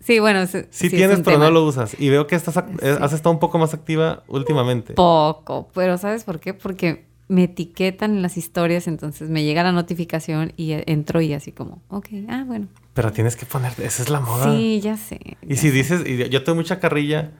Sí, 0.00 0.18
bueno. 0.18 0.46
Sí, 0.46 0.60
sí 0.70 0.90
tienes, 0.90 1.20
pero 1.20 1.38
no 1.38 1.50
lo 1.50 1.64
usas. 1.64 1.96
Y 1.98 2.08
veo 2.10 2.26
que 2.26 2.36
estás, 2.36 2.56
eh, 2.56 2.98
has 3.00 3.12
estado 3.12 3.32
un 3.32 3.38
poco 3.38 3.58
más 3.58 3.74
activa 3.74 4.22
últimamente. 4.28 4.94
Poco, 4.94 5.68
pero 5.74 5.98
¿sabes 5.98 6.24
por 6.24 6.40
qué? 6.40 6.54
Porque 6.54 7.04
me 7.28 7.44
etiquetan 7.44 8.12
en 8.12 8.22
las 8.22 8.36
historias, 8.36 8.86
entonces 8.86 9.30
me 9.30 9.44
llega 9.44 9.62
la 9.62 9.72
notificación 9.72 10.52
y 10.56 10.72
entro 10.86 11.20
y 11.20 11.32
así 11.32 11.52
como, 11.52 11.82
ok, 11.88 12.08
ah, 12.28 12.44
bueno. 12.46 12.68
Pero 12.92 13.12
tienes 13.12 13.36
que 13.36 13.46
poner, 13.46 13.72
esa 13.78 14.02
es 14.02 14.10
la 14.10 14.20
moda. 14.20 14.54
Sí, 14.54 14.80
ya 14.80 14.96
sé. 14.96 15.36
y 15.42 15.56
si 15.56 15.70
dices, 15.70 16.06
y 16.06 16.28
yo 16.28 16.44
tengo 16.44 16.56
mucha 16.56 16.80
carrilla 16.80 17.32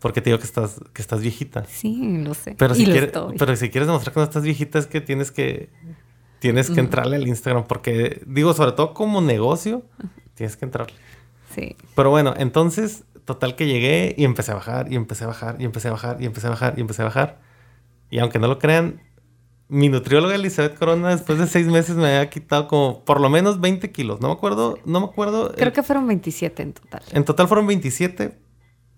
porque 0.00 0.20
te 0.20 0.30
digo 0.30 0.38
que 0.38 0.46
estás, 0.46 0.80
que 0.92 1.02
estás 1.02 1.20
viejita. 1.20 1.64
Sí, 1.66 2.22
lo 2.24 2.34
sé. 2.34 2.54
Pero 2.58 2.74
si, 2.74 2.84
quieres, 2.84 3.12
pero 3.38 3.56
si 3.56 3.68
quieres 3.68 3.86
demostrar 3.86 4.14
que 4.14 4.20
no 4.20 4.24
estás 4.24 4.42
viejita 4.42 4.78
es 4.78 4.86
que 4.86 5.00
tienes 5.00 5.30
que, 5.30 5.68
tienes 6.38 6.70
que 6.70 6.80
entrarle 6.80 7.16
al 7.16 7.28
Instagram 7.28 7.66
porque, 7.66 8.22
digo, 8.26 8.54
sobre 8.54 8.72
todo 8.72 8.94
como 8.94 9.20
negocio, 9.20 9.84
tienes 10.34 10.56
que 10.56 10.64
entrarle. 10.64 10.94
Sí. 11.54 11.76
Pero 11.94 12.10
bueno, 12.10 12.34
entonces, 12.36 13.04
total 13.24 13.56
que 13.56 13.66
llegué 13.66 14.14
y 14.16 14.24
empecé 14.24 14.52
a 14.52 14.54
bajar 14.54 14.92
y 14.92 14.96
empecé 14.96 15.24
a 15.24 15.28
bajar 15.28 15.56
y 15.58 15.64
empecé 15.64 15.88
a 15.88 15.92
bajar 15.92 16.16
y 16.20 16.26
empecé 16.26 16.46
a 16.46 16.50
bajar 16.50 16.74
y 16.76 16.80
empecé 16.80 17.02
a 17.02 17.06
bajar. 17.06 17.40
Y 18.10 18.18
aunque 18.18 18.38
no 18.38 18.48
lo 18.48 18.58
crean, 18.58 19.00
mi 19.70 19.88
nutrióloga 19.88 20.34
Elizabeth 20.34 20.76
Corona 20.76 21.10
después 21.10 21.38
de 21.38 21.46
seis 21.46 21.66
meses 21.68 21.94
me 21.94 22.08
había 22.08 22.28
quitado 22.28 22.66
como 22.66 23.04
por 23.04 23.20
lo 23.20 23.30
menos 23.30 23.60
20 23.60 23.92
kilos. 23.92 24.20
No 24.20 24.28
me 24.28 24.34
acuerdo, 24.34 24.78
no 24.84 25.00
me 25.00 25.06
acuerdo. 25.06 25.52
Creo 25.56 25.72
que 25.72 25.84
fueron 25.84 26.08
27 26.08 26.62
en 26.62 26.72
total. 26.72 27.02
En 27.12 27.24
total 27.24 27.46
fueron 27.46 27.68
27, 27.68 28.36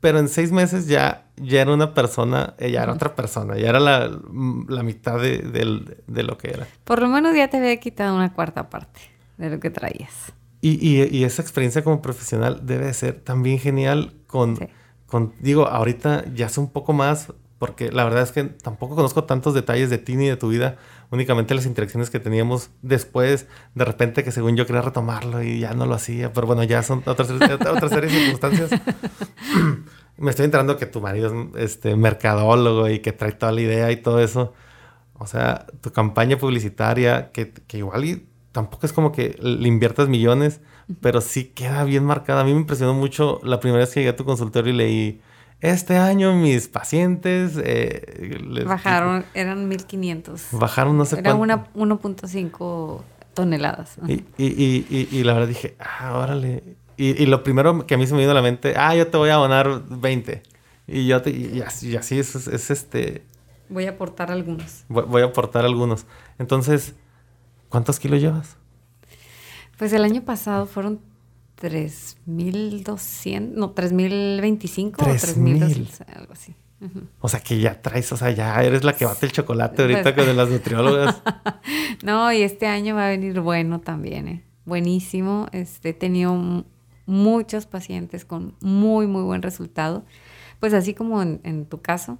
pero 0.00 0.18
en 0.18 0.28
seis 0.28 0.50
meses 0.50 0.88
ya, 0.88 1.26
ya 1.36 1.61
era 1.61 1.74
una 1.74 1.92
persona, 1.92 2.55
ella 2.59 2.82
era 2.84 2.92
otra 2.92 3.14
persona, 3.14 3.59
ya 3.59 3.68
era 3.68 3.80
la, 3.80 4.09
mitad 4.82 5.20
de, 5.20 5.42
lo 6.07 6.38
que 6.38 6.48
era. 6.48 6.66
Por 6.84 7.03
lo 7.03 7.09
menos 7.09 7.36
ya 7.36 7.48
te 7.48 7.59
había 7.59 7.76
quitado 7.78 8.16
una 8.16 8.32
cuarta 8.32 8.70
parte 8.70 9.00
de 9.36 9.50
lo 9.50 9.61
que 9.61 9.68
traías. 9.68 10.32
Y, 10.65 11.25
esa 11.25 11.43
experiencia 11.43 11.83
como 11.83 12.01
profesional 12.03 12.61
debe 12.65 12.95
ser 12.95 13.21
también 13.21 13.59
genial 13.59 14.15
con, 14.29 14.71
con, 15.07 15.35
digo, 15.41 15.67
ahorita 15.67 16.25
ya 16.33 16.47
es 16.47 16.57
un 16.57 16.71
poco 16.71 16.93
más 16.93 17.33
porque 17.59 17.93
la 17.93 18.03
verdad 18.03 18.23
es 18.23 18.33
que 18.33 18.45
tampoco 18.45 18.97
conozco 18.97 19.25
tantos 19.25 19.55
detalles 19.55 19.91
de 19.91 19.99
ti 19.99 20.17
ni 20.17 20.29
de 20.29 20.37
tu 20.37 20.49
vida, 20.49 20.79
únicamente 21.11 21.55
las 21.55 21.65
interacciones 21.67 22.11
que 22.11 22.19
teníamos 22.19 22.71
después, 22.83 23.47
de 23.77 23.85
repente 23.85 24.25
que 24.25 24.33
según 24.33 24.57
yo 24.57 24.67
quería 24.67 24.83
retomarlo 24.83 25.43
y 25.45 25.61
ya 25.61 25.73
no 25.73 25.87
lo 25.87 25.95
hacía, 25.95 26.33
pero 26.33 26.49
bueno, 26.49 26.65
ya 26.65 26.83
son 26.83 27.05
otras, 27.07 27.31
otras 27.31 27.91
series 27.91 28.13
de 28.13 28.19
circunstancias. 28.19 28.71
Me 30.17 30.31
estoy 30.31 30.45
enterando 30.45 30.77
que 30.77 30.87
tu 30.87 31.01
marido 31.01 31.51
es 31.57 31.71
este, 31.73 31.95
mercadólogo 31.95 32.89
y 32.89 32.99
que 32.99 33.13
trae 33.13 33.31
toda 33.31 33.53
la 33.53 33.61
idea 33.61 33.93
y 33.93 33.97
todo 33.97 34.19
eso. 34.19 34.55
O 35.15 35.29
sea, 35.29 35.67
tu 35.81 35.93
campaña 35.93 36.39
publicitaria, 36.39 37.31
que, 37.31 37.53
que 37.53 37.79
igual 37.79 38.05
y 38.05 38.27
tampoco 38.53 38.86
es 38.86 38.92
como 38.92 39.12
que 39.12 39.36
le 39.40 39.66
inviertas 39.66 40.09
millones, 40.09 40.61
pero 41.00 41.20
sí 41.20 41.46
queda 41.46 41.84
bien 41.84 42.05
marcada. 42.05 42.42
A 42.42 42.44
mí 42.44 42.53
me 42.53 42.61
impresionó 42.61 42.94
mucho 42.94 43.40
la 43.42 43.61
primera 43.61 43.80
vez 43.80 43.92
que 43.92 44.00
llegué 44.00 44.11
a 44.11 44.16
tu 44.16 44.24
consultorio 44.24 44.72
y 44.72 44.76
leí 44.76 45.20
este 45.61 45.96
año 45.96 46.34
mis 46.34 46.68
pacientes... 46.68 47.53
Eh, 47.57 48.64
Bajaron, 48.66 49.24
eran 49.32 49.68
1500. 49.68 50.48
Bajaron 50.53 50.98
no 50.98 51.05
sé 51.05 51.18
Era 51.20 51.34
1.5 51.34 53.00
toneladas. 53.32 53.96
Y, 54.07 54.24
y, 54.36 54.84
y, 54.90 55.09
y, 55.11 55.24
la 55.24 55.32
verdad 55.32 55.48
dije, 55.48 55.76
ah, 55.78 56.18
órale. 56.18 56.62
Y, 56.96 57.26
lo 57.26 57.42
primero 57.42 57.86
que 57.86 57.94
a 57.94 57.98
mí 57.98 58.07
se 58.07 58.12
me 58.12 58.20
vino 58.20 58.32
a 58.32 58.34
la 58.34 58.42
mente, 58.42 58.74
ah, 58.76 58.94
yo 58.94 59.07
te 59.07 59.16
voy 59.16 59.30
a 59.30 59.34
abonar 59.34 59.82
20. 59.88 60.42
Y 60.88 61.07
yo 61.07 61.22
te, 61.22 61.30
y 61.30 61.62
así, 61.62 61.96
así 61.96 62.18
es, 62.18 62.34
es, 62.34 62.70
este... 62.70 63.24
Voy 63.68 63.86
a 63.86 63.90
aportar 63.90 64.30
algunos. 64.30 64.84
Voy, 64.88 65.05
voy 65.05 65.22
a 65.22 65.26
aportar 65.26 65.64
algunos. 65.64 66.07
Entonces, 66.38 66.94
¿cuántos 67.73 67.99
kilos 67.99 68.20
llevas? 68.20 68.59
Pues 69.79 69.93
el 69.95 70.05
año 70.05 70.23
pasado 70.23 70.66
fueron 70.66 71.01
3.200, 71.61 73.41
no, 73.41 73.75
3.025 73.75 74.93
o 74.93 75.07
3.200, 75.07 76.16
algo 76.16 76.35
así. 76.35 76.55
O 77.20 77.29
sea 77.29 77.41
que 77.41 77.61
ya 77.61 77.81
traes, 77.81 78.12
o 78.12 78.16
sea, 78.16 78.31
ya 78.33 78.61
eres 78.62 78.83
la 78.85 78.97
que 78.97 79.05
bate 79.05 79.27
el 79.27 79.33
chocolate 79.33 79.83
ahorita 79.83 80.14
con 80.14 80.37
las 80.37 80.49
nutriólogas. 80.49 81.23
no, 82.05 82.33
y 82.33 82.43
este 82.43 82.66
año 82.66 82.97
va 82.97 83.07
a 83.07 83.11
venir 83.11 83.41
bueno 83.41 83.81
también, 83.81 84.29
¿eh? 84.29 84.45
Buenísimo. 84.64 85.47
Este, 85.53 85.91
he 85.91 85.95
tenido 85.95 86.64
muchos 87.07 87.66
pacientes 87.66 88.25
con 88.25 88.57
muy, 88.61 89.07
muy 89.07 89.23
buen 89.23 89.43
resultado. 89.43 90.05
Pues 90.59 90.75
así 90.75 90.93
como 90.93 91.23
en, 91.23 91.66
tu 91.66 91.81
caso, 91.81 92.18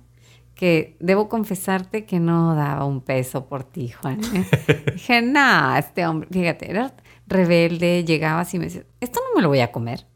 que 0.62 0.96
debo 1.00 1.28
confesarte 1.28 2.04
que 2.04 2.20
no 2.20 2.54
daba 2.54 2.84
un 2.84 3.00
peso 3.00 3.46
por 3.46 3.64
ti, 3.64 3.88
Juan. 3.88 4.20
Dije, 4.92 5.20
no, 5.20 5.76
este 5.76 6.06
hombre, 6.06 6.28
fíjate, 6.30 6.70
era 6.70 6.94
rebelde, 7.26 8.04
llegabas 8.04 8.54
y 8.54 8.60
me 8.60 8.66
decías, 8.66 8.84
esto 9.00 9.18
no 9.28 9.34
me 9.34 9.42
lo 9.42 9.48
voy 9.48 9.58
a 9.58 9.72
comer. 9.72 10.06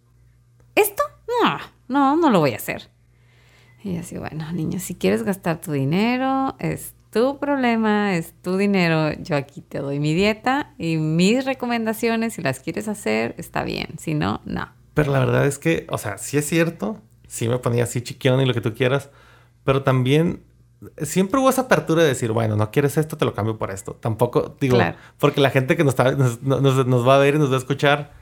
¿Esto? 0.77 1.03
No, 1.43 1.59
no, 1.89 2.17
no 2.17 2.31
lo 2.31 2.39
voy 2.39 2.53
a 2.53 2.59
hacer. 2.59 2.91
Y 3.83 3.97
así, 3.97 4.19
bueno, 4.19 4.53
niño, 4.53 4.79
si 4.79 4.95
quieres 4.95 5.25
gastar 5.25 5.61
tu 5.61 5.73
dinero, 5.73 6.55
es 6.61 6.95
tu 7.11 7.41
problema, 7.41 8.15
es 8.15 8.33
tu 8.41 8.57
dinero. 8.57 9.15
Yo 9.21 9.35
aquí 9.35 9.63
te 9.63 9.81
doy 9.81 9.99
mi 9.99 10.15
dieta 10.15 10.75
y 10.79 10.97
mis 10.99 11.45
recomendaciones. 11.45 12.35
Si 12.35 12.43
las 12.43 12.61
quieres 12.61 12.87
hacer, 12.87 13.35
está 13.37 13.65
bien. 13.65 13.99
Si 13.99 14.15
no, 14.15 14.43
no. 14.45 14.69
Pero 14.95 15.11
la 15.11 15.19
verdad 15.19 15.45
es 15.45 15.59
que, 15.59 15.89
o 15.91 15.99
sea, 15.99 16.19
sí 16.19 16.39
es 16.39 16.47
cierto, 16.47 17.03
sí 17.27 17.49
me 17.49 17.59
ponía 17.59 17.83
así 17.83 18.01
chiquión 18.01 18.41
y 18.41 18.47
lo 18.47 18.55
que 18.55 18.61
tú 18.61 18.75
quieras, 18.75 19.11
pero 19.67 19.83
también 19.83 20.45
siempre 21.03 21.41
hubo 21.41 21.51
esa 21.51 21.63
apertura 21.63 22.03
de 22.03 22.09
decir, 22.09 22.31
bueno, 22.31 22.55
no 22.55 22.71
quieres 22.71 22.97
esto, 22.97 23.17
te 23.17 23.25
lo 23.25 23.35
cambio 23.35 23.59
por 23.59 23.73
esto. 23.73 23.95
Tampoco, 23.95 24.57
digo, 24.61 24.79
porque 25.19 25.41
la 25.41 25.51
gente 25.51 25.77
que 25.77 25.83
nos, 25.83 25.97
nos, 26.41 27.09
va 27.09 27.17
a 27.17 27.19
ver 27.19 27.35
y 27.35 27.39
nos 27.39 27.51
va 27.51 27.57
a 27.57 27.59
escuchar 27.59 28.13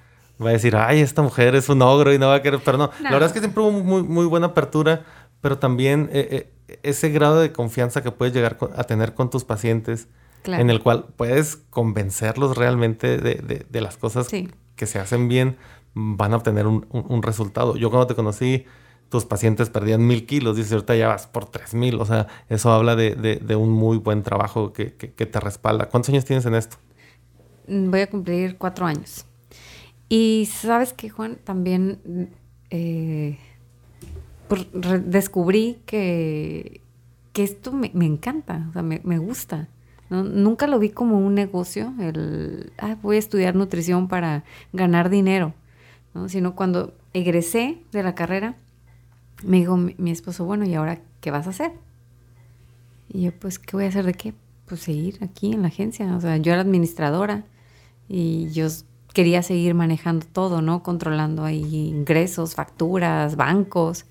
va 0.42 0.48
a 0.48 0.52
decir, 0.52 0.74
ay, 0.74 1.00
esta 1.00 1.20
mujer 1.20 1.54
es 1.54 1.68
un 1.68 1.82
ogro 1.82 2.12
y 2.14 2.18
no 2.18 2.28
va 2.28 2.36
a 2.36 2.42
querer, 2.42 2.60
pero 2.64 2.78
no, 2.78 2.90
la 3.00 3.10
verdad 3.10 3.28
es 3.28 3.32
que 3.34 3.40
siempre 3.40 3.62
hubo 3.62 3.70
muy, 3.70 4.02
muy 4.02 4.24
buena 4.24 4.48
apertura, 4.48 5.04
pero 5.42 5.58
también 5.58 6.08
eh, 6.12 6.50
eh, 6.66 6.78
ese 6.82 7.10
grado 7.10 7.40
de 7.40 7.52
confianza 7.52 8.02
que 8.02 8.10
puedes 8.10 8.34
llegar 8.34 8.56
a 8.74 8.84
tener 8.84 9.14
con 9.14 9.28
tus 9.28 9.44
pacientes, 9.44 10.08
en 10.44 10.70
el 10.70 10.82
cual 10.82 11.06
puedes 11.16 11.56
convencerlos 11.70 12.56
realmente 12.56 13.18
de, 13.18 13.66
de, 13.68 13.80
las 13.80 13.96
cosas 13.96 14.28
que 14.28 14.86
se 14.86 14.98
hacen 14.98 15.28
bien, 15.28 15.56
van 15.94 16.32
a 16.32 16.36
obtener 16.36 16.66
un, 16.66 16.86
un 16.90 17.22
resultado. 17.22 17.76
Yo 17.76 17.90
cuando 17.90 18.06
te 18.06 18.14
conocí, 18.14 18.66
tus 19.14 19.26
pacientes 19.26 19.70
perdían 19.70 20.04
mil 20.04 20.26
kilos, 20.26 20.56
dices, 20.56 20.72
ahorita 20.72 20.96
ya 20.96 21.06
vas 21.06 21.28
por 21.28 21.44
tres 21.44 21.72
mil. 21.72 22.00
O 22.00 22.04
sea, 22.04 22.26
eso 22.48 22.72
habla 22.72 22.96
de, 22.96 23.56
un 23.56 23.70
muy 23.70 23.98
buen 23.98 24.24
trabajo 24.24 24.72
que, 24.72 24.88
te 24.90 25.38
respalda. 25.38 25.88
¿Cuántos 25.88 26.08
años 26.08 26.24
tienes 26.24 26.44
en 26.46 26.56
esto? 26.56 26.78
Mm, 27.68 27.92
voy 27.92 28.00
a 28.00 28.10
cumplir 28.10 28.56
cuatro 28.58 28.86
años. 28.86 29.24
Y 30.08 30.48
sabes 30.50 30.92
que, 30.92 31.10
Juan, 31.10 31.38
también 31.44 32.28
eh, 32.70 33.38
descubrí 35.04 35.78
que, 35.86 36.80
esto 37.34 37.70
me, 37.70 37.92
encanta, 37.94 38.66
o 38.70 38.72
sea, 38.72 38.82
me, 38.82 39.18
gusta. 39.18 39.68
Nunca 40.10 40.66
lo 40.66 40.80
vi 40.80 40.88
como 40.90 41.20
un 41.20 41.36
negocio, 41.36 41.94
el, 42.00 42.72
voy 43.00 43.14
a 43.14 43.20
estudiar 43.20 43.54
nutrición 43.54 44.08
para 44.08 44.42
ganar 44.72 45.08
dinero, 45.08 45.54
sino 46.26 46.56
cuando 46.56 46.94
egresé 47.12 47.78
de 47.92 48.02
la 48.02 48.16
carrera, 48.16 48.56
me 49.44 49.58
dijo 49.58 49.76
mi, 49.76 50.10
esposo, 50.10 50.44
bueno, 50.44 50.64
¿y 50.64 50.74
ahora 50.74 51.00
qué 51.20 51.30
vas 51.30 51.46
a 51.46 51.50
hacer? 51.50 51.72
Y 53.08 53.22
yo, 53.22 53.32
pues, 53.32 53.58
¿qué 53.58 53.76
voy 53.76 53.84
a 53.84 53.88
hacer 53.88 54.04
de 54.04 54.14
qué? 54.14 54.34
Pues 54.66 54.80
seguir 54.80 55.22
aquí 55.22 55.52
en 55.52 55.62
la 55.62 55.68
agencia. 55.68 56.16
O 56.16 56.20
sea, 56.20 56.36
yo 56.38 56.52
era 56.52 56.62
administradora 56.62 57.44
y 58.08 58.50
yo 58.50 58.66
quería 59.12 59.42
seguir 59.42 59.74
manejando 59.74 60.26
todo, 60.26 60.62
¿no? 60.62 60.82
Controlando 60.82 61.44
ahí 61.44 61.88
ingresos, 61.88 62.54
facturas, 62.54 63.36
bancos. 63.36 64.06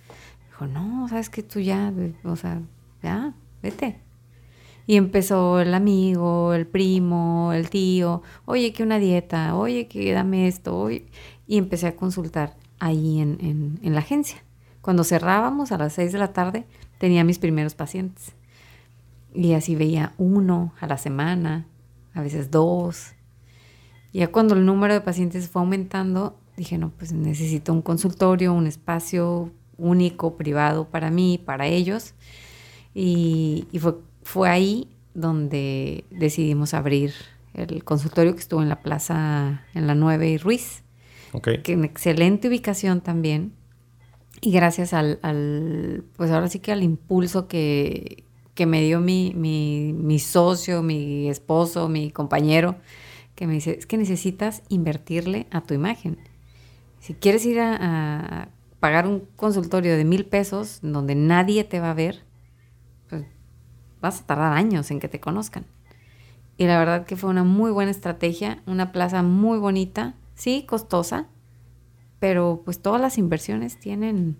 Dijo, 0.48 0.68
no, 0.68 1.08
sabes 1.10 1.30
que 1.30 1.44
tú 1.44 1.60
ya, 1.60 1.92
o 2.24 2.36
sea, 2.36 2.62
ya, 3.02 3.34
vete. 3.62 4.00
Y 4.86 4.98
empezó 4.98 5.60
el 5.60 5.74
amigo, 5.74 6.54
el 6.54 6.68
primo, 6.68 7.54
el 7.54 7.70
tío, 7.70 8.22
oye, 8.46 8.74
que 8.74 8.84
una 8.84 9.00
dieta, 9.00 9.56
oye, 9.56 9.88
que 9.88 10.12
dame 10.12 10.48
esto, 10.48 10.90
y 10.92 11.08
empecé 11.48 11.88
a 11.88 11.96
consultar 11.96 12.56
ahí 12.80 13.20
en, 13.20 13.80
en 13.82 13.94
la 13.94 14.00
agencia. 14.00 14.44
Cuando 14.84 15.06
cerrábamos 15.06 15.72
a 15.72 15.78
las 15.78 15.94
6 15.94 16.12
de 16.12 16.20
la 16.20 16.34
tarde, 16.34 16.66
tenía 16.98 17.24
mis 17.24 17.40
primeros 17.40 17.74
pacientes. 17.74 18.34
Y 19.34 19.54
así 19.54 19.78
veía 19.78 20.12
uno 20.18 20.74
a 20.78 20.88
la 20.88 20.98
semana, 20.98 21.66
a 22.14 22.22
veces 22.22 22.52
dos. 22.52 23.14
Ya 24.12 24.28
cuando 24.28 24.56
el 24.56 24.66
número 24.66 24.94
de 24.94 25.00
pacientes 25.00 25.48
fue 25.48 25.62
aumentando, 25.62 26.38
dije, 26.58 26.78
no, 26.78 26.90
pues 26.90 27.14
necesito 27.14 27.72
un 27.72 27.82
consultorio, 27.82 28.54
un 28.54 28.68
espacio 28.68 29.54
único, 29.78 30.36
privado 30.36 30.90
para 30.90 31.10
mí, 31.10 31.42
para 31.44 31.66
ellos. 31.66 32.14
Y, 32.94 33.66
fue, 33.80 33.96
fue 34.24 34.50
ahí 34.50 34.90
donde 35.14 36.04
decidimos 36.12 36.74
abrir 36.74 37.14
el 37.54 37.86
consultorio 37.86 38.34
que 38.34 38.42
estuvo 38.42 38.62
en 38.62 38.68
la 38.68 38.82
plaza, 38.82 39.64
en 39.74 39.88
la 39.88 39.96
9 39.96 40.30
y 40.30 40.38
Ruiz. 40.38 40.84
Okay. 41.32 41.60
Que 41.62 41.72
en 41.72 41.86
excelente 41.86 42.50
ubicación 42.50 43.00
también 43.00 43.54
Y 44.46 44.52
gracias 44.52 44.94
al, 44.94 46.04
pues 46.18 46.30
ahora 46.30 46.50
sí 46.50 46.60
que 46.60 46.74
al 46.74 46.84
impulso 46.84 47.48
que, 47.48 48.26
que 48.56 48.66
me 48.66 48.82
dio 48.82 49.00
mi, 49.00 49.32
mi, 49.34 50.20
socio, 50.20 50.84
mi 50.84 51.30
esposo, 51.30 51.88
mi 51.88 52.12
compañero, 52.12 52.76
que 53.36 53.48
me 53.48 53.54
dice, 53.54 53.78
es 53.80 53.86
que 53.86 53.96
necesitas 53.96 54.62
invertirle 54.68 55.48
a 55.50 55.62
tu 55.62 55.74
imagen. 55.74 56.18
Si 57.00 57.14
quieres 57.14 57.46
ir 57.46 57.62
a, 57.62 57.78
a 58.42 58.50
pagar 58.82 59.08
un 59.08 59.22
consultorio 59.38 59.96
de 59.96 60.04
mil 60.04 60.26
pesos 60.26 60.80
donde 60.82 61.16
nadie 61.16 61.64
te 61.64 61.80
va 61.80 61.92
a 61.92 61.94
ver, 61.94 62.26
pues 63.08 63.24
vas 64.02 64.20
a 64.20 64.26
tardar 64.26 64.52
años 64.52 64.92
en 64.92 65.00
que 65.00 65.08
te 65.08 65.22
conozcan. 65.22 65.66
Y 66.58 66.66
la 66.66 66.78
verdad 66.80 67.06
que 67.06 67.16
fue 67.16 67.30
una 67.30 67.46
muy 67.46 67.72
buena 67.72 67.92
estrategia, 67.92 68.62
una 68.66 68.92
plaza 68.92 69.24
muy 69.24 69.58
bonita, 69.58 70.16
sí, 70.36 70.66
costosa, 70.68 71.30
pero 72.24 72.62
pues 72.64 72.80
todas 72.80 73.02
las 73.02 73.18
inversiones 73.18 73.78
tienen, 73.78 74.38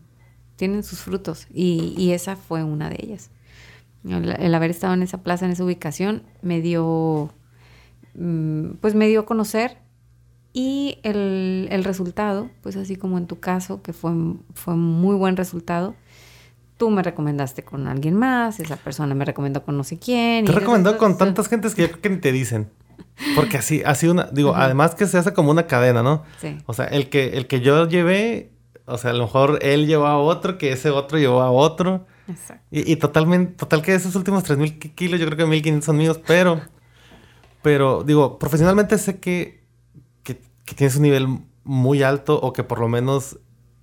tienen 0.56 0.84
sus 0.84 1.00
frutos 1.00 1.48
y, 1.54 1.94
y 1.98 2.14
esa 2.14 2.38
fue 2.38 2.64
una 2.64 2.90
de 2.90 2.96
ellas. 2.98 3.30
El, 4.06 4.56
haber 4.56 4.72
estado 4.72 4.94
en 4.94 5.04
esa 5.04 5.22
plaza, 5.22 5.44
en 5.44 5.52
esa 5.52 5.66
ubicación, 5.66 6.24
me 6.42 6.62
dio, 6.62 7.34
mm, 8.16 8.76
pues 8.80 8.96
me 8.96 9.10
dio 9.10 9.20
a 9.20 9.26
conocer 9.26 9.80
y 10.54 11.00
el, 11.04 11.68
el, 11.72 11.84
resultado, 11.84 12.50
pues 12.62 12.78
así 12.78 12.96
como 12.96 13.18
en 13.18 13.28
tu 13.28 13.42
caso, 13.42 13.82
que 13.82 13.92
fue, 13.92 14.14
fue 14.54 14.76
muy 14.78 15.18
buen 15.18 15.36
resultado, 15.36 15.94
tú 16.78 16.90
me 16.90 17.04
recomendaste 17.04 17.64
con 17.64 17.88
alguien 17.88 18.16
más, 18.16 18.62
esa 18.62 18.78
persona 18.78 19.14
me 19.14 19.26
recomendó 19.26 19.66
con 19.66 19.76
no 19.76 19.84
sé 19.84 20.00
quién. 20.00 20.46
Te 20.46 20.54
recomendó 20.54 20.98
con 20.98 21.18
tantas 21.18 21.50
gentes 21.50 21.76
que 21.76 21.82
yo 21.82 21.90
creo 21.90 22.02
que 22.02 22.10
ni 22.12 22.18
te 22.20 22.32
dicen. 22.32 22.70
Porque 23.36 23.58
así, 23.58 23.82
así 23.86 24.08
una, 24.08 24.30
digo, 24.32 24.56
además 24.56 24.96
que 24.96 25.08
se 25.08 25.18
hace 25.18 25.34
como 25.34 25.52
una 25.52 25.68
cadena, 25.68 26.04
¿no? 26.04 26.24
Sí. 26.40 26.58
O 26.66 26.74
sea, 26.74 26.86
el 26.86 27.10
que, 27.10 27.38
el 27.38 27.48
que 27.48 27.62
yo 27.62 27.88
llevé, 27.88 28.52
o 28.86 28.98
sea, 28.98 29.12
a 29.12 29.14
lo 29.14 29.24
mejor 29.24 29.60
él 29.62 29.88
llevó 29.88 30.08
a 30.08 30.18
otro, 30.18 30.58
que 30.58 30.72
ese 30.72 30.90
otro 30.90 31.18
llevó 31.18 31.42
a 31.42 31.52
otro. 31.52 32.06
Exacto. 32.28 32.64
Y, 32.72 32.96
totalmente, 32.98 33.56
total 33.56 33.82
que 33.82 33.94
esos 33.94 34.16
últimos 34.16 34.44
3.000 34.44 34.96
kilos, 34.96 35.20
yo 35.20 35.26
creo 35.28 35.38
que 35.38 35.46
1.500 35.46 35.82
son 35.82 35.98
míos, 35.98 36.20
pero, 36.26 36.62
pero 37.62 38.04
digo, 38.04 38.40
profesionalmente 38.40 38.98
sé 38.98 39.20
que, 39.20 39.64
que, 40.24 40.40
tienes 40.76 40.96
un 40.96 41.04
nivel 41.04 41.28
muy 41.64 42.04
alto 42.04 42.40
o 42.40 42.52
que 42.54 42.64
por 42.64 42.80
lo 42.80 42.88
menos 42.88 43.40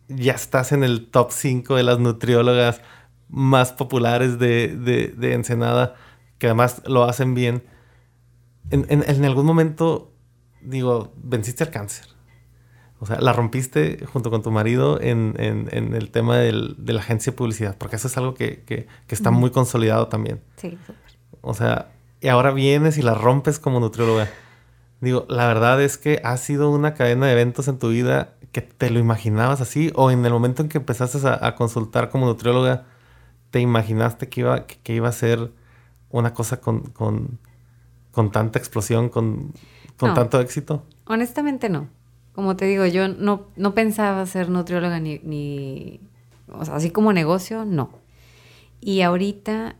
ya 0.09 0.33
estás 0.33 0.73
en 0.73 0.83
el 0.83 1.11
top 1.11 1.31
5 1.31 1.77
de 1.77 1.83
las 1.83 1.99
nutriólogas 1.99 2.81
más 3.29 3.73
populares 3.73 4.39
de, 4.39 4.69
de, 4.77 5.09
de 5.09 5.35
Ensenada, 5.35 5.95
que 6.39 6.47
además 6.47 6.83
lo 6.87 7.05
hacen 7.05 7.35
bien. 7.35 7.63
En, 8.71 8.87
en, 8.89 9.05
en, 9.07 9.25
algún 9.25 9.47
momento, 9.47 10.13
digo, 10.61 11.13
venciste 11.17 11.65
el 11.65 11.71
cáncer. 11.71 12.07
O 12.99 13.07
sea, 13.07 13.21
la 13.21 13.33
rompiste 13.33 14.05
junto 14.13 14.31
con 14.31 14.43
tu 14.43 14.51
marido 14.51 15.01
en, 15.01 15.35
en 15.39 15.95
el 15.95 16.11
tema 16.11 16.37
del, 16.37 16.77
de 16.79 16.93
la 16.93 17.01
agencia 17.01 17.33
de 17.33 17.37
publicidad, 17.37 17.77
porque 17.79 17.97
eso 17.97 18.09
es 18.09 18.17
algo 18.17 18.35
que, 18.35 18.63
que, 18.65 18.87
que 19.07 19.15
está 19.15 19.31
muy 19.31 19.51
consolidado 19.51 20.09
también. 20.09 20.43
Sí, 20.57 20.79
súper. 20.87 21.19
O 21.41 21.55
sea, 21.55 21.93
y 22.21 22.29
ahora 22.29 22.51
vienes 22.53 22.99
y 22.99 23.03
la 23.03 23.15
rompes 23.15 23.59
como 23.59 23.81
nutrióloga. 23.81 24.29
Digo, 25.01 25.25
la 25.31 25.47
verdad 25.47 25.83
es 25.83 25.97
que 25.97 26.21
ha 26.25 26.37
sido 26.37 26.71
una 26.71 26.93
cadena 26.93 27.27
de 27.27 27.33
eventos 27.33 27.69
en 27.69 27.79
tu 27.79 27.89
vida 27.89 28.35
que 28.53 28.61
te 28.61 28.91
lo 28.91 28.99
imaginabas 28.99 29.61
así, 29.61 29.93
o 29.95 30.11
en 30.11 30.25
el 30.27 30.33
momento 30.33 30.63
en 30.63 30.69
que 30.69 30.79
empezaste 30.79 31.27
a, 31.27 31.47
a 31.47 31.55
consultar 31.55 32.11
como 32.11 32.27
nutrióloga, 32.27 32.85
te 33.51 33.61
imaginaste 33.61 34.29
que 34.29 34.41
iba, 34.41 34.67
que, 34.67 34.95
iba 34.95 35.09
a 35.09 35.13
ser 35.13 35.53
una 36.11 36.35
cosa 36.35 36.61
con, 36.61 36.81
con, 36.81 37.39
con 38.13 38.31
tanta 38.31 38.59
explosión, 38.59 39.09
con, 39.09 39.53
con 39.99 40.15
tanto 40.15 40.41
éxito? 40.41 40.85
Honestamente 41.07 41.69
no 41.69 41.89
como 42.33 42.57
te 42.57 42.65
digo, 42.67 42.87
yo 42.87 43.09
no, 43.09 43.49
no 43.57 43.75
pensaba 43.75 44.25
ser 44.27 44.49
nutrióloga 44.49 45.01
ni, 45.01 45.19
ni, 45.19 46.01
o 46.53 46.65
sea, 46.65 46.77
así 46.77 46.91
como 46.91 47.13
negocio, 47.13 47.65
no. 47.65 47.91
Y 48.81 49.03
ahorita 49.03 49.77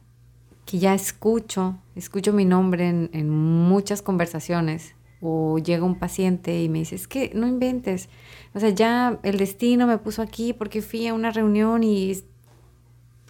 que 0.67 0.79
ya 0.79 0.95
escucho, 0.95 1.79
escucho 1.97 2.33
mi 2.33 2.45
nombre 2.45 2.89
en, 2.89 3.11
en 3.13 3.31
muchas 3.31 4.03
conversaciones, 4.03 4.95
o 5.23 5.59
llega 5.59 5.85
un 5.85 5.99
paciente 5.99 6.63
y 6.63 6.69
me 6.69 6.81
dice, 6.81 6.97
es 6.97 7.07
que 7.07 7.31
no 7.35 7.47
inventes, 7.47 8.09
o 8.55 8.61
sea, 8.61 8.71
ya 8.71 9.19
el 9.23 9.37
destino 9.37 9.87
me 9.87 9.99
puso 9.99 10.23
aquí 10.23 10.53
porque 10.53 10.83
fui 10.83 11.07
a 11.07 11.15
una 11.15 11.31
reunión 11.31 11.83
y 11.83 12.17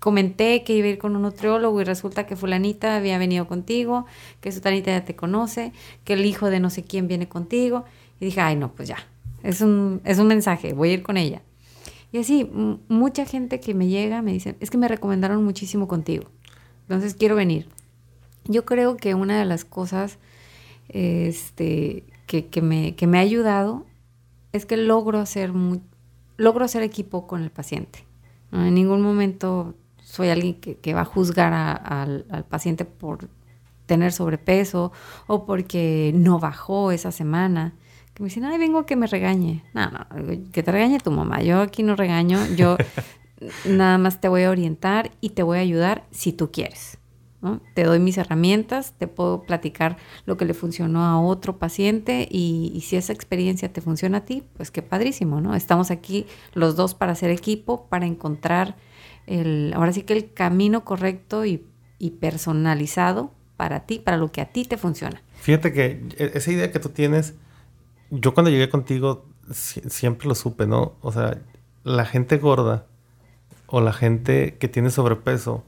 comenté 0.00 0.64
que 0.64 0.74
iba 0.74 0.88
a 0.88 0.90
ir 0.90 0.98
con 0.98 1.14
un 1.14 1.22
nutriólogo 1.22 1.80
y 1.80 1.84
resulta 1.84 2.26
que 2.26 2.34
fulanita 2.34 2.96
había 2.96 3.18
venido 3.18 3.46
contigo, 3.46 4.06
que 4.40 4.50
su 4.50 4.60
tanita 4.60 4.90
ya 4.90 5.04
te 5.04 5.14
conoce, 5.14 5.72
que 6.04 6.14
el 6.14 6.24
hijo 6.24 6.50
de 6.50 6.58
no 6.58 6.70
sé 6.70 6.82
quién 6.82 7.06
viene 7.06 7.28
contigo. 7.28 7.84
Y 8.18 8.24
dije, 8.24 8.40
ay, 8.40 8.56
no, 8.56 8.72
pues 8.72 8.88
ya, 8.88 8.96
es 9.42 9.60
un, 9.60 10.00
es 10.04 10.18
un 10.18 10.26
mensaje, 10.26 10.72
voy 10.72 10.90
a 10.90 10.92
ir 10.94 11.02
con 11.02 11.16
ella. 11.16 11.42
Y 12.12 12.18
así, 12.18 12.50
mucha 12.88 13.24
gente 13.24 13.60
que 13.60 13.74
me 13.74 13.86
llega 13.86 14.20
me 14.20 14.32
dice, 14.32 14.56
es 14.58 14.70
que 14.70 14.78
me 14.78 14.88
recomendaron 14.88 15.44
muchísimo 15.44 15.86
contigo, 15.86 16.24
entonces 16.82 17.14
quiero 17.14 17.36
venir. 17.36 17.68
Yo 18.46 18.64
creo 18.64 18.96
que 18.96 19.14
una 19.14 19.38
de 19.38 19.44
las 19.44 19.64
cosas 19.64 20.18
este, 20.88 22.04
que, 22.26 22.46
que, 22.46 22.62
me, 22.62 22.96
que 22.96 23.06
me 23.06 23.18
ha 23.18 23.20
ayudado 23.20 23.86
es 24.52 24.66
que 24.66 24.76
logro 24.76 25.18
hacer, 25.18 25.52
logro 26.36 26.64
hacer 26.64 26.82
equipo 26.82 27.26
con 27.26 27.42
el 27.42 27.50
paciente. 27.50 28.04
En 28.50 28.74
ningún 28.74 29.02
momento 29.02 29.74
soy 30.10 30.28
alguien 30.28 30.54
que, 30.54 30.76
que 30.76 30.94
va 30.94 31.02
a 31.02 31.04
juzgar 31.04 31.52
al, 31.52 32.26
al 32.30 32.44
paciente 32.44 32.84
por 32.84 33.28
tener 33.86 34.12
sobrepeso 34.12 34.92
o 35.26 35.46
porque 35.46 36.12
no 36.14 36.38
bajó 36.38 36.92
esa 36.92 37.12
semana 37.12 37.74
me 38.20 38.26
dicen, 38.26 38.44
ay, 38.44 38.58
vengo 38.58 38.78
a 38.80 38.86
que 38.86 38.96
me 38.96 39.06
regañe. 39.06 39.64
No, 39.72 39.90
no, 39.90 40.06
que 40.52 40.62
te 40.62 40.70
regañe 40.70 40.98
tu 40.98 41.10
mamá. 41.10 41.42
Yo 41.42 41.62
aquí 41.62 41.82
no 41.82 41.96
regaño, 41.96 42.38
yo 42.54 42.76
nada 43.64 43.96
más 43.96 44.20
te 44.20 44.28
voy 44.28 44.42
a 44.42 44.50
orientar 44.50 45.10
y 45.22 45.30
te 45.30 45.42
voy 45.42 45.56
a 45.56 45.62
ayudar 45.62 46.04
si 46.10 46.32
tú 46.32 46.50
quieres. 46.52 46.98
¿no? 47.40 47.62
Te 47.72 47.84
doy 47.84 47.98
mis 47.98 48.18
herramientas, 48.18 48.92
te 48.98 49.06
puedo 49.06 49.44
platicar 49.44 49.96
lo 50.26 50.36
que 50.36 50.44
le 50.44 50.52
funcionó 50.52 51.02
a 51.02 51.18
otro 51.18 51.56
paciente 51.58 52.28
y, 52.30 52.84
si 52.86 52.96
esa 52.96 53.14
experiencia 53.14 53.72
te 53.72 53.80
funciona 53.80 54.18
a 54.18 54.24
ti, 54.26 54.42
pues 54.54 54.70
qué 54.70 54.82
padrísimo, 54.82 55.40
¿no? 55.40 55.54
Estamos 55.54 55.90
aquí 55.90 56.26
los 56.52 56.76
dos 56.76 56.94
para 56.94 57.12
hacer 57.12 57.30
equipo, 57.30 57.86
para 57.88 58.04
encontrar 58.04 58.76
el, 59.30 59.72
ahora 59.74 59.92
sí 59.92 60.02
que 60.02 60.12
el 60.12 60.32
camino 60.32 60.84
correcto 60.84 61.46
y, 61.46 61.66
y 61.98 62.10
personalizado 62.10 63.32
para 63.56 63.86
ti, 63.86 63.98
para 63.98 64.16
lo 64.16 64.32
que 64.32 64.40
a 64.40 64.46
ti 64.46 64.64
te 64.64 64.76
funciona. 64.76 65.22
Fíjate 65.40 65.72
que 65.72 66.02
e, 66.18 66.32
esa 66.34 66.50
idea 66.52 66.70
que 66.70 66.78
tú 66.78 66.90
tienes 66.90 67.34
yo 68.10 68.34
cuando 68.34 68.50
llegué 68.50 68.68
contigo 68.68 69.26
siempre 69.52 70.28
lo 70.28 70.34
supe, 70.34 70.66
¿no? 70.66 70.96
O 71.00 71.12
sea, 71.12 71.38
la 71.84 72.04
gente 72.04 72.38
gorda 72.38 72.86
o 73.66 73.80
la 73.80 73.92
gente 73.92 74.56
que 74.58 74.68
tiene 74.68 74.90
sobrepeso 74.90 75.64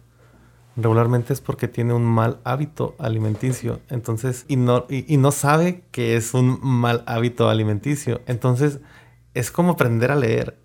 regularmente 0.77 1.33
es 1.33 1.41
porque 1.41 1.69
tiene 1.69 1.93
un 1.93 2.05
mal 2.05 2.41
hábito 2.45 2.97
alimenticio. 2.99 3.81
Entonces, 3.89 4.45
y 4.49 4.57
no, 4.57 4.87
y, 4.89 5.17
no 5.17 5.31
sabe 5.31 5.85
que 5.91 6.17
es 6.17 6.35
un 6.35 6.59
mal 6.63 7.05
hábito 7.07 7.49
alimenticio. 7.49 8.23
Entonces, 8.27 8.81
es 9.35 9.51
como 9.51 9.73
aprender 9.73 10.11
a 10.11 10.17
leer. 10.17 10.59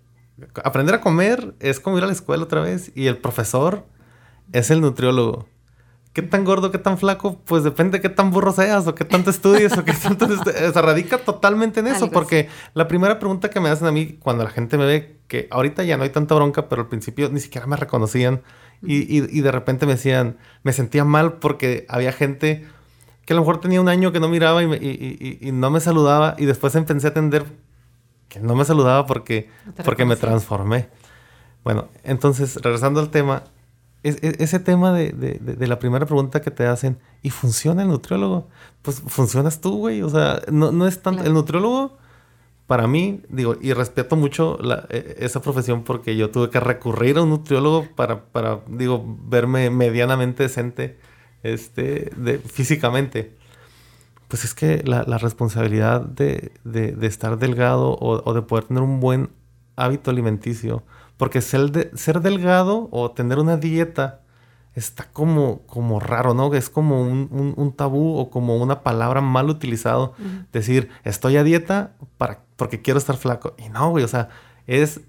Aprender 0.62 0.94
a 0.94 1.00
comer 1.00 1.54
es 1.60 1.80
como 1.80 1.98
ir 1.98 2.04
a 2.04 2.06
la 2.06 2.12
escuela 2.12 2.44
otra 2.44 2.60
vez 2.60 2.92
y 2.94 3.06
el 3.06 3.18
profesor 3.18 3.86
es 4.52 4.70
el 4.70 4.80
nutriólogo. 4.80 5.46
¿Qué 6.12 6.22
tan 6.22 6.44
gordo, 6.44 6.70
qué 6.70 6.78
tan 6.78 6.98
flaco? 6.98 7.40
Pues 7.44 7.62
depende 7.62 7.98
de 7.98 8.02
qué 8.02 8.08
tan 8.08 8.30
burro 8.30 8.52
seas 8.52 8.86
o 8.86 8.94
qué 8.94 9.04
tanto 9.04 9.30
estudies 9.30 9.76
o 9.76 9.84
qué 9.84 9.92
tanto... 10.02 10.26
se 10.44 10.82
radica 10.82 11.18
totalmente 11.18 11.80
en 11.80 11.86
eso, 11.86 12.10
porque 12.10 12.48
la 12.74 12.88
primera 12.88 13.18
pregunta 13.18 13.50
que 13.50 13.60
me 13.60 13.68
hacen 13.68 13.86
a 13.86 13.92
mí 13.92 14.16
cuando 14.18 14.42
la 14.42 14.50
gente 14.50 14.78
me 14.78 14.86
ve, 14.86 15.20
que 15.28 15.46
ahorita 15.50 15.84
ya 15.84 15.96
no 15.96 16.02
hay 16.02 16.10
tanta 16.10 16.34
bronca, 16.34 16.68
pero 16.68 16.82
al 16.82 16.88
principio 16.88 17.28
ni 17.30 17.40
siquiera 17.40 17.66
me 17.66 17.76
reconocían 17.76 18.42
y, 18.82 19.20
de 19.20 19.52
repente 19.52 19.86
me 19.86 19.92
decían, 19.92 20.38
me 20.62 20.72
sentía 20.72 21.04
mal 21.04 21.34
porque 21.34 21.84
había 21.88 22.12
gente 22.12 22.66
que 23.24 23.32
a 23.32 23.36
lo 23.36 23.42
mejor 23.42 23.60
tenía 23.60 23.80
un 23.80 23.88
año 23.88 24.10
que 24.10 24.20
no 24.20 24.28
miraba 24.28 24.62
y, 24.62 25.38
y 25.40 25.52
no 25.52 25.70
me 25.70 25.80
saludaba 25.80 26.34
y 26.38 26.46
después 26.46 26.74
empecé 26.74 27.06
a 27.08 27.10
atender 27.10 27.44
que 28.28 28.40
no 28.40 28.54
me 28.54 28.64
saludaba 28.64 29.06
porque, 29.06 29.50
porque 29.84 30.04
me 30.04 30.16
transformé. 30.16 30.88
Bueno, 31.64 31.88
entonces, 32.04 32.56
regresando 32.56 33.00
al 33.00 33.10
tema, 33.10 33.44
ese 34.02 34.60
tema 34.60 34.92
de, 34.92 35.40
la 35.58 35.78
primera 35.78 36.06
pregunta 36.06 36.40
que 36.40 36.50
te 36.50 36.66
hacen, 36.66 36.98
¿y 37.22 37.30
funciona 37.30 37.82
el 37.82 37.88
nutriólogo? 37.88 38.48
Pues 38.82 39.02
funcionas 39.06 39.60
tú, 39.60 39.78
güey. 39.78 40.02
O 40.02 40.08
sea, 40.08 40.40
no, 40.50 40.86
es 40.86 41.02
tanto. 41.02 41.24
El 41.24 41.34
nutriólogo, 41.34 41.96
para 42.66 42.86
mí, 42.86 43.22
digo, 43.28 43.56
y 43.60 43.72
respeto 43.72 44.14
mucho 44.14 44.58
e, 44.90 45.16
esa 45.18 45.42
profesión 45.42 45.82
porque 45.82 46.16
yo 46.16 46.30
tuve 46.30 46.50
que 46.50 46.60
recurrir 46.60 47.18
a 47.18 47.22
un 47.22 47.30
nutriólogo 47.30 47.88
para, 47.96 48.26
para 48.26 48.60
digo, 48.68 49.04
verme 49.24 49.70
medianamente 49.70 50.44
decente 50.44 50.98
este, 51.42 52.10
de, 52.16 52.38
físicamente. 52.38 53.36
Pues 54.28 54.44
es 54.44 54.54
que 54.54 54.82
la, 54.84 55.02
responsabilidad 55.18 56.02
de, 56.02 56.52
estar 57.02 57.38
delgado 57.38 57.92
o, 57.92 58.22
o 58.24 58.34
de 58.34 58.42
poder 58.42 58.64
tener 58.64 58.82
un 58.82 59.00
buen 59.00 59.30
hábito 59.76 60.10
alimenticio 60.10 60.84
porque 61.18 61.42
ser, 61.42 61.72
de, 61.72 61.90
ser 61.94 62.20
delgado 62.20 62.88
o 62.92 63.10
tener 63.10 63.38
una 63.38 63.58
dieta 63.58 64.22
está 64.74 65.10
como, 65.12 65.62
como 65.66 65.98
raro, 65.98 66.32
¿no? 66.32 66.54
Es 66.54 66.70
como 66.70 67.02
un, 67.02 67.74
tabú 67.76 68.16
o 68.16 68.30
como 68.30 68.56
una 68.56 68.82
palabra 68.84 69.20
mal 69.20 69.50
utilizado. 69.50 70.14
Decir, 70.52 70.88
estoy 71.02 71.36
a 71.36 71.42
dieta 71.42 71.96
para, 72.16 72.44
porque 72.54 72.80
quiero 72.80 72.98
estar 72.98 73.16
flaco. 73.16 73.54
Y 73.58 73.68
no, 73.68 73.90
güey, 73.90 74.04
o 74.04 74.08
sea, 74.08 74.28
es, 74.68 75.00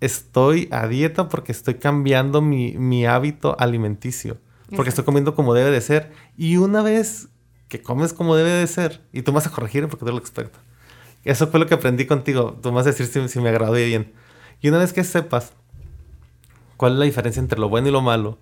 estoy 0.00 0.68
a 0.72 0.88
dieta 0.88 1.28
porque 1.28 1.52
estoy 1.52 1.74
cambiando 1.74 2.42
mi, 2.42 3.06
hábito 3.06 3.56
alimenticio. 3.60 4.38
Porque 4.74 4.88
estoy 4.88 5.04
comiendo 5.04 5.36
como 5.36 5.54
debe 5.54 5.70
de 5.70 5.80
ser. 5.80 6.10
Y 6.36 6.56
una 6.56 6.82
vez 6.82 7.28
que 7.68 7.82
comes 7.82 8.12
como 8.12 8.36
debe 8.36 8.50
de 8.50 8.66
ser, 8.66 9.02
y 9.12 9.22
tú 9.22 9.32
me 9.32 9.36
vas 9.36 9.46
a 9.46 9.50
corregir 9.50 9.88
porque 9.88 10.04
tú 10.04 10.06
eres 10.06 10.16
el 10.16 10.20
experto. 10.20 10.58
Eso 11.24 11.48
fue 11.48 11.58
lo 11.58 11.66
que 11.66 11.74
aprendí 11.74 12.06
contigo. 12.06 12.56
Tú 12.62 12.68
me 12.68 12.76
vas 12.76 12.86
a 12.86 12.90
decir 12.90 13.06
si, 13.06 13.28
si 13.28 13.40
me 13.40 13.48
agradó 13.48 13.72
bien. 13.72 14.12
Y 14.60 14.68
una 14.68 14.78
vez 14.78 14.92
que 14.92 15.02
sepas 15.02 15.52
cuál 16.76 16.92
es 16.92 16.98
la 16.98 17.04
diferencia 17.04 17.40
entre 17.40 17.58
lo 17.58 17.68
bueno 17.68 17.88
y 17.88 17.90
lo 17.90 18.00
malo, 18.00 18.38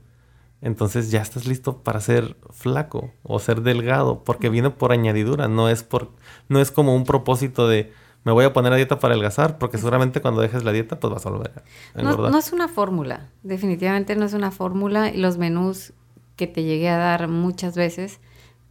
entonces 0.61 1.11
ya 1.11 1.23
estás 1.23 1.47
listo 1.47 1.83
para 1.83 2.01
ser 2.01 2.37
flaco 2.51 3.13
o 3.23 3.39
ser 3.39 3.63
delgado, 3.63 4.23
porque 4.25 4.49
viene 4.49 4.71
por 4.71 4.93
añadidura, 4.93 5.49
no 5.49 5.69
es 5.69 5.83
por, 5.83 6.13
no 6.49 6.61
es 6.61 6.71
como 6.71 6.95
un 6.95 7.05
propósito 7.05 7.69
de 7.69 7.93
me 8.25 8.33
voy 8.33 8.47
a 8.47 8.53
poner 8.55 8.73
a 8.73 8.77
dieta 8.77 8.99
para 8.99 9.13
adelgazar, 9.13 9.59
porque 9.59 9.77
seguramente 9.77 10.23
cuando 10.23 10.41
dejes 10.41 10.65
la 10.65 10.73
dieta, 10.73 10.99
pues 10.99 11.13
vas 11.13 11.27
a 11.27 11.31
volver 11.31 11.63
a 11.95 12.01
engordar. 12.01 12.33
No, 12.33 12.39
es 12.39 12.53
una 12.53 12.69
fórmula, 12.69 13.29
definitivamente 13.43 14.17
no 14.17 14.25
es 14.25 14.33
una 14.33 14.51
fórmula. 14.51 15.11
Y 15.11 15.19
los 15.19 15.37
menús 15.37 15.93
que 16.37 16.47
te 16.47 16.63
llegué 16.63 16.89
a 16.89 16.97
dar 16.97 17.29
muchas 17.29 17.77
veces, 17.77 18.21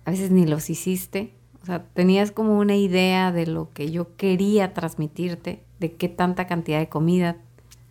a 0.05 0.11
veces 0.11 0.31
ni 0.31 0.45
los 0.45 0.69
hiciste. 0.69 1.33
O 1.61 1.65
sea, 1.65 1.85
tenías 1.93 2.31
como 2.31 2.57
una 2.57 2.75
idea 2.75 3.31
de 3.31 3.47
lo 3.47 3.71
que 3.71 3.89
yo 3.89 4.15
quería 4.17 4.73
transmitirte, 4.73 5.63
de 5.79 5.93
qué 5.93 6.09
tanta 6.09 6.45
cantidad 6.45 6.79
de 6.79 6.89
comida 6.89 7.37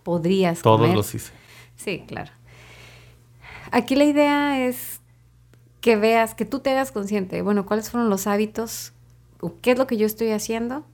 podrías 0.02 0.60
Todos 0.60 0.94
los 0.94 1.14
hice. 1.14 1.32
Sí, 1.76 2.04
claro. 2.06 2.32
Aquí 3.70 3.94
la 3.96 4.04
idea 4.04 4.66
es 4.66 5.00
que 5.80 5.96
veas, 5.96 6.34
que 6.34 6.44
tú 6.44 6.60
te 6.60 6.70
hagas 6.70 6.92
consciente, 6.92 7.40
bueno, 7.40 7.64
cuáles 7.64 7.90
fueron 7.90 8.10
los 8.10 8.26
hábitos, 8.26 8.92
o 9.40 9.54
qué 9.60 9.72
es 9.72 9.78
lo 9.78 9.86
que 9.86 9.96
yo 9.96 10.06
estoy 10.06 10.30
haciendo 10.30 10.84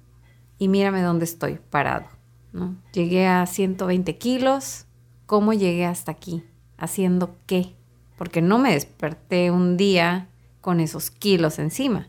y 0.58 0.68
mírame 0.68 1.02
dónde 1.02 1.24
estoy 1.24 1.58
parado. 1.70 2.06
¿no? 2.52 2.76
Llegué 2.92 3.26
a 3.26 3.44
120 3.44 4.16
kilos, 4.16 4.86
¿cómo 5.26 5.52
llegué 5.52 5.84
hasta 5.84 6.12
aquí? 6.12 6.42
¿Haciendo 6.78 7.36
qué? 7.46 7.74
Porque 8.16 8.40
no 8.40 8.58
me 8.58 8.72
desperté 8.72 9.50
un 9.50 9.76
día 9.76 10.28
con 10.60 10.80
esos 10.80 11.10
kilos 11.10 11.58
encima. 11.58 12.08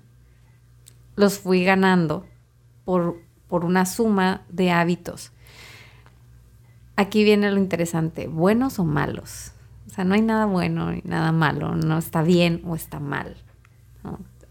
Los 1.16 1.40
fui 1.40 1.64
ganando 1.64 2.26
por, 2.86 3.18
por 3.48 3.66
una 3.66 3.86
suma 3.86 4.42
de 4.50 4.72
hábitos. 4.72 5.32
Aquí 6.96 7.24
viene 7.24 7.52
lo 7.52 7.58
interesante, 7.58 8.28
buenos 8.28 8.80
o 8.80 8.84
malos. 8.84 9.54
O 9.88 9.90
sea, 9.92 10.04
no 10.04 10.16
hay 10.16 10.22
nada 10.22 10.46
bueno 10.46 10.92
ni 10.92 11.02
nada 11.04 11.32
malo, 11.32 11.76
no 11.76 11.98
está 11.98 12.22
bien 12.22 12.62
o 12.66 12.76
está 12.76 13.00
mal. 13.00 13.38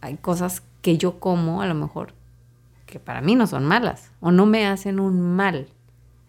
Hay 0.01 0.17
cosas 0.17 0.63
que 0.83 0.97
yo 0.97 1.21
como 1.21 1.63
a 1.63 1.67
lo 1.67 1.75
mejor 1.75 2.15
que 2.87 2.99
para 2.99 3.21
mí 3.21 3.35
no 3.35 3.47
son 3.47 3.67
malas 3.67 4.11
o 4.21 4.33
no 4.33 4.47
me 4.47 4.67
hacen 4.67 4.99
un 4.99 5.21
mal, 5.21 5.69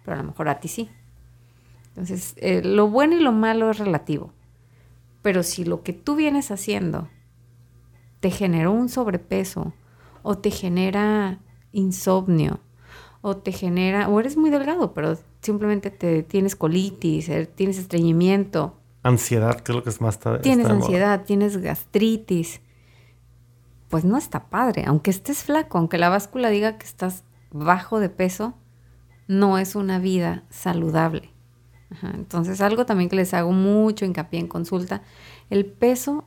pero 0.03 0.15
a 0.15 0.21
lo 0.21 0.27
mejor 0.27 0.49
a 0.49 0.59
ti 0.59 0.67
sí. 0.67 0.89
Entonces, 1.89 2.35
eh, 2.37 2.61
lo 2.63 2.87
bueno 2.89 3.15
y 3.15 3.19
lo 3.19 3.31
malo 3.31 3.71
es 3.71 3.77
relativo. 3.77 4.31
Pero 5.21 5.43
si 5.43 5.65
lo 5.65 5.83
que 5.83 5.93
tú 5.93 6.15
vienes 6.15 6.51
haciendo 6.51 7.09
te 8.19 8.31
generó 8.31 8.71
un 8.71 8.89
sobrepeso 8.89 9.73
o 10.23 10.37
te 10.37 10.51
genera 10.51 11.39
insomnio 11.71 12.59
o 13.21 13.37
te 13.37 13.51
genera, 13.51 14.07
o 14.07 14.19
eres 14.19 14.37
muy 14.37 14.49
delgado, 14.49 14.93
pero 14.93 15.17
simplemente 15.41 15.91
te 15.91 16.23
tienes 16.23 16.55
colitis, 16.55 17.29
eh, 17.29 17.45
tienes 17.45 17.77
estreñimiento. 17.77 18.77
Ansiedad, 19.03 19.59
que 19.59 19.71
es 19.71 19.75
lo 19.75 19.83
que 19.83 19.89
es 19.89 20.01
más... 20.01 20.19
tienes 20.41 20.67
ansiedad, 20.67 21.25
tienes 21.25 21.57
gastritis, 21.57 22.61
pues 23.89 24.05
no 24.05 24.17
está 24.17 24.49
padre. 24.49 24.85
Aunque 24.87 25.09
estés 25.09 25.43
flaco, 25.43 25.77
aunque 25.77 25.97
la 25.97 26.09
báscula 26.09 26.49
diga 26.49 26.77
que 26.77 26.85
estás 26.85 27.23
bajo 27.51 27.99
de 27.99 28.09
peso, 28.09 28.55
no 29.27 29.57
es 29.57 29.75
una 29.75 29.99
vida 29.99 30.43
saludable. 30.49 31.33
Entonces, 32.13 32.61
algo 32.61 32.85
también 32.85 33.09
que 33.09 33.15
les 33.15 33.33
hago 33.33 33.51
mucho 33.51 34.05
hincapié 34.05 34.39
en 34.39 34.47
consulta, 34.47 35.01
el 35.49 35.65
peso 35.65 36.25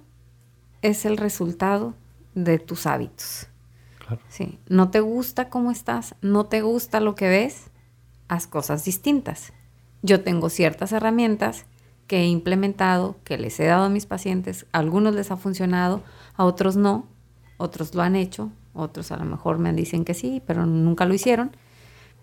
es 0.82 1.04
el 1.04 1.16
resultado 1.16 1.94
de 2.34 2.58
tus 2.58 2.86
hábitos. 2.86 3.48
Sí. 4.28 4.58
No 4.68 4.90
te 4.90 5.00
gusta 5.00 5.48
cómo 5.48 5.70
estás, 5.70 6.16
no 6.20 6.44
te 6.44 6.60
gusta 6.60 7.00
lo 7.00 7.14
que 7.14 7.28
ves, 7.28 7.70
haz 8.28 8.46
cosas 8.46 8.84
distintas. 8.84 9.52
Yo 10.02 10.22
tengo 10.22 10.50
ciertas 10.50 10.92
herramientas 10.92 11.64
que 12.06 12.18
he 12.18 12.26
implementado, 12.26 13.16
que 13.24 13.38
les 13.38 13.58
he 13.60 13.64
dado 13.64 13.84
a 13.84 13.88
mis 13.88 14.04
pacientes, 14.04 14.66
a 14.72 14.80
algunos 14.80 15.14
les 15.14 15.30
ha 15.30 15.36
funcionado, 15.36 16.02
a 16.34 16.44
otros 16.44 16.76
no, 16.76 17.06
otros 17.56 17.94
lo 17.94 18.02
han 18.02 18.16
hecho, 18.16 18.50
otros 18.74 19.12
a 19.12 19.16
lo 19.16 19.24
mejor 19.24 19.58
me 19.58 19.72
dicen 19.72 20.04
que 20.04 20.14
sí, 20.14 20.42
pero 20.46 20.66
nunca 20.66 21.06
lo 21.06 21.14
hicieron. 21.14 21.56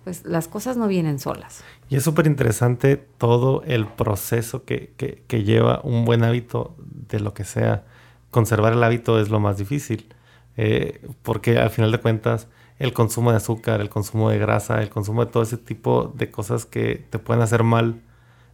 Pues 0.03 0.25
las 0.25 0.47
cosas 0.47 0.77
no 0.77 0.87
vienen 0.87 1.19
solas. 1.19 1.63
Y 1.89 1.97
es 1.97 2.03
súper 2.03 2.25
interesante 2.25 2.97
todo 2.97 3.63
el 3.63 3.85
proceso 3.85 4.63
que, 4.63 4.93
que, 4.95 5.43
lleva 5.43 5.81
un 5.83 6.05
buen 6.05 6.23
hábito 6.23 6.75
de 6.77 7.19
lo 7.19 7.33
que 7.33 7.43
sea. 7.43 7.83
Conservar 8.31 8.73
el 8.73 8.83
hábito 8.83 9.19
es 9.19 9.29
lo 9.29 9.39
más 9.39 9.57
difícil, 9.57 10.13
eh, 10.57 11.07
porque 11.23 11.57
al 11.57 11.69
final 11.69 11.91
de 11.91 11.99
cuentas 11.99 12.47
el 12.77 12.93
consumo 12.93 13.31
de 13.31 13.37
azúcar, 13.37 13.81
el 13.81 13.89
consumo 13.89 14.29
de 14.29 14.39
grasa, 14.39 14.81
el 14.81 14.89
consumo 14.89 15.25
de 15.25 15.31
todo 15.31 15.43
ese 15.43 15.57
tipo 15.57 16.13
de 16.15 16.31
cosas 16.31 16.65
que 16.65 17.05
te 17.09 17.19
pueden 17.19 17.43
hacer 17.43 17.63
mal, 17.63 18.01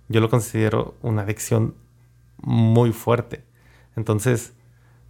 yo 0.08 0.22
lo 0.22 0.30
considero 0.30 0.96
una 1.02 1.24
adicción 1.24 1.76
muy 2.38 2.92
fuerte. 2.92 3.44
Entonces, 3.96 4.54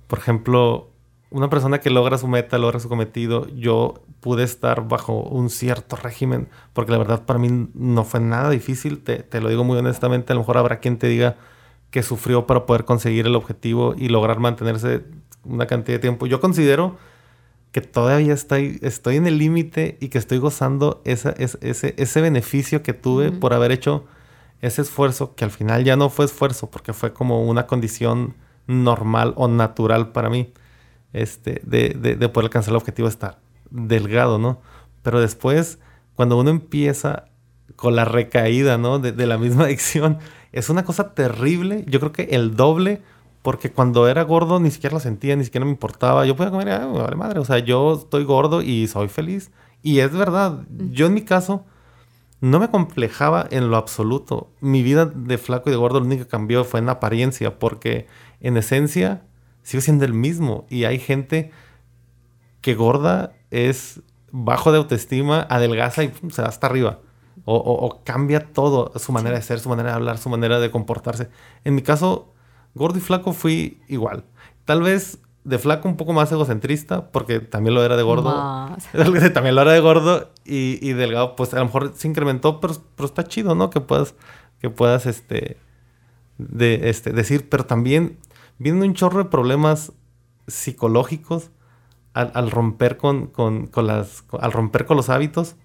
por 0.07 0.19
ejemplo, 0.19 0.89
una 1.29 1.49
persona 1.49 1.79
que 1.79 1.89
logra 1.89 2.17
su 2.17 2.27
meta, 2.27 2.57
logra 2.57 2.79
su 2.79 2.89
cometido, 2.89 3.47
yo 3.49 3.95
pude 4.21 4.43
estar 4.43 4.87
bajo 4.87 5.21
un 5.21 5.49
cierto 5.49 5.95
régimen, 5.95 6.47
porque 6.73 6.91
la 6.91 6.97
verdad 6.97 7.25
para 7.25 7.39
mí 7.39 7.69
no 7.73 8.03
fue 8.03 8.19
nada 8.19 8.49
difícil, 8.49 9.03
te, 9.03 9.41
lo 9.41 9.49
digo 9.49 9.63
muy 9.63 9.77
honestamente, 9.77 10.33
a 10.33 10.35
lo 10.35 10.41
mejor 10.41 10.57
habrá 10.57 10.79
quien 10.79 10.97
te 10.97 11.07
diga 11.07 11.35
que 11.95 12.03
sufrió 12.03 12.45
para 12.45 12.65
poder 12.65 12.83
conseguir 12.83 13.25
el 13.25 13.37
objetivo 13.37 13.95
y 13.97 14.09
lograr 14.09 14.41
mantenerse 14.41 15.05
una 15.45 15.65
cantidad 15.65 15.95
de 15.95 16.01
tiempo. 16.01 16.25
Yo 16.25 16.41
considero 16.41 16.97
que 17.71 17.79
todavía 17.79 18.33
estoy, 18.33 18.79
estoy 18.81 19.15
en 19.15 19.27
el 19.27 19.37
límite 19.37 19.97
y 20.01 20.09
que 20.09 20.17
estoy 20.17 20.39
gozando 20.39 21.01
ese, 21.05 21.33
ese, 21.37 22.21
beneficio 22.21 22.83
que 22.83 22.91
tuve 22.91 23.31
por 23.31 23.53
haber 23.53 23.71
hecho 23.71 24.03
ese 24.59 24.81
esfuerzo, 24.81 25.35
que 25.35 25.45
al 25.45 25.51
final 25.51 25.85
ya 25.85 25.95
no 25.95 26.09
fue 26.09 26.25
esfuerzo, 26.25 26.69
porque 26.69 26.91
fue 26.91 27.13
como 27.13 27.45
una 27.45 27.65
condición 27.65 28.35
normal 28.67 29.33
o 29.37 29.47
natural 29.47 30.11
para 30.11 30.29
mí 30.29 30.51
este, 31.13 31.61
de, 31.63 31.91
de, 31.93 32.27
poder 32.27 32.47
alcanzar 32.47 32.71
el 32.71 32.75
objetivo 32.75 33.07
de 33.07 33.13
estar 33.13 33.39
delgado, 33.71 34.37
¿no? 34.37 34.59
Pero 35.01 35.21
después, 35.21 35.79
cuando 36.13 36.37
uno 36.37 36.49
empieza 36.49 37.29
con 37.75 37.95
la 37.95 38.05
recaída, 38.05 38.77
¿no? 38.77 38.99
De, 38.99 39.25
la 39.25 39.37
misma 39.37 39.63
adicción, 39.65 40.19
es 40.55 40.69
una 40.69 40.85
cosa 40.85 41.13
terrible. 41.13 41.83
Yo 41.87 41.99
creo 41.99 42.13
que 42.13 42.23
el 42.31 42.55
doble, 42.55 43.01
porque 43.41 43.71
cuando 43.71 44.07
era 44.07 44.23
gordo 44.23 44.59
ni 44.61 44.71
siquiera 44.71 44.93
lo 44.93 45.01
sentía, 45.01 45.35
ni 45.35 45.43
siquiera 45.43 45.65
me 45.65 45.71
importaba. 45.71 46.25
Yo 46.25 46.35
podía 46.37 46.49
comer, 46.49 46.69
ah, 46.69 46.85
vale 46.85 47.17
madre, 47.17 47.39
o 47.39 47.45
sea, 47.45 47.59
yo 47.59 47.95
estoy 47.95 48.23
gordo 48.23 48.61
y 48.61 48.87
soy 48.87 49.09
feliz. 49.09 49.51
Y 49.83 49.99
es 49.99 50.13
verdad, 50.13 50.61
yo 50.69 51.07
en 51.07 51.13
mi 51.13 51.23
caso 51.23 51.65
no 52.39 52.59
me 52.59 52.69
complejaba 52.69 53.45
en 53.51 53.69
lo 53.69 53.75
absoluto. 53.75 54.49
Mi 54.61 54.81
vida 54.81 55.05
de 55.05 55.37
flaco 55.37 55.69
y 55.69 55.71
de 55.71 55.77
gordo 55.77 55.99
lo 55.99 56.05
único 56.05 56.23
que 56.23 56.29
cambió 56.29 56.63
fue 56.63 56.79
en 56.79 56.87
apariencia, 56.87 57.59
porque 57.59 58.07
en 58.39 58.55
esencia 58.55 59.25
sigue 59.61 59.81
siendo 59.81 60.05
el 60.05 60.13
mismo. 60.13 60.65
Y 60.69 60.85
hay 60.85 60.99
gente 60.99 61.51
que 62.61 62.75
gorda 62.75 63.33
es 63.51 64.01
bajo 64.31 64.71
de 64.71 64.77
autoestima, 64.77 65.41
adelgaza 65.49 66.05
y 66.05 66.13
se 66.31 66.41
va 66.41 66.47
hasta 66.47 66.67
arriba. 66.67 67.01
O, 67.47 68.01
cambia 68.03 68.53
todo, 68.53 68.91
su 68.97 69.11
manera 69.11 69.35
de 69.35 69.43
ser, 69.43 69.59
su 69.59 69.69
manera 69.69 69.89
de 69.89 69.95
hablar, 69.95 70.17
su 70.17 70.29
manera 70.29 70.59
de 70.59 70.71
comportarse. 70.71 71.29
En 71.63 71.75
mi 71.75 71.83
caso, 71.83 72.33
gordo 72.73 72.97
y 72.97 73.01
flaco 73.01 73.33
fui 73.33 73.81
igual. 73.87 74.23
Tal 74.65 74.81
vez 74.81 75.19
de 75.43 75.59
flaco 75.59 75.87
un 75.87 75.95
poco 75.95 76.11
más 76.11 76.31
egocentrista, 76.31 77.11
porque 77.11 77.39
también 77.39 77.75
lo 77.75 77.83
era 77.83 77.95
de 77.95 78.01
gordo. 78.01 78.31
también 79.33 79.55
lo 79.55 79.61
era 79.61 79.73
de 79.73 79.79
gordo 79.79 80.31
y, 80.43 80.79
y, 80.81 80.93
delgado, 80.93 81.35
pues 81.35 81.53
a 81.53 81.59
lo 81.59 81.65
mejor 81.65 81.93
se 81.95 82.07
incrementó, 82.07 82.59
pero, 82.59 82.73
pero 82.95 83.05
está 83.05 83.23
chido, 83.25 83.53
¿no? 83.53 83.69
Que 83.69 83.79
puedas, 83.79 84.15
que 84.59 84.71
puedas 84.71 85.05
este, 85.05 85.57
de, 86.37 86.89
este, 86.89 87.11
decir, 87.11 87.47
pero 87.49 87.65
también 87.65 88.17
viene 88.57 88.83
un 88.83 88.93
chorro 88.93 89.23
de 89.23 89.29
problemas 89.29 89.93
psicológicos 90.47 91.51
al, 92.13 92.49
romper 92.49 92.95
con, 92.95 93.31
las, 93.75 94.23
al 94.39 94.51
romper 94.53 94.85
con 94.85 94.95
los 94.95 95.09
hábitos 95.09 95.57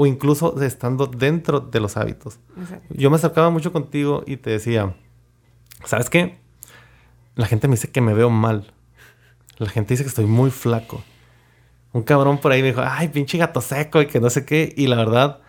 o 0.00 0.06
incluso 0.06 0.58
estando 0.62 1.06
dentro 1.06 1.60
de 1.60 1.78
los 1.78 1.98
hábitos. 1.98 2.40
Yo 2.88 3.10
me 3.10 3.16
acercaba 3.16 3.50
mucho 3.50 3.70
contigo 3.70 4.24
y 4.26 4.38
te 4.38 4.48
decía, 4.48 4.96
¿sabes 5.84 6.08
qué? 6.08 6.38
La 7.34 7.44
gente 7.44 7.68
me 7.68 7.74
dice 7.74 7.90
que 7.90 8.00
me 8.00 8.14
veo 8.14 8.30
mal. 8.30 8.72
La 9.58 9.68
gente 9.68 9.92
dice 9.92 10.02
que 10.02 10.08
estoy 10.08 10.24
muy 10.24 10.50
flaco. 10.50 11.04
Un 11.92 12.02
cabrón 12.02 12.38
por 12.38 12.50
ahí 12.50 12.62
me 12.62 12.68
dijo, 12.68 12.80
ay, 12.82 13.08
pinche 13.08 13.36
gato 13.36 13.60
seco 13.60 14.00
y 14.00 14.06
que 14.06 14.20
no 14.20 14.30
sé 14.30 14.46
qué. 14.46 14.72
Y 14.74 14.86
la 14.86 14.96
verdad 14.96 15.42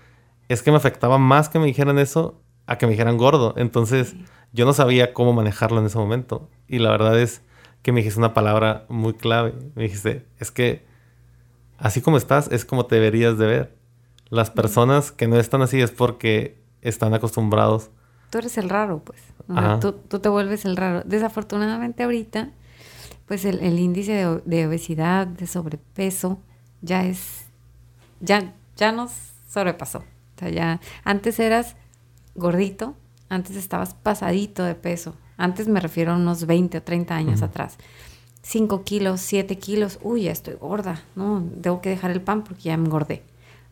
es 0.49 0.61
que 0.61 0.71
me 0.71 0.75
afectaba 0.75 1.17
más 1.17 1.47
que 1.47 1.57
me 1.57 1.67
dijeran 1.67 1.97
eso 1.97 2.41
a 2.67 2.77
que 2.77 2.85
me 2.87 2.91
dijeran 2.91 3.15
gordo. 3.15 3.53
Entonces 3.55 4.15
yo 4.51 4.65
no 4.65 4.73
sabía 4.73 5.13
cómo 5.13 5.31
manejarlo 5.31 5.79
en 5.79 5.85
ese 5.85 5.97
momento. 5.97 6.49
Y 6.67 6.79
la 6.79 6.89
verdad 6.91 7.17
es 7.17 7.41
que 7.83 7.93
me 7.93 8.01
dijiste 8.01 8.19
una 8.19 8.33
palabra 8.33 8.85
muy 8.89 9.13
clave. 9.13 9.53
Me 9.75 9.83
dijiste, 9.83 10.25
es 10.39 10.51
que 10.51 10.85
así 11.77 12.01
como 12.01 12.17
estás 12.17 12.51
es 12.51 12.65
como 12.65 12.85
te 12.85 12.95
deberías 12.95 13.37
de 13.37 13.45
ver. 13.45 13.80
Las 14.31 14.49
personas 14.49 15.11
que 15.11 15.27
no 15.27 15.37
están 15.37 15.61
así 15.61 15.81
es 15.81 15.91
porque 15.91 16.57
están 16.81 17.13
acostumbrados. 17.13 17.91
Tú 18.29 18.37
eres 18.37 18.57
el 18.57 18.69
raro, 18.69 19.03
pues. 19.03 19.19
Tú, 19.81 19.91
tú, 19.91 20.19
te 20.19 20.29
vuelves 20.29 20.63
el 20.63 20.77
raro. 20.77 21.03
Desafortunadamente 21.03 22.03
ahorita, 22.03 22.49
pues 23.27 23.43
el, 23.43 23.59
el 23.59 23.77
índice 23.77 24.13
de, 24.13 24.41
de, 24.45 24.67
obesidad, 24.67 25.27
de 25.27 25.47
sobrepeso, 25.47 26.39
ya 26.81 27.03
es, 27.05 27.47
ya, 28.21 28.53
ya 28.77 28.93
nos 28.93 29.11
sobrepasó. 29.49 29.99
O 29.99 30.39
sea, 30.39 30.49
ya, 30.49 30.79
antes 31.03 31.37
eras 31.37 31.75
gordito, 32.33 32.95
antes 33.27 33.57
estabas 33.57 33.95
pasadito 33.95 34.63
de 34.63 34.75
peso. 34.75 35.13
Antes 35.35 35.67
me 35.67 35.81
refiero 35.81 36.13
a 36.13 36.15
unos 36.15 36.45
20 36.45 36.77
o 36.77 36.83
30 36.83 37.13
años 37.13 37.41
atrás. 37.41 37.77
5 38.43 38.83
kilos, 38.85 39.19
7 39.19 39.57
kilos, 39.57 39.99
uy, 40.01 40.23
ya 40.23 40.31
estoy 40.31 40.53
gorda, 40.53 41.03
¿no? 41.17 41.43
Tengo 41.61 41.81
que 41.81 41.89
dejar 41.89 42.11
el 42.11 42.21
pan 42.21 42.45
porque 42.45 42.63
ya 42.63 42.77
me 42.77 42.85
engordé. 42.85 43.23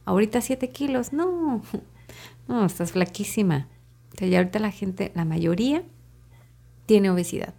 Ahorita 0.09 0.41
7 0.41 0.71
kilos, 0.71 1.13
no, 1.13 1.61
no, 2.47 2.65
estás 2.65 2.93
flaquísima. 2.93 3.67
O 4.11 4.17
sea, 4.17 4.27
ya 4.27 4.39
ahorita 4.39 4.57
la 4.57 4.71
gente, 4.71 5.11
la 5.13 5.23
mayoría, 5.23 5.83
tiene 6.87 7.11
obesidad. 7.11 7.53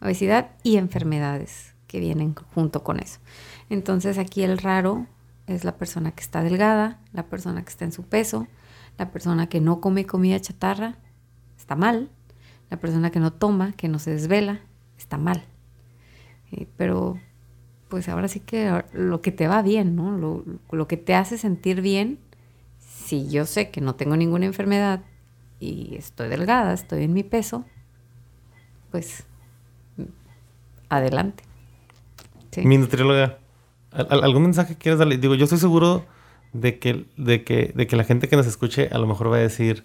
Obesidad 0.00 0.52
y 0.62 0.78
enfermedades 0.78 1.74
que 1.86 2.00
vienen 2.00 2.34
junto 2.54 2.82
con 2.82 2.98
eso. 2.98 3.20
Entonces 3.68 4.16
aquí 4.16 4.42
el 4.42 4.56
raro 4.56 5.06
es 5.46 5.64
la 5.64 5.76
persona 5.76 6.12
que 6.12 6.22
está 6.22 6.42
delgada, 6.42 6.98
la 7.12 7.26
persona 7.26 7.62
que 7.62 7.68
está 7.68 7.84
en 7.84 7.92
su 7.92 8.04
peso, 8.04 8.48
la 8.96 9.10
persona 9.10 9.50
que 9.50 9.60
no 9.60 9.82
come 9.82 10.06
comida 10.06 10.40
chatarra, 10.40 10.96
está 11.58 11.76
mal. 11.76 12.08
La 12.70 12.80
persona 12.80 13.10
que 13.10 13.20
no 13.20 13.34
toma, 13.34 13.72
que 13.72 13.88
no 13.88 13.98
se 13.98 14.12
desvela, 14.12 14.62
está 14.96 15.18
mal. 15.18 15.44
Eh, 16.52 16.68
pero 16.78 17.20
pues 17.88 18.08
ahora 18.08 18.28
sí 18.28 18.40
que 18.40 18.84
lo 18.92 19.20
que 19.20 19.32
te 19.32 19.48
va 19.48 19.62
bien, 19.62 19.96
¿no? 19.96 20.16
Lo, 20.16 20.44
lo, 20.70 20.88
que 20.88 20.96
te 20.96 21.14
hace 21.14 21.38
sentir 21.38 21.80
bien, 21.80 22.18
si 22.78 23.28
yo 23.28 23.46
sé 23.46 23.70
que 23.70 23.80
no 23.80 23.94
tengo 23.94 24.16
ninguna 24.16 24.46
enfermedad 24.46 25.02
y 25.60 25.94
estoy 25.96 26.28
delgada, 26.28 26.72
estoy 26.72 27.04
en 27.04 27.12
mi 27.12 27.22
peso, 27.22 27.64
pues 28.90 29.24
adelante. 30.88 31.44
Mi 32.56 32.78
nutrióloga, 32.78 33.38
¿algún 33.92 34.42
mensaje 34.42 34.76
quieres 34.76 34.98
darle? 34.98 35.18
Digo, 35.18 35.34
yo 35.34 35.44
estoy 35.44 35.58
seguro 35.58 36.06
de 36.52 36.78
que, 36.78 37.06
de, 37.16 37.44
que, 37.44 37.72
de 37.74 37.86
que 37.86 37.96
la 37.96 38.04
gente 38.04 38.28
que 38.28 38.36
nos 38.36 38.46
escuche 38.46 38.88
a 38.90 38.98
lo 38.98 39.06
mejor 39.06 39.30
va 39.30 39.36
a 39.36 39.40
decir, 39.40 39.84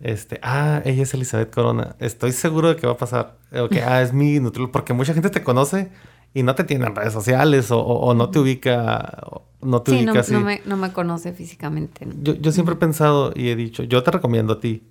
este, 0.00 0.38
ah, 0.42 0.82
ella 0.84 1.02
es 1.02 1.14
Elizabeth 1.14 1.50
Corona. 1.50 1.96
Estoy 1.98 2.32
seguro 2.32 2.68
de 2.68 2.76
que 2.76 2.86
va 2.86 2.92
a 2.92 2.96
pasar. 2.98 3.38
O 3.52 3.68
que, 3.68 3.82
ah, 3.82 4.02
es 4.02 4.12
mi 4.12 4.38
nutriólogo. 4.38 4.72
Porque 4.72 4.92
mucha 4.92 5.14
gente 5.14 5.30
te 5.30 5.42
conoce 5.42 5.90
y 6.34 6.42
no 6.42 6.54
te 6.56 6.64
tiene 6.64 6.86
en 6.86 6.96
redes 6.96 7.12
sociales 7.12 7.68
o, 7.70 8.12
no 8.14 8.28
te 8.30 8.40
ubica. 8.40 9.22
No 9.62 9.80
te 9.82 9.92
ubica 9.92 10.12
no, 10.12 10.40
No, 10.40 10.40
me, 10.40 10.60
no 10.66 10.76
me 10.76 10.92
conoce 10.92 11.32
físicamente. 11.32 12.06
Yo, 12.20 12.34
yo 12.34 12.52
siempre 12.52 12.74
he 12.74 12.78
pensado 12.78 13.32
y 13.34 13.48
he 13.48 13.56
dicho, 13.56 13.84
yo 13.84 14.02
te 14.02 14.10
recomiendo 14.10 14.54
a 14.54 14.60
ti. 14.60 14.82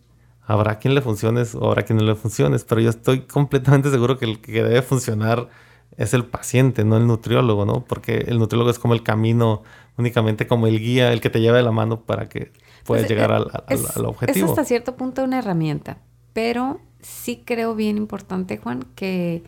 Habrá 0.46 0.80
quien 0.80 0.96
le 0.96 1.02
funciones 1.02 1.54
o 1.54 1.68
habrá 1.68 1.84
quien 1.84 2.00
no 2.00 2.06
le 2.06 2.16
funciones, 2.16 2.64
pero 2.64 2.82
yo 2.82 2.90
estoy 2.90 3.22
completamente 3.22 3.92
seguro 3.92 4.18
que 4.18 4.26
el 4.26 4.42
que 4.42 4.64
debe 4.64 4.82
funcionar 4.82 5.50
es 5.98 6.14
el 6.14 6.26
paciente, 6.26 6.84
no 6.84 6.98
el 6.98 7.08
nutriólogo, 7.08 7.66
¿no? 7.66 7.86
Porque 7.86 8.26
el 8.28 8.40
nutriólogo 8.40 8.72
es 8.72 8.80
como 8.80 8.94
el 8.94 9.04
camino, 9.04 9.64
únicamente 9.98 10.48
como 10.48 10.68
el 10.68 10.80
guía, 10.80 11.14
el 11.14 11.22
que 11.22 11.30
te 11.30 11.40
lleva 11.40 11.58
de 11.58 11.64
la 11.64 11.72
mano 11.72 12.02
para 12.02 12.30
que 12.30 12.52
puedes 12.86 13.06
pues, 13.06 13.10
llegar 13.10 13.32
eh, 13.32 13.78
al, 13.96 14.06
objetivo. 14.06 14.46
Es 14.46 14.52
hasta 14.52 14.66
cierto 14.66 14.96
punto 14.96 15.24
una 15.24 15.40
herramienta, 15.40 15.98
pero 16.34 16.80
sí 17.02 17.44
creo 17.46 17.76
bien 17.76 17.98
importante, 17.98 18.58
Juan, 18.58 18.86
que, 18.96 19.44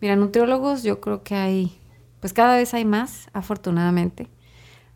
mira, 0.00 0.16
nutriólogos 0.16 0.82
yo 0.82 1.00
creo 1.00 1.22
que 1.22 1.34
hay, 1.34 1.78
pues 2.20 2.32
cada 2.32 2.56
vez 2.56 2.74
hay 2.74 2.84
más, 2.84 3.28
afortunadamente. 3.32 4.28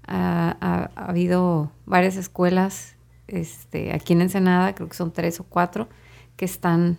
Ha, 0.07 0.91
habido 0.97 1.73
varias 1.87 2.17
escuelas 2.17 2.97
este, 3.29 3.95
aquí 3.95 4.13
en 4.13 4.23
Ensenada, 4.23 4.75
creo 4.75 4.89
que 4.89 4.97
son 4.97 5.13
tres 5.13 5.41
o 5.41 5.45
cuatro, 5.45 5.89
que 6.37 6.45
están, 6.45 6.99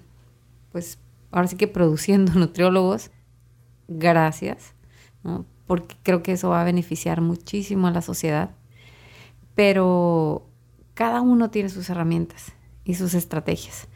pues, 0.71 0.99
ahora 1.31 1.47
sí 1.47 1.57
que 1.57 1.67
produciendo 1.67 2.33
nutriólogos. 2.35 3.11
Gracias, 3.87 4.73
porque 5.67 5.95
creo 6.03 6.23
que 6.23 6.31
eso 6.31 6.49
va 6.49 6.61
a 6.61 6.65
beneficiar 6.65 7.21
muchísimo 7.21 7.87
a 7.87 7.91
la 7.91 8.01
sociedad. 8.01 8.51
Pero 9.55 10.47
cada 10.93 11.21
uno 11.21 11.49
tiene 11.49 11.69
sus 11.69 11.89
herramientas 11.89 12.53
y 12.83 12.95
sus 12.95 13.13
estrategias. 13.13 13.87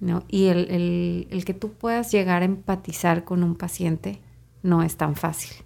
¿No? 0.00 0.24
Y 0.28 0.46
el, 0.46 1.26
el, 1.30 1.44
que 1.44 1.54
tú 1.54 1.72
puedas 1.72 2.12
llegar 2.12 2.42
a 2.42 2.44
empatizar 2.44 3.24
con 3.24 3.42
un 3.42 3.54
paciente 3.54 4.20
no 4.62 4.82
es 4.82 4.96
tan 4.96 5.16
fácil. 5.16 5.64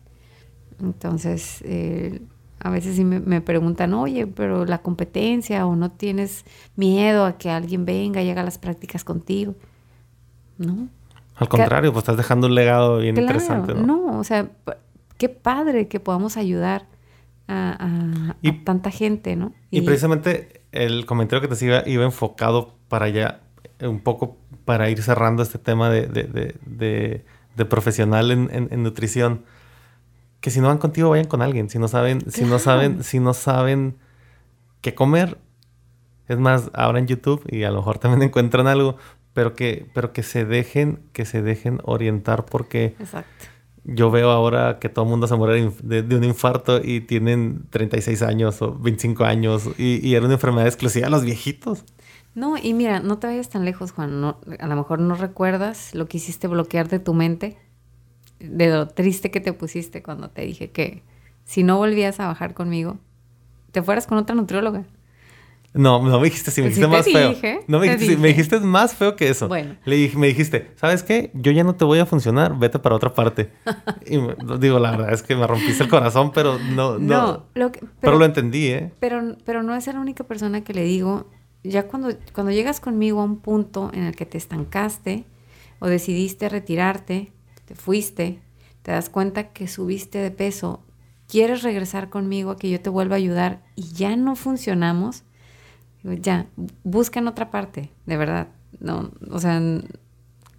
Entonces, 0.80 1.62
eh, 1.64 2.20
a 2.58 2.70
veces 2.70 2.96
sí 2.96 3.04
me, 3.04 3.40
preguntan, 3.40 3.94
oye, 3.94 4.26
pero 4.26 4.64
la 4.64 4.78
competencia 4.78 5.66
o 5.66 5.76
no 5.76 5.90
tienes 5.90 6.44
miedo 6.76 7.24
a 7.24 7.38
que 7.38 7.50
alguien 7.50 7.84
venga 7.84 8.22
y 8.22 8.30
haga 8.30 8.42
las 8.42 8.58
prácticas 8.58 9.02
contigo. 9.02 9.54
No. 10.58 10.88
Al 11.36 11.48
contrario, 11.48 11.92
pues 11.92 12.02
estás 12.02 12.18
dejando 12.18 12.48
un 12.48 12.54
legado 12.54 12.98
bien 12.98 13.16
interesante. 13.16 13.72
¿no? 13.74 13.86
no, 13.86 14.18
o 14.18 14.24
sea, 14.24 14.50
qué 15.16 15.30
padre 15.30 15.88
que 15.88 16.00
podamos 16.00 16.36
ayudar 16.36 16.86
a, 17.48 18.36
tanta 18.64 18.90
gente, 18.90 19.36
¿no? 19.36 19.52
Y, 19.70 19.80
precisamente 19.80 20.62
el 20.72 21.04
comentario 21.06 21.40
que 21.40 21.48
te 21.48 21.56
siga 21.56 21.82
iba 21.86 22.04
enfocado 22.04 22.74
para 22.88 23.06
allá, 23.06 23.40
un 23.82 24.00
poco 24.00 24.36
para 24.64 24.90
ir 24.90 25.02
cerrando 25.02 25.42
este 25.42 25.58
tema 25.58 25.90
de, 25.90 26.06
de, 26.06 27.64
profesional 27.66 28.30
en, 28.30 28.82
nutrición. 28.82 29.44
Que 30.40 30.50
si 30.50 30.60
no 30.60 30.68
van 30.68 30.78
contigo, 30.78 31.10
vayan 31.10 31.26
con 31.26 31.42
alguien. 31.42 31.68
Si 31.68 31.78
no 31.78 31.88
saben, 31.88 32.30
si 32.30 32.44
no 32.44 32.58
saben, 32.58 33.04
si 33.04 33.20
no 33.20 33.34
saben 33.34 33.98
qué 34.80 34.94
comer, 34.94 35.38
es 36.28 36.38
más, 36.38 36.70
abran 36.72 37.06
YouTube 37.06 37.44
y 37.50 37.64
a 37.64 37.70
lo 37.70 37.78
mejor 37.78 37.98
también 37.98 38.22
encuentran 38.28 38.66
algo, 38.66 38.96
pero 39.34 39.54
que, 39.54 39.90
pero 39.94 40.12
que 40.12 40.22
se 40.22 40.44
dejen, 40.44 41.00
que 41.12 41.24
se 41.24 41.42
dejen 41.42 41.80
orientar 41.84 42.46
porque 42.46 42.94
Exacto 42.98 43.46
yo 43.84 44.10
veo 44.10 44.30
ahora 44.30 44.78
que 44.78 44.88
todo 44.88 45.04
el 45.04 45.10
mundo 45.10 45.26
se 45.26 45.36
muere 45.36 45.70
de, 45.82 46.16
un 46.16 46.24
infarto 46.24 46.80
y 46.82 47.00
tienen 47.00 47.66
36 47.70 48.22
años 48.22 48.60
o 48.62 48.74
25 48.78 49.24
años 49.24 49.68
y, 49.78 50.06
y, 50.06 50.14
era 50.14 50.24
una 50.26 50.34
enfermedad 50.34 50.66
exclusiva 50.66 51.06
de 51.06 51.10
los 51.10 51.24
viejitos. 51.24 51.84
No, 52.34 52.56
y 52.56 52.74
mira, 52.74 53.00
no 53.00 53.18
te 53.18 53.26
vayas 53.26 53.48
tan 53.48 53.64
lejos, 53.64 53.92
Juan. 53.92 54.24
a 54.24 54.66
lo 54.66 54.76
mejor 54.76 55.00
no 55.00 55.14
recuerdas 55.14 55.94
lo 55.94 56.06
que 56.06 56.18
hiciste 56.18 56.46
bloquear 56.46 56.88
de 56.88 57.00
tu 57.00 57.12
mente, 57.12 57.58
de 58.38 58.68
lo 58.68 58.88
triste 58.88 59.30
que 59.30 59.40
te 59.40 59.52
pusiste 59.52 60.02
cuando 60.02 60.30
te 60.30 60.42
dije 60.42 60.70
que 60.70 61.02
si 61.44 61.62
no 61.62 61.78
volvías 61.78 62.20
a 62.20 62.26
bajar 62.26 62.54
conmigo, 62.54 62.98
te 63.72 63.82
fueras 63.82 64.06
con 64.06 64.18
otra 64.18 64.34
nutrióloga. 64.34 64.84
No, 65.72 66.02
no 66.02 66.18
me 66.18 66.24
dijiste 66.24 66.50
sí, 66.50 66.62
me 66.62 66.68
dijiste 66.68 66.88
más 66.88 67.04
feo. 67.04 67.32
no 67.68 67.78
me 67.78 67.88
dijiste, 67.88 68.16
me 68.16 68.28
dijiste 68.28 68.58
más 68.58 68.94
feo 68.94 69.14
que 69.14 69.28
eso. 69.28 69.46
Bueno. 69.46 69.76
Le 69.84 69.96
dije, 69.96 70.18
me 70.18 70.26
dijiste, 70.26 70.72
¿sabes 70.74 71.04
qué? 71.04 71.30
Yo 71.32 71.52
ya 71.52 71.62
no 71.62 71.76
te 71.76 71.84
voy 71.84 72.00
a 72.00 72.06
funcionar, 72.06 72.58
vete 72.58 72.80
para 72.80 72.96
otra 72.96 73.14
parte. 73.14 73.52
y 74.06 74.18
digo, 74.58 74.80
la 74.80 74.90
verdad 74.92 75.12
es 75.12 75.22
que 75.22 75.36
me 75.36 75.46
rompiste 75.46 75.84
el 75.84 75.88
corazón, 75.88 76.32
pero 76.32 76.58
no, 76.58 76.98
no. 76.98 77.46
lo 77.54 77.70
pero, 78.00 78.18
lo 78.18 78.24
entendí, 78.24 78.66
¿eh? 78.66 78.92
Pero, 78.98 79.36
pero 79.44 79.62
no 79.62 79.76
es 79.76 79.86
la 79.86 80.00
única 80.00 80.24
persona 80.24 80.64
que 80.64 80.74
le 80.74 80.82
digo, 80.82 81.28
ya 81.62 81.86
cuando, 81.88 82.10
cuando 82.32 82.52
llegas 82.52 82.80
conmigo 82.80 83.20
a 83.20 83.24
un 83.24 83.38
punto 83.38 83.90
en 83.92 84.04
el 84.04 84.16
que 84.16 84.26
te 84.26 84.38
estancaste 84.38 85.24
o 85.78 85.88
decidiste 85.88 86.48
retirarte, 86.48 87.32
te 87.64 87.74
fuiste, 87.74 88.40
te 88.82 88.92
das 88.92 89.08
cuenta 89.08 89.52
que 89.52 89.68
subiste 89.68 90.18
de 90.18 90.30
peso, 90.30 90.82
quieres 91.28 91.62
regresar 91.62 92.10
conmigo 92.10 92.50
a 92.50 92.56
que 92.56 92.70
yo 92.70 92.80
te 92.80 92.90
vuelva 92.90 93.16
a 93.16 93.18
ayudar 93.18 93.62
y 93.76 93.92
ya 93.92 94.16
no 94.16 94.36
funcionamos 94.36 95.24
ya, 96.02 96.46
busca 96.82 97.20
en 97.20 97.28
otra 97.28 97.50
parte, 97.50 97.90
de 98.06 98.16
verdad. 98.16 98.48
No, 98.78 99.10
o 99.30 99.38
sea... 99.38 99.60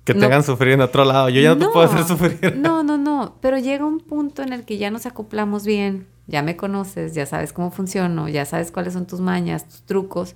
Que 0.04 0.16
te 0.16 0.26
hagan 0.26 0.44
sufrir 0.44 0.74
en 0.74 0.82
otro 0.82 1.06
lado. 1.06 1.30
Yo 1.30 1.42
ya 1.42 1.50
no, 1.50 1.68
te 1.68 1.68
puedo 1.68 1.86
hacer 1.86 2.04
sufrir. 2.04 2.58
No, 2.58 2.84
no, 2.84 2.98
no. 2.98 3.36
Pero 3.40 3.60
llega 3.60 3.86
un 3.86 4.00
punto 4.00 4.42
en 4.42 4.52
el 4.52 4.66
que 4.66 4.78
ya 4.78 4.90
nos 4.90 5.06
acoplamos 5.06 5.64
bien. 5.64 6.08
Ya 6.26 6.42
me 6.42 6.58
conoces, 6.58 7.14
ya 7.14 7.26
sabes 7.26 7.54
cómo 7.54 7.72
funciono, 7.72 8.28
ya 8.28 8.46
sabes 8.46 8.72
cuáles 8.72 8.94
son 8.94 9.06
tus 9.06 9.20
mañas, 9.20 9.68
tus 9.68 9.84
trucos, 9.84 10.36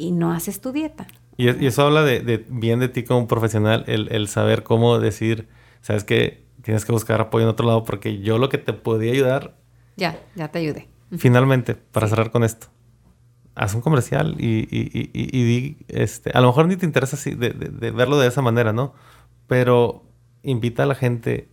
y 0.00 0.12
no 0.12 0.32
haces 0.32 0.60
tu 0.60 0.72
dieta. 0.72 1.06
Y, 1.36 1.48
eso 1.66 1.86
habla 1.86 2.02
de, 2.02 2.44
bien 2.48 2.80
de 2.80 2.88
ti 2.88 3.04
como 3.04 3.26
profesional, 3.26 3.84
el, 3.86 4.28
saber 4.28 4.62
cómo 4.62 4.98
decir, 4.98 5.48
sabes 5.80 6.04
que 6.04 6.44
tienes 6.62 6.84
que 6.84 6.92
buscar 6.92 7.20
apoyo 7.20 7.44
en 7.44 7.50
otro 7.50 7.66
lado, 7.66 7.84
porque 7.84 8.20
yo 8.20 8.38
lo 8.38 8.48
que 8.48 8.58
te 8.58 8.72
podía 8.72 9.12
ayudar. 9.12 9.56
Ya, 9.96 10.18
ya 10.34 10.48
te 10.48 10.58
ayudé. 10.58 10.88
Finalmente, 11.16 11.74
para 11.74 12.08
cerrar 12.08 12.30
con 12.30 12.44
esto 12.44 12.68
haz 13.54 13.74
un 13.74 13.82
comercial 13.82 14.36
y, 14.38 14.66
y, 14.70 15.10
y, 15.12 15.44
di, 15.44 15.76
este, 15.88 16.30
a 16.32 16.40
lo 16.40 16.46
mejor 16.46 16.66
ni 16.66 16.76
te 16.76 16.86
interesa 16.86 17.16
así 17.16 17.34
de, 17.34 17.50
verlo 17.90 18.18
de 18.18 18.28
esa 18.28 18.40
manera, 18.40 18.72
¿no? 18.72 18.94
Pero 19.46 20.04
invita 20.42 20.84
a 20.84 20.86
la 20.86 20.94
gente 20.94 21.50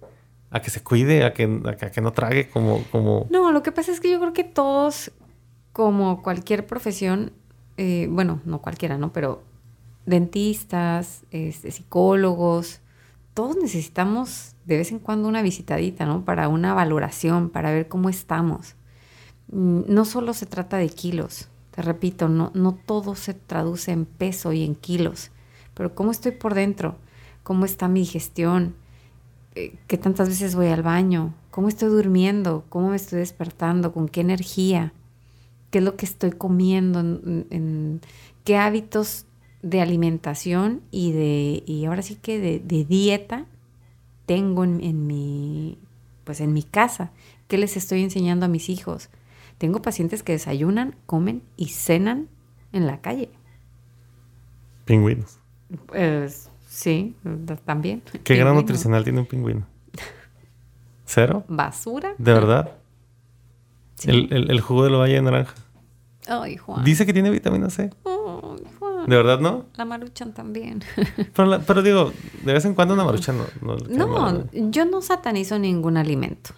a 0.50 0.62
que 0.62 0.70
se 0.70 0.82
cuide, 0.82 1.26
a 1.26 1.34
que, 1.34 1.62
a 1.66 1.92
que 1.92 2.02
no 2.02 2.14
trague 2.14 2.50
como, 2.50 2.84
como... 2.92 3.28
No, 3.30 3.52
lo 3.52 3.64
que 3.64 3.74
pasa 3.74 3.92
es 3.92 4.00
que 4.00 4.10
yo 4.10 4.20
creo 4.20 4.32
que 4.32 4.46
todos, 4.46 5.12
como 5.74 6.22
cualquier 6.22 6.66
profesión, 6.66 7.34
eh, 7.78 8.08
bueno, 8.10 8.42
no 8.46 8.62
cualquiera, 8.62 8.98
¿no? 8.98 9.14
Pero 9.14 9.44
dentistas, 10.06 11.24
este, 11.32 11.72
psicólogos, 11.72 12.82
todos 13.34 13.56
necesitamos 13.56 14.56
de 14.66 14.78
vez 14.78 14.92
en 14.92 15.00
cuando 15.00 15.28
una 15.28 15.44
visitadita, 15.44 16.06
¿no? 16.06 16.26
Para 16.26 16.48
una 16.48 16.74
valoración, 16.74 17.50
para 17.50 17.72
ver 17.72 17.88
cómo 17.88 18.10
estamos. 18.10 18.76
Mm, 19.52 19.82
no 19.88 20.06
solo 20.06 20.34
se 20.34 20.46
trata 20.46 20.78
de 20.78 20.90
kilos, 20.90 21.48
te 21.72 21.82
repito, 21.84 22.30
no, 22.30 22.52
no 22.56 22.74
todo 22.74 23.16
se 23.16 23.34
traduce 23.36 23.92
en 23.92 24.06
peso 24.06 24.54
y 24.54 24.64
en 24.64 24.76
kilos, 24.76 25.32
pero 25.74 25.94
cómo 25.94 26.12
estoy 26.12 26.32
por 26.32 26.56
dentro, 26.56 26.96
cómo 27.44 27.66
está 27.66 27.88
mi 27.88 28.00
digestión, 28.00 28.76
eh, 29.56 29.76
qué 29.88 29.98
tantas 29.98 30.30
veces 30.30 30.56
voy 30.56 30.68
al 30.68 30.82
baño, 30.82 31.34
cómo 31.52 31.68
estoy 31.68 31.90
durmiendo, 31.90 32.66
cómo 32.70 32.90
me 32.90 32.96
estoy 32.96 33.20
despertando, 33.20 33.94
con 33.94 34.10
qué 34.10 34.22
energía, 34.22 34.94
qué 35.70 35.80
es 35.80 35.84
lo 35.84 35.96
que 35.96 36.06
estoy 36.06 36.32
comiendo, 36.32 37.00
en, 37.00 38.02
qué 38.44 38.58
hábitos 38.58 39.26
de 39.62 39.82
alimentación 39.82 40.82
y 40.92 41.12
de 41.12 41.64
y 41.66 41.86
ahora 41.86 42.02
sí 42.02 42.16
que 42.16 42.40
de, 42.40 42.86
dieta 42.86 43.46
tengo 44.26 44.64
en, 44.64 44.84
en, 44.84 45.08
mi 45.08 45.78
pues 46.24 46.42
en 46.42 46.54
mi 46.54 46.64
casa, 46.64 47.12
qué 47.48 47.58
les 47.58 47.78
estoy 47.78 48.04
enseñando 48.04 48.46
a 48.46 48.50
mis 48.50 48.70
hijos, 48.70 49.10
tengo 49.58 49.82
pacientes 49.82 50.24
que 50.24 50.34
desayunan, 50.34 50.96
comen 51.06 51.42
y 51.56 51.70
cenan 51.70 52.28
en 52.74 52.86
la 52.86 53.02
calle. 53.02 53.30
Pingüinos. 54.86 55.40
Pues 55.88 56.50
sí, 56.68 57.16
también. 57.66 58.02
¿Qué 58.24 58.36
gran 58.36 58.56
nutricional 58.56 59.04
tiene 59.04 59.20
un 59.20 59.26
pingüino? 59.26 59.68
¿Cero? 61.06 61.44
¿Basura? 61.48 62.14
¿De 62.18 62.34
verdad? 62.34 62.78
El, 64.06 64.62
jugo 64.62 64.84
de 64.84 64.92
la 64.92 64.98
valle 64.98 65.16
de 65.16 65.22
naranja. 65.22 65.56
Ay, 66.28 66.58
Juan. 66.58 66.84
Dice 66.84 67.06
que 67.06 67.14
tiene 67.14 67.30
vitamina 67.30 67.70
C. 67.70 67.90
Ay, 68.06 68.64
Juan. 68.80 69.06
¿De 69.08 69.16
verdad 69.16 69.40
no? 69.40 69.66
La 69.76 69.86
maruchan 69.86 70.34
también. 70.34 70.84
pero, 71.34 71.82
digo, 71.82 72.12
de 72.44 72.54
vez 72.54 72.66
en 72.66 72.76
cuando 72.76 72.94
una 72.94 73.06
maruchan 73.06 73.38
no. 73.38 73.78
No, 73.90 74.44
yo 74.52 74.86
no 74.86 75.02
satanizo 75.02 75.58
ningún 75.58 75.98
alimento. 75.98 76.52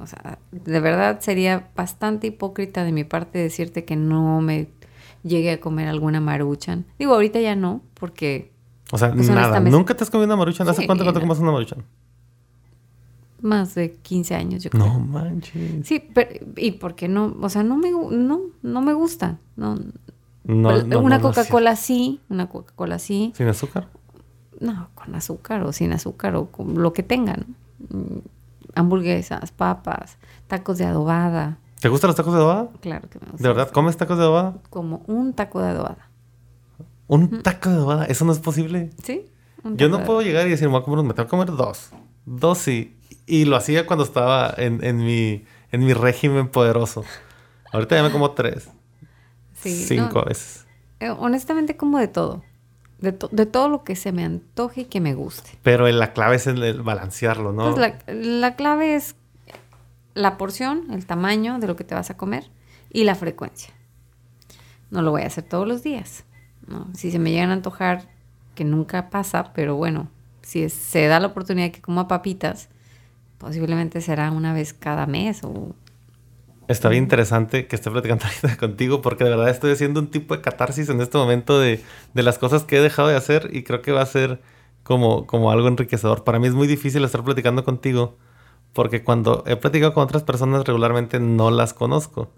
O 0.00 0.06
sea, 0.06 0.38
de 0.50 0.80
verdad 0.80 1.20
sería 1.20 1.68
bastante 1.76 2.28
hipócrita 2.28 2.82
de 2.82 2.92
mi 2.92 3.04
parte 3.04 3.38
decirte 3.38 3.84
que 3.84 3.94
no 3.94 4.40
me 4.40 4.70
llegue 5.22 5.52
a 5.52 5.60
comer 5.60 5.88
alguna 5.88 6.20
maruchan. 6.20 6.86
Digo, 6.98 7.14
ahorita 7.14 7.40
ya 7.40 7.54
no, 7.54 7.82
porque... 7.94 8.52
O 8.90 8.98
sea, 8.98 9.12
pues, 9.12 9.28
nada. 9.28 9.60
¿Nunca 9.60 9.94
te 9.94 10.04
has 10.04 10.10
comido 10.10 10.26
una 10.26 10.36
maruchan? 10.36 10.68
¿Hace 10.68 10.86
cuánto 10.86 11.04
que 11.04 11.12
te 11.12 11.20
comes 11.20 11.38
una 11.38 11.52
maruchan? 11.52 11.84
Más 13.42 13.74
de 13.74 13.92
15 13.92 14.34
años, 14.34 14.62
yo 14.62 14.70
creo. 14.70 14.86
No 14.86 15.00
manches. 15.00 15.86
Sí, 15.86 16.02
pero... 16.14 16.30
¿Y 16.56 16.72
por 16.72 16.94
qué 16.94 17.08
no? 17.08 17.36
O 17.40 17.48
sea, 17.48 17.62
no 17.62 17.76
me, 17.76 17.90
no, 17.90 18.40
no 18.62 18.80
me 18.80 18.94
gusta. 18.94 19.38
No, 19.56 19.78
una 20.44 21.20
Coca-Cola 21.20 21.76
sí, 21.76 22.20
una 22.28 22.48
Coca-Cola 22.48 22.98
sí. 22.98 23.32
¿Sin 23.36 23.48
azúcar? 23.48 23.88
No, 24.60 24.88
con 24.94 25.14
azúcar 25.14 25.62
o 25.62 25.72
sin 25.72 25.92
azúcar 25.92 26.36
o 26.36 26.46
con 26.46 26.80
lo 26.80 26.92
que 26.92 27.02
tengan 27.02 27.56
hamburguesas, 28.74 29.50
papas, 29.52 30.18
tacos 30.46 30.78
de 30.78 30.86
adobada. 30.86 31.58
¿Te 31.80 31.88
gustan 31.88 32.08
los 32.08 32.16
tacos 32.16 32.32
de 32.32 32.38
adobada? 32.38 32.70
Claro 32.80 33.08
que 33.08 33.18
me 33.18 33.26
gustan. 33.26 33.42
¿De 33.42 33.48
verdad 33.48 33.70
comes 33.70 33.96
tacos 33.96 34.16
de 34.18 34.22
adobada? 34.24 34.54
Como 34.70 35.02
un 35.06 35.32
taco 35.32 35.60
de 35.60 35.70
adobada. 35.70 36.08
¿Un 37.08 37.42
taco 37.42 37.70
de 37.70 37.76
adobada? 37.76 38.04
¿Eso 38.06 38.24
no 38.24 38.32
es 38.32 38.38
posible? 38.38 38.90
Sí. 39.02 39.26
Yo 39.64 39.88
no 39.88 40.04
puedo 40.04 40.22
llegar 40.22 40.46
y 40.46 40.50
decir, 40.50 40.68
me 40.68 40.72
voy 40.72 40.82
a 40.82 40.84
comer, 40.84 41.04
me 41.04 41.14
tengo 41.14 41.26
que 41.26 41.30
comer 41.30 41.50
dos. 41.50 41.90
Dos 42.24 42.58
sí. 42.58 42.96
Y 43.26 43.44
lo 43.44 43.56
hacía 43.56 43.86
cuando 43.86 44.04
estaba 44.04 44.52
en, 44.56 44.82
en, 44.84 44.98
mi, 44.98 45.44
en 45.70 45.84
mi 45.84 45.92
régimen 45.94 46.48
poderoso. 46.48 47.04
Ahorita 47.72 47.96
ya 47.96 48.02
me 48.02 48.10
como 48.10 48.32
tres. 48.32 48.68
Sí. 49.54 49.84
Cinco 49.86 50.24
veces. 50.24 50.66
Eh, 51.00 51.10
honestamente 51.10 51.76
como 51.76 51.98
de 51.98 52.08
todo. 52.08 52.42
De, 52.98 53.16
de, 53.32 53.46
todo 53.46 53.68
lo 53.68 53.82
que 53.82 53.96
se 53.96 54.12
me 54.12 54.24
antoje 54.24 54.82
y 54.82 54.84
que 54.84 55.00
me 55.00 55.14
guste. 55.14 55.58
Pero 55.62 55.88
la 55.88 56.12
clave 56.12 56.36
es 56.36 56.46
el, 56.46 56.82
balancearlo, 56.82 57.52
¿no? 57.52 57.74
Pues 57.74 57.94
la, 58.06 58.54
clave 58.54 58.94
es 58.94 59.16
la 60.14 60.36
porción, 60.38 60.86
el 60.92 61.04
tamaño 61.04 61.58
de 61.58 61.66
lo 61.66 61.74
que 61.74 61.82
te 61.82 61.96
vas 61.96 62.10
a 62.10 62.16
comer 62.16 62.44
y 62.90 63.02
la 63.02 63.16
frecuencia. 63.16 63.74
No 64.90 65.02
lo 65.02 65.10
voy 65.10 65.22
a 65.22 65.26
hacer 65.26 65.42
todos 65.42 65.66
los 65.66 65.82
días. 65.82 66.24
¿no? 66.68 66.86
Si 66.94 67.10
se 67.10 67.18
me 67.18 67.32
llegan 67.32 67.50
a 67.50 67.54
antojar, 67.54 68.08
que 68.54 68.64
nunca 68.64 69.10
pasa, 69.10 69.52
pero 69.52 69.74
bueno, 69.74 70.08
si 70.42 70.68
se 70.68 71.06
da 71.06 71.18
la 71.18 71.28
oportunidad 71.28 71.72
que 71.72 71.80
coma 71.80 72.06
papitas, 72.06 72.68
posiblemente 73.42 74.00
será 74.00 74.30
una 74.30 74.54
vez 74.54 74.72
cada 74.72 75.06
mes 75.06 75.42
o 75.42 75.74
Está 76.68 76.88
bien 76.88 77.02
interesante 77.02 77.66
que 77.66 77.74
esté 77.74 77.90
platicando 77.90 78.24
contigo 78.58 79.02
porque 79.02 79.24
de 79.24 79.30
verdad 79.30 79.50
estoy 79.50 79.72
haciendo 79.72 79.98
un 79.98 80.06
tipo 80.06 80.34
de 80.34 80.40
catarsis 80.40 80.88
en 80.88 81.00
este 81.00 81.18
momento 81.18 81.58
de, 81.58 81.82
de, 82.14 82.22
las 82.22 82.38
cosas 82.38 82.62
que 82.62 82.76
he 82.76 82.80
dejado 82.80 83.08
de 83.08 83.16
hacer 83.16 83.50
y 83.52 83.64
creo 83.64 83.82
que 83.82 83.90
va 83.90 84.00
a 84.00 84.06
ser 84.06 84.40
como, 84.84 85.26
como 85.26 85.50
algo 85.50 85.66
enriquecedor. 85.66 86.22
Para 86.22 86.38
mí 86.38 86.46
es 86.46 86.54
muy 86.54 86.68
difícil 86.68 87.04
estar 87.04 87.24
platicando 87.24 87.64
contigo 87.64 88.16
porque 88.72 89.02
cuando 89.02 89.42
he 89.46 89.56
platicado 89.56 89.92
con 89.92 90.04
otras 90.04 90.22
personas 90.22 90.64
regularmente 90.64 91.18
no 91.18 91.50
las 91.50 91.74
conozco. 91.74 92.30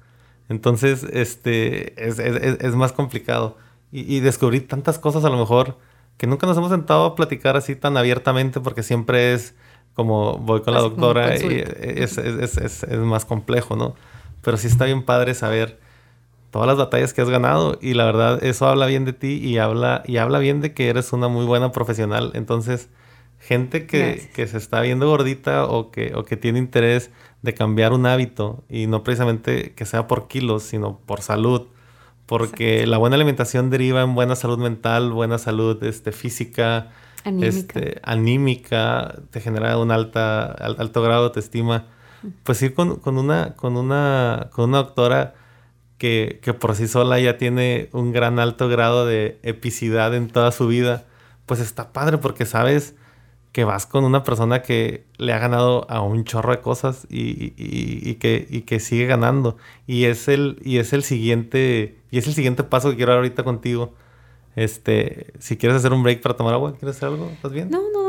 Entonces, 0.49 1.05
este, 1.05 2.03
es, 2.03 2.19
es, 2.19 2.61
es 2.61 2.75
más 2.75 2.93
complicado. 2.93 3.59
Y, 3.93 4.17
y, 4.17 4.21
descubrí 4.21 4.61
tantas 4.61 4.99
cosas 4.99 5.25
a 5.25 5.29
lo 5.29 5.37
mejor 5.37 5.77
que 6.17 6.27
nunca 6.27 6.47
nos 6.47 6.57
hemos 6.57 6.71
sentado 6.71 7.05
a 7.05 7.15
platicar 7.15 7.57
así 7.57 7.77
tan 7.77 7.97
abiertamente 7.97 8.59
porque 8.61 8.83
siempre 8.83 9.35
es 9.35 9.55
como 9.95 10.39
voy 10.39 10.61
con 10.63 10.75
la 10.75 10.81
doctora 10.81 11.37
y 11.37 11.65
es, 11.81 12.19
es, 12.19 12.57
es, 12.59 12.83
es, 12.83 12.99
más 12.99 13.25
complejo, 13.25 13.77
¿no? 13.77 13.95
Pero 14.43 14.57
sí 14.57 14.67
está 14.67 14.85
bien 14.85 15.05
padre 15.05 15.35
saber 15.35 15.79
todas 16.51 16.67
las 16.67 16.77
batallas 16.77 17.13
que 17.13 17.23
has 17.23 17.31
ganado 17.31 17.79
y 17.81 17.95
la 17.95 18.05
verdad 18.05 18.45
eso 18.45 18.67
habla 18.67 18.87
bien 18.87 19.05
de 19.05 19.13
ti 19.13 19.41
y 19.43 19.59
habla, 19.59 20.03
y 20.07 20.19
habla 20.19 20.39
bien 20.39 20.61
de 20.61 20.75
que 20.75 20.89
eres 20.89 21.13
una 21.13 21.29
muy 21.29 21.47
buena 21.47 21.73
profesional. 21.73 22.33
Entonces, 22.35 22.91
gente 23.39 23.87
que, 23.87 24.31
que 24.35 24.47
se 24.47 24.59
está 24.59 24.81
viendo 24.81 25.09
gordita 25.09 25.65
o 25.67 25.91
que, 25.91 26.13
o 26.15 26.25
que 26.25 26.37
tiene 26.37 26.59
interés 26.59 27.11
de 27.43 27.55
cambiar 27.55 27.93
un 27.93 28.07
hábito 28.07 28.65
y 28.69 28.87
no 28.87 29.03
precisamente 29.03 29.75
que 29.75 29.85
sea 29.85 30.07
por 30.07 30.29
kilos, 30.29 30.63
sino 30.63 30.99
por 30.99 31.21
salud. 31.21 31.67
Porque 32.27 32.87
la 32.87 32.97
buena 32.97 33.17
alimentación 33.17 33.69
deriva 33.69 34.01
en 34.03 34.15
buena 34.15 34.35
salud 34.35 34.59
mental, 34.59 35.13
buena 35.13 35.37
salud 35.37 35.83
este, 35.85 36.11
física, 36.11 36.91
anímica. 37.25 37.49
Este, 37.49 38.01
anímica, 38.05 39.23
te 39.31 39.41
genera 39.41 39.77
un 39.79 39.91
alta, 39.91 40.45
alto 40.53 41.03
grado 41.03 41.23
de 41.23 41.27
autoestima 41.29 41.87
pues 42.43 42.63
ir 42.63 42.75
con, 42.75 43.01
una, 43.19 43.55
con, 43.55 43.77
una, 43.77 44.49
con 44.53 44.71
una 44.71 44.79
doctora 44.79 45.35
que, 45.99 46.41
por 46.59 46.75
sí 46.75 46.89
sola 46.89 47.19
ya 47.19 47.39
tiene 47.39 47.89
un 47.93 48.13
gran 48.13 48.39
alto 48.39 48.69
grado 48.69 49.07
de 49.07 49.39
epicidad 49.43 50.15
en 50.15 50.29
toda 50.29 50.53
su 50.53 50.67
vida, 50.67 51.07
pues 51.47 51.61
está 51.61 51.93
padre 51.93 52.19
porque 52.19 52.45
sabes 52.45 52.95
que 53.53 53.65
vas 53.65 53.87
con 53.87 54.05
una 54.05 54.25
persona 54.25 54.63
que 54.63 55.07
le 55.17 55.33
ha 55.33 55.39
ganado 55.39 55.89
a 55.89 56.01
un 56.01 56.25
chorro 56.25 56.53
de 56.53 56.61
cosas 56.61 57.07
y, 57.09 58.15
que, 58.17 58.65
que 58.67 58.81
sigue 58.81 59.07
ganando. 59.07 59.57
Y 59.87 60.07
es 60.07 60.27
el, 60.27 60.59
y 60.65 60.79
es 60.79 60.93
el 60.93 61.05
siguiente, 61.05 62.03
y 62.11 62.19
es 62.19 62.27
el 62.27 62.35
siguiente 62.35 62.65
paso 62.65 62.91
que 62.91 62.97
quiero 62.97 63.13
dar 63.13 63.19
ahorita 63.19 63.45
contigo. 63.45 63.95
Este, 64.57 65.33
si 65.39 65.57
quieres 65.57 65.79
hacer 65.79 65.93
un 65.93 66.03
break 66.03 66.23
para 66.23 66.37
tomar 66.37 66.55
agua, 66.55 66.77
¿quieres 66.79 66.97
hacer 66.97 67.09
algo? 67.09 67.29
¿Estás 67.29 67.53
bien? 67.53 67.71
No, 67.71 67.83
no, 67.93 68.05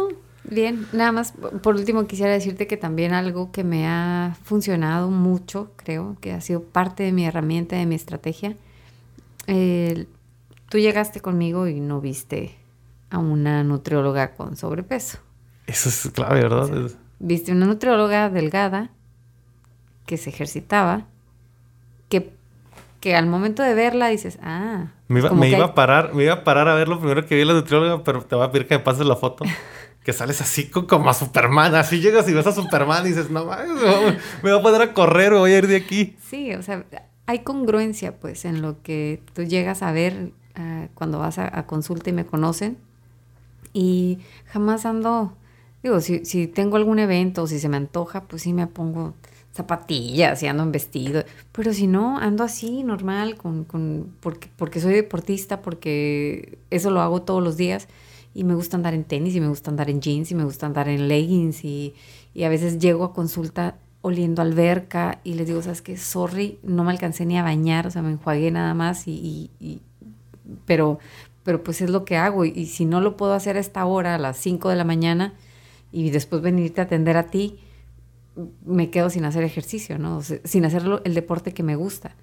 Bien, 0.49 0.87
nada 0.93 1.11
más 1.11 1.33
por 1.63 1.75
último 1.75 2.05
quisiera 2.05 2.31
decirte 2.31 2.67
que 2.67 2.77
también 2.77 3.13
algo 3.13 3.51
que 3.51 3.63
me 3.63 3.87
ha 3.87 4.37
funcionado 4.43 5.09
mucho, 5.09 5.71
creo, 5.75 6.17
que 6.21 6.33
ha 6.33 6.41
sido 6.41 6.61
parte 6.61 7.03
de 7.03 7.11
mi 7.11 7.25
herramienta, 7.25 7.75
de 7.75 7.85
mi 7.85 7.95
estrategia. 7.95 8.55
tú 9.47 10.77
llegaste 10.77 11.19
conmigo 11.19 11.67
y 11.67 11.79
no 11.79 11.99
viste 11.99 12.55
a 13.09 13.17
una 13.17 13.63
nutrióloga 13.63 14.35
con 14.35 14.55
sobrepeso. 14.55 15.17
Eso 15.65 15.89
es 15.89 16.11
clave, 16.13 16.41
¿verdad? 16.41 16.91
viste 17.17 17.51
una 17.51 17.65
nutrióloga 17.65 18.29
delgada 18.29 18.91
que 20.05 20.17
se 20.17 20.29
ejercitaba, 20.29 21.07
que 23.05 23.15
al 23.15 23.27
momento 23.27 23.61
de 23.61 23.75
verla 23.75 24.07
dices, 24.07 24.39
ah. 24.41 24.87
Me 25.09 25.19
iba, 25.19 25.63
a 25.63 25.75
parar, 25.75 26.15
me 26.15 26.23
iba 26.23 26.33
a 26.33 26.43
parar 26.43 26.67
a 26.67 26.73
ver 26.73 26.87
lo 26.87 26.97
primero 26.97 27.23
que 27.27 27.35
vi 27.35 27.45
la 27.45 27.53
nutrióloga, 27.53 28.03
pero 28.03 28.23
te 28.23 28.33
voy 28.33 28.43
a 28.43 28.49
pedir 28.49 28.67
que 28.67 28.79
me 28.79 28.83
pases 28.83 29.05
la 29.05 29.15
foto. 29.15 29.45
que 30.03 30.11
sales 30.11 30.41
así 30.41 30.71
como 30.71 31.07
a 31.07 31.13
Superman. 31.13 31.75
Así 31.75 31.99
llegas 31.99 32.27
y 32.27 32.33
ves 32.33 32.47
a 32.47 32.51
Superman 32.51 33.05
y 33.05 33.09
dices, 33.09 33.29
no 33.29 33.45
me 33.45 34.51
voy 34.51 34.59
a 34.59 34.63
poner 34.63 34.81
a 34.81 34.93
correr, 34.95 35.33
me 35.33 35.37
voy 35.37 35.51
a 35.51 35.57
ir 35.59 35.67
de 35.67 35.75
aquí. 35.75 36.17
Sí, 36.27 36.55
o 36.55 36.63
sea, 36.63 36.83
hay 37.27 37.43
congruencia 37.43 38.17
pues 38.17 38.43
en 38.43 38.63
lo 38.63 38.81
que 38.81 39.21
tú 39.35 39.43
llegas 39.43 39.83
a 39.83 39.91
ver 39.91 40.31
ah, 40.55 40.87
cuando 40.95 41.19
vas 41.19 41.37
a, 41.37 41.67
consulta 41.67 42.09
y 42.09 42.13
me 42.13 42.25
conocen. 42.25 42.79
Y 43.71 44.17
jamás 44.47 44.83
ando, 44.87 45.37
digo, 45.83 46.01
si, 46.01 46.25
si 46.25 46.47
tengo 46.47 46.77
algún 46.77 46.97
evento 46.97 47.43
o 47.43 47.47
si 47.47 47.59
se 47.59 47.69
me 47.69 47.77
antoja, 47.77 48.23
pues 48.23 48.41
sí 48.41 48.51
me 48.51 48.65
pongo 48.65 49.13
zapatillas 49.55 50.43
y 50.43 50.47
ando 50.47 50.63
en 50.63 50.71
vestido. 50.73 51.23
Pero 51.53 51.73
si 51.73 51.87
no, 51.87 52.19
ando 52.19 52.43
así, 52.43 52.83
normal, 52.83 53.37
con, 53.37 53.63
con, 53.63 54.13
porque, 54.19 54.49
porque 54.57 54.81
soy 54.81 54.93
deportista, 54.93 55.61
porque 55.61 56.59
eso 56.69 56.91
lo 56.91 56.99
hago 57.01 57.21
todos 57.21 57.41
los 57.41 57.55
días 57.55 57.87
y 58.33 58.43
me 58.43 58.53
gusta 58.53 58.75
andar 58.75 58.93
en 58.93 59.05
tenis 59.05 59.33
y 59.33 59.39
me 59.39 59.47
gusta 59.47 59.71
andar 59.71 59.89
en 59.89 60.01
jeans 60.01 60.29
y 60.29 60.35
me 60.35 60.43
gusta 60.43 60.65
andar 60.65 60.89
en 60.89 61.07
leggings 61.07 61.63
y, 61.63 61.95
a 62.43 62.49
veces 62.49 62.79
llego 62.79 63.05
a 63.05 63.13
consulta 63.13 63.77
oliendo 64.01 64.41
alberca 64.41 65.21
y 65.23 65.35
les 65.35 65.47
digo, 65.47 65.61
¿sabes 65.61 65.81
qué? 65.81 65.95
Sorry, 65.95 66.59
no 66.61 66.83
me 66.83 66.91
alcancé 66.91 67.25
ni 67.25 67.37
a 67.37 67.43
bañar, 67.43 67.87
o 67.87 67.91
sea, 67.91 68.01
me 68.01 68.11
enjuagué 68.11 68.51
nada 68.51 68.73
más 68.73 69.07
y, 69.07 69.49
pero, 70.65 70.99
pero 71.43 71.63
pues 71.63 71.81
es 71.81 71.89
lo 71.89 72.03
que 72.03 72.17
hago 72.17 72.43
y, 72.43 72.65
si 72.65 72.83
no 72.83 72.99
lo 72.99 73.15
puedo 73.15 73.33
hacer 73.33 73.55
a 73.55 73.61
esta 73.61 73.85
hora, 73.85 74.15
a 74.15 74.17
las 74.17 74.35
5 74.35 74.67
de 74.67 74.75
la 74.75 74.83
mañana 74.83 75.33
y 75.93 76.09
después 76.09 76.41
venirte 76.41 76.81
a 76.81 76.83
atender 76.83 77.15
a 77.15 77.27
ti, 77.27 77.57
me 78.65 78.89
quedo 78.89 79.09
sin 79.09 79.25
hacer 79.25 79.43
ejercicio, 79.43 79.97
¿no? 79.97 80.21
sin 80.21 80.65
hacer 80.65 80.83
el 81.03 81.13
deporte 81.13 81.53
que 81.53 81.63
me 81.63 81.75
gusta. 81.75 82.15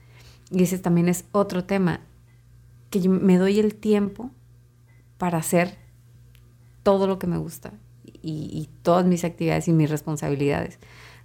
y 0.51 0.63
ese 0.63 0.79
también 0.79 1.09
es 1.09 1.25
otro 1.33 1.65
tema, 1.65 2.01
que 2.91 3.01
yo 3.01 3.11
me 3.11 3.39
doy 3.39 3.59
el 3.59 3.75
tiempo 3.75 4.31
para 5.17 5.39
hacer 5.39 5.79
todo 6.83 7.07
lo 7.07 7.19
que 7.19 7.27
me 7.27 7.39
gusta 7.39 7.73
y, 8.05 8.51
y 8.53 8.69
todas 8.83 9.07
mis 9.07 9.25
actividades 9.25 9.69
y 9.69 9.73
mis 9.73 9.89
responsabilidades. 9.89 10.79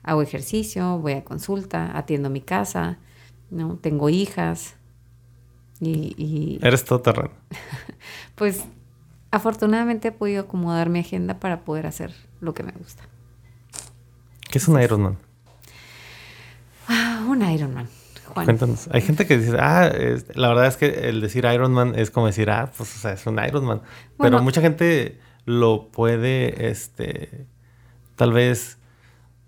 Hago 0.04 0.22
ejercicio, 0.22 1.00
voy 1.00 1.14
a 1.14 1.26
consulta, 1.26 1.98
atiendo 1.98 2.30
mi 2.30 2.40
casa, 2.40 3.00
¿no? 3.50 3.78
Tengo 3.78 4.10
hijas 4.10 4.76
y... 5.80 6.16
y 6.18 6.60
Eres 6.62 6.86
todo 6.86 7.02
terreno. 7.02 7.32
pues 8.36 8.64
afortunadamente 9.32 10.10
he 10.10 10.12
podido 10.12 10.44
acomodar 10.44 10.90
mi 10.90 11.00
agenda 11.00 11.40
para 11.40 11.62
poder 11.62 11.88
hacer 11.88 12.14
lo 12.40 12.54
que 12.54 12.64
me 12.64 12.72
gusta. 12.72 13.04
¿Qué 14.50 14.58
es 14.60 14.68
un 14.68 14.82
Ironman? 14.82 15.18
Ah, 16.88 17.26
un 17.28 17.42
Ironman. 17.50 17.88
Juan. 18.34 18.46
Cuéntanos. 18.46 18.88
Hay 18.92 19.02
gente 19.02 19.26
que 19.26 19.38
dice, 19.38 19.58
ah, 19.60 19.88
es- 19.88 20.26
la 20.36 20.50
verdad 20.50 20.68
es 20.68 20.78
que 20.78 21.10
el 21.10 21.22
decir 21.22 21.46
Ironman 21.46 21.94
es 21.98 22.12
como 22.12 22.28
decir, 22.28 22.50
ah, 22.50 22.72
pues, 22.76 22.96
o 22.96 23.00
sea, 23.00 23.14
es 23.14 23.26
un 23.26 23.40
Ironman. 23.44 23.80
Pero 24.18 24.32
Bueno. 24.32 24.42
mucha 24.44 24.62
gente 24.62 25.20
lo 25.46 25.90
puede, 25.92 26.70
este, 26.70 27.46
tal 28.16 28.34
vez 28.34 28.78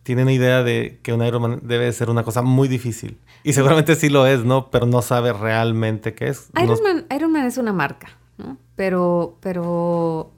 tiene 0.04 0.24
una 0.24 0.32
idea 0.32 0.64
de 0.64 1.00
que 1.04 1.14
un 1.14 1.24
Ironman 1.24 1.60
debe 1.64 1.92
ser 1.94 2.10
una 2.10 2.24
cosa 2.24 2.42
muy 2.42 2.68
difícil. 2.68 3.20
Y 3.44 3.54
seguramente 3.54 3.96
sí 3.96 4.10
lo 4.10 4.26
es, 4.26 4.44
¿no? 4.44 4.70
Pero 4.72 4.86
no 4.86 5.02
sabe 5.02 5.34
realmente 5.34 6.14
qué 6.14 6.30
es. 6.30 6.50
No- 6.54 6.64
Ironman, 6.64 7.06
Ironman 7.16 7.46
es 7.46 7.58
una 7.58 7.74
marca, 7.74 8.10
¿no? 8.38 8.58
Pero, 8.76 9.38
pero 9.42 10.32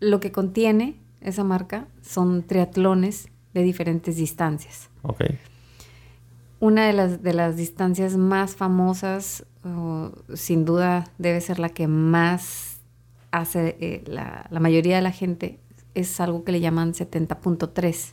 lo 0.00 0.20
que 0.20 0.32
contiene 0.32 0.96
esa 1.22 1.44
marca 1.44 1.86
son 2.02 2.42
triatlones 2.42 3.28
de 3.54 3.62
diferentes 3.62 4.16
distancias. 4.16 4.90
Ok. 5.02 5.22
Una 6.60 6.86
de 6.86 6.92
las, 6.92 7.22
de 7.22 7.32
las 7.32 7.56
distancias 7.56 8.16
más 8.16 8.56
famosas, 8.56 9.46
sin 10.34 10.64
duda 10.64 11.04
debe 11.18 11.40
ser 11.40 11.58
la 11.58 11.68
que 11.70 11.86
más 11.88 12.80
hace 13.30 13.76
eh, 13.80 14.04
la, 14.06 14.46
la 14.50 14.60
mayoría 14.60 14.96
de 14.96 15.02
la 15.02 15.10
gente, 15.10 15.58
es 15.94 16.20
algo 16.20 16.44
que 16.44 16.52
le 16.52 16.60
llaman 16.60 16.92
70.3. 16.92 18.12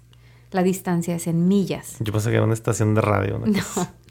La 0.52 0.64
distancia 0.64 1.16
es 1.16 1.28
en 1.28 1.48
millas. 1.48 1.98
Yo 2.00 2.12
pensé 2.12 2.30
que 2.30 2.36
era 2.36 2.46
una 2.46 2.54
estación 2.54 2.94
de 2.94 3.02
radio. 3.02 3.40
¿no? 3.40 3.46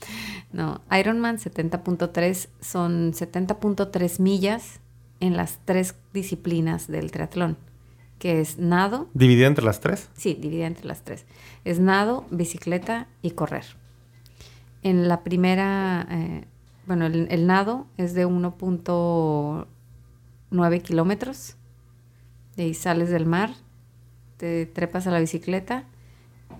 No, 0.52 0.80
no. 0.90 0.98
Ironman 0.98 1.38
70.3 1.38 2.48
son 2.60 3.12
70.3 3.12 4.20
millas 4.20 4.80
en 5.20 5.36
las 5.36 5.58
tres 5.64 5.94
disciplinas 6.12 6.88
del 6.88 7.10
triatlón, 7.10 7.56
que 8.20 8.40
es 8.40 8.58
nado, 8.58 9.08
¿Dividida 9.14 9.48
entre 9.48 9.64
las 9.64 9.80
tres? 9.80 10.08
sí, 10.12 10.34
dividida 10.34 10.68
entre 10.68 10.86
las 10.86 11.02
tres, 11.02 11.26
es 11.64 11.80
nado, 11.80 12.24
bicicleta 12.30 13.08
y 13.22 13.32
correr. 13.32 13.64
En 14.82 15.08
la 15.08 15.24
primera, 15.24 16.06
eh, 16.10 16.44
bueno, 16.86 17.06
el, 17.06 17.26
el 17.30 17.46
nado 17.48 17.86
es 17.96 18.14
de 18.14 18.26
1.9 18.26 20.82
kilómetros, 20.82 21.56
de 22.56 22.64
ahí 22.64 22.74
sales 22.74 23.08
del 23.10 23.26
mar, 23.26 23.50
te 24.36 24.66
trepas 24.66 25.06
a 25.06 25.10
la 25.10 25.20
bicicleta 25.20 25.84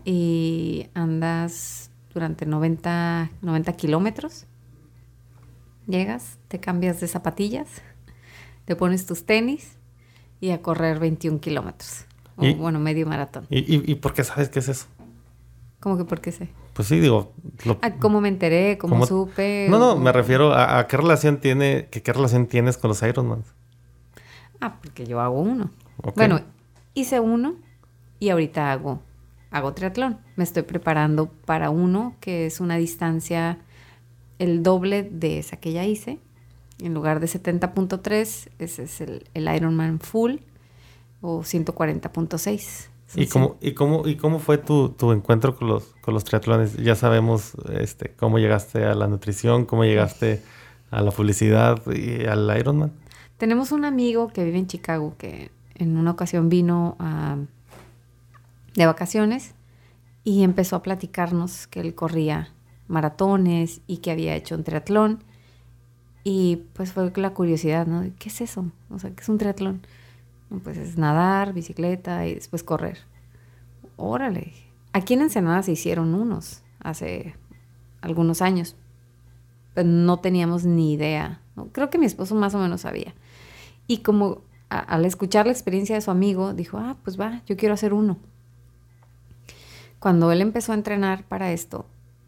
y 0.04 0.86
andas 0.94 1.90
durante 2.14 2.46
90, 2.46 3.30
90 3.42 3.72
kilómetros. 3.74 4.46
Llegas, 5.86 6.38
te 6.48 6.58
cambias 6.58 7.00
de 7.00 7.08
zapatillas, 7.08 7.68
te 8.64 8.76
pones 8.76 9.04
tus 9.06 9.26
tenis 9.26 9.76
y 10.40 10.50
a 10.50 10.62
correr 10.62 10.98
21 10.98 11.40
kilómetros. 11.40 12.04
O 12.36 12.44
¿Y? 12.46 12.54
bueno, 12.54 12.78
medio 12.80 13.06
maratón. 13.06 13.46
¿Y, 13.50 13.58
y, 13.58 13.82
y 13.90 13.94
por 13.96 14.14
qué 14.14 14.24
sabes 14.24 14.48
qué 14.48 14.58
es 14.60 14.68
eso? 14.68 14.86
¿Cómo 15.80 15.96
que 15.96 16.04
por 16.04 16.20
qué 16.20 16.32
sé? 16.32 16.48
Pues 16.74 16.88
sí, 16.88 17.00
digo... 17.00 17.32
lo- 17.64 17.78
Ah, 17.82 17.92
¿Cómo 17.98 18.20
me 18.20 18.28
enteré? 18.28 18.78
¿Cómo, 18.78 18.94
¿Cómo- 18.94 19.06
supe? 19.06 19.66
No, 19.70 19.78
no, 19.78 19.92
O- 19.92 19.96
me 19.98 20.12
refiero 20.12 20.52
a, 20.52 20.78
a 20.78 20.86
qué 20.86 20.96
relación 20.96 21.38
tiene, 21.40 21.88
que 21.90 22.02
qué 22.02 22.12
relación 22.12 22.46
tienes 22.46 22.76
con 22.78 22.88
los 22.88 23.02
Ironman. 23.02 23.44
Ah, 24.60 24.76
porque 24.82 25.06
yo 25.06 25.20
hago 25.20 25.40
uno. 25.40 25.70
Bueno, 26.16 26.40
hice 26.94 27.18
uno 27.20 27.54
y 28.18 28.28
ahorita 28.30 28.72
hago, 28.72 29.00
hago 29.50 29.72
triatlón. 29.72 30.18
Me 30.36 30.44
estoy 30.44 30.62
preparando 30.64 31.28
para 31.46 31.70
uno 31.70 32.14
que 32.20 32.46
es 32.46 32.60
una 32.60 32.76
distancia 32.76 33.58
el 34.38 34.62
doble 34.62 35.02
de 35.02 35.38
esa 35.38 35.56
que 35.58 35.72
ya 35.72 35.84
hice. 35.84 36.18
En 36.82 36.94
lugar 36.94 37.20
de 37.20 37.26
70.3, 37.26 38.48
ese 38.58 38.82
es 38.82 39.00
el, 39.00 39.24
el 39.34 39.54
Ironman 39.54 40.00
Full 40.00 40.36
o 41.20 41.40
140.6. 41.40 42.88
Son 43.06 43.22
¿Y 43.22 43.26
cómo, 43.26 43.56
y 43.60 43.72
cómo, 43.72 44.06
y 44.08 44.16
cómo 44.16 44.38
fue 44.38 44.56
tu, 44.58 44.90
tu 44.90 45.12
encuentro 45.12 45.56
con 45.56 45.68
los, 45.68 45.84
con 46.00 46.14
los 46.14 46.24
triatlones? 46.24 46.76
Ya 46.76 46.94
sabemos 46.94 47.52
este, 47.72 48.12
cómo 48.12 48.38
llegaste 48.38 48.84
a 48.84 48.94
la 48.94 49.08
nutrición, 49.08 49.66
cómo 49.66 49.84
llegaste 49.84 50.42
a 50.90 51.02
la 51.02 51.10
publicidad 51.10 51.82
y 51.92 52.24
al 52.26 52.56
Ironman. 52.58 52.92
Tenemos 53.36 53.72
un 53.72 53.84
amigo 53.84 54.28
que 54.28 54.44
vive 54.44 54.58
en 54.58 54.66
Chicago 54.66 55.14
que 55.18 55.50
en 55.74 55.96
una 55.96 56.12
ocasión 56.12 56.48
vino 56.48 56.96
a- 56.98 57.36
de 58.74 58.86
vacaciones 58.86 59.54
y 60.22 60.42
empezó 60.44 60.76
a 60.76 60.82
platicarnos 60.82 61.66
que 61.66 61.80
él 61.80 61.94
corría 61.94 62.50
maratones 62.86 63.80
y 63.86 63.98
que 63.98 64.10
había 64.12 64.34
hecho 64.36 64.54
un 64.54 64.62
triatlón. 64.64 65.24
Y 66.22 66.64
pues 66.74 66.92
fue 66.92 67.10
la 67.16 67.30
curiosidad, 67.30 67.86
¿no? 67.86 68.04
¿Qué 68.18 68.28
es 68.28 68.40
eso? 68.40 68.66
O 68.90 68.98
sea, 68.98 69.10
¿qué 69.10 69.22
es 69.22 69.28
un 69.28 69.38
triatlón? 69.38 69.82
Pues 70.64 70.76
es 70.76 70.98
nadar, 70.98 71.52
bicicleta 71.52 72.26
y 72.26 72.34
después 72.34 72.62
correr. 72.62 72.98
Órale. 73.96 74.52
Aquí 74.92 75.14
en 75.14 75.22
Ensenada 75.22 75.62
se 75.62 75.72
hicieron 75.72 76.14
unos 76.14 76.62
hace 76.80 77.34
algunos 78.00 78.42
años. 78.42 78.76
Pero 79.74 79.88
no 79.88 80.18
teníamos 80.18 80.64
ni 80.64 80.92
idea. 80.92 81.40
Creo 81.72 81.90
que 81.90 81.98
mi 81.98 82.06
esposo 82.06 82.34
más 82.34 82.54
o 82.54 82.58
menos 82.58 82.82
sabía. 82.82 83.14
Y 83.86 83.98
como 83.98 84.42
al 84.68 85.04
escuchar 85.04 85.46
la 85.46 85.52
experiencia 85.52 85.94
de 85.94 86.00
su 86.00 86.10
amigo, 86.10 86.54
dijo, 86.54 86.78
ah, 86.78 86.96
pues 87.02 87.18
va, 87.20 87.42
yo 87.46 87.56
quiero 87.56 87.74
hacer 87.74 87.92
uno. 87.92 88.18
Cuando 89.98 90.32
él 90.32 90.40
empezó 90.40 90.72
a 90.72 90.76
entrenar 90.76 91.24
para 91.24 91.52
esto, 91.52 91.86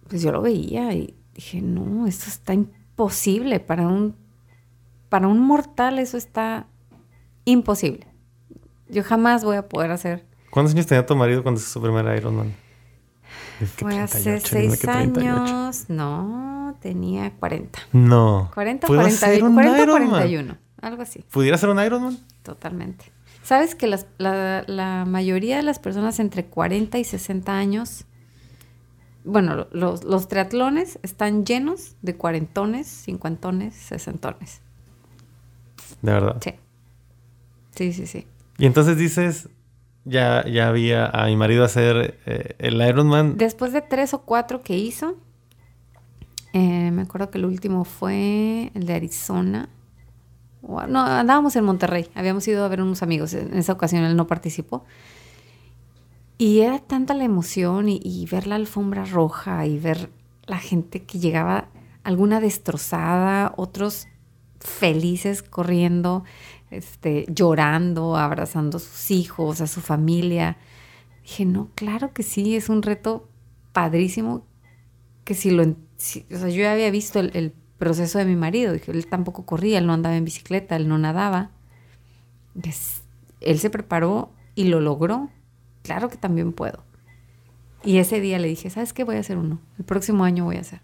pues 0.09 0.23
yo 0.23 0.33
lo 0.33 0.43
veía 0.43 0.93
y 0.93 1.15
dije, 1.35 1.63
no, 1.63 2.07
esto 2.07 2.27
está 2.29 2.53
imposible. 3.03 3.61
Para 3.61 3.87
un, 3.89 4.15
para 5.09 5.27
un 5.29 5.41
mortal 5.41 5.99
eso 5.99 6.17
está 6.17 6.67
imposible. 7.45 8.07
Yo 8.89 9.03
jamás 9.03 9.45
voy 9.45 9.57
a 9.57 9.69
poder 9.69 9.91
hacer. 9.91 10.25
¿Cuántos 10.51 10.75
años 10.75 10.87
tenía 10.87 11.05
tu 11.07 11.17
marido 11.17 11.43
cuando 11.43 11.61
hizo 11.61 11.71
su 11.71 11.81
primer 11.83 12.05
Ironman? 12.17 12.55
Es 13.61 13.73
que 13.73 13.85
Fue 13.85 13.99
hace 13.99 14.23
38, 14.41 14.57
dime 14.59 14.69
seis 14.71 14.81
que 14.81 14.87
38. 14.87 15.31
años. 15.31 15.85
No, 15.89 16.77
tenía 16.81 17.33
40. 17.39 17.79
No. 17.93 18.51
40 18.55 18.87
o 18.87 18.89
¿Puedo 18.89 19.01
40, 19.01 19.27
hacer 19.27 19.45
un 19.45 19.55
40 19.55 19.79
o 19.81 19.83
Ironman? 19.83 20.09
41. 20.11 20.57
Algo 20.83 21.03
así. 21.03 21.25
¿Pudiera 21.31 21.57
ser 21.59 21.71
un 21.71 21.81
Ironman? 21.83 22.19
Totalmente. 22.43 23.11
¿Sabes 23.43 23.75
que 23.75 23.87
las- 23.87 24.07
la, 24.19 24.63
la 24.67 25.05
mayoría 25.07 25.57
de 25.57 25.63
las 25.63 25.79
personas 25.79 26.21
entre 26.21 26.45
40 26.47 26.99
y 26.99 27.05
60 27.05 27.53
años, 27.57 28.05
bueno, 29.25 29.67
los, 29.73 30.05
los 30.05 30.29
triatlones 30.29 30.99
están 31.03 31.45
llenos 31.45 31.97
de 32.03 32.17
cuarentones, 32.17 32.87
cincuentones, 32.87 33.75
sesentones? 33.75 34.61
De 36.01 36.13
verdad. 36.13 36.37
Sí. 36.43 36.55
Sí, 37.75 37.93
sí, 37.93 38.07
sí. 38.07 38.27
Y 38.59 38.67
entonces 38.67 38.97
dices, 38.97 39.49
ya, 40.05 40.45
ya 40.47 40.69
había 40.69 41.07
a 41.07 41.27
mi 41.27 41.37
marido 41.37 41.65
hacer 41.65 42.19
eh, 42.27 42.55
el 42.59 42.81
Ironman. 42.81 43.37
Después 43.37 43.73
de 43.73 43.83
tres 43.83 44.15
o 44.15 44.23
cuatro 44.23 44.63
que 44.63 44.77
hizo, 44.77 45.17
eh, 46.53 46.91
me 46.91 47.03
acuerdo 47.03 47.31
que 47.31 47.39
el 47.39 47.45
último 47.45 47.85
fue 47.85 48.71
el 48.75 48.87
de 48.87 48.95
Arizona. 48.95 49.69
No, 50.63 51.01
andábamos 51.01 51.57
en 51.57 51.65
Monterrey. 51.65 52.09
Habíamos 52.15 52.47
ido 52.47 52.65
a 52.65 52.69
ver 52.69 52.83
unos 52.83 53.03
amigos. 53.03 53.35
En 53.35 53.57
esa 53.57 53.73
ocasión 53.73 54.05
él 54.05 54.17
no 54.17 54.27
participó. 54.27 54.85
Y 56.43 56.63
era 56.63 56.81
tanta 56.81 57.15
la 57.15 57.23
emoción 57.23 57.89
y, 57.89 58.27
ver 58.29 58.49
la 58.49 58.57
alfombra 58.57 59.05
roja 59.05 59.65
y 59.65 59.79
ver 59.79 60.11
la 60.47 60.59
gente 60.59 61.05
que 61.05 61.21
llegaba, 61.21 61.69
alguna 62.03 62.41
destrozada, 62.41 63.55
otros 63.57 64.09
felices 64.59 65.45
corriendo, 65.45 66.25
este, 66.73 67.27
llorando, 67.29 68.17
abrazando 68.17 68.79
a 68.79 68.81
sus 68.81 69.13
hijos, 69.13 69.61
a 69.61 69.69
su 69.69 69.81
familia. 69.81 70.57
Dije, 71.23 71.45
no, 71.45 71.71
claro 71.77 72.13
que 72.13 72.25
sí, 72.25 72.57
es 72.57 72.69
un 72.69 72.83
reto 72.83 73.29
padrísimo 73.73 74.45
que 75.23 75.35
si 75.35 75.53
lo... 75.53 75.63
o 75.63 75.77
sea, 75.97 76.49
yo 76.49 76.63
ya 76.63 76.73
había 76.73 76.91
visto 76.91 77.21
el, 77.21 77.55
proceso 77.79 78.19
de 78.19 78.25
mi 78.25 78.35
marido, 78.35 78.73
dije, 78.73 78.91
él 78.91 79.07
tampoco 79.07 79.47
corría, 79.47 79.79
él 79.79 79.87
no 79.87 79.93
andaba 79.93 80.17
en 80.17 80.25
bicicleta, 80.25 80.75
él 80.75 80.89
no 80.89 80.99
nadaba. 80.99 81.53
Él 83.41 83.59
se 83.61 83.71
preparó 83.71 84.33
y 84.57 84.65
lo 84.65 84.81
logró. 84.81 85.31
Claro 85.83 86.09
que 86.09 86.17
también 86.17 86.53
puedo. 86.53 86.85
Y 87.85 87.99
ese 87.99 88.21
día 88.21 88.39
le 88.39 88.49
dije, 88.49 88.71
¿sabes 88.71 88.93
qué? 88.93 89.05
Voy 89.05 89.17
a 89.17 89.21
hacer 89.21 89.37
uno. 89.37 89.61
El 89.79 89.85
próximo 89.85 90.25
año 90.25 90.45
voy 90.45 90.57
a 90.57 90.61
hacer. 90.61 90.81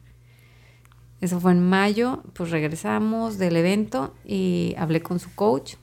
Eso 1.20 1.40
fue 1.40 1.52
en 1.52 1.68
mayo, 1.68 2.22
pues 2.34 2.50
regresamos 2.50 3.38
del 3.38 3.56
evento 3.56 4.14
y 4.24 4.74
hablé 4.78 5.02
con 5.02 5.18
su 5.18 5.34
coach 5.34 5.74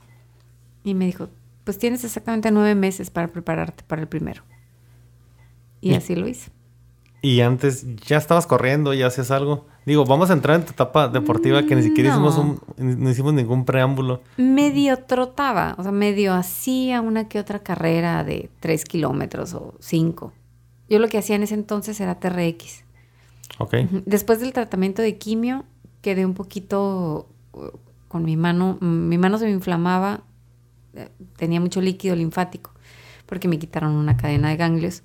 y 0.83 0.93
me 0.93 1.05
dijo, 1.05 1.29
pues 1.63 1.77
tienes 1.77 2.03
exactamente 2.03 2.51
nueve 2.51 2.75
meses 2.75 3.09
para 3.09 3.27
prepararte 3.27 3.83
para 3.83 4.01
el 4.01 4.07
primero. 4.07 4.43
Y 5.81 5.91
Y- 5.91 5.95
así 5.95 6.15
lo 6.15 6.27
hice. 6.27 6.51
Y 7.21 7.41
antes 7.41 7.85
ya 7.95 8.17
estabas 8.17 8.45
corriendo, 8.47 8.93
ya 8.93 9.07
hacías 9.07 9.31
algo. 9.31 9.65
Digo, 9.85 10.03
vamos 10.03 10.31
a 10.31 10.33
entrar 10.33 10.59
en 10.59 10.65
tu 10.65 10.71
etapa 10.71 11.07
deportiva 11.07 11.63
que 11.63 11.75
ni 11.75 11.83
siquiera 11.83 12.09
hicimos 12.09 12.37
un, 12.37 12.59
no 12.77 13.09
hicimos 13.09 13.33
ningún 13.33 13.65
preámbulo. 13.65 14.21
Medio 14.37 14.97
trotaba, 14.97 15.75
o 15.77 15.83
sea, 15.83 15.91
medio 15.91 16.33
hacía 16.33 17.01
una 17.01 17.27
que 17.27 17.39
otra 17.39 17.59
carrera 17.59 18.23
de 18.23 18.49
3 18.61 18.83
kilómetros 18.85 19.53
o 19.53 19.75
5. 19.79 20.33
Yo 20.89 20.99
lo 20.99 21.07
que 21.07 21.19
hacía 21.19 21.35
en 21.35 21.43
ese 21.43 21.53
entonces 21.53 21.99
era 21.99 22.19
TRX. 22.19 22.83
Ok. 23.59 23.75
Después 24.05 24.39
del 24.39 24.53
tratamiento 24.53 25.03
de 25.03 25.17
quimio, 25.17 25.65
quedé 26.01 26.25
un 26.25 26.33
poquito 26.33 27.27
uh, 27.53 27.69
con 28.07 28.23
mi 28.23 28.37
mano, 28.37 28.79
mi 28.81 29.19
mano 29.19 29.37
se 29.37 29.45
me 29.45 29.51
inflamaba, 29.51 30.21
eh, 30.95 31.09
tenía 31.37 31.59
mucho 31.59 31.79
líquido 31.79 32.15
linfático, 32.15 32.71
porque 33.27 33.47
me 33.47 33.59
quitaron 33.59 33.91
una 33.91 34.17
cadena 34.17 34.49
de 34.49 34.57
ganglios. 34.57 35.03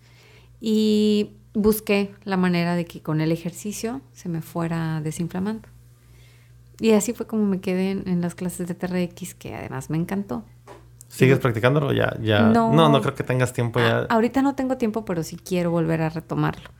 Y 0.58 1.32
busqué 1.54 2.14
la 2.24 2.36
manera 2.36 2.74
de 2.74 2.84
que 2.84 3.02
con 3.02 3.20
el 3.20 3.32
ejercicio 3.32 4.00
se 4.12 4.28
me 4.28 4.42
fuera 4.42 5.00
desinflamando. 5.00 5.68
Y 6.78 6.92
así 6.92 7.12
fue 7.12 7.26
como 7.26 7.44
me 7.44 7.60
quedé 7.60 7.90
en, 7.90 8.20
las 8.20 8.34
clases 8.34 8.66
de 8.66 8.74
TRX, 8.74 9.34
que 9.34 9.54
además 9.54 9.90
me 9.90 9.98
encantó. 9.98 10.44
¿Sigues 11.08 11.38
practicándolo? 11.38 11.92
Ya, 11.92 12.16
ya. 12.20 12.42
No, 12.42 12.72
no, 12.72 13.00
creo 13.02 13.14
que 13.14 13.24
tengas 13.24 13.52
tiempo 13.52 13.80
ya. 13.80 14.06
ahorita 14.08 14.42
no 14.42 14.54
tengo 14.54 14.76
tiempo, 14.76 15.04
pero 15.04 15.22
sí 15.22 15.36
quiero 15.36 15.70
volver 15.70 16.00
a 16.02 16.08
retomarlo. 16.08 16.70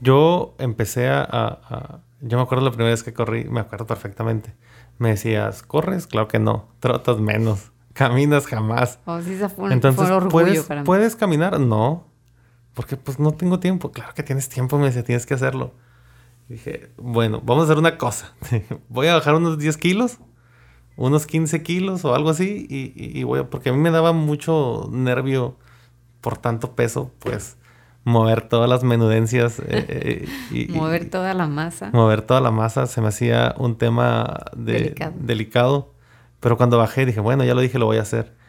Yo 0.00 0.54
empecé 0.58 1.08
a, 1.08 2.00
Yo 2.20 2.38
me 2.38 2.42
acuerdo 2.42 2.64
la 2.64 2.70
primera 2.70 2.90
vez 2.90 3.02
que 3.02 3.12
corrí, 3.12 3.44
me 3.44 3.60
acuerdo 3.60 3.86
perfectamente. 3.86 4.54
Me 4.98 5.10
decías, 5.10 5.62
¿corres? 5.62 6.06
Claro 6.06 6.26
que 6.26 6.38
no. 6.38 6.68
Trotas 6.80 7.18
menos. 7.18 7.70
Caminas 7.92 8.46
jamás. 8.46 8.98
Oh, 9.04 9.20
sí, 9.20 9.38
fue, 9.56 9.72
Entonces, 9.72 10.10
¿puedes, 10.30 10.66
¿puedes 10.84 11.16
caminar? 11.16 11.60
No. 11.60 12.09
Porque 12.80 12.96
pues 12.96 13.18
no 13.18 13.32
tengo 13.32 13.60
tiempo. 13.60 13.92
Claro 13.92 14.14
que 14.14 14.22
tienes 14.22 14.48
tiempo, 14.48 14.78
me 14.78 14.86
decía, 14.86 15.04
tienes 15.04 15.26
que 15.26 15.34
hacerlo. 15.34 15.74
dije, 16.48 16.88
bueno, 16.96 17.42
vamos 17.44 17.64
a 17.64 17.64
hacer 17.66 17.76
una 17.76 17.98
cosa. 17.98 18.32
voy 18.88 19.08
a 19.08 19.16
bajar 19.16 19.34
unos 19.34 19.58
10 19.58 19.76
kilos, 19.76 20.16
unos 20.96 21.26
15 21.26 21.62
kilos 21.62 22.06
o 22.06 22.14
algo 22.14 22.30
así. 22.30 22.66
Y, 22.70 23.22
voy 23.24 23.40
a, 23.40 23.50
porque 23.50 23.68
a 23.68 23.74
mí 23.74 23.78
me 23.78 23.90
daba 23.90 24.14
mucho 24.14 24.88
nervio 24.90 25.58
por 26.22 26.38
tanto 26.38 26.74
peso, 26.74 27.12
pues 27.18 27.58
mover 28.04 28.48
todas 28.48 28.70
las 28.70 28.82
menudencias. 28.82 29.58
Eh, 29.58 29.64
eh, 29.68 30.28
y, 30.50 30.72
mover 30.72 31.10
toda 31.10 31.34
la 31.34 31.46
masa. 31.46 31.90
Mover 31.92 32.22
toda 32.22 32.40
la 32.40 32.50
masa 32.50 32.86
se 32.86 33.02
me 33.02 33.08
hacía 33.08 33.54
un 33.58 33.76
tema 33.76 34.38
delicado. 34.56 35.92
Pero 36.40 36.56
cuando 36.56 36.78
bajé 36.78 37.04
dije, 37.04 37.20
bueno, 37.20 37.44
ya 37.44 37.54
lo 37.54 37.60
dije, 37.60 37.78
lo 37.78 37.84
voy 37.84 37.98
a 37.98 38.02
hacer. 38.02 38.39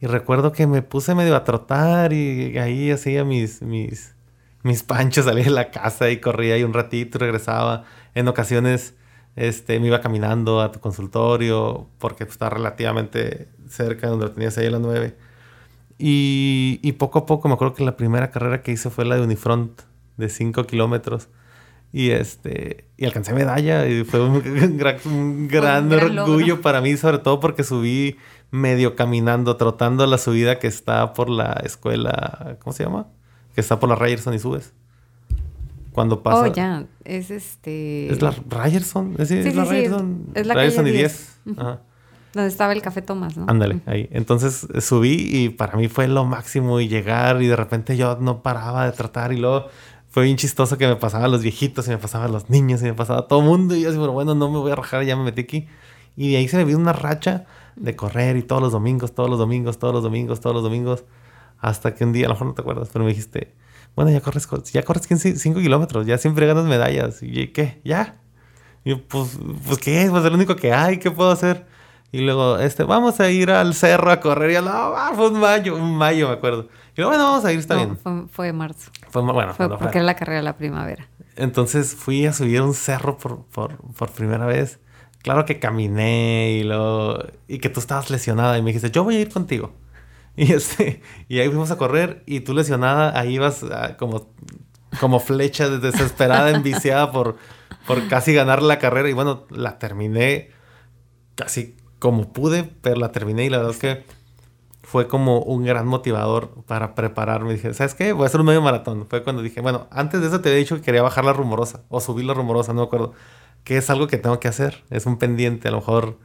Y 0.00 0.06
recuerdo 0.06 0.52
que 0.52 0.66
me 0.66 0.82
puse 0.82 1.14
medio 1.14 1.36
a 1.36 1.44
trotar 1.44 2.12
y 2.12 2.56
ahí 2.58 2.90
hacía 2.90 3.24
mis, 3.24 3.60
mis, 3.60 4.14
mis 4.62 4.82
panchos, 4.82 5.24
salía 5.26 5.44
de 5.44 5.50
la 5.50 5.70
casa 5.70 6.10
y 6.10 6.18
corría 6.18 6.54
ahí 6.54 6.64
un 6.64 6.72
ratito 6.72 7.18
regresaba. 7.18 7.84
En 8.14 8.28
ocasiones 8.28 8.94
este, 9.36 9.78
me 9.78 9.88
iba 9.88 10.00
caminando 10.00 10.60
a 10.60 10.72
tu 10.72 10.80
consultorio 10.80 11.86
porque 11.98 12.24
pues, 12.24 12.34
estaba 12.34 12.50
relativamente 12.50 13.48
cerca 13.68 14.06
de 14.06 14.10
donde 14.10 14.26
lo 14.26 14.32
tenías 14.32 14.56
ahí 14.58 14.66
a 14.66 14.70
las 14.70 14.80
9. 14.80 15.16
Y, 15.98 16.80
y, 16.82 16.92
poco 16.92 17.20
a 17.20 17.26
poco 17.26 17.48
me 17.48 17.54
acuerdo 17.54 17.74
que 17.74 17.84
la 17.84 17.96
primera 17.96 18.30
carrera 18.30 18.62
que 18.62 18.72
hice 18.72 18.88
fue 18.88 19.04
la 19.04 19.16
de 19.16 19.22
Unifront 19.22 19.82
de 20.16 20.30
5 20.30 20.64
kilómetros. 20.64 21.28
Y 21.92 22.10
este 22.10 22.84
y 22.96 23.04
alcancé 23.04 23.34
medalla 23.34 23.86
y 23.88 24.04
fue 24.04 24.20
un, 24.20 24.78
gran, 25.48 25.92
orgullo 25.92 26.60
para 26.60 26.80
mí, 26.80 26.96
sobre 26.96 27.18
todo 27.18 27.40
porque 27.40 27.64
subí 27.64 28.16
medio 28.50 28.96
caminando, 28.96 29.56
trotando 29.56 30.06
la 30.06 30.18
subida 30.18 30.58
que 30.58 30.66
está 30.66 31.12
por 31.12 31.30
la 31.30 31.60
escuela, 31.64 32.56
¿cómo 32.60 32.72
se 32.72 32.84
llama? 32.84 33.06
Que 33.54 33.60
está 33.60 33.78
por 33.78 33.88
la 33.88 33.96
Ryerson 33.96 34.34
y 34.34 34.38
subes. 34.38 34.72
Cuando 35.92 36.22
pasa. 36.22 36.42
Oh, 36.42 36.46
ya, 36.46 36.86
es 37.04 37.30
este. 37.30 38.12
Es 38.12 38.22
la 38.22 38.30
Ryerson, 38.30 39.14
es, 39.18 39.28
sí, 39.28 39.42
la 39.52 39.64
Ryerson. 39.64 40.26
Es, 40.34 40.46
la 40.46 40.54
Ryerson 40.54 40.86
y 40.86 40.90
10. 40.90 41.40
Ajá. 41.56 41.80
Donde 42.32 42.48
estaba 42.48 42.72
el 42.72 42.80
Café 42.80 43.02
Tomás, 43.02 43.36
¿no? 43.36 43.46
Ándale, 43.48 43.80
ahí. 43.86 44.08
Entonces 44.12 44.68
subí 44.80 45.28
y 45.32 45.48
para 45.48 45.76
mí 45.76 45.88
fue 45.88 46.06
lo 46.06 46.24
máximo 46.24 46.78
y 46.78 46.86
llegar 46.86 47.42
y 47.42 47.48
de 47.48 47.56
repente 47.56 47.96
yo 47.96 48.18
no 48.20 48.42
paraba 48.42 48.86
de 48.86 48.92
tratar 48.92 49.32
y 49.32 49.36
luego 49.36 49.66
fue 50.10 50.24
bien 50.24 50.36
chistoso 50.36 50.78
que 50.78 50.86
me 50.86 50.94
pasaba 50.94 51.24
a 51.24 51.28
los 51.28 51.42
viejitos 51.42 51.88
y 51.88 51.90
me 51.90 51.98
pasaba 51.98 52.26
a 52.26 52.28
los 52.28 52.48
niños 52.48 52.82
y 52.82 52.84
me 52.84 52.94
pasaba 52.94 53.20
a 53.20 53.28
todo 53.28 53.40
el 53.40 53.46
mundo 53.46 53.74
y 53.74 53.82
yo 53.82 53.90
así, 53.90 53.98
bueno, 53.98 54.36
no 54.36 54.48
me 54.48 54.58
voy 54.58 54.70
a 54.70 54.76
rajar, 54.76 55.02
ya 55.04 55.16
me 55.16 55.24
metí 55.24 55.40
aquí. 55.40 55.66
Y 56.16 56.30
de 56.30 56.36
ahí 56.36 56.46
se 56.46 56.56
me 56.56 56.64
vino 56.64 56.78
una 56.78 56.92
racha 56.92 57.46
de 57.76 57.96
correr 57.96 58.36
y 58.36 58.42
todos 58.42 58.62
los 58.62 58.72
domingos, 58.72 59.14
todos 59.14 59.30
los 59.30 59.38
domingos, 59.38 59.78
todos 59.78 59.94
los 59.94 60.02
domingos, 60.02 60.40
todos 60.40 60.54
los 60.54 60.62
domingos. 60.62 61.04
Hasta 61.58 61.94
que 61.94 62.04
un 62.04 62.12
día, 62.12 62.26
a 62.26 62.28
lo 62.28 62.34
mejor 62.34 62.46
no 62.48 62.54
te 62.54 62.62
acuerdas, 62.62 62.88
pero 62.92 63.04
me 63.04 63.10
dijiste, 63.10 63.54
bueno, 63.94 64.10
ya 64.10 64.20
corres, 64.20 64.48
ya 64.72 64.82
corres 64.82 65.06
5 65.06 65.60
kilómetros, 65.60 66.06
ya 66.06 66.16
siempre 66.18 66.46
ganas 66.46 66.64
medallas. 66.64 67.22
¿Y 67.22 67.48
qué? 67.48 67.80
¿Ya? 67.84 68.16
Y 68.84 68.90
yo, 68.90 69.02
pues, 69.06 69.38
pues, 69.66 69.78
¿qué? 69.78 70.06
Pues 70.10 70.24
es 70.24 70.30
lo 70.30 70.36
único 70.36 70.56
que 70.56 70.72
hay, 70.72 70.98
¿qué 70.98 71.10
puedo 71.10 71.30
hacer? 71.30 71.66
Y 72.12 72.22
luego, 72.22 72.58
este, 72.58 72.82
vamos 72.82 73.20
a 73.20 73.30
ir 73.30 73.50
al 73.50 73.74
cerro 73.74 74.10
a 74.10 74.20
correr. 74.20 74.50
Y 74.50 74.54
yo, 74.54 74.62
no, 74.62 74.94
fue 75.14 75.28
un 75.28 75.38
mayo, 75.38 75.76
un 75.76 75.96
mayo, 75.96 76.28
me 76.28 76.34
acuerdo. 76.34 76.68
Y 76.96 77.00
luego, 77.00 77.10
bueno, 77.10 77.24
vamos 77.24 77.44
a 77.44 77.52
ir, 77.52 77.58
está 77.58 77.76
bien. 77.76 77.96
Fue, 77.96 78.26
fue 78.28 78.52
marzo. 78.52 78.90
Fue, 79.10 79.22
bueno, 79.22 79.54
fue 79.54 79.68
porque 79.68 79.98
era 79.98 80.06
la 80.06 80.16
carrera 80.16 80.38
de 80.38 80.44
la 80.44 80.56
primavera. 80.56 81.06
Entonces 81.36 81.94
fui 81.94 82.26
a 82.26 82.32
subir 82.32 82.62
un 82.62 82.74
cerro 82.74 83.16
por, 83.16 83.44
por, 83.46 83.76
por 83.76 84.10
primera 84.10 84.46
vez 84.46 84.80
claro 85.22 85.44
que 85.44 85.58
caminé 85.58 86.52
y 86.52 86.62
lo 86.64 87.24
y 87.48 87.58
que 87.58 87.68
tú 87.68 87.80
estabas 87.80 88.10
lesionada 88.10 88.58
y 88.58 88.62
me 88.62 88.68
dijiste, 88.70 88.90
yo 88.90 89.04
voy 89.04 89.16
a 89.16 89.20
ir 89.20 89.30
contigo. 89.30 89.72
Y, 90.36 90.52
este, 90.52 91.02
y 91.28 91.40
ahí 91.40 91.48
fuimos 91.48 91.70
a 91.70 91.76
correr 91.76 92.22
y 92.24 92.40
tú 92.40 92.54
lesionada, 92.54 93.18
ahí 93.18 93.34
ibas 93.34 93.62
ah, 93.64 93.96
como, 93.98 94.32
como 94.98 95.20
flecha 95.20 95.68
desesperada, 95.68 96.50
enviciada 96.56 97.10
por, 97.10 97.36
por 97.86 98.08
casi 98.08 98.32
ganar 98.32 98.62
la 98.62 98.78
carrera. 98.78 99.10
Y 99.10 99.12
bueno, 99.12 99.44
la 99.50 99.78
terminé 99.78 100.50
casi 101.34 101.76
como 101.98 102.32
pude, 102.32 102.62
pero 102.62 102.96
la 102.96 103.12
terminé 103.12 103.44
y 103.44 103.50
la 103.50 103.58
verdad 103.58 103.72
es 103.74 103.80
que 103.80 104.04
fue 104.90 105.06
como 105.06 105.38
un 105.38 105.64
gran 105.64 105.86
motivador 105.86 106.50
para 106.66 106.96
prepararme. 106.96 107.52
Dije, 107.52 107.72
¿sabes 107.74 107.94
qué? 107.94 108.12
Voy 108.12 108.24
a 108.24 108.26
hacer 108.26 108.40
un 108.40 108.46
medio 108.46 108.60
maratón. 108.60 109.06
Fue 109.08 109.22
cuando 109.22 109.40
dije, 109.40 109.60
bueno, 109.60 109.86
antes 109.92 110.20
de 110.20 110.26
eso 110.26 110.40
te 110.40 110.48
había 110.48 110.58
dicho 110.58 110.74
que 110.74 110.82
quería 110.82 111.00
bajar 111.00 111.24
la 111.24 111.32
rumorosa 111.32 111.82
o 111.88 112.00
subir 112.00 112.24
la 112.24 112.34
rumorosa, 112.34 112.72
no 112.72 112.80
me 112.80 112.86
acuerdo 112.86 113.12
que 113.62 113.76
es 113.76 113.88
algo 113.88 114.08
que 114.08 114.18
tengo 114.18 114.40
que 114.40 114.48
hacer. 114.48 114.82
Es 114.90 115.06
un 115.06 115.16
pendiente. 115.16 115.68
A 115.68 115.70
lo 115.70 115.76
mejor 115.76 116.18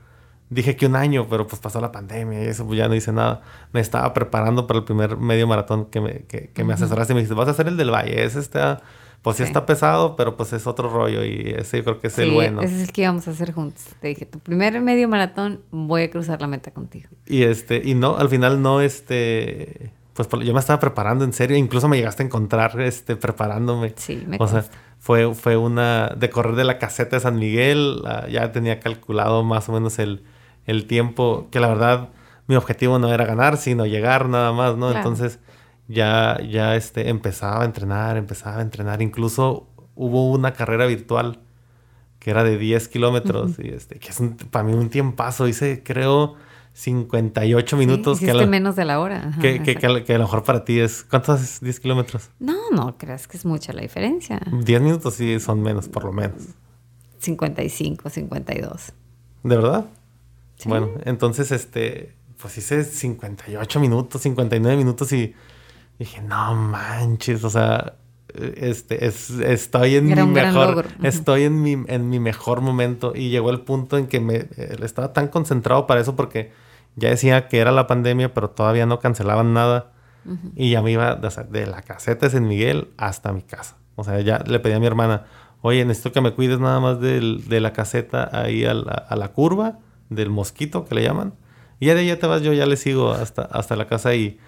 dije 0.49 0.75
que 0.75 0.87
un 0.87 0.95
año, 0.95 1.27
pero 1.29 1.45
pues 1.45 1.61
pasó 1.61 1.79
la 1.79 1.91
pandemia 1.91 2.43
y 2.43 2.47
eso 2.47 2.65
pues 2.65 2.79
ya 2.79 2.87
no 2.87 2.95
hice 2.95 3.11
nada. 3.11 3.43
Me 3.71 3.81
estaba 3.81 4.11
preparando 4.15 4.65
para 4.65 4.79
el 4.79 4.85
primer 4.85 5.15
medio 5.17 5.45
maratón 5.45 5.85
que 5.85 6.01
me, 6.01 6.25
que, 6.25 6.63
me 6.63 6.73
asesoraste 6.73 7.13
y 7.13 7.15
me 7.15 7.21
dijiste, 7.21 7.35
vas 7.35 7.47
a 7.47 7.51
hacer 7.51 7.67
el 7.67 7.77
del 7.77 7.91
Valle. 7.91 8.23
Ese 8.23 8.39
está, 8.39 8.81
pues 9.25 9.37
sí. 9.37 9.43
está 9.43 9.65
pesado, 9.65 10.15
pero 10.15 10.37
pues 10.37 10.53
es 10.53 10.67
otro 10.67 10.87
rollo 10.87 11.25
y 11.25 11.55
ese 11.57 11.77
yo 11.77 11.83
creo 11.83 11.99
que 11.99 12.07
es 12.07 12.19
el 12.19 12.29
bueno. 12.29 12.61
Ese 12.61 12.75
es 12.75 12.89
el 12.89 12.93
que 12.93 13.01
íbamos 13.01 13.27
a 13.27 13.31
hacer 13.31 13.53
juntos. 13.53 13.83
Te 13.99 14.09
dije, 14.09 14.27
tu 14.27 14.37
primer 14.37 14.79
medio 14.81 15.09
maratón, 15.09 15.61
voy 15.71 16.03
a 16.03 16.11
cruzar 16.11 16.41
la 16.41 16.47
meta 16.47 16.69
contigo. 16.69 17.09
Y 17.25 17.41
este, 17.41 17.81
y 17.83 17.95
no, 17.95 18.17
al 18.17 18.29
final 18.29 18.61
no, 18.61 18.81
este, 18.81 19.91
pues 20.13 20.29
yo 20.45 20.53
me 20.53 20.59
estaba 20.59 20.79
preparando 20.79 21.25
en 21.25 21.33
serio, 21.33 21.57
incluso 21.57 21.87
me 21.87 21.97
llegaste 21.97 22.21
a 22.21 22.27
encontrar, 22.27 22.79
este, 22.79 23.15
preparándome. 23.15 23.93
Sí, 23.95 24.23
me 24.27 24.37
O 24.39 24.47
sea, 24.47 24.63
fue, 24.99 25.33
fue 25.33 25.57
una 25.57 26.09
de 26.09 26.29
correr 26.29 26.53
de 26.53 26.63
la 26.63 26.77
caseta 26.77 27.15
de 27.15 27.19
San 27.19 27.39
Miguel, 27.39 28.03
ah, 28.05 28.27
ya 28.29 28.51
tenía 28.51 28.79
calculado 28.79 29.43
más 29.43 29.67
o 29.69 29.71
menos 29.71 29.97
el, 29.97 30.23
el, 30.67 30.85
tiempo, 30.85 31.47
que 31.49 31.59
la 31.59 31.69
verdad 31.69 32.09
mi 32.45 32.55
objetivo 32.55 32.99
no 32.99 33.11
era 33.11 33.25
ganar, 33.25 33.57
sino 33.57 33.87
llegar 33.87 34.29
nada 34.29 34.53
más, 34.53 34.77
¿no? 34.77 34.91
Entonces 34.91 35.39
ya, 35.87 36.39
ya 36.41 36.75
este, 36.75 37.09
empezaba 37.09 37.63
a 37.63 37.65
entrenar, 37.65 38.17
empezaba 38.17 38.57
a 38.57 38.61
entrenar, 38.61 39.01
incluso 39.01 39.69
hubo 39.95 40.31
una 40.31 40.53
carrera 40.53 40.85
virtual 40.85 41.39
que 42.19 42.31
era 42.31 42.43
de 42.43 42.57
10 42.57 42.87
kilómetros, 42.87 43.59
y 43.59 43.69
este, 43.69 43.99
que 43.99 44.09
es 44.09 44.19
para 44.49 44.63
mí 44.65 44.73
un 44.73 44.89
tiempazo, 44.89 45.47
hice 45.47 45.83
creo 45.83 46.35
58 46.75 47.77
minutos. 47.77 48.19
que 48.19 48.33
lo, 48.33 48.45
menos 48.47 48.75
de 48.75 48.83
la 48.83 48.99
hora. 48.99 49.31
que, 49.39 49.63
que, 49.63 49.75
que, 49.75 49.85
a 49.87 50.17
lo 50.17 50.23
mejor 50.23 50.43
para 50.43 50.65
ti 50.65 50.79
es... 50.79 51.05
¿Cuántos 51.09 51.39
haces 51.39 51.61
10 51.61 51.79
kilómetros? 51.79 52.31
No, 52.39 52.69
no 52.71 52.97
creas 52.97 53.27
que 53.27 53.37
es 53.37 53.45
mucha 53.45 53.71
la 53.71 53.81
diferencia. 53.81 54.41
10 54.51 54.81
minutos 54.81 55.13
sí 55.13 55.39
son 55.39 55.61
menos, 55.61 55.87
por 55.87 56.03
lo 56.03 56.11
menos. 56.11 56.41
55, 57.19 58.09
52. 58.09 58.91
¿De 59.43 59.55
verdad? 59.55 59.85
Bueno, 60.65 60.89
entonces, 61.05 61.51
este... 61.51 62.13
Pues 62.41 62.57
hice 62.57 62.83
58 62.83 63.79
minutos, 63.79 64.21
59 64.21 64.75
minutos 64.75 65.13
y 65.13 65.33
dije, 65.99 66.21
no 66.21 66.55
manches, 66.55 67.43
o 67.43 67.49
sea, 67.49 67.95
este, 68.37 69.05
es, 69.05 69.29
estoy 69.29 69.95
en 69.95 70.07
mi 70.07 70.15
mejor, 70.15 70.87
estoy 71.03 71.43
en 71.43 71.61
mi, 71.61 71.77
en 71.87 72.09
mi 72.09 72.19
mejor 72.19 72.61
momento 72.61 73.13
y 73.15 73.29
llegó 73.29 73.49
el 73.49 73.61
punto 73.61 73.97
en 73.97 74.07
que 74.07 74.19
me 74.19 74.35
eh, 74.35 74.77
estaba 74.83 75.13
tan 75.13 75.29
concentrado 75.29 75.87
para 75.87 76.01
eso 76.01 76.15
porque 76.15 76.51
ya 76.95 77.09
decía 77.09 77.47
que 77.47 77.59
era 77.59 77.71
la 77.71 77.87
pandemia, 77.87 78.33
pero 78.33 78.49
todavía 78.49 78.85
no 78.85 78.99
cancelaban 78.99 79.53
nada. 79.53 79.91
Y 80.55 80.71
ya 80.71 80.81
me 80.81 80.91
iba 80.91 81.13
de 81.13 81.67
la 81.67 81.83
caseta 81.83 82.25
de 82.25 82.31
San 82.31 82.47
Miguel 82.47 82.89
hasta 82.97 83.31
mi 83.31 83.43
casa. 83.43 83.77
O 83.95 84.03
sea, 84.03 84.19
ya 84.21 84.39
le 84.39 84.59
pedí 84.59 84.73
a 84.73 84.79
mi 84.79 84.87
hermana, 84.87 85.25
oye, 85.61 85.85
necesito 85.85 86.11
que 86.11 86.19
me 86.19 86.33
cuides 86.33 86.59
nada 86.59 86.79
más 86.79 86.99
de 86.99 87.59
la 87.59 87.73
caseta 87.73 88.27
ahí 88.33 88.65
a 88.65 88.73
la, 88.73 89.31
curva 89.33 89.77
del 90.09 90.31
mosquito 90.31 90.83
que 90.85 90.95
le 90.95 91.03
llaman. 91.03 91.35
Y 91.79 91.87
ya 91.87 91.93
de 91.93 92.01
ahí 92.01 92.15
te 92.15 92.25
vas, 92.25 92.41
yo 92.41 92.53
ya 92.53 92.65
le 92.65 92.75
sigo 92.75 93.11
hasta, 93.11 93.43
hasta 93.43 93.75
la 93.75 93.85
casa 93.85 94.15
y, 94.15 94.39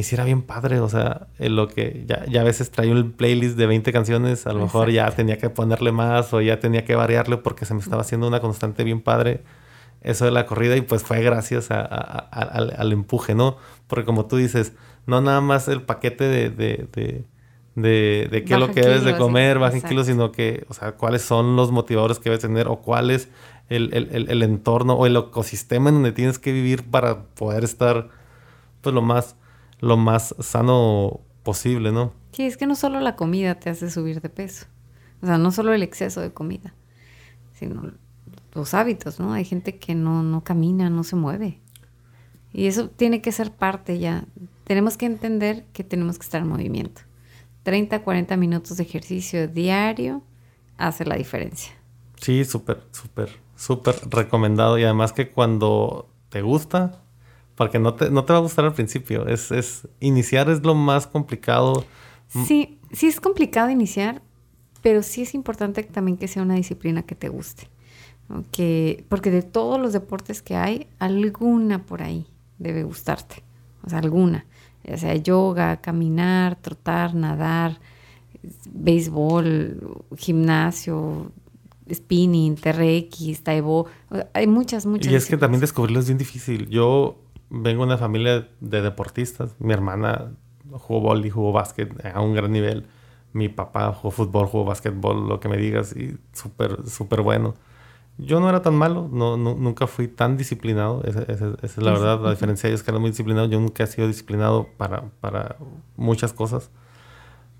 Y 0.00 0.02
si 0.02 0.14
era 0.14 0.24
bien 0.24 0.40
padre, 0.40 0.80
o 0.80 0.88
sea, 0.88 1.26
en 1.38 1.56
lo 1.56 1.68
que 1.68 2.04
ya, 2.06 2.24
ya 2.24 2.40
a 2.40 2.44
veces 2.44 2.70
traía 2.70 2.92
un 2.92 3.12
playlist 3.12 3.58
de 3.58 3.66
20 3.66 3.92
canciones, 3.92 4.46
a 4.46 4.54
lo 4.54 4.60
mejor 4.60 4.90
ya 4.90 5.10
tenía 5.10 5.36
que 5.36 5.50
ponerle 5.50 5.92
más 5.92 6.32
o 6.32 6.40
ya 6.40 6.58
tenía 6.58 6.86
que 6.86 6.94
variarle 6.94 7.36
porque 7.36 7.66
se 7.66 7.74
me 7.74 7.80
estaba 7.80 8.00
haciendo 8.00 8.26
una 8.26 8.40
constante 8.40 8.82
bien 8.82 9.02
padre 9.02 9.42
eso 10.00 10.24
de 10.24 10.30
la 10.30 10.46
corrida 10.46 10.74
y 10.78 10.80
pues 10.80 11.02
fue 11.02 11.20
gracias 11.20 11.70
al, 11.70 12.92
empuje, 12.92 13.34
¿no? 13.34 13.58
Porque 13.88 14.06
como 14.06 14.24
tú 14.24 14.36
dices, 14.36 14.72
no 15.04 15.20
nada 15.20 15.42
más 15.42 15.68
el 15.68 15.82
paquete 15.82 16.24
de, 16.24 16.48
de, 16.48 16.88
de, 17.74 18.28
de, 18.30 18.44
qué 18.44 18.54
es 18.54 18.58
lo 18.58 18.72
que 18.72 18.80
debes 18.80 19.04
de 19.04 19.18
comer, 19.18 19.58
bajen 19.58 19.82
kilos, 19.82 20.06
sino 20.06 20.32
que, 20.32 20.64
o 20.70 20.72
sea, 20.72 20.92
cuáles 20.92 21.20
son 21.20 21.56
los 21.56 21.72
motivadores 21.72 22.18
que 22.18 22.30
debes 22.30 22.40
tener 22.40 22.68
o 22.68 22.76
cuál 22.76 23.10
es 23.10 23.28
el, 23.68 23.92
el, 23.92 24.30
el, 24.30 24.42
entorno 24.42 24.94
o 24.94 25.04
el 25.04 25.14
ecosistema 25.14 25.90
en 25.90 25.96
donde 25.96 26.12
tienes 26.12 26.38
que 26.38 26.52
vivir 26.52 26.84
para 26.90 27.24
poder 27.34 27.64
estar, 27.64 28.08
pues, 28.80 28.94
lo 28.94 29.02
más 29.02 29.36
lo 29.80 29.96
más 29.96 30.34
sano 30.38 31.20
posible, 31.42 31.92
¿no? 31.92 32.12
Sí, 32.32 32.44
es 32.44 32.56
que 32.56 32.66
no 32.66 32.74
solo 32.74 33.00
la 33.00 33.16
comida 33.16 33.56
te 33.56 33.70
hace 33.70 33.90
subir 33.90 34.20
de 34.20 34.28
peso. 34.28 34.66
O 35.22 35.26
sea, 35.26 35.38
no 35.38 35.52
solo 35.52 35.72
el 35.72 35.82
exceso 35.82 36.20
de 36.20 36.32
comida, 36.32 36.74
sino 37.52 37.92
los 38.54 38.74
hábitos, 38.74 39.20
¿no? 39.20 39.32
Hay 39.32 39.44
gente 39.44 39.78
que 39.78 39.94
no, 39.94 40.22
no 40.22 40.42
camina, 40.42 40.90
no 40.90 41.04
se 41.04 41.16
mueve. 41.16 41.60
Y 42.52 42.66
eso 42.66 42.88
tiene 42.88 43.20
que 43.20 43.32
ser 43.32 43.52
parte 43.52 43.98
ya. 43.98 44.24
Tenemos 44.64 44.96
que 44.96 45.06
entender 45.06 45.66
que 45.72 45.84
tenemos 45.84 46.18
que 46.18 46.24
estar 46.24 46.40
en 46.40 46.48
movimiento. 46.48 47.02
30, 47.62 48.02
40 48.02 48.36
minutos 48.36 48.76
de 48.76 48.84
ejercicio 48.84 49.46
diario 49.46 50.22
hace 50.78 51.04
la 51.04 51.16
diferencia. 51.16 51.72
Sí, 52.16 52.44
súper, 52.44 52.82
súper, 52.90 53.30
súper 53.56 53.96
recomendado. 54.08 54.78
Y 54.78 54.84
además 54.84 55.12
que 55.12 55.30
cuando 55.30 56.08
te 56.30 56.42
gusta, 56.42 57.02
porque 57.60 57.78
no 57.78 57.92
te, 57.92 58.10
no 58.10 58.24
te 58.24 58.32
va 58.32 58.38
a 58.38 58.42
gustar 58.42 58.64
al 58.64 58.72
principio. 58.72 59.26
Es, 59.26 59.50
es, 59.50 59.86
iniciar 60.00 60.48
es 60.48 60.62
lo 60.62 60.74
más 60.74 61.06
complicado. 61.06 61.84
Sí, 62.46 62.78
sí 62.90 63.06
es 63.06 63.20
complicado 63.20 63.68
iniciar, 63.68 64.22
pero 64.80 65.02
sí 65.02 65.20
es 65.20 65.34
importante 65.34 65.82
también 65.82 66.16
que 66.16 66.26
sea 66.26 66.42
una 66.42 66.54
disciplina 66.54 67.02
que 67.02 67.14
te 67.14 67.28
guste. 67.28 67.68
porque 68.26 69.30
de 69.30 69.42
todos 69.42 69.78
los 69.78 69.92
deportes 69.92 70.40
que 70.40 70.56
hay, 70.56 70.86
alguna 70.98 71.84
por 71.84 72.00
ahí 72.00 72.26
debe 72.56 72.82
gustarte. 72.82 73.42
O 73.82 73.90
sea, 73.90 73.98
alguna. 73.98 74.46
Ya 74.82 74.96
sea 74.96 75.14
yoga, 75.16 75.82
caminar, 75.82 76.56
trotar, 76.56 77.14
nadar, 77.14 77.78
béisbol, 78.70 80.02
gimnasio, 80.16 81.30
spinning, 81.92 82.54
TRX, 82.54 83.42
taibo. 83.42 83.84
Hay 84.32 84.46
muchas, 84.46 84.86
muchas. 84.86 85.12
Y 85.12 85.14
es 85.14 85.26
que 85.26 85.36
también 85.36 85.60
descubrirlo 85.60 86.00
es 86.00 86.06
bien 86.06 86.16
difícil. 86.16 86.66
Yo 86.70 87.18
vengo 87.50 87.82
de 87.82 87.88
una 87.88 87.98
familia 87.98 88.48
de 88.60 88.82
deportistas. 88.82 89.54
Mi 89.58 89.72
hermana 89.72 90.32
jugó 90.72 91.00
vóley, 91.00 91.30
jugó 91.30 91.52
básquet 91.52 91.92
a 92.06 92.20
un 92.20 92.34
gran 92.34 92.52
nivel. 92.52 92.86
Mi 93.32 93.48
papá 93.48 93.92
jugó 93.92 94.10
fútbol, 94.10 94.46
jugó 94.46 94.64
básquetbol, 94.64 95.28
lo 95.28 95.40
que 95.40 95.48
me 95.48 95.56
digas, 95.56 95.94
y 95.94 96.18
súper, 96.32 96.88
súper 96.88 97.22
bueno. 97.22 97.54
Yo 98.18 98.40
no 98.40 98.48
era 98.48 98.60
tan 98.60 98.74
malo, 98.74 99.08
no, 99.10 99.36
nunca 99.36 99.86
fui 99.86 100.08
tan 100.08 100.36
disciplinado, 100.36 101.02
esa, 101.04 101.22
es 101.62 101.76
la 101.78 101.92
verdad, 101.92 102.20
la 102.20 102.30
diferencia 102.30 102.68
es 102.68 102.82
que 102.82 102.90
era 102.90 103.00
muy 103.00 103.10
disciplinado, 103.10 103.48
yo 103.48 103.58
nunca 103.58 103.84
he 103.84 103.86
sido 103.86 104.06
disciplinado 104.06 104.68
para, 104.76 105.04
para 105.20 105.56
muchas 105.96 106.34
cosas, 106.34 106.70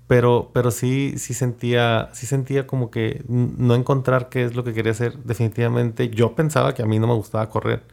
pero, 0.05 0.51
pero 0.53 0.69
sí, 0.69 1.15
sí, 1.17 1.33
sentía, 1.33 2.09
sí 2.13 2.27
sentía 2.27 2.67
como 2.67 2.91
que 2.91 3.23
no 3.27 3.73
encontrar 3.73 4.29
qué 4.29 4.43
es 4.43 4.55
lo 4.55 4.63
que 4.63 4.73
quería 4.73 4.91
hacer, 4.91 5.17
definitivamente 5.23 6.09
yo 6.09 6.35
pensaba 6.35 6.75
que 6.75 6.83
a 6.83 6.85
mí 6.85 6.99
no 6.99 7.07
me 7.07 7.15
gustaba 7.15 7.49
correr, 7.49 7.83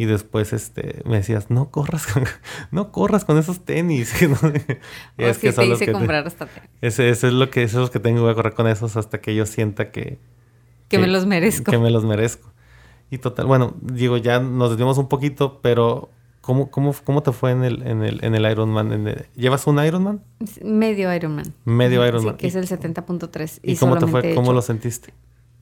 y 0.00 0.06
después 0.06 0.54
este, 0.54 1.02
me 1.04 1.18
decías, 1.18 1.50
no 1.50 1.70
corras 1.70 2.06
con, 2.06 2.24
no 2.70 2.90
corras 2.90 3.26
con 3.26 3.36
esos 3.36 3.66
tenis. 3.66 4.14
es 5.18 5.36
que, 5.36 5.52
te 5.52 5.66
hice 5.66 5.92
comprar 5.92 6.26
hasta 6.26 6.46
tenis. 6.46 6.70
Ese, 6.80 7.10
es 7.10 7.22
lo 7.22 7.50
que, 7.50 7.64
eso 7.64 7.84
es 7.84 7.90
que 7.90 8.00
tengo, 8.00 8.22
voy 8.22 8.30
a 8.30 8.34
correr 8.34 8.54
con 8.54 8.66
esos 8.66 8.96
hasta 8.96 9.20
que 9.20 9.34
yo 9.34 9.44
sienta 9.44 9.90
que... 9.90 10.18
Que, 10.88 10.98
me 10.98 11.06
los 11.06 11.26
merezco. 11.26 11.70
Que 11.70 11.76
me 11.76 11.90
los 11.90 12.06
merezco. 12.06 12.50
Y 13.10 13.18
total, 13.18 13.44
bueno, 13.44 13.76
digo, 13.82 14.16
ya 14.16 14.40
nos 14.40 14.70
desviamos 14.70 14.96
un 14.96 15.06
poquito, 15.06 15.60
pero 15.60 16.08
¿cómo, 16.40 16.70
cómo, 16.70 16.94
cómo 17.04 17.22
te 17.22 17.32
fue 17.32 17.50
en 17.50 17.62
el, 17.62 17.86
en 17.86 18.02
el, 18.02 18.24
en 18.24 18.34
el 18.34 18.50
Ironman? 18.50 19.04
¿Llevas 19.36 19.66
un 19.66 19.84
Ironman? 19.84 20.22
Medio 20.64 21.14
Ironman. 21.14 21.52
Medio 21.66 22.08
Ironman. 22.08 22.36
Sí, 22.36 22.38
que 22.38 22.46
es 22.46 22.54
el 22.54 22.66
70.3. 22.66 23.60
¿Y, 23.62 23.76
cómo 23.76 23.98
te 23.98 24.06
fue? 24.06 24.34
¿Cómo 24.34 24.54
lo 24.54 24.62
sentiste? 24.62 25.12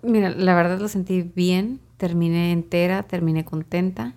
Mira, 0.00 0.30
la 0.30 0.54
verdad 0.54 0.78
lo 0.78 0.86
sentí 0.86 1.22
bien. 1.22 1.80
Terminé 1.96 2.52
entera, 2.52 3.02
terminé 3.02 3.44
contenta 3.44 4.14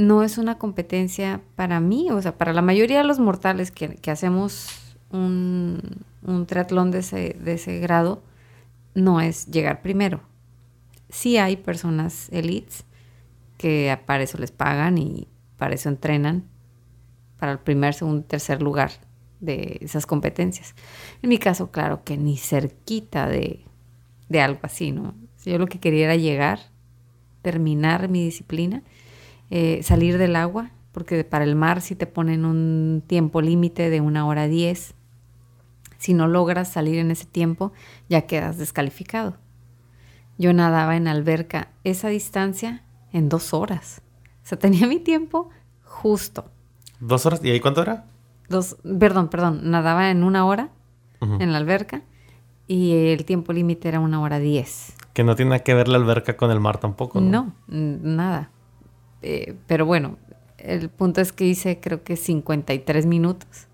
no 0.00 0.22
es 0.22 0.38
una 0.38 0.56
competencia 0.56 1.42
para 1.56 1.78
mí, 1.78 2.10
o 2.10 2.22
sea, 2.22 2.38
para 2.38 2.54
la 2.54 2.62
mayoría 2.62 2.98
de 2.98 3.04
los 3.04 3.18
mortales 3.18 3.70
que, 3.70 3.98
hacemos 4.10 4.68
un, 5.10 5.78
un 6.22 6.46
triatlón 6.46 6.90
de 6.90 7.00
ese, 7.00 7.36
de 7.38 7.52
ese 7.52 7.80
grado, 7.80 8.22
no 8.94 9.20
es 9.20 9.46
llegar 9.46 9.82
primero. 9.82 10.22
Sí 11.10 11.36
hay 11.36 11.56
personas 11.56 12.30
elites 12.32 12.84
que 13.58 13.98
para 14.06 14.22
eso 14.22 14.38
les 14.38 14.52
pagan 14.52 14.96
y 14.96 15.28
para 15.58 15.74
eso 15.74 15.90
entrenan 15.90 16.44
para 17.38 17.52
el 17.52 17.58
primer, 17.58 17.92
segundo, 17.92 18.24
tercer 18.24 18.62
lugar 18.62 18.92
de 19.40 19.80
esas 19.82 20.06
competencias. 20.06 20.74
En 21.20 21.28
mi 21.28 21.36
caso, 21.36 21.70
claro 21.70 22.04
que 22.04 22.16
ni 22.16 22.38
cerquita 22.38 23.26
de, 23.28 23.66
de 24.30 24.40
algo 24.40 24.60
así, 24.62 24.92
¿no? 24.92 25.14
Yo 25.44 25.58
lo 25.58 25.66
que 25.66 25.78
quería 25.78 26.06
era 26.06 26.16
llegar, 26.16 26.60
terminar 27.42 28.08
mi 28.08 28.24
disciplina 28.24 28.82
eh, 29.50 29.82
salir 29.82 30.18
del 30.18 30.36
agua, 30.36 30.70
porque 30.92 31.24
para 31.24 31.44
el 31.44 31.56
mar 31.56 31.80
si 31.80 31.94
te 31.94 32.06
ponen 32.06 32.44
un 32.44 33.02
tiempo 33.06 33.42
límite 33.42 33.90
de 33.90 34.00
una 34.00 34.26
hora 34.26 34.46
diez. 34.46 34.94
Si 35.98 36.14
no 36.14 36.28
logras 36.28 36.72
salir 36.72 36.98
en 36.98 37.10
ese 37.10 37.26
tiempo, 37.26 37.72
ya 38.08 38.22
quedas 38.22 38.56
descalificado. 38.56 39.36
Yo 40.38 40.52
nadaba 40.54 40.96
en 40.96 41.08
alberca 41.08 41.68
esa 41.84 42.08
distancia 42.08 42.82
en 43.12 43.28
dos 43.28 43.52
horas. 43.52 44.00
O 44.42 44.48
sea, 44.48 44.58
tenía 44.58 44.86
mi 44.86 44.98
tiempo 44.98 45.50
justo. 45.84 46.50
¿Dos 47.00 47.26
horas? 47.26 47.40
¿Y 47.44 47.50
ahí 47.50 47.60
cuánto 47.60 47.82
era? 47.82 48.06
Dos, 48.48 48.76
perdón, 48.98 49.28
perdón. 49.28 49.70
Nadaba 49.70 50.10
en 50.10 50.24
una 50.24 50.46
hora 50.46 50.70
en 51.20 51.52
la 51.52 51.58
alberca 51.58 52.02
y 52.66 53.08
el 53.08 53.26
tiempo 53.26 53.52
límite 53.52 53.88
era 53.88 54.00
una 54.00 54.20
hora 54.20 54.38
diez. 54.38 54.94
Que 55.12 55.24
no 55.24 55.36
tiene 55.36 55.62
que 55.62 55.74
ver 55.74 55.88
la 55.88 55.98
alberca 55.98 56.36
con 56.36 56.50
el 56.50 56.60
mar 56.60 56.78
tampoco, 56.78 57.20
¿no? 57.20 57.52
No, 57.66 57.98
nada. 58.02 58.50
Eh, 59.22 59.54
pero 59.66 59.86
bueno, 59.86 60.18
el 60.58 60.88
punto 60.88 61.20
es 61.20 61.32
que 61.32 61.44
hice 61.44 61.80
creo 61.80 62.02
que 62.02 62.16
53 62.16 63.06
minutos. 63.06 63.66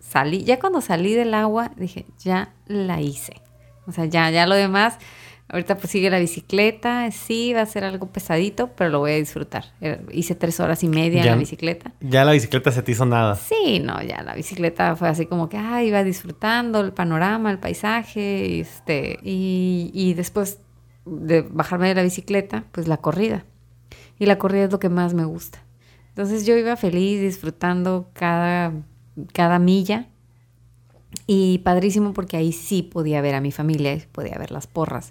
salí, 0.00 0.44
ya 0.44 0.58
cuando 0.58 0.80
salí 0.80 1.14
del 1.14 1.34
agua 1.34 1.72
dije, 1.76 2.06
ya 2.18 2.54
la 2.66 3.00
hice. 3.00 3.40
O 3.86 3.92
sea, 3.92 4.04
ya, 4.04 4.30
ya 4.30 4.46
lo 4.46 4.54
demás, 4.54 4.98
ahorita 5.48 5.76
pues 5.76 5.90
sigue 5.90 6.08
la 6.08 6.20
bicicleta, 6.20 7.10
sí, 7.10 7.52
va 7.52 7.62
a 7.62 7.66
ser 7.66 7.84
algo 7.84 8.06
pesadito, 8.06 8.68
pero 8.68 8.90
lo 8.90 9.00
voy 9.00 9.12
a 9.12 9.16
disfrutar. 9.16 9.64
Eh, 9.80 10.00
hice 10.12 10.34
tres 10.34 10.60
horas 10.60 10.84
y 10.84 10.88
media 10.88 11.22
en 11.22 11.26
la 11.26 11.36
bicicleta. 11.36 11.92
Ya 12.00 12.24
la 12.24 12.32
bicicleta 12.32 12.70
se 12.70 12.82
te 12.82 12.92
hizo 12.92 13.06
nada. 13.06 13.34
Sí, 13.34 13.80
no, 13.80 14.00
ya 14.02 14.22
la 14.22 14.34
bicicleta 14.34 14.94
fue 14.94 15.08
así 15.08 15.26
como 15.26 15.48
que, 15.48 15.56
ah, 15.56 15.82
iba 15.82 16.04
disfrutando 16.04 16.80
el 16.80 16.92
panorama, 16.92 17.50
el 17.50 17.58
paisaje, 17.58 18.60
este, 18.60 19.18
y, 19.22 19.90
y 19.92 20.14
después 20.14 20.60
de 21.04 21.42
bajarme 21.42 21.88
de 21.88 21.96
la 21.96 22.02
bicicleta, 22.02 22.64
pues 22.70 22.86
la 22.86 22.98
corrida 22.98 23.44
y 24.22 24.26
la 24.26 24.38
corrida 24.38 24.66
es 24.66 24.70
lo 24.70 24.78
que 24.78 24.88
más 24.88 25.14
me 25.14 25.24
gusta. 25.24 25.64
Entonces 26.10 26.46
yo 26.46 26.56
iba 26.56 26.76
feliz 26.76 27.20
disfrutando 27.20 28.08
cada, 28.12 28.72
cada 29.32 29.58
milla 29.58 30.06
y 31.26 31.58
padrísimo 31.58 32.12
porque 32.12 32.36
ahí 32.36 32.52
sí 32.52 32.84
podía 32.84 33.20
ver 33.20 33.34
a 33.34 33.40
mi 33.40 33.50
familia, 33.50 33.98
podía 34.12 34.38
ver 34.38 34.52
las 34.52 34.68
porras. 34.68 35.10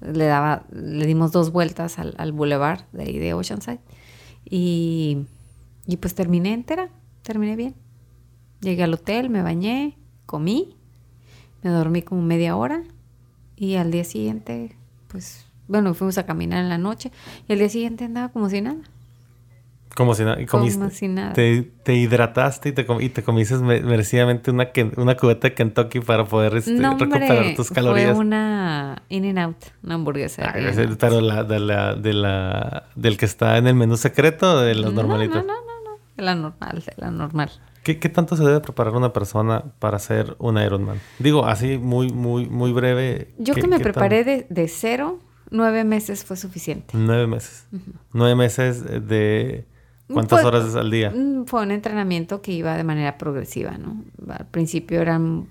le 0.00 0.24
daba, 0.24 0.64
le 0.72 1.04
dimos 1.04 1.30
dos 1.30 1.52
vueltas 1.52 1.98
al, 1.98 2.14
al 2.16 2.32
boulevard 2.32 2.84
de 2.92 3.02
ahí 3.02 3.18
de 3.18 3.34
Oceanside 3.34 3.80
y, 4.48 5.26
y 5.86 5.98
pues 5.98 6.14
terminé 6.14 6.54
entera, 6.54 6.88
terminé 7.20 7.54
bien. 7.54 7.74
Llegué 8.62 8.82
al 8.82 8.94
hotel, 8.94 9.28
me 9.28 9.42
bañé, 9.42 9.98
comí, 10.24 10.74
me 11.62 11.68
dormí 11.68 12.00
como 12.00 12.22
media 12.22 12.56
hora 12.56 12.82
y 13.56 13.74
al 13.74 13.90
día 13.90 14.04
siguiente 14.04 14.74
pues 15.08 15.44
bueno, 15.68 15.94
fuimos 15.94 16.18
a 16.18 16.26
caminar 16.26 16.60
en 16.60 16.68
la 16.68 16.78
noche 16.78 17.12
y 17.46 17.52
el 17.52 17.58
día 17.60 17.68
siguiente 17.68 18.04
andaba 18.04 18.30
como 18.30 18.48
si 18.48 18.60
nada. 18.60 18.80
Como 19.98 20.14
si 20.14 20.22
nada. 20.22 20.36
Comiste, 20.46 20.78
como 20.78 20.90
si 20.90 21.08
nada. 21.08 21.32
Te, 21.32 21.94
hidrataste 21.94 22.68
y 22.68 22.72
te, 22.72 22.86
y 23.00 23.08
te 23.08 23.24
comiste 23.24 23.56
merecidamente 23.56 24.50
una, 24.50 24.70
una 24.96 25.16
cubeta 25.16 25.48
de 25.48 25.54
Kentucky 25.54 25.98
para 25.98 26.24
poder 26.24 26.56
este, 26.56 26.76
recuperar 26.76 27.56
tus 27.56 27.70
calorías. 27.70 28.12
Fue 28.12 28.20
una 28.20 29.02
In 29.08 29.26
and 29.26 29.38
Out, 29.40 29.56
una 29.82 29.96
hamburguesa. 29.96 30.54
pero 31.00 31.20
la, 31.20 31.42
de 31.42 31.58
la, 31.58 31.94
de 31.94 32.12
la, 32.12 32.84
del 32.94 33.16
que 33.16 33.24
está 33.24 33.58
en 33.58 33.66
el 33.66 33.74
menú 33.74 33.96
secreto 33.96 34.60
de 34.60 34.76
los 34.76 34.94
normalitos. 34.94 35.44
No, 35.44 35.52
no, 35.52 35.60
no, 35.60 35.90
no, 35.90 35.98
de 36.16 36.22
la 36.22 36.34
normal, 36.36 36.84
de 36.86 36.94
la 36.96 37.10
normal. 37.10 37.50
¿Qué, 37.82 37.98
¿Qué, 37.98 38.08
tanto 38.08 38.36
se 38.36 38.44
debe 38.44 38.60
preparar 38.60 38.94
una 38.94 39.12
persona 39.12 39.64
para 39.80 39.96
hacer 39.96 40.36
un 40.38 40.58
Ironman? 40.58 41.00
Digo, 41.18 41.46
así 41.46 41.76
muy, 41.76 42.12
muy, 42.12 42.46
muy 42.46 42.70
breve. 42.70 43.32
Yo 43.38 43.54
que 43.54 43.66
me 43.66 43.80
preparé 43.80 44.22
de, 44.22 44.46
de 44.48 44.68
cero, 44.68 45.18
Nueve 45.50 45.84
meses 45.84 46.24
fue 46.24 46.36
suficiente. 46.36 46.94
Nueve 46.96 47.26
meses. 47.26 47.66
Nueve 48.12 48.34
meses 48.34 48.84
de 48.84 49.66
¿Cuántas 50.12 50.44
horas 50.44 50.74
al 50.74 50.90
día? 50.90 51.10
Mm, 51.10 51.44
fue 51.44 51.62
un 51.62 51.70
entrenamiento 51.70 52.40
que 52.40 52.52
iba 52.52 52.76
de 52.76 52.84
manera 52.84 53.18
progresiva, 53.18 53.76
¿no? 53.76 54.02
Al 54.28 54.46
principio 54.46 55.00
eran 55.00 55.46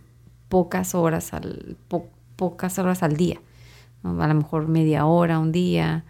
pocas 0.49 0.95
horas 0.95 1.34
al, 1.34 1.78
pocas 2.36 2.80
horas 2.80 3.03
al 3.03 3.18
día. 3.18 3.40
A 4.03 4.28
lo 4.28 4.34
mejor 4.34 4.68
media 4.68 5.06
hora 5.06 5.40
un 5.40 5.52
día, 5.52 6.06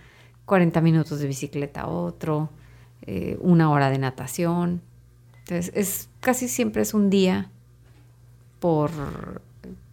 40 0.46 0.82
minutos 0.82 1.20
de 1.20 1.28
bicicleta 1.28 1.88
otro, 1.88 2.50
eh, 3.02 3.38
una 3.42 3.70
hora 3.70 3.90
de 3.90 3.98
natación. 3.98 4.82
Entonces, 5.40 5.72
es, 5.76 6.10
casi 6.20 6.48
siempre 6.48 6.82
es 6.82 6.94
un 6.94 7.10
día 7.10 7.50
por, 8.60 8.92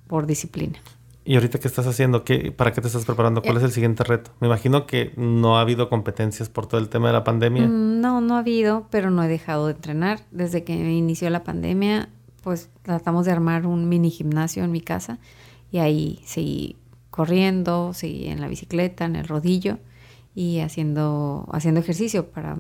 por 0.07 0.27
disciplina. 0.27 0.79
¿Y 1.27 1.37
ahorita 1.37 1.59
qué 1.59 1.69
estás 1.69 1.87
haciendo? 1.87 2.23
¿Qué, 2.23 2.53
¿Para 2.53 2.73
qué 2.73 2.83
te 2.83 2.89
estás 2.89 3.07
preparando? 3.07 3.41
¿Cuál 3.41 3.57
eh, 3.57 3.59
es 3.59 3.65
el 3.65 3.73
siguiente 3.73 4.05
reto? 4.05 4.31
Me 4.41 4.47
imagino 4.47 4.87
que 4.87 5.13
no 5.17 5.57
ha 5.57 5.63
habido 5.63 5.89
competencias 5.89 6.51
por 6.51 6.67
todo 6.67 6.79
el 6.81 6.91
tema 6.91 7.07
de 7.07 7.15
la 7.15 7.25
pandemia. 7.25 7.67
Mm, 7.67 8.01
no, 8.01 8.21
no 8.21 8.37
ha 8.37 8.41
habido, 8.41 8.87
pero 8.91 9.11
no 9.11 9.23
he 9.23 9.29
dejado 9.29 9.67
de 9.67 9.73
entrenar. 9.73 10.21
Desde 10.31 10.65
que 10.65 10.75
inició 10.75 11.31
la 11.31 11.43
pandemia, 11.43 12.11
pues 12.43 12.69
tratamos 12.83 13.25
de 13.25 13.33
armar 13.33 13.67
un 13.67 13.89
mini 13.89 14.11
gimnasio 14.11 14.65
en 14.65 14.71
mi 14.71 14.83
casa 14.83 15.19
y 15.71 15.79
ahí 15.79 16.21
seguí 16.27 16.77
corriendo, 17.11 17.95
seguí 17.95 18.27
en 18.27 18.43
la 18.43 18.49
bicicleta, 18.49 19.07
en 19.07 19.17
el 19.17 19.27
rodillo 19.27 19.79
y 20.35 20.61
haciendo, 20.61 21.49
haciendo 21.53 21.81
ejercicio 21.81 22.31
para, 22.31 22.59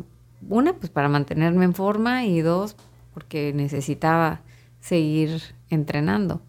una, 0.48 0.72
pues 0.72 0.90
para 0.90 1.10
mantenerme 1.10 1.66
en 1.66 1.74
forma 1.74 2.24
y 2.24 2.40
dos, 2.40 2.76
porque 3.12 3.52
necesitaba 3.52 4.40
seguir 4.80 5.42
entrenando 5.68 6.40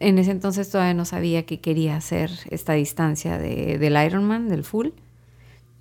en 0.00 0.18
ese 0.18 0.32
entonces 0.32 0.70
todavía 0.70 0.94
no 0.94 1.04
sabía 1.04 1.46
que 1.46 1.60
quería 1.60 1.96
hacer 1.96 2.30
esta 2.50 2.72
distancia 2.72 3.38
de, 3.38 3.78
del 3.78 3.96
Ironman, 4.04 4.48
del 4.48 4.64
full. 4.64 4.88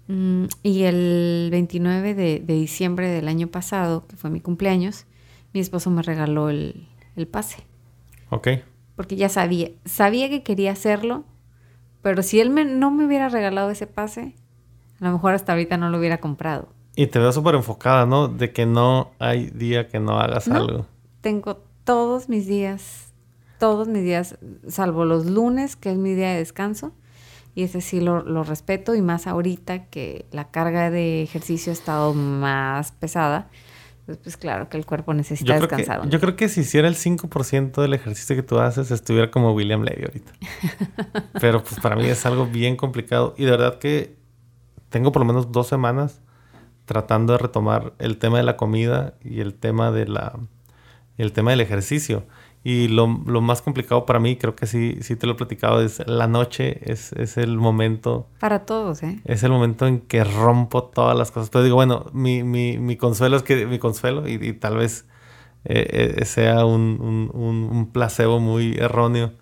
Mm, 0.08 0.46
y 0.64 0.84
el 0.84 1.50
29 1.52 2.14
de, 2.14 2.40
diciembre 2.40 3.10
del 3.10 3.28
año 3.28 3.48
pasado, 3.48 4.06
que 4.08 4.16
fue 4.16 4.30
mi 4.30 4.42
cumpleaños, 4.42 5.06
mi 5.54 5.60
esposo 5.60 5.90
me 5.90 6.02
regaló 6.02 6.50
el, 6.50 6.88
pase. 7.32 7.64
Ok. 8.30 8.50
Porque 8.96 9.16
ya 9.16 9.30
sabía, 9.30 9.70
sabía 9.86 10.30
que 10.30 10.44
quería 10.44 10.72
hacerlo, 10.72 11.24
pero 12.02 12.22
si 12.22 12.40
él 12.40 12.54
no 12.80 12.92
me 12.92 13.06
hubiera 13.06 13.30
regalado 13.30 13.70
ese 13.70 13.88
pase, 13.88 14.36
a 15.00 15.06
lo 15.06 15.14
mejor 15.14 15.34
hasta 15.34 15.54
ahorita 15.54 15.78
no 15.78 15.90
lo 15.90 15.98
hubiera 15.98 16.20
comprado. 16.20 16.70
Y 16.96 17.08
te 17.08 17.18
veo 17.18 17.32
súper 17.32 17.56
enfocada, 17.56 18.06
¿no? 18.06 18.28
De 18.28 18.52
que 18.52 18.68
no 18.68 19.12
hay 19.18 19.48
día 19.48 19.88
que 19.88 20.00
no 20.00 20.20
hagas 20.20 20.48
algo. 20.48 20.86
Tengo 21.22 21.64
todos 21.84 22.30
mis 22.30 22.46
días 22.46 23.13
todos 23.64 23.88
mis 23.88 24.04
días, 24.04 24.38
salvo 24.68 25.06
los 25.06 25.26
lunes, 25.26 25.78
que 25.78 25.90
es 25.90 25.98
mi 25.98 26.14
día 26.16 26.32
de 26.32 26.40
descanso. 26.40 26.92
Y 27.56 27.64
ese 27.64 27.80
sí 27.80 28.02
lo, 28.02 28.44
respeto 28.44 28.94
y 28.94 29.02
más 29.02 29.26
ahorita 29.26 29.86
que 29.86 30.26
la 30.32 30.52
carga 30.52 30.92
de 30.92 31.24
ejercicio 31.24 31.72
ha 31.72 31.74
estado 31.74 32.14
más 32.14 32.92
pesada. 32.92 33.48
Pues, 34.06 34.18
pues 34.18 34.36
claro 34.36 34.68
que 34.68 34.76
el 34.76 34.86
cuerpo 34.86 35.14
necesita 35.14 35.58
descansar. 35.58 36.10
yo 36.10 36.20
creo 36.20 36.36
que 36.36 36.50
si 36.50 36.60
hiciera 36.60 36.90
el 36.90 36.96
5% 36.96 37.82
del 37.82 37.94
ejercicio 37.94 38.36
que 38.36 38.44
tú 38.44 38.60
haces, 38.60 38.92
estuviera 38.92 39.32
como 39.32 39.54
William 39.54 39.84
Levy 39.84 40.08
ahorita. 40.08 40.34
Pero 41.40 41.64
pues 41.64 41.80
para 41.80 41.96
mí 41.96 42.04
es 42.08 42.26
algo 42.26 42.46
bien 42.46 42.76
complicado. 42.76 43.34
Y 43.38 43.46
de 43.46 43.52
verdad 43.52 43.80
que 43.80 44.18
tengo 44.90 45.14
por 45.14 45.22
lo 45.22 45.26
menos 45.26 45.54
dos 45.54 45.68
semanas 45.68 46.20
tratando 46.84 47.32
de 47.32 47.40
retomar 47.40 47.94
el 48.00 48.18
tema 48.18 48.40
de 48.40 48.44
la 48.44 48.58
comida 48.58 49.14
y 49.24 49.40
el 49.40 49.54
tema 49.54 49.90
de 49.92 50.06
la 50.06 50.38
el 51.18 51.32
tema 51.32 51.52
del 51.52 51.62
ejercicio. 51.62 52.26
Y 52.66 52.88
lo, 52.88 53.08
más 53.08 53.62
complicado 53.62 54.06
para 54.06 54.20
mí, 54.20 54.38
creo 54.38 54.56
que 54.56 54.68
sí, 54.68 54.98
sí 55.02 55.18
te 55.18 55.28
lo 55.28 55.34
he 55.34 55.36
platicado, 55.36 55.82
es 55.82 56.02
la 56.08 56.28
noche, 56.28 56.80
es, 56.90 57.12
el 57.38 57.58
momento. 57.58 58.30
Para 58.40 58.66
todos, 58.66 59.04
¿eh? 59.04 59.20
Es 59.26 59.44
el 59.44 59.52
momento 59.52 59.86
en 59.86 60.00
que 60.00 60.24
rompo 60.24 60.86
todas 60.86 61.18
las 61.18 61.32
cosas. 61.32 61.50
Pero 61.50 61.66
digo, 61.66 61.76
bueno, 61.76 62.06
mi, 62.14 62.96
consuelo 62.96 63.36
es 63.36 63.44
que, 63.44 63.66
mi 63.66 63.80
consuelo, 63.80 64.30
y, 64.30 64.54
tal 64.54 64.78
vez 64.78 65.06
eh, 65.66 66.16
eh, 66.20 66.26
sea 66.26 66.64
un, 66.64 67.30
un, 67.34 67.92
placebo 67.92 68.40
muy 68.40 68.78
erróneo, 68.78 69.34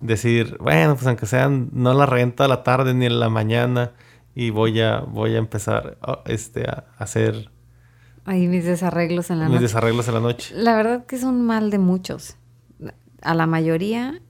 decir, 0.00 0.58
bueno, 0.60 0.94
pues 0.94 1.06
aunque 1.06 1.24
sean 1.24 1.70
no 1.72 1.94
la 1.94 2.04
renta 2.04 2.44
a 2.44 2.48
la 2.48 2.64
tarde 2.64 2.92
ni 2.92 3.06
en 3.06 3.18
la 3.18 3.30
mañana, 3.30 3.92
y 4.34 4.50
voy 4.50 4.78
a, 4.82 5.00
voy 5.00 5.36
a 5.36 5.38
empezar 5.38 5.96
oh, 6.06 6.18
este, 6.26 6.68
a 6.68 6.84
hacer. 6.98 7.50
Ahí 8.26 8.46
mis 8.46 8.66
desarreglos 8.66 9.30
en 9.30 9.38
la 9.38 9.44
noche. 9.46 9.54
Mis 9.54 9.62
desarreglos 9.62 10.06
en 10.08 10.14
la 10.14 10.20
noche. 10.20 10.54
La 10.54 10.76
verdad 10.76 11.06
que 11.06 11.16
es 11.16 11.22
un 11.22 11.46
mal 11.46 11.70
de 11.70 11.78
muchos 11.78 12.36
a 13.22 13.34
la 13.34 13.46
mayoría 13.46 14.20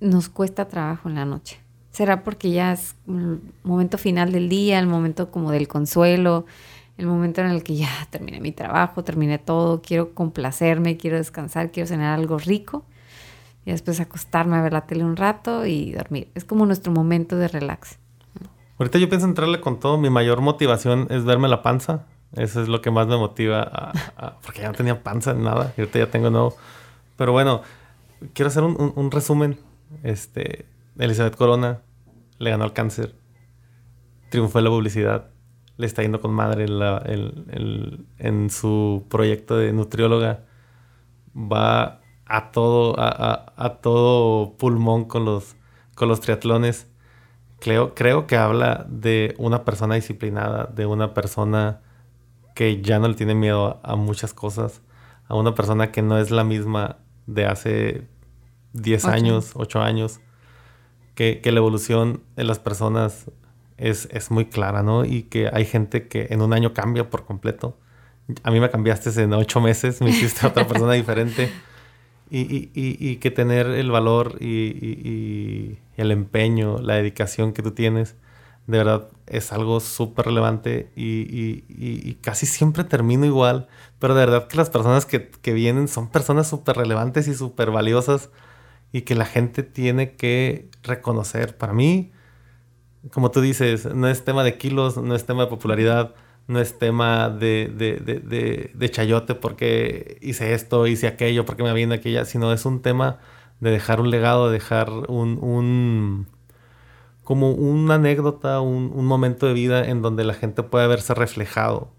nos 0.00 0.28
cuesta 0.28 0.68
trabajo 0.68 1.08
en 1.08 1.14
la 1.14 1.24
noche. 1.24 1.60
Será 1.90 2.22
porque 2.22 2.50
ya 2.50 2.72
es 2.72 2.96
el 3.06 3.40
momento 3.62 3.98
final 3.98 4.32
del 4.32 4.48
día, 4.48 4.78
el 4.78 4.86
momento 4.86 5.30
como 5.30 5.50
del 5.50 5.68
consuelo, 5.68 6.46
el 6.98 7.06
momento 7.06 7.40
en 7.40 7.48
el 7.48 7.62
que 7.62 7.76
ya 7.76 7.90
terminé 8.10 8.40
mi 8.40 8.52
trabajo, 8.52 9.04
terminé 9.04 9.38
todo, 9.38 9.82
quiero 9.82 10.14
complacerme, 10.14 10.96
quiero 10.96 11.16
descansar, 11.16 11.70
quiero 11.70 11.86
cenar 11.86 12.18
algo 12.18 12.38
rico 12.38 12.84
y 13.64 13.70
después 13.70 14.00
acostarme 14.00 14.56
a 14.56 14.62
ver 14.62 14.72
la 14.72 14.86
tele 14.86 15.04
un 15.04 15.16
rato 15.16 15.66
y 15.66 15.92
dormir. 15.92 16.28
Es 16.34 16.44
como 16.44 16.66
nuestro 16.66 16.92
momento 16.92 17.36
de 17.36 17.48
relax. 17.48 17.98
Ahorita 18.78 18.98
yo 18.98 19.08
pienso 19.08 19.26
entrarle 19.26 19.60
con 19.60 19.78
todo. 19.78 19.98
Mi 19.98 20.10
mayor 20.10 20.40
motivación 20.40 21.06
es 21.10 21.24
verme 21.24 21.48
la 21.48 21.62
panza. 21.62 22.06
Eso 22.34 22.60
es 22.62 22.68
lo 22.68 22.80
que 22.80 22.90
más 22.90 23.06
me 23.06 23.16
motiva. 23.16 23.92
porque 24.42 24.62
ya 24.62 24.68
no 24.68 24.74
tenía 24.74 25.02
panza 25.02 25.30
en 25.30 25.44
nada. 25.44 25.72
Y 25.76 25.82
ahorita 25.82 26.00
ya 26.00 26.10
tengo 26.10 26.30
nuevo. 26.30 26.56
Pero 27.16 27.30
bueno, 27.30 27.62
quiero 28.34 28.48
hacer 28.48 28.62
un, 28.62 29.10
resumen. 29.10 29.58
Este, 30.02 30.66
Elizabeth 30.98 31.36
Corona 31.36 31.80
le 32.38 32.50
ganó 32.50 32.64
al 32.64 32.72
cáncer, 32.72 33.14
triunfó 34.30 34.58
en 34.58 34.64
la 34.64 34.70
publicidad, 34.70 35.30
le 35.76 35.86
está 35.86 36.02
yendo 36.02 36.20
con 36.20 36.32
madre 36.32 36.64
en, 36.64 38.06
en, 38.18 38.50
su 38.50 39.06
proyecto 39.08 39.56
de 39.56 39.72
nutrióloga, 39.72 40.44
va 41.34 42.00
a 42.26 42.50
todo, 42.50 42.94
a, 42.98 43.78
todo 43.82 44.56
pulmón 44.56 45.04
con 45.04 45.24
los, 45.24 45.56
con 45.94 46.08
los 46.08 46.20
triatlones. 46.20 46.88
Creo, 47.60 47.94
creo 47.94 48.26
que 48.26 48.36
habla 48.36 48.86
de 48.88 49.34
una 49.38 49.64
persona 49.64 49.94
disciplinada, 49.94 50.66
de 50.66 50.86
una 50.86 51.14
persona 51.14 51.80
que 52.54 52.82
ya 52.82 52.98
no 52.98 53.08
le 53.08 53.14
tiene 53.14 53.34
miedo 53.34 53.80
a 53.82 53.96
muchas 53.96 54.34
cosas, 54.34 54.82
a 55.28 55.34
una 55.36 55.54
persona 55.54 55.92
que 55.92 56.02
no 56.02 56.18
es 56.18 56.30
la 56.30 56.44
misma 56.44 56.98
de 57.26 57.46
hace 57.46 58.08
10 58.72 59.04
años, 59.06 59.52
8 59.54 59.80
años, 59.80 60.20
que, 61.14 61.40
la 61.44 61.58
evolución 61.58 62.22
en 62.36 62.46
las 62.46 62.58
personas 62.58 63.30
es, 63.76 64.30
muy 64.30 64.46
clara, 64.46 64.82
¿no? 64.82 65.04
Y 65.04 65.24
que 65.24 65.50
hay 65.52 65.64
gente 65.64 66.08
que 66.08 66.28
en 66.30 66.42
un 66.42 66.52
año 66.52 66.72
cambia 66.72 67.10
por 67.10 67.24
completo. 67.24 67.76
A 68.44 68.50
mí 68.50 68.60
me 68.60 68.70
cambiaste 68.70 69.10
en 69.22 69.32
8 69.32 69.60
meses, 69.60 70.00
me 70.00 70.10
hiciste 70.10 70.46
otra 70.46 70.66
persona 70.66 70.92
diferente. 70.94 71.52
Y, 72.30 73.16
que 73.16 73.30
tener 73.30 73.66
el 73.66 73.90
valor 73.90 74.38
y, 74.40 75.78
el 75.96 76.10
empeño, 76.10 76.78
la 76.78 76.94
dedicación 76.94 77.52
que 77.52 77.62
tú 77.62 77.72
tienes, 77.72 78.16
de 78.66 78.78
verdad 78.78 79.08
es 79.26 79.52
algo 79.52 79.80
súper 79.80 80.26
relevante 80.26 80.90
y, 80.96 82.14
casi 82.22 82.46
siempre 82.46 82.84
termino 82.84 83.26
igual, 83.26 83.68
pero 83.98 84.14
de 84.14 84.20
verdad 84.20 84.48
que 84.48 84.56
las 84.56 84.70
personas 84.70 85.04
que, 85.04 85.28
que 85.28 85.52
vienen 85.52 85.88
son 85.88 86.08
personas 86.08 86.48
súper 86.48 86.76
relevantes 86.76 87.28
y 87.28 87.34
súper 87.34 87.70
valiosas 87.70 88.30
y 88.92 89.02
que 89.02 89.14
la 89.14 89.24
gente 89.24 89.62
tiene 89.62 90.12
que 90.12 90.68
reconocer. 90.82 91.56
Para 91.56 91.72
mí, 91.72 92.12
como 93.10 93.30
tú 93.30 93.40
dices, 93.40 93.86
no 93.94 94.06
es 94.06 94.24
tema 94.24 94.44
de 94.44 94.58
kilos, 94.58 94.98
no 94.98 95.14
es 95.14 95.24
tema 95.24 95.44
de 95.44 95.48
popularidad, 95.48 96.14
no 96.46 96.60
es 96.60 96.78
tema 96.78 97.30
de, 97.30 97.72
de, 97.74 97.96
de, 97.96 98.70
de, 98.74 98.90
chayote 98.90 99.34
porque 99.34 100.18
hice 100.20 100.54
esto, 100.54 100.86
hice 100.86 101.06
aquello, 101.06 101.46
porque 101.46 101.62
me 101.62 101.72
viene 101.72 101.94
aquella, 101.94 102.24
sino 102.24 102.52
es 102.52 102.66
un 102.66 102.82
tema 102.82 103.18
de 103.60 103.70
dejar 103.70 104.00
un 104.00 104.10
legado, 104.10 104.48
de 104.48 104.54
dejar 104.54 104.90
un, 104.90 105.38
un 105.40 106.26
como 107.24 107.52
una 107.52 107.94
anécdota, 107.94 108.60
un, 108.60 108.92
un, 108.94 109.06
momento 109.06 109.46
de 109.46 109.54
vida 109.54 109.88
en 109.88 110.02
donde 110.02 110.24
la 110.24 110.34
gente 110.34 110.64
pueda 110.64 110.86
verse 110.88 111.14
reflejado. 111.14 111.92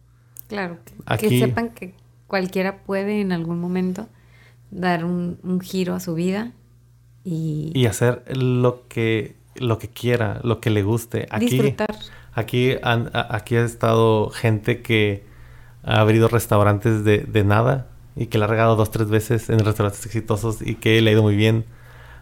Claro, 0.49 0.77
que 1.17 1.39
sepan 1.39 1.69
que 1.69 1.95
cualquiera 2.27 2.83
puede 2.83 3.21
en 3.21 3.31
algún 3.31 3.59
momento 3.59 4.07
dar 4.69 5.05
un, 5.05 5.39
un 5.41 5.61
giro 5.61 5.95
a 5.95 6.01
su 6.01 6.13
vida 6.13 6.51
y, 7.25 7.85
hacer 7.85 8.23
lo 8.35 8.87
que, 8.87 9.35
lo 9.55 9.77
que 9.77 9.87
quiera, 9.87 10.39
lo 10.43 10.59
que 10.59 10.69
le 10.69 10.83
guste. 10.83 11.27
Aquí, 11.29 11.45
disfrutar. 11.45 11.95
Aquí, 12.33 12.75
aquí 12.81 13.55
ha 13.55 13.63
estado 13.63 14.29
gente 14.29 14.81
que 14.81 15.23
ha 15.83 15.99
abrido 15.99 16.27
restaurantes 16.27 17.03
de, 17.03 17.19
de 17.19 17.43
nada 17.43 17.87
y 18.15 18.27
que 18.27 18.37
le 18.37 18.45
ha 18.45 18.47
regalado 18.47 18.75
dos, 18.75 18.91
tres 18.91 19.09
veces 19.09 19.49
en 19.49 19.59
restaurantes 19.59 20.05
exitosos 20.05 20.61
y 20.61 20.75
que 20.75 21.01
le 21.01 21.11
ha 21.11 21.13
ido 21.13 21.23
muy 21.23 21.35
bien. 21.35 21.65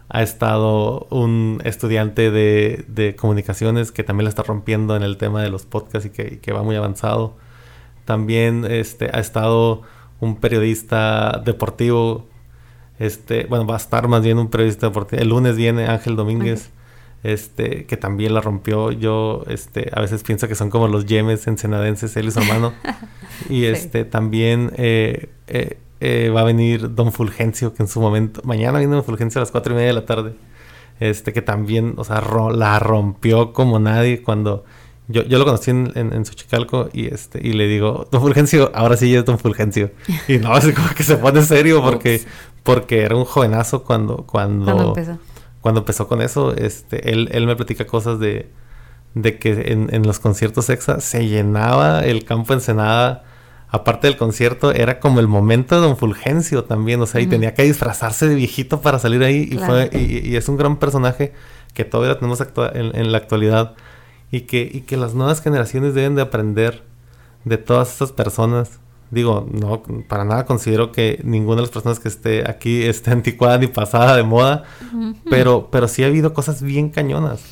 Ha 0.08 0.22
estado 0.22 1.06
un 1.10 1.62
estudiante 1.64 2.30
de, 2.30 2.84
de 2.88 3.16
comunicaciones 3.16 3.92
que 3.92 4.04
también 4.04 4.24
la 4.24 4.30
está 4.30 4.42
rompiendo 4.42 4.94
en 4.94 5.02
el 5.02 5.16
tema 5.16 5.42
de 5.42 5.48
los 5.48 5.64
podcasts 5.64 6.06
y 6.06 6.10
que, 6.10 6.38
que 6.38 6.52
va 6.52 6.62
muy 6.62 6.76
avanzado. 6.76 7.34
También 8.04 8.66
este, 8.68 9.10
ha 9.12 9.20
estado 9.20 9.82
un 10.20 10.36
periodista 10.36 11.40
deportivo 11.44 12.26
este, 13.02 13.46
bueno, 13.46 13.66
va 13.66 13.74
a 13.74 13.78
estar 13.78 14.06
más 14.06 14.22
bien 14.22 14.38
un 14.38 14.48
periodista 14.48 14.86
deportivo. 14.86 15.20
El 15.20 15.28
lunes 15.30 15.56
viene 15.56 15.86
Ángel 15.86 16.14
Domínguez. 16.14 16.70
este, 17.24 17.84
que 17.86 17.96
también 17.96 18.34
la 18.34 18.40
rompió. 18.40 18.92
Yo, 18.92 19.44
este, 19.48 19.90
a 19.92 20.00
veces 20.00 20.22
pienso 20.22 20.48
que 20.48 20.54
son 20.54 20.70
como 20.70 20.88
los 20.88 21.06
yemes 21.06 21.46
ensenadenses, 21.46 22.16
él 22.16 22.28
y 22.28 22.30
su 22.30 22.40
hermano. 22.40 22.72
y 23.48 23.64
este, 23.64 24.04
también 24.04 24.72
eh, 24.76 25.30
eh, 25.48 25.78
eh, 26.00 26.30
va 26.30 26.42
a 26.42 26.44
venir 26.44 26.94
Don 26.94 27.12
Fulgencio, 27.12 27.74
que 27.74 27.82
en 27.82 27.88
su 27.88 28.00
momento, 28.00 28.40
mañana 28.44 28.78
viene 28.78 28.94
Don 28.94 29.04
Fulgencio 29.04 29.40
a 29.40 29.42
las 29.42 29.50
cuatro 29.50 29.72
y 29.72 29.76
media 29.76 29.88
de 29.88 29.94
la 29.94 30.06
tarde. 30.06 30.34
Este, 31.00 31.32
que 31.32 31.42
también, 31.42 31.94
o 31.96 32.04
sea, 32.04 32.22
la 32.52 32.78
rompió 32.78 33.52
como 33.52 33.80
nadie 33.80 34.22
cuando 34.22 34.64
yo, 35.08 35.22
yo 35.24 35.38
lo 35.38 35.44
conocí 35.44 35.70
en, 35.70 35.92
en, 35.94 36.24
Xochicalco 36.24 36.88
y 36.92 37.06
este, 37.06 37.40
y 37.46 37.52
le 37.52 37.66
digo, 37.66 38.06
Don 38.10 38.20
Fulgencio, 38.20 38.70
ahora 38.74 38.96
sí 38.96 39.14
es 39.14 39.24
Don 39.24 39.38
Fulgencio. 39.38 39.90
Y 40.28 40.38
no, 40.38 40.52
así 40.52 40.72
como 40.72 40.88
que 40.90 41.02
se 41.02 41.16
pone 41.16 41.42
serio 41.42 41.82
porque, 41.82 42.22
porque 42.62 43.02
era 43.02 43.16
un 43.16 43.24
jovenazo 43.24 43.82
cuando, 43.82 44.18
cuando, 44.18 44.64
cuando 44.64 44.88
empezó 44.88 45.18
cuando 45.62 45.80
empezó 45.80 46.08
con 46.08 46.20
eso, 46.20 46.54
este, 46.54 47.12
él, 47.12 47.28
él 47.32 47.46
me 47.46 47.56
platica 47.56 47.86
cosas 47.86 48.18
de, 48.18 48.50
de 49.14 49.38
que 49.38 49.72
en, 49.72 49.94
en, 49.94 50.02
los 50.02 50.18
conciertos 50.18 50.68
EXA 50.68 51.00
se 51.00 51.26
llenaba 51.26 52.04
el 52.04 52.24
campo 52.24 52.52
Ensenada. 52.52 53.24
Aparte 53.68 54.06
del 54.06 54.18
concierto, 54.18 54.72
era 54.72 55.00
como 55.00 55.20
el 55.20 55.28
momento 55.28 55.76
de 55.76 55.80
Don 55.80 55.96
Fulgencio 55.96 56.64
también, 56.64 57.00
o 57.00 57.06
sea, 57.06 57.22
y 57.22 57.26
tenía 57.26 57.54
que 57.54 57.62
disfrazarse 57.62 58.28
de 58.28 58.34
viejito 58.34 58.82
para 58.82 58.98
salir 58.98 59.22
ahí. 59.22 59.48
Y, 59.50 59.56
fue, 59.56 59.88
y, 59.92 60.36
es 60.36 60.46
un 60.50 60.58
gran 60.58 60.76
personaje 60.76 61.32
que 61.72 61.84
todavía 61.84 62.16
tenemos 62.18 62.42
en, 62.74 62.94
en, 62.94 63.12
la 63.12 63.18
actualidad 63.18 63.74
y 64.32 64.42
que, 64.42 64.68
y 64.72 64.80
que 64.80 64.96
las 64.96 65.14
nuevas 65.14 65.40
generaciones 65.40 65.94
deben 65.94 66.16
de 66.16 66.22
aprender 66.22 66.82
de 67.44 67.58
todas 67.58 67.94
esas 67.94 68.10
personas 68.10 68.80
Digo, 69.12 69.46
no, 69.52 69.82
para 70.08 70.24
nada 70.24 70.46
considero 70.46 70.90
que 70.90 71.20
ninguna 71.22 71.56
de 71.56 71.62
las 71.62 71.70
personas 71.70 72.00
que 72.00 72.08
esté 72.08 72.48
aquí 72.48 72.82
esté 72.82 73.10
anticuada 73.12 73.58
ni 73.58 73.66
pasada 73.66 74.16
de 74.16 74.22
moda, 74.22 74.64
pero, 75.28 75.68
pero 75.70 75.86
sí 75.86 76.02
ha 76.02 76.06
habido 76.06 76.32
cosas 76.32 76.62
bien 76.62 76.88
cañonas. 76.88 77.42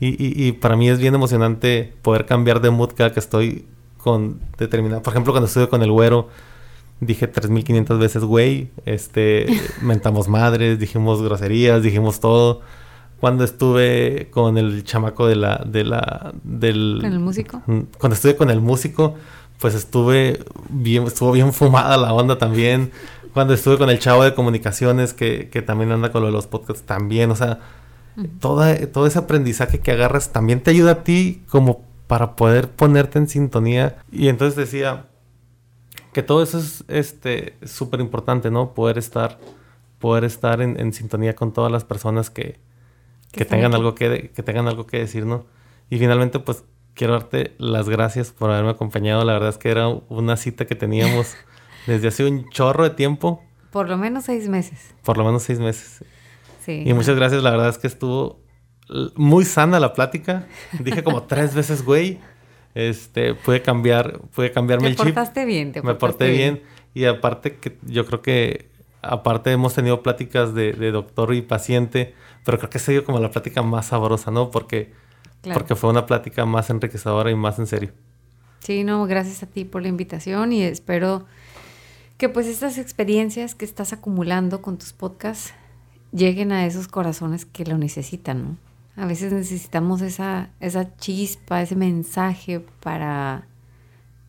Y, 0.00 0.08
y, 0.08 0.48
y, 0.48 0.52
para 0.52 0.74
mí 0.74 0.88
es 0.88 0.98
bien 0.98 1.14
emocionante 1.14 1.94
poder 2.02 2.26
cambiar 2.26 2.60
de 2.60 2.70
mood 2.70 2.94
cada 2.96 3.12
que 3.12 3.20
estoy 3.20 3.64
con 3.98 4.40
determinada. 4.58 5.00
Por 5.00 5.12
ejemplo, 5.12 5.32
cuando 5.32 5.46
estuve 5.46 5.68
con 5.68 5.84
el 5.84 5.92
güero, 5.92 6.30
dije 7.00 7.28
3500 7.28 7.96
veces 8.00 8.24
güey, 8.24 8.70
este, 8.84 9.46
mentamos 9.82 10.26
madres, 10.26 10.80
dijimos 10.80 11.22
groserías, 11.22 11.80
dijimos 11.80 12.18
todo. 12.18 12.60
Cuando 13.20 13.42
estuve 13.42 14.28
con 14.30 14.58
el 14.58 14.84
chamaco 14.84 15.26
de 15.26 15.34
la, 15.34 15.64
de 15.66 15.84
la, 15.84 16.32
del... 16.44 16.98
¿Con 17.00 17.12
el 17.12 17.18
músico? 17.18 17.62
Cuando 17.98 18.14
estuve 18.14 18.36
con 18.36 18.48
el 18.50 18.60
músico, 18.60 19.16
pues 19.58 19.74
estuve 19.74 20.44
bien, 20.68 21.04
estuvo 21.04 21.32
bien 21.32 21.52
fumada 21.52 21.96
la 21.96 22.12
onda 22.12 22.38
también. 22.38 22.92
Cuando 23.34 23.54
estuve 23.54 23.76
con 23.76 23.90
el 23.90 23.98
chavo 23.98 24.22
de 24.22 24.34
comunicaciones 24.34 25.14
que, 25.14 25.48
que 25.50 25.62
también 25.62 25.90
anda 25.90 26.12
con 26.12 26.22
lo 26.22 26.28
de 26.28 26.32
los 26.32 26.46
podcasts 26.46 26.84
también, 26.84 27.30
o 27.30 27.36
sea, 27.36 27.58
toda, 28.40 28.74
todo 28.86 29.06
ese 29.06 29.18
aprendizaje 29.18 29.80
que 29.80 29.92
agarras 29.92 30.30
también 30.30 30.60
te 30.62 30.70
ayuda 30.70 30.92
a 30.92 31.04
ti 31.04 31.42
como 31.48 31.82
para 32.06 32.36
poder 32.36 32.70
ponerte 32.70 33.18
en 33.18 33.28
sintonía. 33.28 33.98
Y 34.12 34.28
entonces 34.28 34.56
decía 34.56 35.06
que 36.12 36.22
todo 36.22 36.42
eso 36.42 36.58
es 36.58 36.84
este 36.86 37.56
súper 37.64 38.00
importante, 38.00 38.50
¿no? 38.50 38.74
Poder 38.74 38.96
estar, 38.96 39.38
poder 39.98 40.22
estar 40.22 40.60
en, 40.60 40.78
en 40.80 40.92
sintonía 40.92 41.34
con 41.34 41.52
todas 41.52 41.70
las 41.70 41.84
personas 41.84 42.30
que, 42.30 42.60
que 43.32 43.44
tengan 43.44 43.74
algo 43.74 43.94
que, 43.94 44.30
que 44.34 44.42
tengan 44.42 44.68
algo 44.68 44.86
que 44.86 44.98
decir, 44.98 45.26
¿no? 45.26 45.46
Y 45.90 45.98
finalmente, 45.98 46.38
pues 46.38 46.64
quiero 46.94 47.14
darte 47.14 47.54
las 47.58 47.88
gracias 47.88 48.32
por 48.32 48.50
haberme 48.50 48.70
acompañado. 48.70 49.24
La 49.24 49.32
verdad 49.34 49.50
es 49.50 49.58
que 49.58 49.70
era 49.70 49.88
una 49.88 50.36
cita 50.36 50.66
que 50.66 50.74
teníamos 50.74 51.34
desde 51.86 52.08
hace 52.08 52.24
un 52.24 52.48
chorro 52.50 52.84
de 52.84 52.90
tiempo. 52.90 53.42
Por 53.70 53.88
lo 53.88 53.96
menos 53.96 54.24
seis 54.24 54.48
meses. 54.48 54.94
Por 55.04 55.16
lo 55.16 55.24
menos 55.24 55.42
seis 55.42 55.58
meses. 55.58 56.04
Sí. 56.64 56.82
Y 56.84 56.92
muchas 56.94 57.16
gracias. 57.16 57.42
La 57.42 57.50
verdad 57.50 57.68
es 57.68 57.78
que 57.78 57.86
estuvo 57.86 58.40
muy 59.14 59.44
sana 59.44 59.80
la 59.80 59.92
plática. 59.92 60.46
Dije 60.78 61.02
como 61.02 61.22
tres 61.24 61.54
veces, 61.54 61.84
güey. 61.84 62.18
Este, 62.74 63.34
pude 63.34 63.62
cambiar, 63.62 64.20
pude 64.34 64.52
cambiarme 64.52 64.88
el 64.88 64.96
chip. 64.96 65.06
Te 65.06 65.12
portaste 65.12 65.44
bien, 65.44 65.72
te 65.72 65.82
Me 65.82 65.94
porté 65.94 66.30
bien. 66.30 66.62
Y 66.94 67.04
aparte 67.04 67.56
que 67.56 67.76
yo 67.82 68.06
creo 68.06 68.22
que, 68.22 68.67
aparte 69.02 69.52
hemos 69.52 69.74
tenido 69.74 70.02
pláticas 70.02 70.54
de, 70.54 70.72
de 70.72 70.90
doctor 70.90 71.34
y 71.34 71.42
paciente, 71.42 72.14
pero 72.44 72.58
creo 72.58 72.70
que 72.70 72.78
ha 72.78 72.80
sido 72.80 73.04
como 73.04 73.18
la 73.20 73.30
plática 73.30 73.62
más 73.62 73.86
sabrosa, 73.86 74.30
¿no? 74.30 74.50
Porque 74.50 74.92
porque 75.42 75.76
fue 75.76 75.90
una 75.90 76.06
plática 76.06 76.44
más 76.46 76.70
enriquecedora 76.70 77.30
y 77.30 77.34
más 77.34 77.58
en 77.58 77.66
serio. 77.66 77.92
Sí, 78.60 78.84
no, 78.84 79.06
gracias 79.06 79.42
a 79.42 79.46
ti 79.46 79.64
por 79.64 79.82
la 79.82 79.88
invitación 79.88 80.52
y 80.52 80.62
espero 80.62 81.26
que 82.16 82.28
pues 82.28 82.46
estas 82.46 82.78
experiencias 82.78 83.54
que 83.54 83.64
estás 83.64 83.92
acumulando 83.92 84.60
con 84.60 84.78
tus 84.78 84.92
podcasts 84.92 85.54
lleguen 86.12 86.52
a 86.52 86.66
esos 86.66 86.88
corazones 86.88 87.44
que 87.44 87.64
lo 87.64 87.78
necesitan, 87.78 88.42
¿no? 88.42 88.56
A 89.02 89.06
veces 89.06 89.32
necesitamos 89.32 90.02
esa, 90.02 90.50
esa 90.58 90.96
chispa, 90.96 91.62
ese 91.62 91.76
mensaje 91.76 92.58
para, 92.80 93.46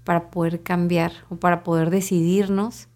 para 0.04 0.30
poder 0.30 0.62
cambiar 0.62 1.12
o 1.30 1.38
para 1.38 1.64
poder 1.64 1.90
decidirnos 1.90 2.88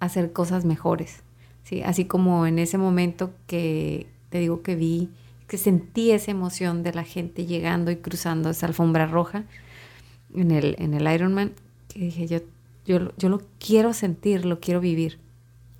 hacer 0.00 0.32
cosas 0.32 0.64
mejores. 0.64 1.22
¿sí? 1.62 1.82
Así 1.82 2.04
como 2.04 2.46
en 2.46 2.58
ese 2.58 2.78
momento 2.78 3.32
que 3.46 4.06
te 4.30 4.38
digo 4.38 4.62
que 4.62 4.76
vi 4.76 5.10
que 5.46 5.58
sentí 5.58 6.10
esa 6.10 6.30
emoción 6.30 6.82
de 6.82 6.94
la 6.94 7.04
gente 7.04 7.46
llegando 7.46 7.90
y 7.90 7.96
cruzando 7.96 8.50
esa 8.50 8.66
alfombra 8.66 9.06
roja 9.06 9.44
en 10.34 10.50
el, 10.50 10.74
en 10.78 10.94
el 10.94 11.12
Ironman, 11.12 11.52
que 11.88 12.00
dije, 12.00 12.26
yo, 12.26 12.38
yo, 12.86 13.12
yo 13.16 13.28
lo 13.28 13.42
quiero 13.58 13.92
sentir, 13.92 14.44
lo 14.44 14.60
quiero 14.60 14.80
vivir. 14.80 15.18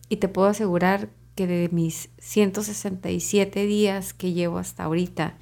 Y 0.09 0.17
te 0.17 0.29
puedo 0.29 0.49
asegurar 0.49 1.09
que 1.35 1.47
de 1.47 1.69
mis 1.73 2.11
167 2.19 3.67
días 3.67 4.13
que 4.13 4.33
llevo 4.33 4.59
hasta 4.59 4.85
ahorita 4.85 5.35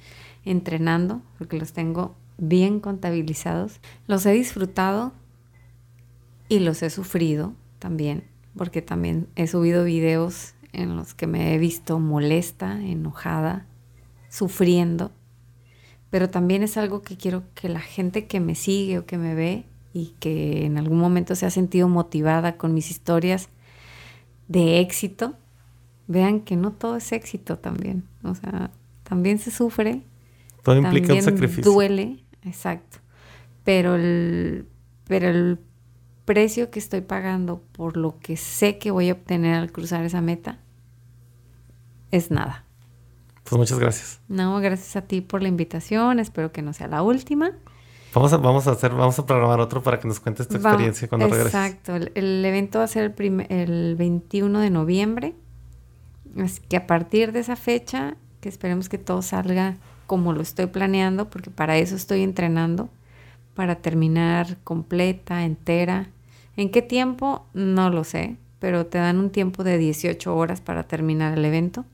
entrenando, 0.45 1.21
porque 1.37 1.57
los 1.57 1.73
tengo 1.73 2.15
bien 2.37 2.79
contabilizados, 2.79 3.79
los 4.07 4.25
he 4.25 4.31
disfrutado 4.31 5.13
y 6.49 6.59
los 6.59 6.81
he 6.81 6.89
sufrido 6.89 7.53
también, 7.79 8.23
porque 8.55 8.81
también 8.81 9.27
he 9.35 9.47
subido 9.47 9.83
videos 9.83 10.53
en 10.71 10.95
los 10.95 11.13
que 11.13 11.27
me 11.27 11.53
he 11.53 11.57
visto 11.57 11.99
molesta, 11.99 12.81
enojada, 12.81 13.65
sufriendo, 14.29 15.11
pero 16.09 16.29
también 16.29 16.63
es 16.63 16.77
algo 16.77 17.01
que 17.01 17.17
quiero 17.17 17.43
que 17.55 17.69
la 17.69 17.79
gente 17.79 18.27
que 18.27 18.39
me 18.39 18.55
sigue 18.55 18.99
o 18.99 19.05
que 19.05 19.17
me 19.17 19.35
ve 19.35 19.65
y 19.93 20.13
que 20.19 20.65
en 20.65 20.77
algún 20.77 20.99
momento 20.99 21.35
se 21.35 21.45
ha 21.45 21.49
sentido 21.49 21.87
motivada 21.87 22.57
con 22.57 22.73
mis 22.73 22.89
historias 22.91 23.49
de 24.47 24.79
éxito, 24.79 25.35
vean 26.07 26.41
que 26.41 26.55
no 26.55 26.71
todo 26.71 26.97
es 26.97 27.11
éxito 27.11 27.57
también. 27.57 28.03
O 28.23 28.35
sea, 28.35 28.71
también 29.03 29.39
se 29.39 29.51
sufre. 29.51 30.01
Todo 30.63 30.77
implica 30.77 31.13
un 31.13 31.21
sacrificio. 31.21 31.71
Duele, 31.71 32.23
exacto. 32.43 32.97
Pero 33.63 33.95
el, 33.95 34.67
pero 35.07 35.29
el 35.29 35.59
precio 36.25 36.71
que 36.71 36.79
estoy 36.79 37.01
pagando 37.01 37.61
por 37.71 37.97
lo 37.97 38.19
que 38.19 38.37
sé 38.37 38.77
que 38.77 38.91
voy 38.91 39.09
a 39.09 39.13
obtener 39.13 39.55
al 39.55 39.71
cruzar 39.71 40.05
esa 40.05 40.21
meta 40.21 40.59
es 42.11 42.31
nada. 42.31 42.63
Pues 43.43 43.57
muchas 43.57 43.79
gracias. 43.79 44.21
No, 44.27 44.59
gracias 44.59 44.95
a 44.95 45.01
ti 45.01 45.21
por 45.21 45.41
la 45.41 45.47
invitación. 45.47 46.19
Espero 46.19 46.51
que 46.51 46.61
no 46.61 46.71
sea 46.73 46.87
la 46.87 47.01
última. 47.01 47.51
Vamos 48.13 48.31
a, 48.31 48.37
vamos 48.37 48.67
a 48.67 48.71
hacer, 48.71 48.91
vamos 48.91 49.17
a 49.17 49.25
programar 49.25 49.59
otro 49.59 49.81
para 49.81 49.99
que 49.99 50.07
nos 50.07 50.19
cuentes 50.19 50.47
tu 50.47 50.55
experiencia 50.55 51.07
cuando 51.07 51.27
regreses. 51.27 51.53
Exacto. 51.53 51.95
El, 51.95 52.45
evento 52.45 52.79
va 52.79 52.85
a 52.85 52.87
ser 52.87 53.13
el, 53.17 53.45
el 53.49 53.95
21 53.95 54.59
de 54.59 54.69
noviembre. 54.69 55.35
Así 56.39 56.61
que 56.61 56.77
a 56.77 56.87
partir 56.87 57.31
de 57.31 57.39
esa 57.39 57.55
fecha, 57.55 58.15
que 58.39 58.49
esperemos 58.49 58.89
que 58.89 58.97
todo 58.99 59.21
salga 59.21 59.77
como 60.05 60.33
lo 60.33 60.41
estoy 60.41 60.67
planeando, 60.67 61.29
porque 61.29 61.49
para 61.49 61.77
eso 61.77 61.95
estoy 61.95 62.21
entrenando, 62.21 62.89
para 63.53 63.75
terminar 63.75 64.57
completa, 64.63 65.43
entera. 65.43 66.09
¿En 66.55 66.69
qué 66.69 66.81
tiempo? 66.81 67.45
No 67.53 67.89
lo 67.89 68.03
sé, 68.03 68.37
pero 68.59 68.85
te 68.85 68.97
dan 68.97 69.19
un 69.19 69.29
tiempo 69.29 69.63
de 69.63 69.77
18 69.77 70.35
horas 70.35 70.61
para 70.61 70.83
terminar 70.83 71.37
el 71.37 71.45
evento. 71.45 71.85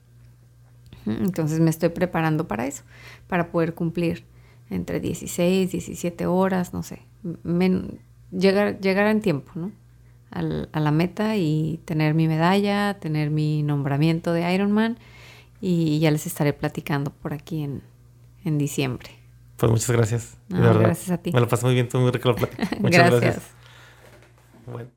Entonces 1.06 1.60
me 1.60 1.70
estoy 1.70 1.90
preparando 1.90 2.48
para 2.48 2.68
eso, 2.68 2.84
para 3.28 3.52
poder 3.52 3.74
cumplir 3.74 4.26
entre 4.70 5.00
16, 5.00 5.72
17 5.72 6.26
horas, 6.28 6.74
no 6.74 6.84
sé, 6.84 7.00
llegar, 8.32 8.80
llegar 8.80 9.08
en 9.08 9.22
tiempo, 9.22 9.52
¿no? 9.56 9.72
a 10.32 10.80
la 10.80 10.92
meta 10.92 11.38
y 11.38 11.80
tener 11.86 12.14
mi 12.14 12.28
medalla, 12.28 13.00
tener 13.00 13.32
mi 13.32 13.64
nombramiento 13.64 14.32
de 14.32 14.54
Ironman 14.54 15.00
y 15.60 15.98
ya 15.98 16.12
les 16.12 16.28
estaré 16.28 16.54
platicando 16.54 17.12
por 17.12 17.34
aquí 17.34 17.64
en, 17.64 17.82
en 18.46 18.60
diciembre. 18.60 19.19
Pues 19.60 19.72
muchas 19.72 19.92
gracias. 19.92 20.38
gracias 20.48 21.12
a 21.12 21.18
ti. 21.18 21.32
Me 21.34 21.40
lo 21.42 21.48
pasé 21.48 21.66
muy 21.66 21.76
bien, 21.76 21.90
tú 21.90 22.00
muy 22.00 22.12
rico 22.12 22.30
la 22.30 22.36
plática. 22.36 22.64
Muchas 22.80 23.12
gracias. 23.12 23.22
gracias. 23.22 23.44
Bueno. 24.66 24.90